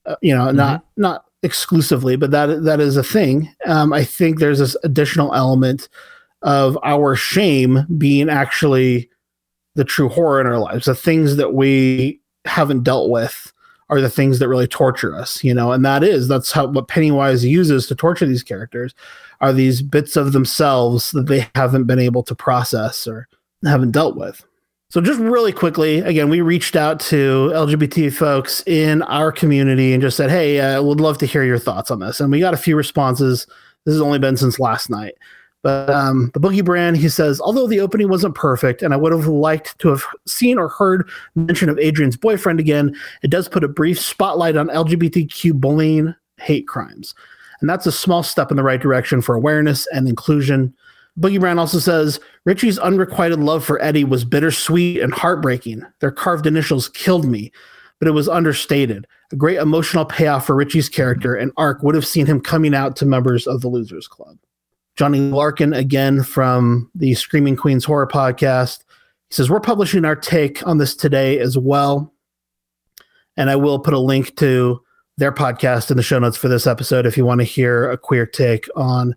[0.05, 0.57] Uh, you know, mm-hmm.
[0.57, 3.49] not not exclusively, but that that is a thing.
[3.65, 5.87] Um, I think there's this additional element
[6.45, 9.09] of our shame being actually
[9.73, 13.51] the true horror in our lives, the things that we haven't dealt with
[13.89, 16.87] are the things that really torture us, you know, and that is that's how what
[16.87, 18.95] Pennywise uses to torture these characters
[19.41, 23.27] are these bits of themselves that they haven't been able to process or
[23.63, 24.45] haven't dealt with.
[24.89, 30.01] So just really quickly, again, we reached out to LGBT folks in our community and
[30.01, 32.53] just said, "Hey, uh, would love to hear your thoughts on this." And we got
[32.53, 33.45] a few responses.
[33.85, 35.15] This has only been since last night.
[35.65, 39.11] But um, the Boogie Brand, he says, although the opening wasn't perfect, and I would
[39.11, 43.63] have liked to have seen or heard mention of Adrian's boyfriend again, it does put
[43.63, 47.15] a brief spotlight on LGBTQ bullying, hate crimes.
[47.61, 50.71] And that's a small step in the right direction for awareness and inclusion.
[51.19, 55.81] Boogie Brand also says Richie's unrequited love for Eddie was bittersweet and heartbreaking.
[55.99, 57.51] Their carved initials killed me,
[57.97, 59.07] but it was understated.
[59.31, 62.95] A great emotional payoff for Richie's character and arc would have seen him coming out
[62.97, 64.37] to members of the Losers Club.
[64.95, 68.83] Johnny Larkin, again from the Screaming Queens Horror Podcast.
[69.29, 72.13] He says, We're publishing our take on this today as well.
[73.37, 74.81] And I will put a link to
[75.17, 77.97] their podcast in the show notes for this episode if you want to hear a
[77.97, 79.15] queer take on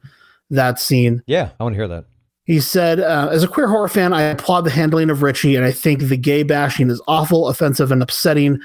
[0.50, 1.22] that scene.
[1.26, 2.04] Yeah, I want to hear that.
[2.44, 5.66] He said, uh, as a queer horror fan, I applaud the handling of Richie, and
[5.66, 8.58] I think the gay bashing is awful, offensive, and upsetting,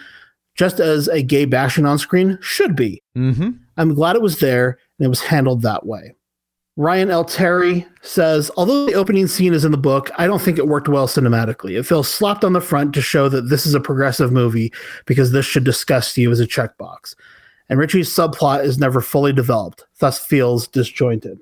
[0.56, 3.04] just as a gay bashing on screen should be.
[3.18, 3.50] Mm-hmm.
[3.76, 6.16] I'm glad it was there and it was handled that way.
[6.76, 7.24] Ryan L.
[7.24, 10.88] Terry says, although the opening scene is in the book, I don't think it worked
[10.88, 11.78] well cinematically.
[11.78, 14.74] It feels slapped on the front to show that this is a progressive movie
[15.06, 17.16] because this should disgust you as a checkbox.
[17.70, 21.40] And Richie's subplot is never fully developed, thus feels disjointed.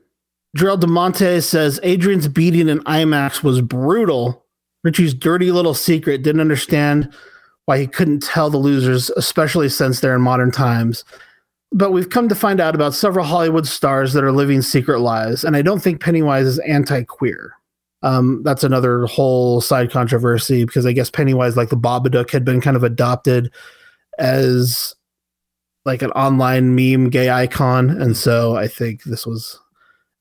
[0.55, 4.45] Gerald DeMonte says Adrian's beating in IMAX was brutal.
[4.83, 7.11] Richie's dirty little secret didn't understand
[7.65, 11.05] why he couldn't tell the losers, especially since they're in modern times.
[11.73, 15.43] But we've come to find out about several Hollywood stars that are living secret lives,
[15.43, 17.53] and I don't think Pennywise is anti-queer.
[18.03, 22.59] Um, that's another whole side controversy because I guess Pennywise, like the Babadook, had been
[22.59, 23.53] kind of adopted
[24.17, 24.95] as
[25.85, 29.59] like an online meme gay icon, and so I think this was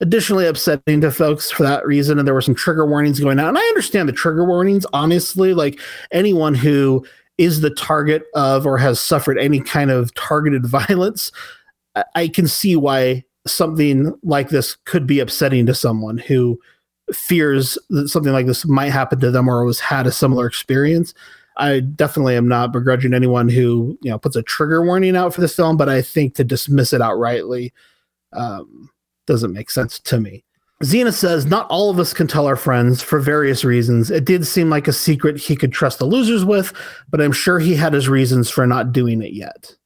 [0.00, 2.18] additionally upsetting to folks for that reason.
[2.18, 4.86] And there were some trigger warnings going out, and I understand the trigger warnings.
[4.92, 5.80] Honestly, like
[6.12, 7.04] anyone who
[7.40, 11.32] is the target of or has suffered any kind of targeted violence,
[12.14, 16.60] I can see why something like this could be upsetting to someone who
[17.12, 21.14] fears that something like this might happen to them or has had a similar experience.
[21.56, 25.40] I definitely am not begrudging anyone who you know puts a trigger warning out for
[25.40, 27.72] this film, but I think to dismiss it outrightly
[28.34, 28.90] um,
[29.26, 30.44] doesn't make sense to me.
[30.82, 34.10] Xena says, Not all of us can tell our friends for various reasons.
[34.10, 36.72] It did seem like a secret he could trust the losers with,
[37.10, 39.76] but I'm sure he had his reasons for not doing it yet.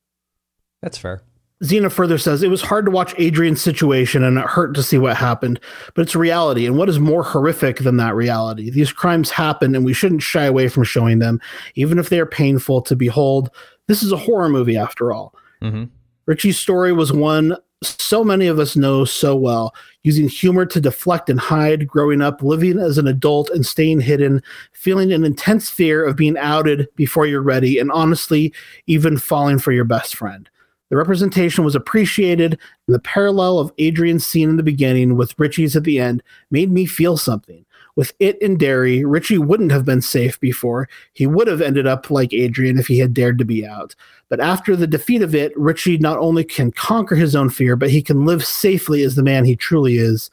[0.83, 1.23] That's fair.
[1.65, 4.99] Xena further says, It was hard to watch Adrian's situation and it hurt to see
[4.99, 5.59] what happened,
[5.95, 6.67] but it's reality.
[6.67, 8.71] And what is more horrific than that reality?
[8.71, 11.41] These crimes happen and we shouldn't shy away from showing them,
[11.75, 13.51] even if they are painful to behold.
[13.89, 15.35] This is a horror movie after all.
[15.63, 15.85] Mm-hmm.
[16.27, 17.57] Richie's story was one
[17.87, 22.43] so many of us know so well, using humor to deflect and hide, growing up,
[22.43, 27.27] living as an adult and staying hidden, feeling an intense fear of being outed before
[27.27, 28.53] you're ready, and honestly,
[28.87, 30.49] even falling for your best friend.
[30.91, 35.75] The representation was appreciated, and the parallel of Adrian's scene in the beginning with Richie's
[35.75, 37.65] at the end made me feel something.
[37.97, 40.89] With it and Derry, Richie wouldn't have been safe before.
[41.13, 43.95] He would have ended up like Adrian if he had dared to be out.
[44.29, 47.91] But after the defeat of it, Richie not only can conquer his own fear, but
[47.91, 50.31] he can live safely as the man he truly is.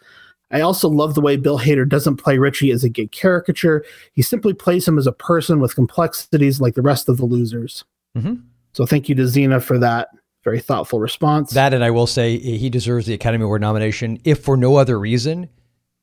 [0.51, 3.83] I also love the way Bill Hader doesn't play Richie as a gay caricature.
[4.13, 7.85] He simply plays him as a person with complexities like the rest of the losers.
[8.17, 8.41] Mhm.
[8.73, 10.09] So thank you to Xena for that
[10.43, 11.51] very thoughtful response.
[11.51, 14.99] That, and I will say, he deserves the Academy Award nomination, if for no other
[14.99, 15.47] reason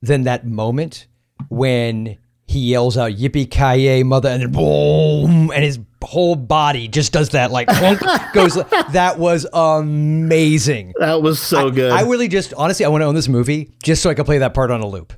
[0.00, 1.08] than that moment
[1.48, 7.12] when he yells out "Yippee ki mother!" and then boom, and his whole body just
[7.12, 8.00] does that, like clunk,
[8.32, 8.54] goes.
[8.92, 10.94] That was amazing.
[10.98, 11.90] That was so I- good.
[11.92, 14.38] I really just, honestly, I want to own this movie just so I can play
[14.38, 15.12] that part on a loop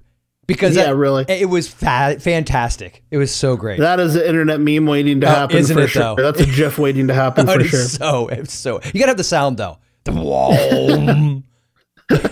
[0.46, 1.24] because Yeah, that- really.
[1.28, 3.02] it was fa- fantastic.
[3.10, 3.80] It was so great.
[3.80, 6.02] that is an internet meme waiting to Oh, happen isn't for it, sure.
[6.16, 6.32] though?
[6.32, 7.80] That's a GIF waiting to happen for sure.
[7.84, 9.78] So, it's so you gotta have the sound though.
[10.04, 10.12] The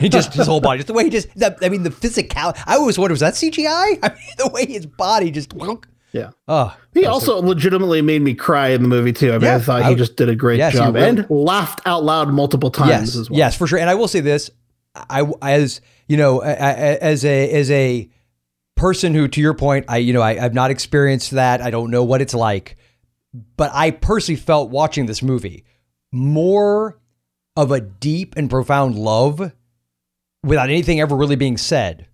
[0.00, 1.32] he just his whole body, just the way he just.
[1.36, 2.52] That, I mean, the physical.
[2.66, 3.98] I always wondered was that CGI?
[4.02, 5.52] I mean, the way his body just.
[6.18, 6.30] Yeah.
[6.48, 9.30] Oh, He also legitimately made me cry in the movie too.
[9.30, 11.26] I mean, Yeah, I thought I he just did a great Yes, job really- and
[11.30, 13.38] laughed out loud multiple times yes, as well.
[13.38, 13.78] yes, for sure.
[13.78, 14.50] And I will say this:
[14.94, 18.08] I as you know, a- a- as a as a
[18.76, 21.60] person who, to your point, I you know, I, I've not experienced that.
[21.60, 22.76] I don't know what it's like,
[23.56, 25.64] but I personally felt watching this movie
[26.12, 26.98] more
[27.56, 29.52] of a deep and profound love
[30.44, 32.06] without anything ever really being said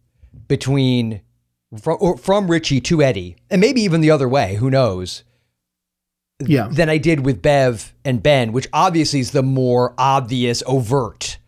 [0.49, 1.21] between
[1.81, 4.57] from or from Richie to Eddie, and maybe even the other way.
[4.57, 5.25] Who knows?
[6.45, 6.69] Yeah.
[6.71, 11.39] Than I did with Bev and Ben, which obviously is the more obvious, overt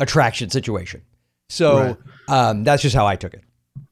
[0.00, 1.02] attraction situation.
[1.50, 1.96] So Right.
[2.28, 3.42] um, that's just how I took it.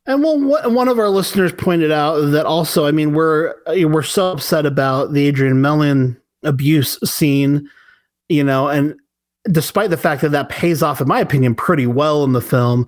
[0.07, 0.39] And well,
[0.73, 5.13] one of our listeners pointed out that also, I mean, we're we're so upset about
[5.13, 7.69] the Adrian Mellon abuse scene,
[8.31, 8.95] you know, and
[9.51, 12.87] despite the fact that that pays off, in my opinion, pretty well in the film,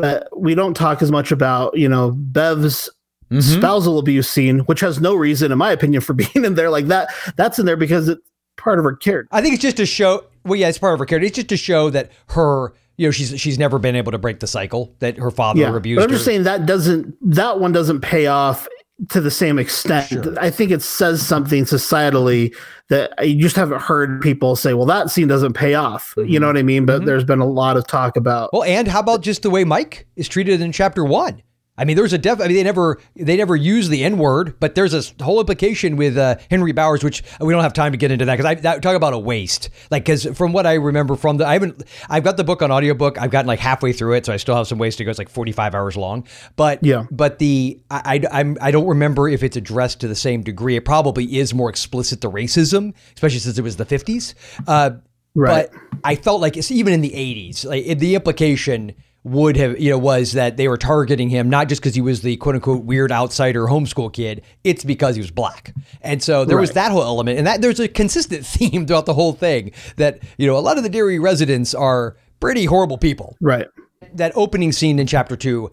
[0.00, 2.88] but we don't talk as much about you know Bev's
[3.30, 3.60] Mm-hmm.
[3.60, 6.88] spousal abuse scene, which has no reason, in my opinion, for being in there like
[6.88, 7.08] that.
[7.36, 8.20] That's in there because it's
[8.58, 9.26] part of her character.
[9.34, 10.26] I think it's just to show.
[10.44, 11.26] Well, yeah, it's part of her character.
[11.28, 14.40] It's just to show that her, you know, she's she's never been able to break
[14.40, 16.16] the cycle that her father Yeah, abused but I'm her.
[16.16, 18.68] just saying that doesn't that one doesn't pay off
[19.08, 20.38] to the same extent.
[20.38, 22.54] I think it says something societally
[22.88, 26.46] that you just haven't heard people say, "Well, that scene doesn't pay off." You know
[26.46, 26.86] what I mean?
[26.86, 28.48] But there's been a lot of talk about.
[28.48, 28.56] Mm-hmm.
[28.58, 31.42] Well, and how about just the way Mike is treated in chapter one?
[31.78, 32.38] I mean, there's a def.
[32.38, 35.40] I mean, they never they never use the N word, but there's a s- whole
[35.40, 38.44] implication with uh, Henry Bowers, which we don't have time to get into that because
[38.44, 39.70] I that, talk about a waste.
[39.90, 42.70] Like, because from what I remember from the, I haven't, I've got the book on
[42.70, 43.18] audiobook.
[43.20, 45.10] I've gotten like halfway through it, so I still have some ways to go.
[45.10, 46.26] It's like 45 hours long,
[46.56, 47.04] but Yeah.
[47.10, 50.76] but the I, I I'm I don't remember if it's addressed to the same degree.
[50.76, 54.34] It probably is more explicit the racism, especially since it was the 50s.
[54.66, 54.90] Uh,
[55.34, 55.70] Right.
[55.72, 58.92] But I felt like it's even in the 80s, like the implication
[59.24, 62.22] would have, you know, was that they were targeting him not just because he was
[62.22, 65.74] the quote unquote weird outsider homeschool kid, it's because he was black.
[66.00, 67.38] And so there was that whole element.
[67.38, 70.76] And that there's a consistent theme throughout the whole thing that, you know, a lot
[70.76, 73.36] of the Derry residents are pretty horrible people.
[73.40, 73.66] Right.
[74.14, 75.72] That opening scene in chapter two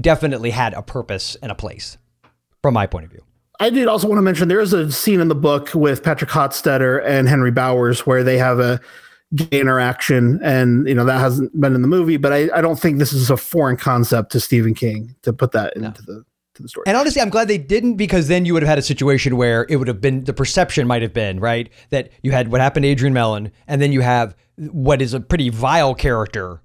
[0.00, 1.98] definitely had a purpose and a place
[2.62, 3.22] from my point of view.
[3.58, 6.30] I did also want to mention there is a scene in the book with Patrick
[6.30, 8.80] Hockstetter and Henry Bowers where they have a
[9.34, 12.16] gay interaction, and you know that hasn't been in the movie.
[12.16, 15.52] But I, I don't think this is a foreign concept to Stephen King to put
[15.52, 16.24] that into the
[16.54, 16.84] to the story.
[16.86, 19.66] And honestly, I'm glad they didn't because then you would have had a situation where
[19.68, 22.84] it would have been the perception might have been right that you had what happened
[22.84, 26.62] to Adrian Mellon, and then you have what is a pretty vile character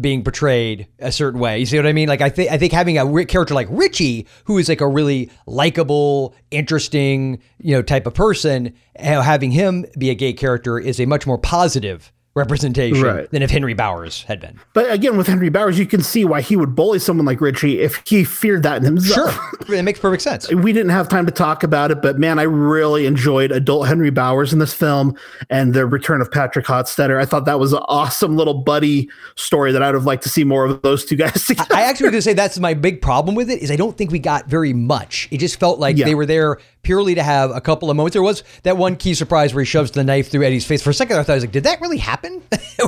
[0.00, 1.58] being portrayed a certain way.
[1.58, 2.08] You see what I mean?
[2.08, 5.30] Like I think I think having a character like Richie, who is like a really
[5.46, 11.06] likable, interesting, you know, type of person, having him be a gay character is a
[11.06, 13.30] much more positive representation Right.
[13.30, 14.58] than if Henry Bowers had been.
[14.72, 17.80] But again, with Henry Bowers, you can see why he would bully someone like Richie
[17.80, 19.32] if he feared that in himself.
[19.66, 20.50] Sure, it makes perfect sense.
[20.64, 24.10] We didn't have time to talk about it, but man, I really enjoyed adult Henry
[24.10, 25.16] Bowers in this film
[25.50, 27.20] and the return of Patrick Hockstetter.
[27.20, 30.42] I thought that was an awesome little buddy story that I'd have liked to see
[30.42, 31.74] more of those two guys together.
[31.74, 33.96] I actually was going to say that's my big problem with it is I don't
[33.96, 35.28] think we got very much.
[35.30, 36.06] It just felt like Yeah.
[36.06, 38.14] they were there purely to have a couple of moments.
[38.14, 40.82] There was that one key surprise where he shoves the knife through Eddie's face.
[40.82, 42.23] For a second, I thought I was like, did that really happen?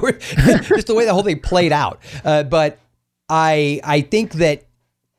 [0.02, 2.00] Or- just the way the whole thing played out.
[2.24, 2.78] Uh, but
[3.28, 4.65] I I think that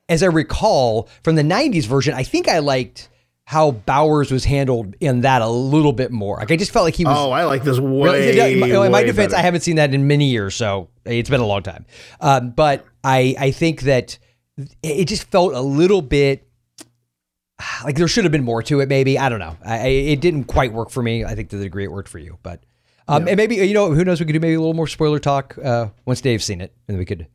[0.09, 3.09] as I recall from the '90s version, I think I liked
[3.43, 6.37] how Bowers was handled in that a little bit more.
[6.37, 7.15] Like I just felt like he was.
[7.17, 7.89] Oh, I like this way.
[8.03, 9.39] Really, in my, in my defense, better.
[9.39, 11.85] I haven't seen that in many years, so it's been a long time.
[12.19, 14.17] Um, but I, I think that
[14.83, 16.45] it just felt a little bit
[17.83, 18.89] like there should have been more to it.
[18.89, 19.55] Maybe I don't know.
[19.65, 21.23] I- it didn't quite work for me.
[21.23, 22.61] I think to the degree it worked for you, but
[23.07, 24.19] um, and maybe you know who knows?
[24.19, 26.97] We could do maybe a little more spoiler talk uh, once Dave's seen it, and
[26.97, 27.27] we could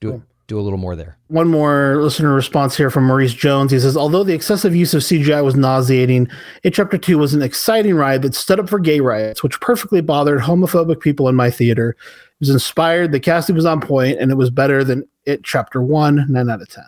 [0.00, 1.18] do do a little more there.
[1.28, 3.72] One more listener response here from Maurice Jones.
[3.72, 6.28] He says, although the excessive use of CGI was nauseating,
[6.62, 10.00] It Chapter 2 was an exciting ride that stood up for gay rights, which perfectly
[10.00, 11.90] bothered homophobic people in my theater.
[11.90, 15.82] It was inspired, the casting was on point, and it was better than It Chapter
[15.82, 16.84] 1, 9 out of 10.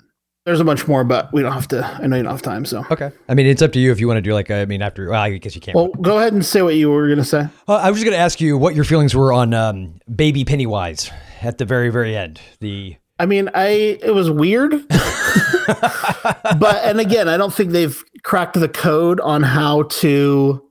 [0.47, 2.65] There's a bunch more, but we don't have to, I know you don't have time,
[2.65, 2.83] so.
[2.91, 3.11] Okay.
[3.29, 5.11] I mean, it's up to you if you want to do like I mean after.
[5.11, 5.75] Well, I guess you can't.
[5.75, 7.49] Well, go ahead and say what you were going to say.
[7.67, 10.45] Uh, I was just going to ask you what your feelings were on um, Baby
[10.47, 11.11] Pennywise
[11.43, 12.41] at the very, very end.
[12.61, 18.59] The I mean, I it was weird, but and again, I don't think they've cracked
[18.59, 20.65] the code on how to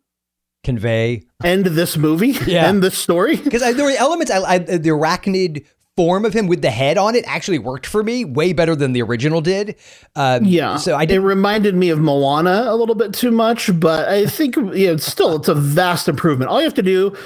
[0.64, 2.66] convey end this movie, Yeah.
[2.68, 3.36] end this story.
[3.44, 5.66] because there were elements, I, I, the arachnid
[5.98, 8.93] form of him with the head on it actually worked for me way better than
[8.93, 9.76] the original did.
[10.16, 14.08] Um, Yeah, So I it reminded me of Moana a little bit too much, but
[14.08, 16.50] I think yeah, it's still it's a vast improvement.
[16.51, 17.17] All you have to do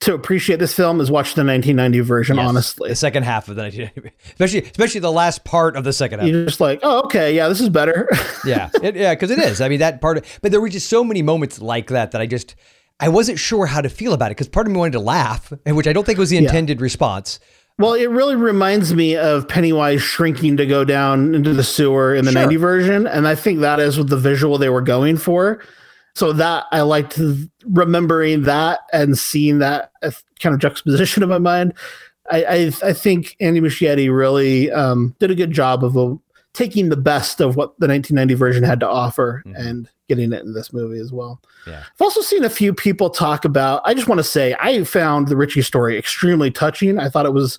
[0.00, 2.38] to appreciate this film is watch the 1990 version.
[2.38, 6.20] Honestly, the second half of the 1990, especially especially the last part of the second
[6.20, 6.28] half.
[6.28, 8.08] you're just like, oh, okay, yeah, this is better.
[8.46, 9.60] yeah, it, yeah, because it is.
[9.60, 10.18] I mean, that part.
[10.18, 12.54] Of, but there were just so many moments like that that I just
[13.00, 15.52] I wasn't sure how to feel about it because part of me wanted to laugh,
[15.66, 16.42] which I don't think was the Yeah.
[16.42, 17.40] intended response.
[17.78, 22.24] Well, it really reminds me of Pennywise shrinking to go down into the sewer in
[22.24, 22.42] the Sure.
[22.42, 23.06] 90 version.
[23.06, 25.60] And I think that is what the visual they were going for.
[26.14, 27.20] So that I liked
[27.66, 29.90] remembering that and seeing that
[30.40, 31.74] kind of juxtaposition in my mind.
[32.30, 36.14] I, I, I think Andy Muschietti really um, did a good job of uh,
[36.54, 40.54] taking the best of what the 1990 version had to offer and getting it in
[40.54, 41.40] this movie as well.
[41.66, 41.80] Yeah.
[41.80, 43.82] I've also seen a few people talk about.
[43.84, 46.98] I just want to say I found the Richie story extremely touching.
[46.98, 47.58] I thought it was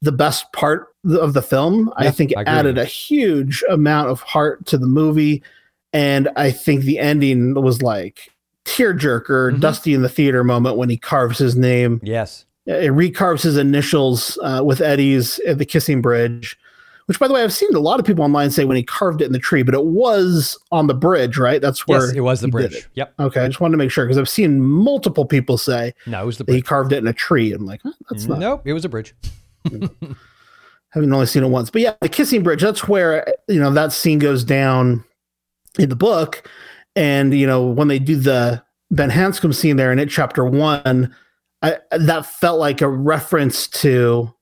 [0.00, 1.92] the best part of the film.
[1.96, 5.42] I think it I added a huge amount of heart to the movie,
[5.92, 8.30] and I think the ending was like
[8.64, 9.60] tearjerker, Mhm.
[9.60, 12.00] Dusty in the theater moment when he carves his name.
[12.02, 12.46] Yes.
[12.66, 16.56] It recarves his initials uh, with Eddie's at the kissing bridge.
[17.06, 19.20] Which, by the way, I've seen a lot of people online say when he carved
[19.22, 21.60] it in the tree, but it was on the bridge, right?
[21.60, 22.88] That's where Yes, it was the bridge.
[22.94, 23.14] Yep.
[23.18, 26.26] Okay, I just wanted to make sure because I've seen multiple people say No, it
[26.26, 27.52] was the that he carved it in a tree.
[27.52, 28.38] I'm like, huh, that's not.
[28.38, 29.14] Nope, it was a bridge.
[30.90, 32.60] Haven't only seen it once, but yeah, the kissing bridge.
[32.60, 35.04] That's where you know that scene goes down
[35.78, 36.48] in the book,
[36.94, 41.14] and you know when they do the Ben Hanscom scene there in it, chapter one,
[41.62, 44.34] I, that felt like a reference to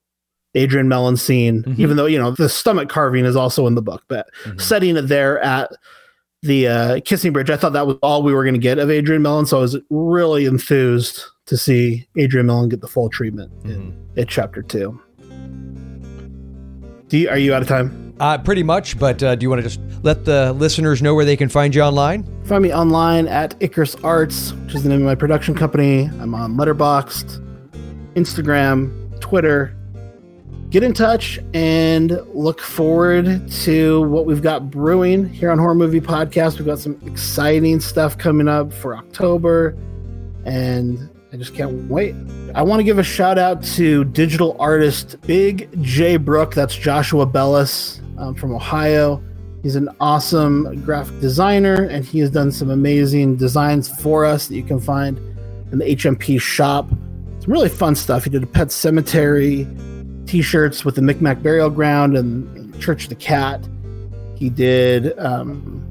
[0.55, 1.79] Adrian Mellon scene, Mhm.
[1.79, 4.59] even though you know the stomach carving is also in the book, but Mhm.
[4.61, 5.71] setting it there at
[6.43, 8.89] the uh, kissing bridge, I thought that was all we were going to get of
[8.89, 13.51] Adrian Mellon, so I was really enthused to see Adrian Mellon get the full treatment
[13.63, 14.99] in, in chapter two.
[17.09, 18.13] Do you, are you out of time?
[18.19, 21.25] Uh, pretty much, but uh, do you want to just let the listeners know where
[21.25, 22.23] they can find you online?
[22.45, 26.09] Find me online at Icarus Arts, which is the name of my production company.
[26.19, 27.39] I'm on Letterboxd,
[28.15, 29.75] Instagram, Twitter.
[30.71, 35.99] Get in touch and look forward to what we've got brewing here on Horror Movie
[35.99, 36.57] Podcast.
[36.59, 39.75] We've got some exciting stuff coming up for October,
[40.45, 42.15] and I just can't wait.
[42.55, 46.55] I want to give a shout out to digital artist Big J Brook.
[46.55, 49.21] That's Joshua Bellis um, from Ohio.
[49.63, 54.55] He's an awesome graphic designer, and he has done some amazing designs for us that
[54.55, 55.17] you can find
[55.73, 56.87] in the HMP shop.
[57.41, 58.23] Some really fun stuff.
[58.23, 59.67] He did a pet cemetery
[60.31, 63.67] t-shirts with the Micmac burial ground and, Church of the Cat.
[64.35, 65.85] He did um,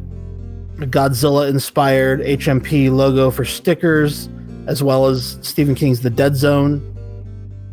[0.81, 4.29] a Godzilla-inspired HMP logo for stickers,
[4.67, 6.81] as well as Stephen King's The Dead Zone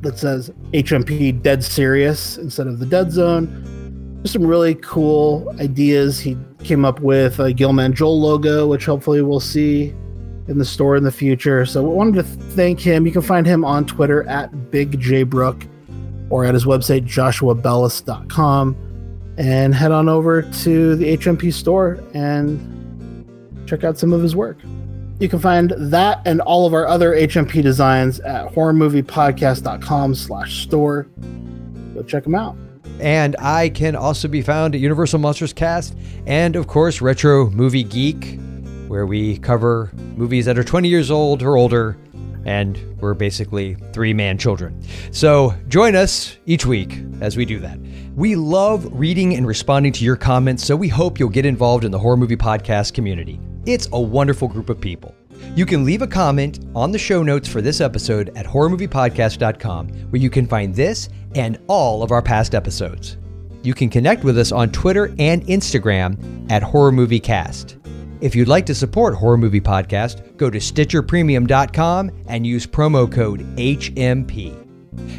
[0.02, 4.20] that says HMP Dead Serious instead of the Dead Zone.
[4.22, 7.40] Just some really cool ideas he came up with.
[7.40, 9.96] A Gillman Joel logo, which hopefully we'll see
[10.48, 11.66] in the store in the future.
[11.66, 13.08] So we wanted to thank him.
[13.08, 15.66] You can find him on Twitter at Big J Brook
[16.30, 18.76] or at his website joshuabellis.com
[19.38, 23.28] and head on over to the HMP store and
[23.68, 24.58] check out some of his work.
[25.20, 31.04] You can find that and all of our other HMP designs at horrormoviepodcast.com slash store.
[31.94, 32.56] Go check them out.
[33.00, 37.84] And I can also be found at Universal Monsters Cast and, of course, Retro Movie
[37.84, 38.40] Geek,
[38.88, 41.98] where we cover movies that are 20 years old or older,
[42.48, 44.82] and we're basically three man children.
[45.12, 47.78] So join us each week as we do that.
[48.16, 51.92] We love reading and responding to your comments, so we hope you'll get involved in
[51.92, 53.40] the Horror Movie Podcast community.
[53.66, 55.14] It's a wonderful group of people.
[55.56, 60.22] You can leave a comment on the show notes for this episode at horrormoviepodcast.com, where
[60.22, 63.18] you can find this and all of our past episodes.
[63.62, 67.77] You can connect with us on Twitter and Instagram at Horror Movie Cast.
[68.20, 73.42] If you'd like to support Horror Movie Podcast, go to StitcherPremium.com and use promo code
[73.58, 74.68] HMP.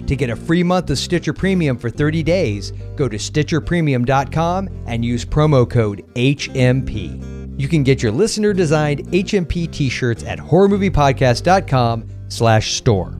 [0.07, 5.05] To get a free month of Stitcher Premium for 30 days, go to StitcherPremium.com and
[5.05, 7.61] use promo code HMP.
[7.61, 13.18] You can get your listener-designed HMP t-shirts at HorrorMoviePodcast.com slash store.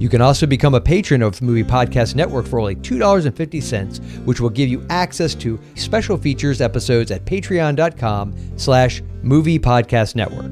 [0.00, 4.48] You can also become a patron of Movie Podcast Network for only $2.50, which will
[4.48, 10.50] give you access to special features episodes at patreon.com slash movie podcast network.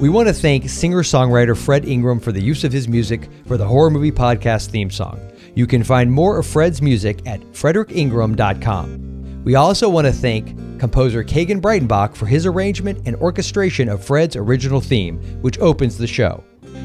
[0.00, 3.66] We want to thank singer-songwriter Fred Ingram for the use of his music for the
[3.66, 5.20] Horror Movie Podcast theme song.
[5.56, 9.42] You can find more of Fred's music at fredericingram.com.
[9.44, 14.36] We also want to thank composer Kagan Breitenbach for his arrangement and orchestration of Fred's
[14.36, 16.44] original theme, which opens the show.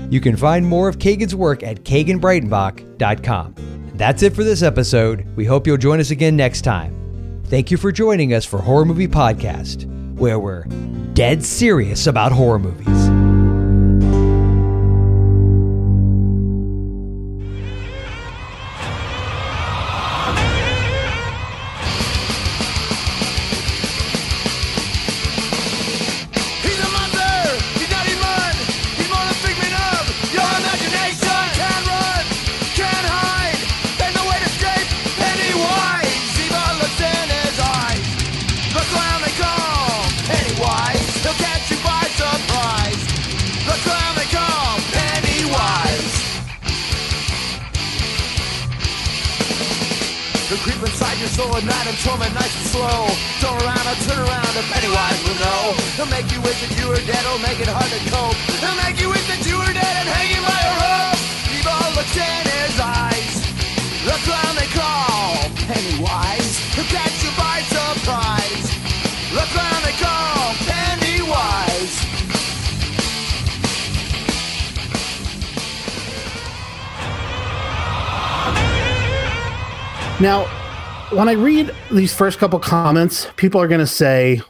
[0.10, 3.56] You can find more of Kagan's work at kaganbreitenbach.com.
[3.94, 5.28] That's it for this episode.
[5.36, 7.42] We hope you'll join us again next time.
[7.46, 10.64] Thank you for joining us for Horror Movie Podcast, where we're
[11.14, 13.09] dead serious about horror movies.
[51.60, 53.04] At night and torment nice and slow.
[53.44, 55.76] Turn around, I'll turn around, and Pennywise will know.
[56.00, 58.40] He'll make you wish that you were dead, he'll make it hard to cope.
[58.64, 61.20] He'll make you wish that you were dead and hanging by a rope.
[61.52, 63.44] Evil looks in his eyes.
[64.08, 66.64] The clown they call Pennywise.
[66.80, 68.68] He'll catch you by surprise.
[69.36, 71.96] The clown they call Pennywise.
[80.20, 80.48] Now,
[81.12, 84.42] when I read these first couple comments, people are going to say,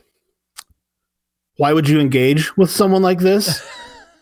[1.57, 3.65] why would you engage with someone like this?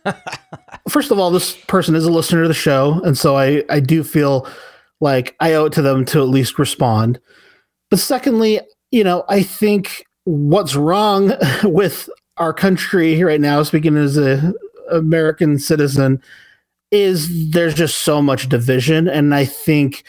[0.90, 3.02] First of all, this person is a listener to the show.
[3.04, 4.48] And so I, I do feel
[5.00, 7.20] like I owe it to them to at least respond.
[7.90, 8.60] But secondly,
[8.92, 11.34] you know, I think what's wrong
[11.64, 14.54] with our country right now, speaking as a
[14.92, 16.22] American citizen,
[16.92, 19.08] is there's just so much division.
[19.08, 20.04] And I think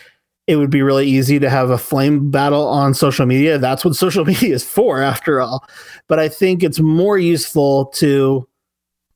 [0.48, 3.58] it would be really easy to have a flame battle on social media.
[3.58, 5.68] That's what social media is for, after all.
[6.08, 8.48] But I think it's more useful to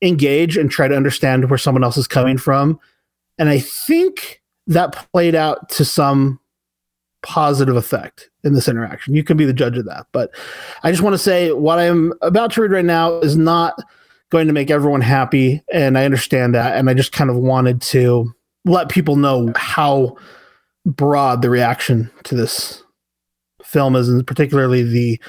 [0.01, 2.79] engage and try to understand where someone else is coming from.
[3.39, 6.39] And I think that played out to some
[7.23, 9.15] positive effect in this interaction.
[9.15, 10.05] You can be the judge of that.
[10.11, 10.29] But
[10.83, 13.81] I just want to say what I'm about to read right now is not
[14.29, 15.63] going to make everyone happy.
[15.73, 16.77] And I understand that.
[16.77, 18.31] And I just kind of wanted to
[18.65, 20.17] let people know how
[20.85, 22.83] broad the reaction to this
[23.63, 25.19] film is, and particularly the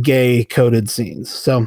[0.00, 1.30] gay coded scenes.
[1.30, 1.66] So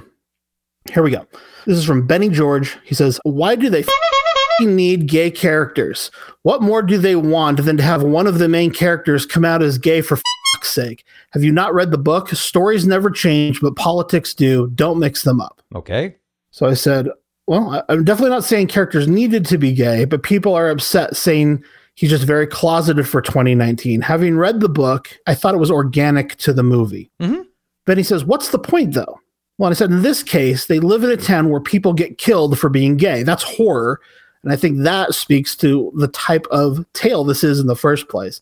[0.91, 1.25] here we go.
[1.65, 2.77] This is from Benny George.
[2.83, 6.11] He says, Why do they f***ing need gay characters?
[6.43, 9.61] What more do they want than to have one of the main characters come out
[9.61, 11.03] as gay for fuck's sake?
[11.31, 12.29] Have you not read the book?
[12.29, 14.69] Stories never change, but politics do.
[14.75, 15.61] Don't mix them up.
[15.75, 16.15] Okay.
[16.51, 17.09] So I said,
[17.47, 21.63] Well, I'm definitely not saying characters needed to be gay, but people are upset saying
[21.97, 24.01] he's just very closeted for 2019.
[24.01, 27.09] Having read the book, I thought it was organic to the movie.
[27.19, 27.41] Mm-hmm.
[27.87, 29.19] Then he says, What's the point though?
[29.57, 32.57] Well, I said, In this case, they live in a town where people get killed
[32.59, 33.23] for being gay.
[33.23, 33.99] That's horror.
[34.43, 38.07] And I think that speaks to the type of tale this is in the first
[38.07, 38.39] place.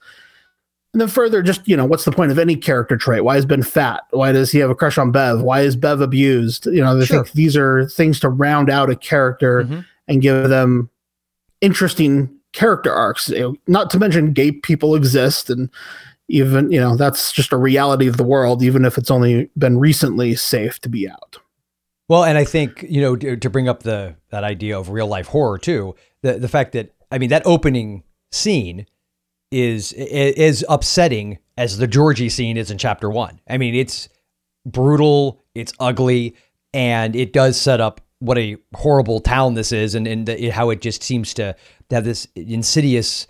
[0.93, 3.23] And then further, just, you know, what's the point of any character trait?
[3.23, 4.01] Why is Ben fat?
[4.11, 5.41] Why does he have a crush on Bev?
[5.41, 6.65] Why is Bev abused?
[6.67, 7.23] You know, I Sure.
[7.23, 9.85] think these are things to round out a character Mhm.
[10.07, 10.89] and give them
[11.61, 13.29] interesting character arcs.
[13.29, 15.69] You know, not to mention gay people exist and
[16.27, 19.77] even, you know, that's just a reality of the world, even if it's only been
[19.77, 21.37] recently safe to be out.
[22.07, 25.07] Well, and I think you know to, to bring up the that idea of real
[25.07, 25.95] life horror too.
[26.21, 28.85] The the fact that I mean that opening scene
[29.51, 33.39] is is upsetting as the Georgie scene is in chapter one.
[33.49, 34.07] I mean it's
[34.65, 36.35] brutal, it's ugly,
[36.73, 40.69] and it does set up what a horrible town this is, and and the, how
[40.69, 41.55] it just seems to
[41.91, 43.27] have this insidious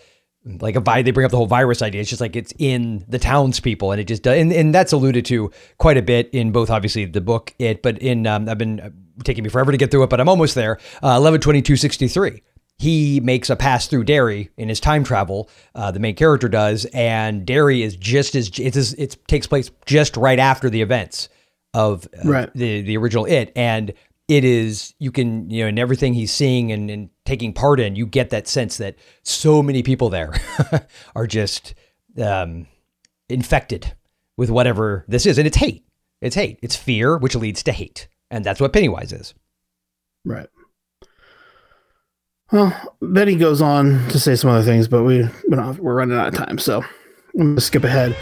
[0.60, 2.02] like a vi- they bring up the whole virus idea.
[2.02, 5.26] It's just like it's in the townspeople, and it just does, and, and that's alluded
[5.26, 8.94] to quite a bit in both obviously the book it, but in um, I've been
[9.24, 10.74] taking me forever to get through it, but I'm almost there.
[11.02, 12.44] Uh, 112263.
[12.78, 15.50] He makes a pass through Derry in his time travel.
[15.74, 18.94] Uh, the main character does, and Derry is just as it is.
[18.96, 21.30] It takes place just right after the events
[21.74, 22.50] of uh, Right.
[22.54, 23.94] the the original It, and
[24.28, 27.96] it is you can you know in everything he's seeing and, and taking part in,
[27.96, 30.34] you get that sense that so many people there
[31.16, 31.74] are just
[32.22, 32.68] um,
[33.30, 33.94] infected
[34.38, 35.86] with whatever this is, and it's hate.
[36.22, 36.60] It's hate.
[36.62, 39.34] It's fear, which leads to hate, and that's what Pennywise is.
[40.24, 40.48] Right.
[42.52, 45.96] Well, Betty goes on to say some other things, but we we don't have, we're
[45.96, 46.84] running out of time, so
[47.38, 48.16] I'm gonna skip ahead.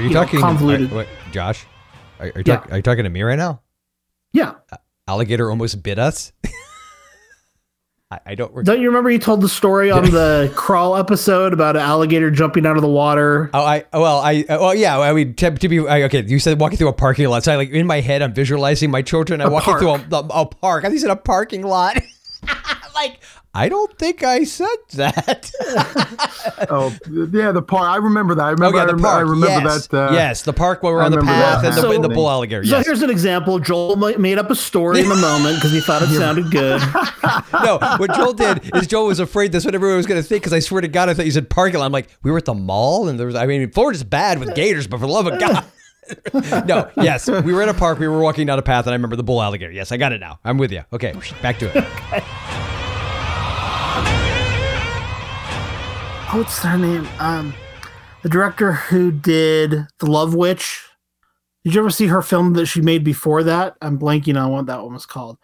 [0.00, 0.90] Are, you, You know, talking, convoluted.
[0.92, 1.66] are- what, Josh?
[2.18, 2.56] Are, are, you Yeah.
[2.56, 3.60] talk, are you talking to me right now?
[4.32, 4.54] Yeah.
[5.06, 6.32] Alligator almost bit us.
[8.10, 8.64] I, I don't.
[8.64, 12.64] Don't you remember you told the story on the crawl episode about an alligator jumping
[12.64, 13.50] out of the water?
[13.52, 14.98] Oh, I well, I uh, well, yeah.
[14.98, 16.24] I mean, to, to be I, okay.
[16.26, 17.44] You said walking through a parking lot.
[17.44, 19.40] So I like in my head, I'm visualizing my children.
[19.42, 20.84] I'm A walking through a, a, a park.
[20.84, 21.98] I think you said a parking lot.
[22.94, 23.20] like
[23.52, 25.50] I don't think I said that.
[26.70, 26.96] oh
[27.32, 27.88] yeah, the park.
[27.88, 28.44] I remember that.
[28.44, 28.76] I remember.
[28.76, 29.16] oh yeah, I the park.
[29.16, 29.86] I remember yes.
[29.88, 30.10] that.
[30.10, 32.04] Uh, yes, the park where we're I on the remember path that and the, and
[32.04, 32.64] the bull alligator.
[32.64, 33.58] So here's an example.
[33.58, 36.80] Joel made up a story in the moment because he thought it sounded good.
[37.52, 40.42] no, what Joel did is Joel was afraid that's what everyone was going to think
[40.42, 41.86] because I swear to God, I thought you said parking lot.
[41.86, 44.54] I'm like, we were at the mall and there was, I mean, Florida's bad with
[44.54, 45.64] gators, but for the love of God.
[46.66, 47.98] no, yes, we were in a park.
[47.98, 49.72] We were walking down a path and I remember the bull alligator.
[49.72, 50.38] Yes, I got it now.
[50.44, 50.84] I'm with you.
[50.92, 51.84] Okay, back to it.
[51.84, 52.76] Oh,
[56.32, 57.06] what's her name?
[57.18, 57.54] Um,
[58.22, 60.86] the director who did The Love Witch.
[61.64, 63.76] Did you ever see her film that she made before that?
[63.82, 65.38] I'm blanking on what that one was called.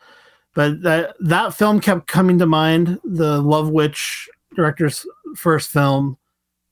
[0.54, 2.98] But that that film kept coming to mind.
[3.04, 6.16] The Love Witch director's first film.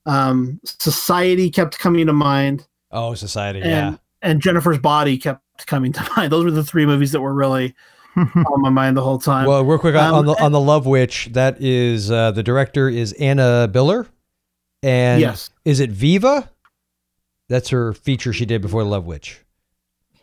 [0.05, 2.67] Um, Society kept coming to mind.
[2.91, 3.97] Oh, Society, and, yeah.
[4.21, 6.31] And Jennifer's Body kept coming to mind.
[6.31, 7.75] Those were the three movies that were really
[8.17, 9.45] on my mind the whole time.
[9.47, 12.43] Well, real quick on, Um, on the on the Love Witch, that is uh, the
[12.43, 14.07] director is Anna Biller,
[14.83, 15.49] and Yes.
[15.65, 16.49] is it Viva?
[17.49, 19.41] That's her feature she did before The Love Witch.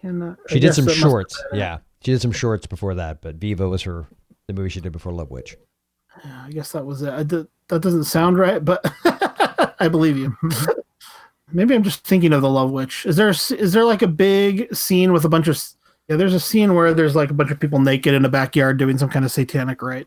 [0.03, 1.41] And, uh, I She did some it shorts.
[1.53, 4.07] Yeah, she did some shorts before that, but Viva was her
[4.49, 5.57] the movie she did before Love Witch.
[6.25, 7.13] Yeah, I guess that was it.
[7.13, 8.85] I did, that doesn't sound right, but
[9.81, 10.37] I believe you.
[11.53, 13.05] Maybe I'm just thinking of the Love Witch.
[13.07, 15.77] Is there a s- is there like a big scene with a bunch of s-
[16.09, 16.17] yeah?
[16.17, 18.99] There's a scene where there's like a bunch of people naked in a backyard doing
[18.99, 20.07] some kind of satanic rite.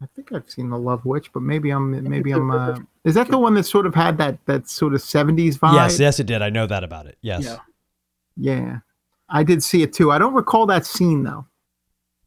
[0.00, 2.50] I think I've seen the Love Witch, but maybe I'm maybe I'm.
[2.50, 5.74] Uh, is that the one that sort of had that that sort of '70s vibe?
[5.74, 6.40] Yes, yes, it did.
[6.40, 7.18] I know that about it.
[7.20, 7.44] Yes.
[7.44, 7.58] Yeah.
[8.38, 8.78] Yeah,
[9.28, 10.12] I did see it too.
[10.12, 11.46] I don't recall that scene though.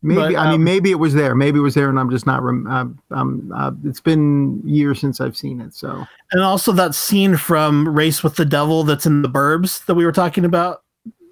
[0.04, 1.36] Maybe But, I mean um, maybe it was there.
[1.36, 2.42] Maybe it was there, and I'm just not.
[2.44, 5.74] Rem- uh, um, uh, it's been years since I've seen it.
[5.74, 9.94] So And also that scene from Race with the Devil that's in the Burbs that
[9.94, 10.84] we were talking about,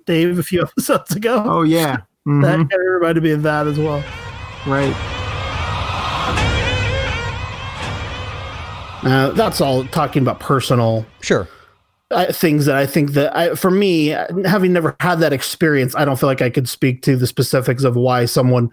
[0.10, 1.44] Dave, a few episodes ago.
[1.46, 2.42] oh yeah, That Mhm.
[2.44, 4.04] kind of reminded me of that as well.
[4.66, 4.96] right.
[9.02, 11.48] Uh, that's all talking about personal Sure.
[12.12, 14.08] uh, things that I think that I, for me,
[14.46, 17.84] having never had that experience, I don't feel like I could speak to the specifics
[17.86, 18.70] of why someone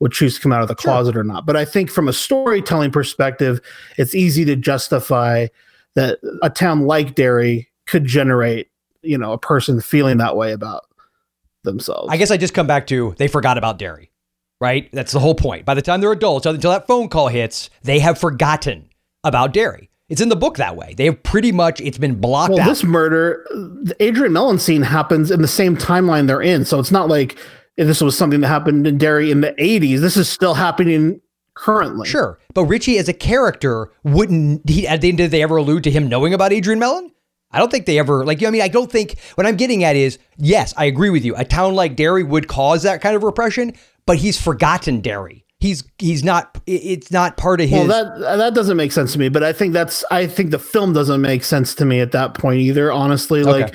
[0.00, 1.46] would choose to come out of the closet or not.
[1.46, 3.60] But I think from a storytelling perspective,
[3.96, 5.46] it's easy to justify
[5.94, 8.68] that a town like Derry could generate,
[9.02, 10.86] you know, a person feeling that way about
[11.64, 12.08] themselves.
[12.10, 14.10] I guess I just come back to they forgot about Derry,
[14.60, 14.88] right?
[14.92, 15.64] That's the whole point.
[15.64, 18.90] By the time they're adults, until that phone call hits, they have forgotten
[19.24, 19.90] about Derry.
[20.08, 20.94] It's in the book that way.
[20.94, 22.66] They have pretty much it's been blocked well, out.
[22.66, 26.64] this murder, the Adrian Mellon scene happens in the same timeline they're in.
[26.64, 27.38] So it's not like
[27.76, 30.00] this was something that happened in Derry in the 80s.
[30.00, 31.20] This is still happening
[31.54, 32.08] currently.
[32.08, 34.68] Sure, but Richie as a character wouldn't.
[34.68, 37.12] He, at the end, did they ever allude to him knowing about Adrian Mellon?
[37.52, 38.40] I don't think they ever like.
[38.40, 38.48] you.
[38.48, 41.34] I mean, I don't think what I'm getting at is yes, I agree with you.
[41.36, 43.72] A town like Derry would cause that kind of repression,
[44.06, 45.44] but he's forgotten Derry.
[45.58, 46.56] He's he's not.
[46.66, 47.86] It's not part of his.
[47.86, 50.58] Well, that that doesn't make sense to me, but I think that's I think the
[50.58, 52.90] film doesn't make sense to me at that point either.
[52.90, 53.50] Honestly, Okay.
[53.64, 53.74] like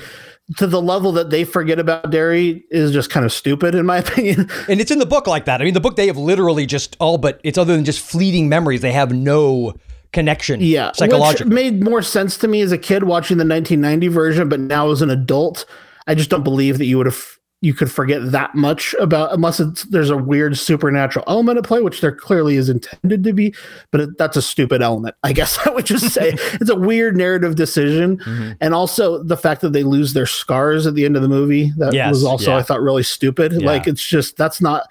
[0.58, 3.98] to the level that they forget about Derry is just kind of stupid in my
[4.04, 4.48] opinion.
[4.68, 5.60] and it's in the book like that.
[5.60, 8.48] I mean, the book they have literally just all but it's other than just fleeting
[8.48, 8.80] memories.
[8.80, 9.74] They have no
[10.12, 10.60] connection.
[10.60, 11.46] Yeah, psychologically.
[11.46, 14.90] which made more sense to me as a kid watching the 1990 version, but now
[14.90, 15.64] as an adult,
[16.06, 17.22] I just don't believe that you would have
[17.62, 21.80] you could forget that much about unless it's there's a weird supernatural element at play,
[21.80, 23.54] which there clearly is intended to be,
[23.90, 25.16] but it, that's a stupid element.
[25.24, 28.52] I guess I would just say it's a weird narrative decision, Mm-hmm.
[28.60, 31.72] and also the fact that they lose their scars at the end of the movie
[31.78, 32.58] that Yes, was also yeah.
[32.58, 33.52] I thought really stupid.
[33.52, 33.66] Yeah.
[33.66, 34.86] Like it's just that's not.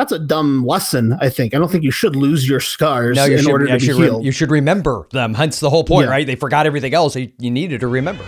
[0.00, 1.12] That's a dumb lesson.
[1.20, 1.54] I think.
[1.54, 3.78] I don't think you should lose your scars No, you in should, order to be
[3.80, 5.34] should re- you should remember them.
[5.34, 6.12] Hence the whole point, Yeah.
[6.12, 6.26] right?
[6.26, 7.14] They forgot everything else.
[7.16, 8.24] You, you needed to remember.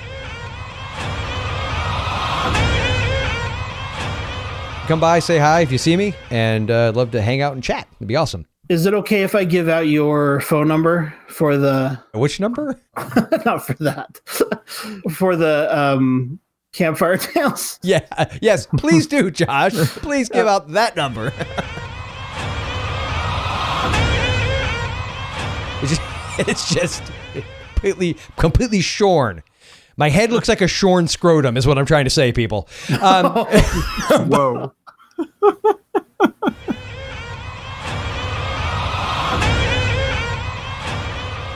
[4.86, 7.54] Come by, say hi if you see me, and uh, I'd love to hang out
[7.54, 7.88] and chat.
[7.96, 8.44] It'd be awesome.
[8.68, 12.78] Is it okay if I give out your phone number for the Which number?
[13.46, 14.20] not for that
[15.10, 16.38] for the um
[16.72, 17.78] campfire tales?
[17.82, 18.00] Yeah.
[18.40, 18.66] Yes.
[18.78, 19.72] Please do, Josh.
[20.00, 21.26] Please give out that number.
[25.82, 27.02] it's just, it's just
[27.74, 29.42] completely, completely shorn.
[29.96, 32.66] My head looks like a shorn scrotum, is what I'm trying to say, people.
[33.02, 33.26] Um,
[34.26, 34.72] Whoa.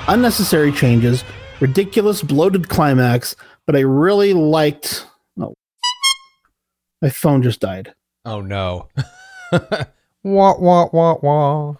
[0.08, 1.24] Unnecessary changes,
[1.60, 3.34] ridiculous bloated climax,
[3.66, 5.06] but I really liked.
[5.38, 5.54] Oh,
[7.02, 7.94] my phone just died.
[8.24, 8.88] oh no.
[9.52, 11.74] wah wah wah wah.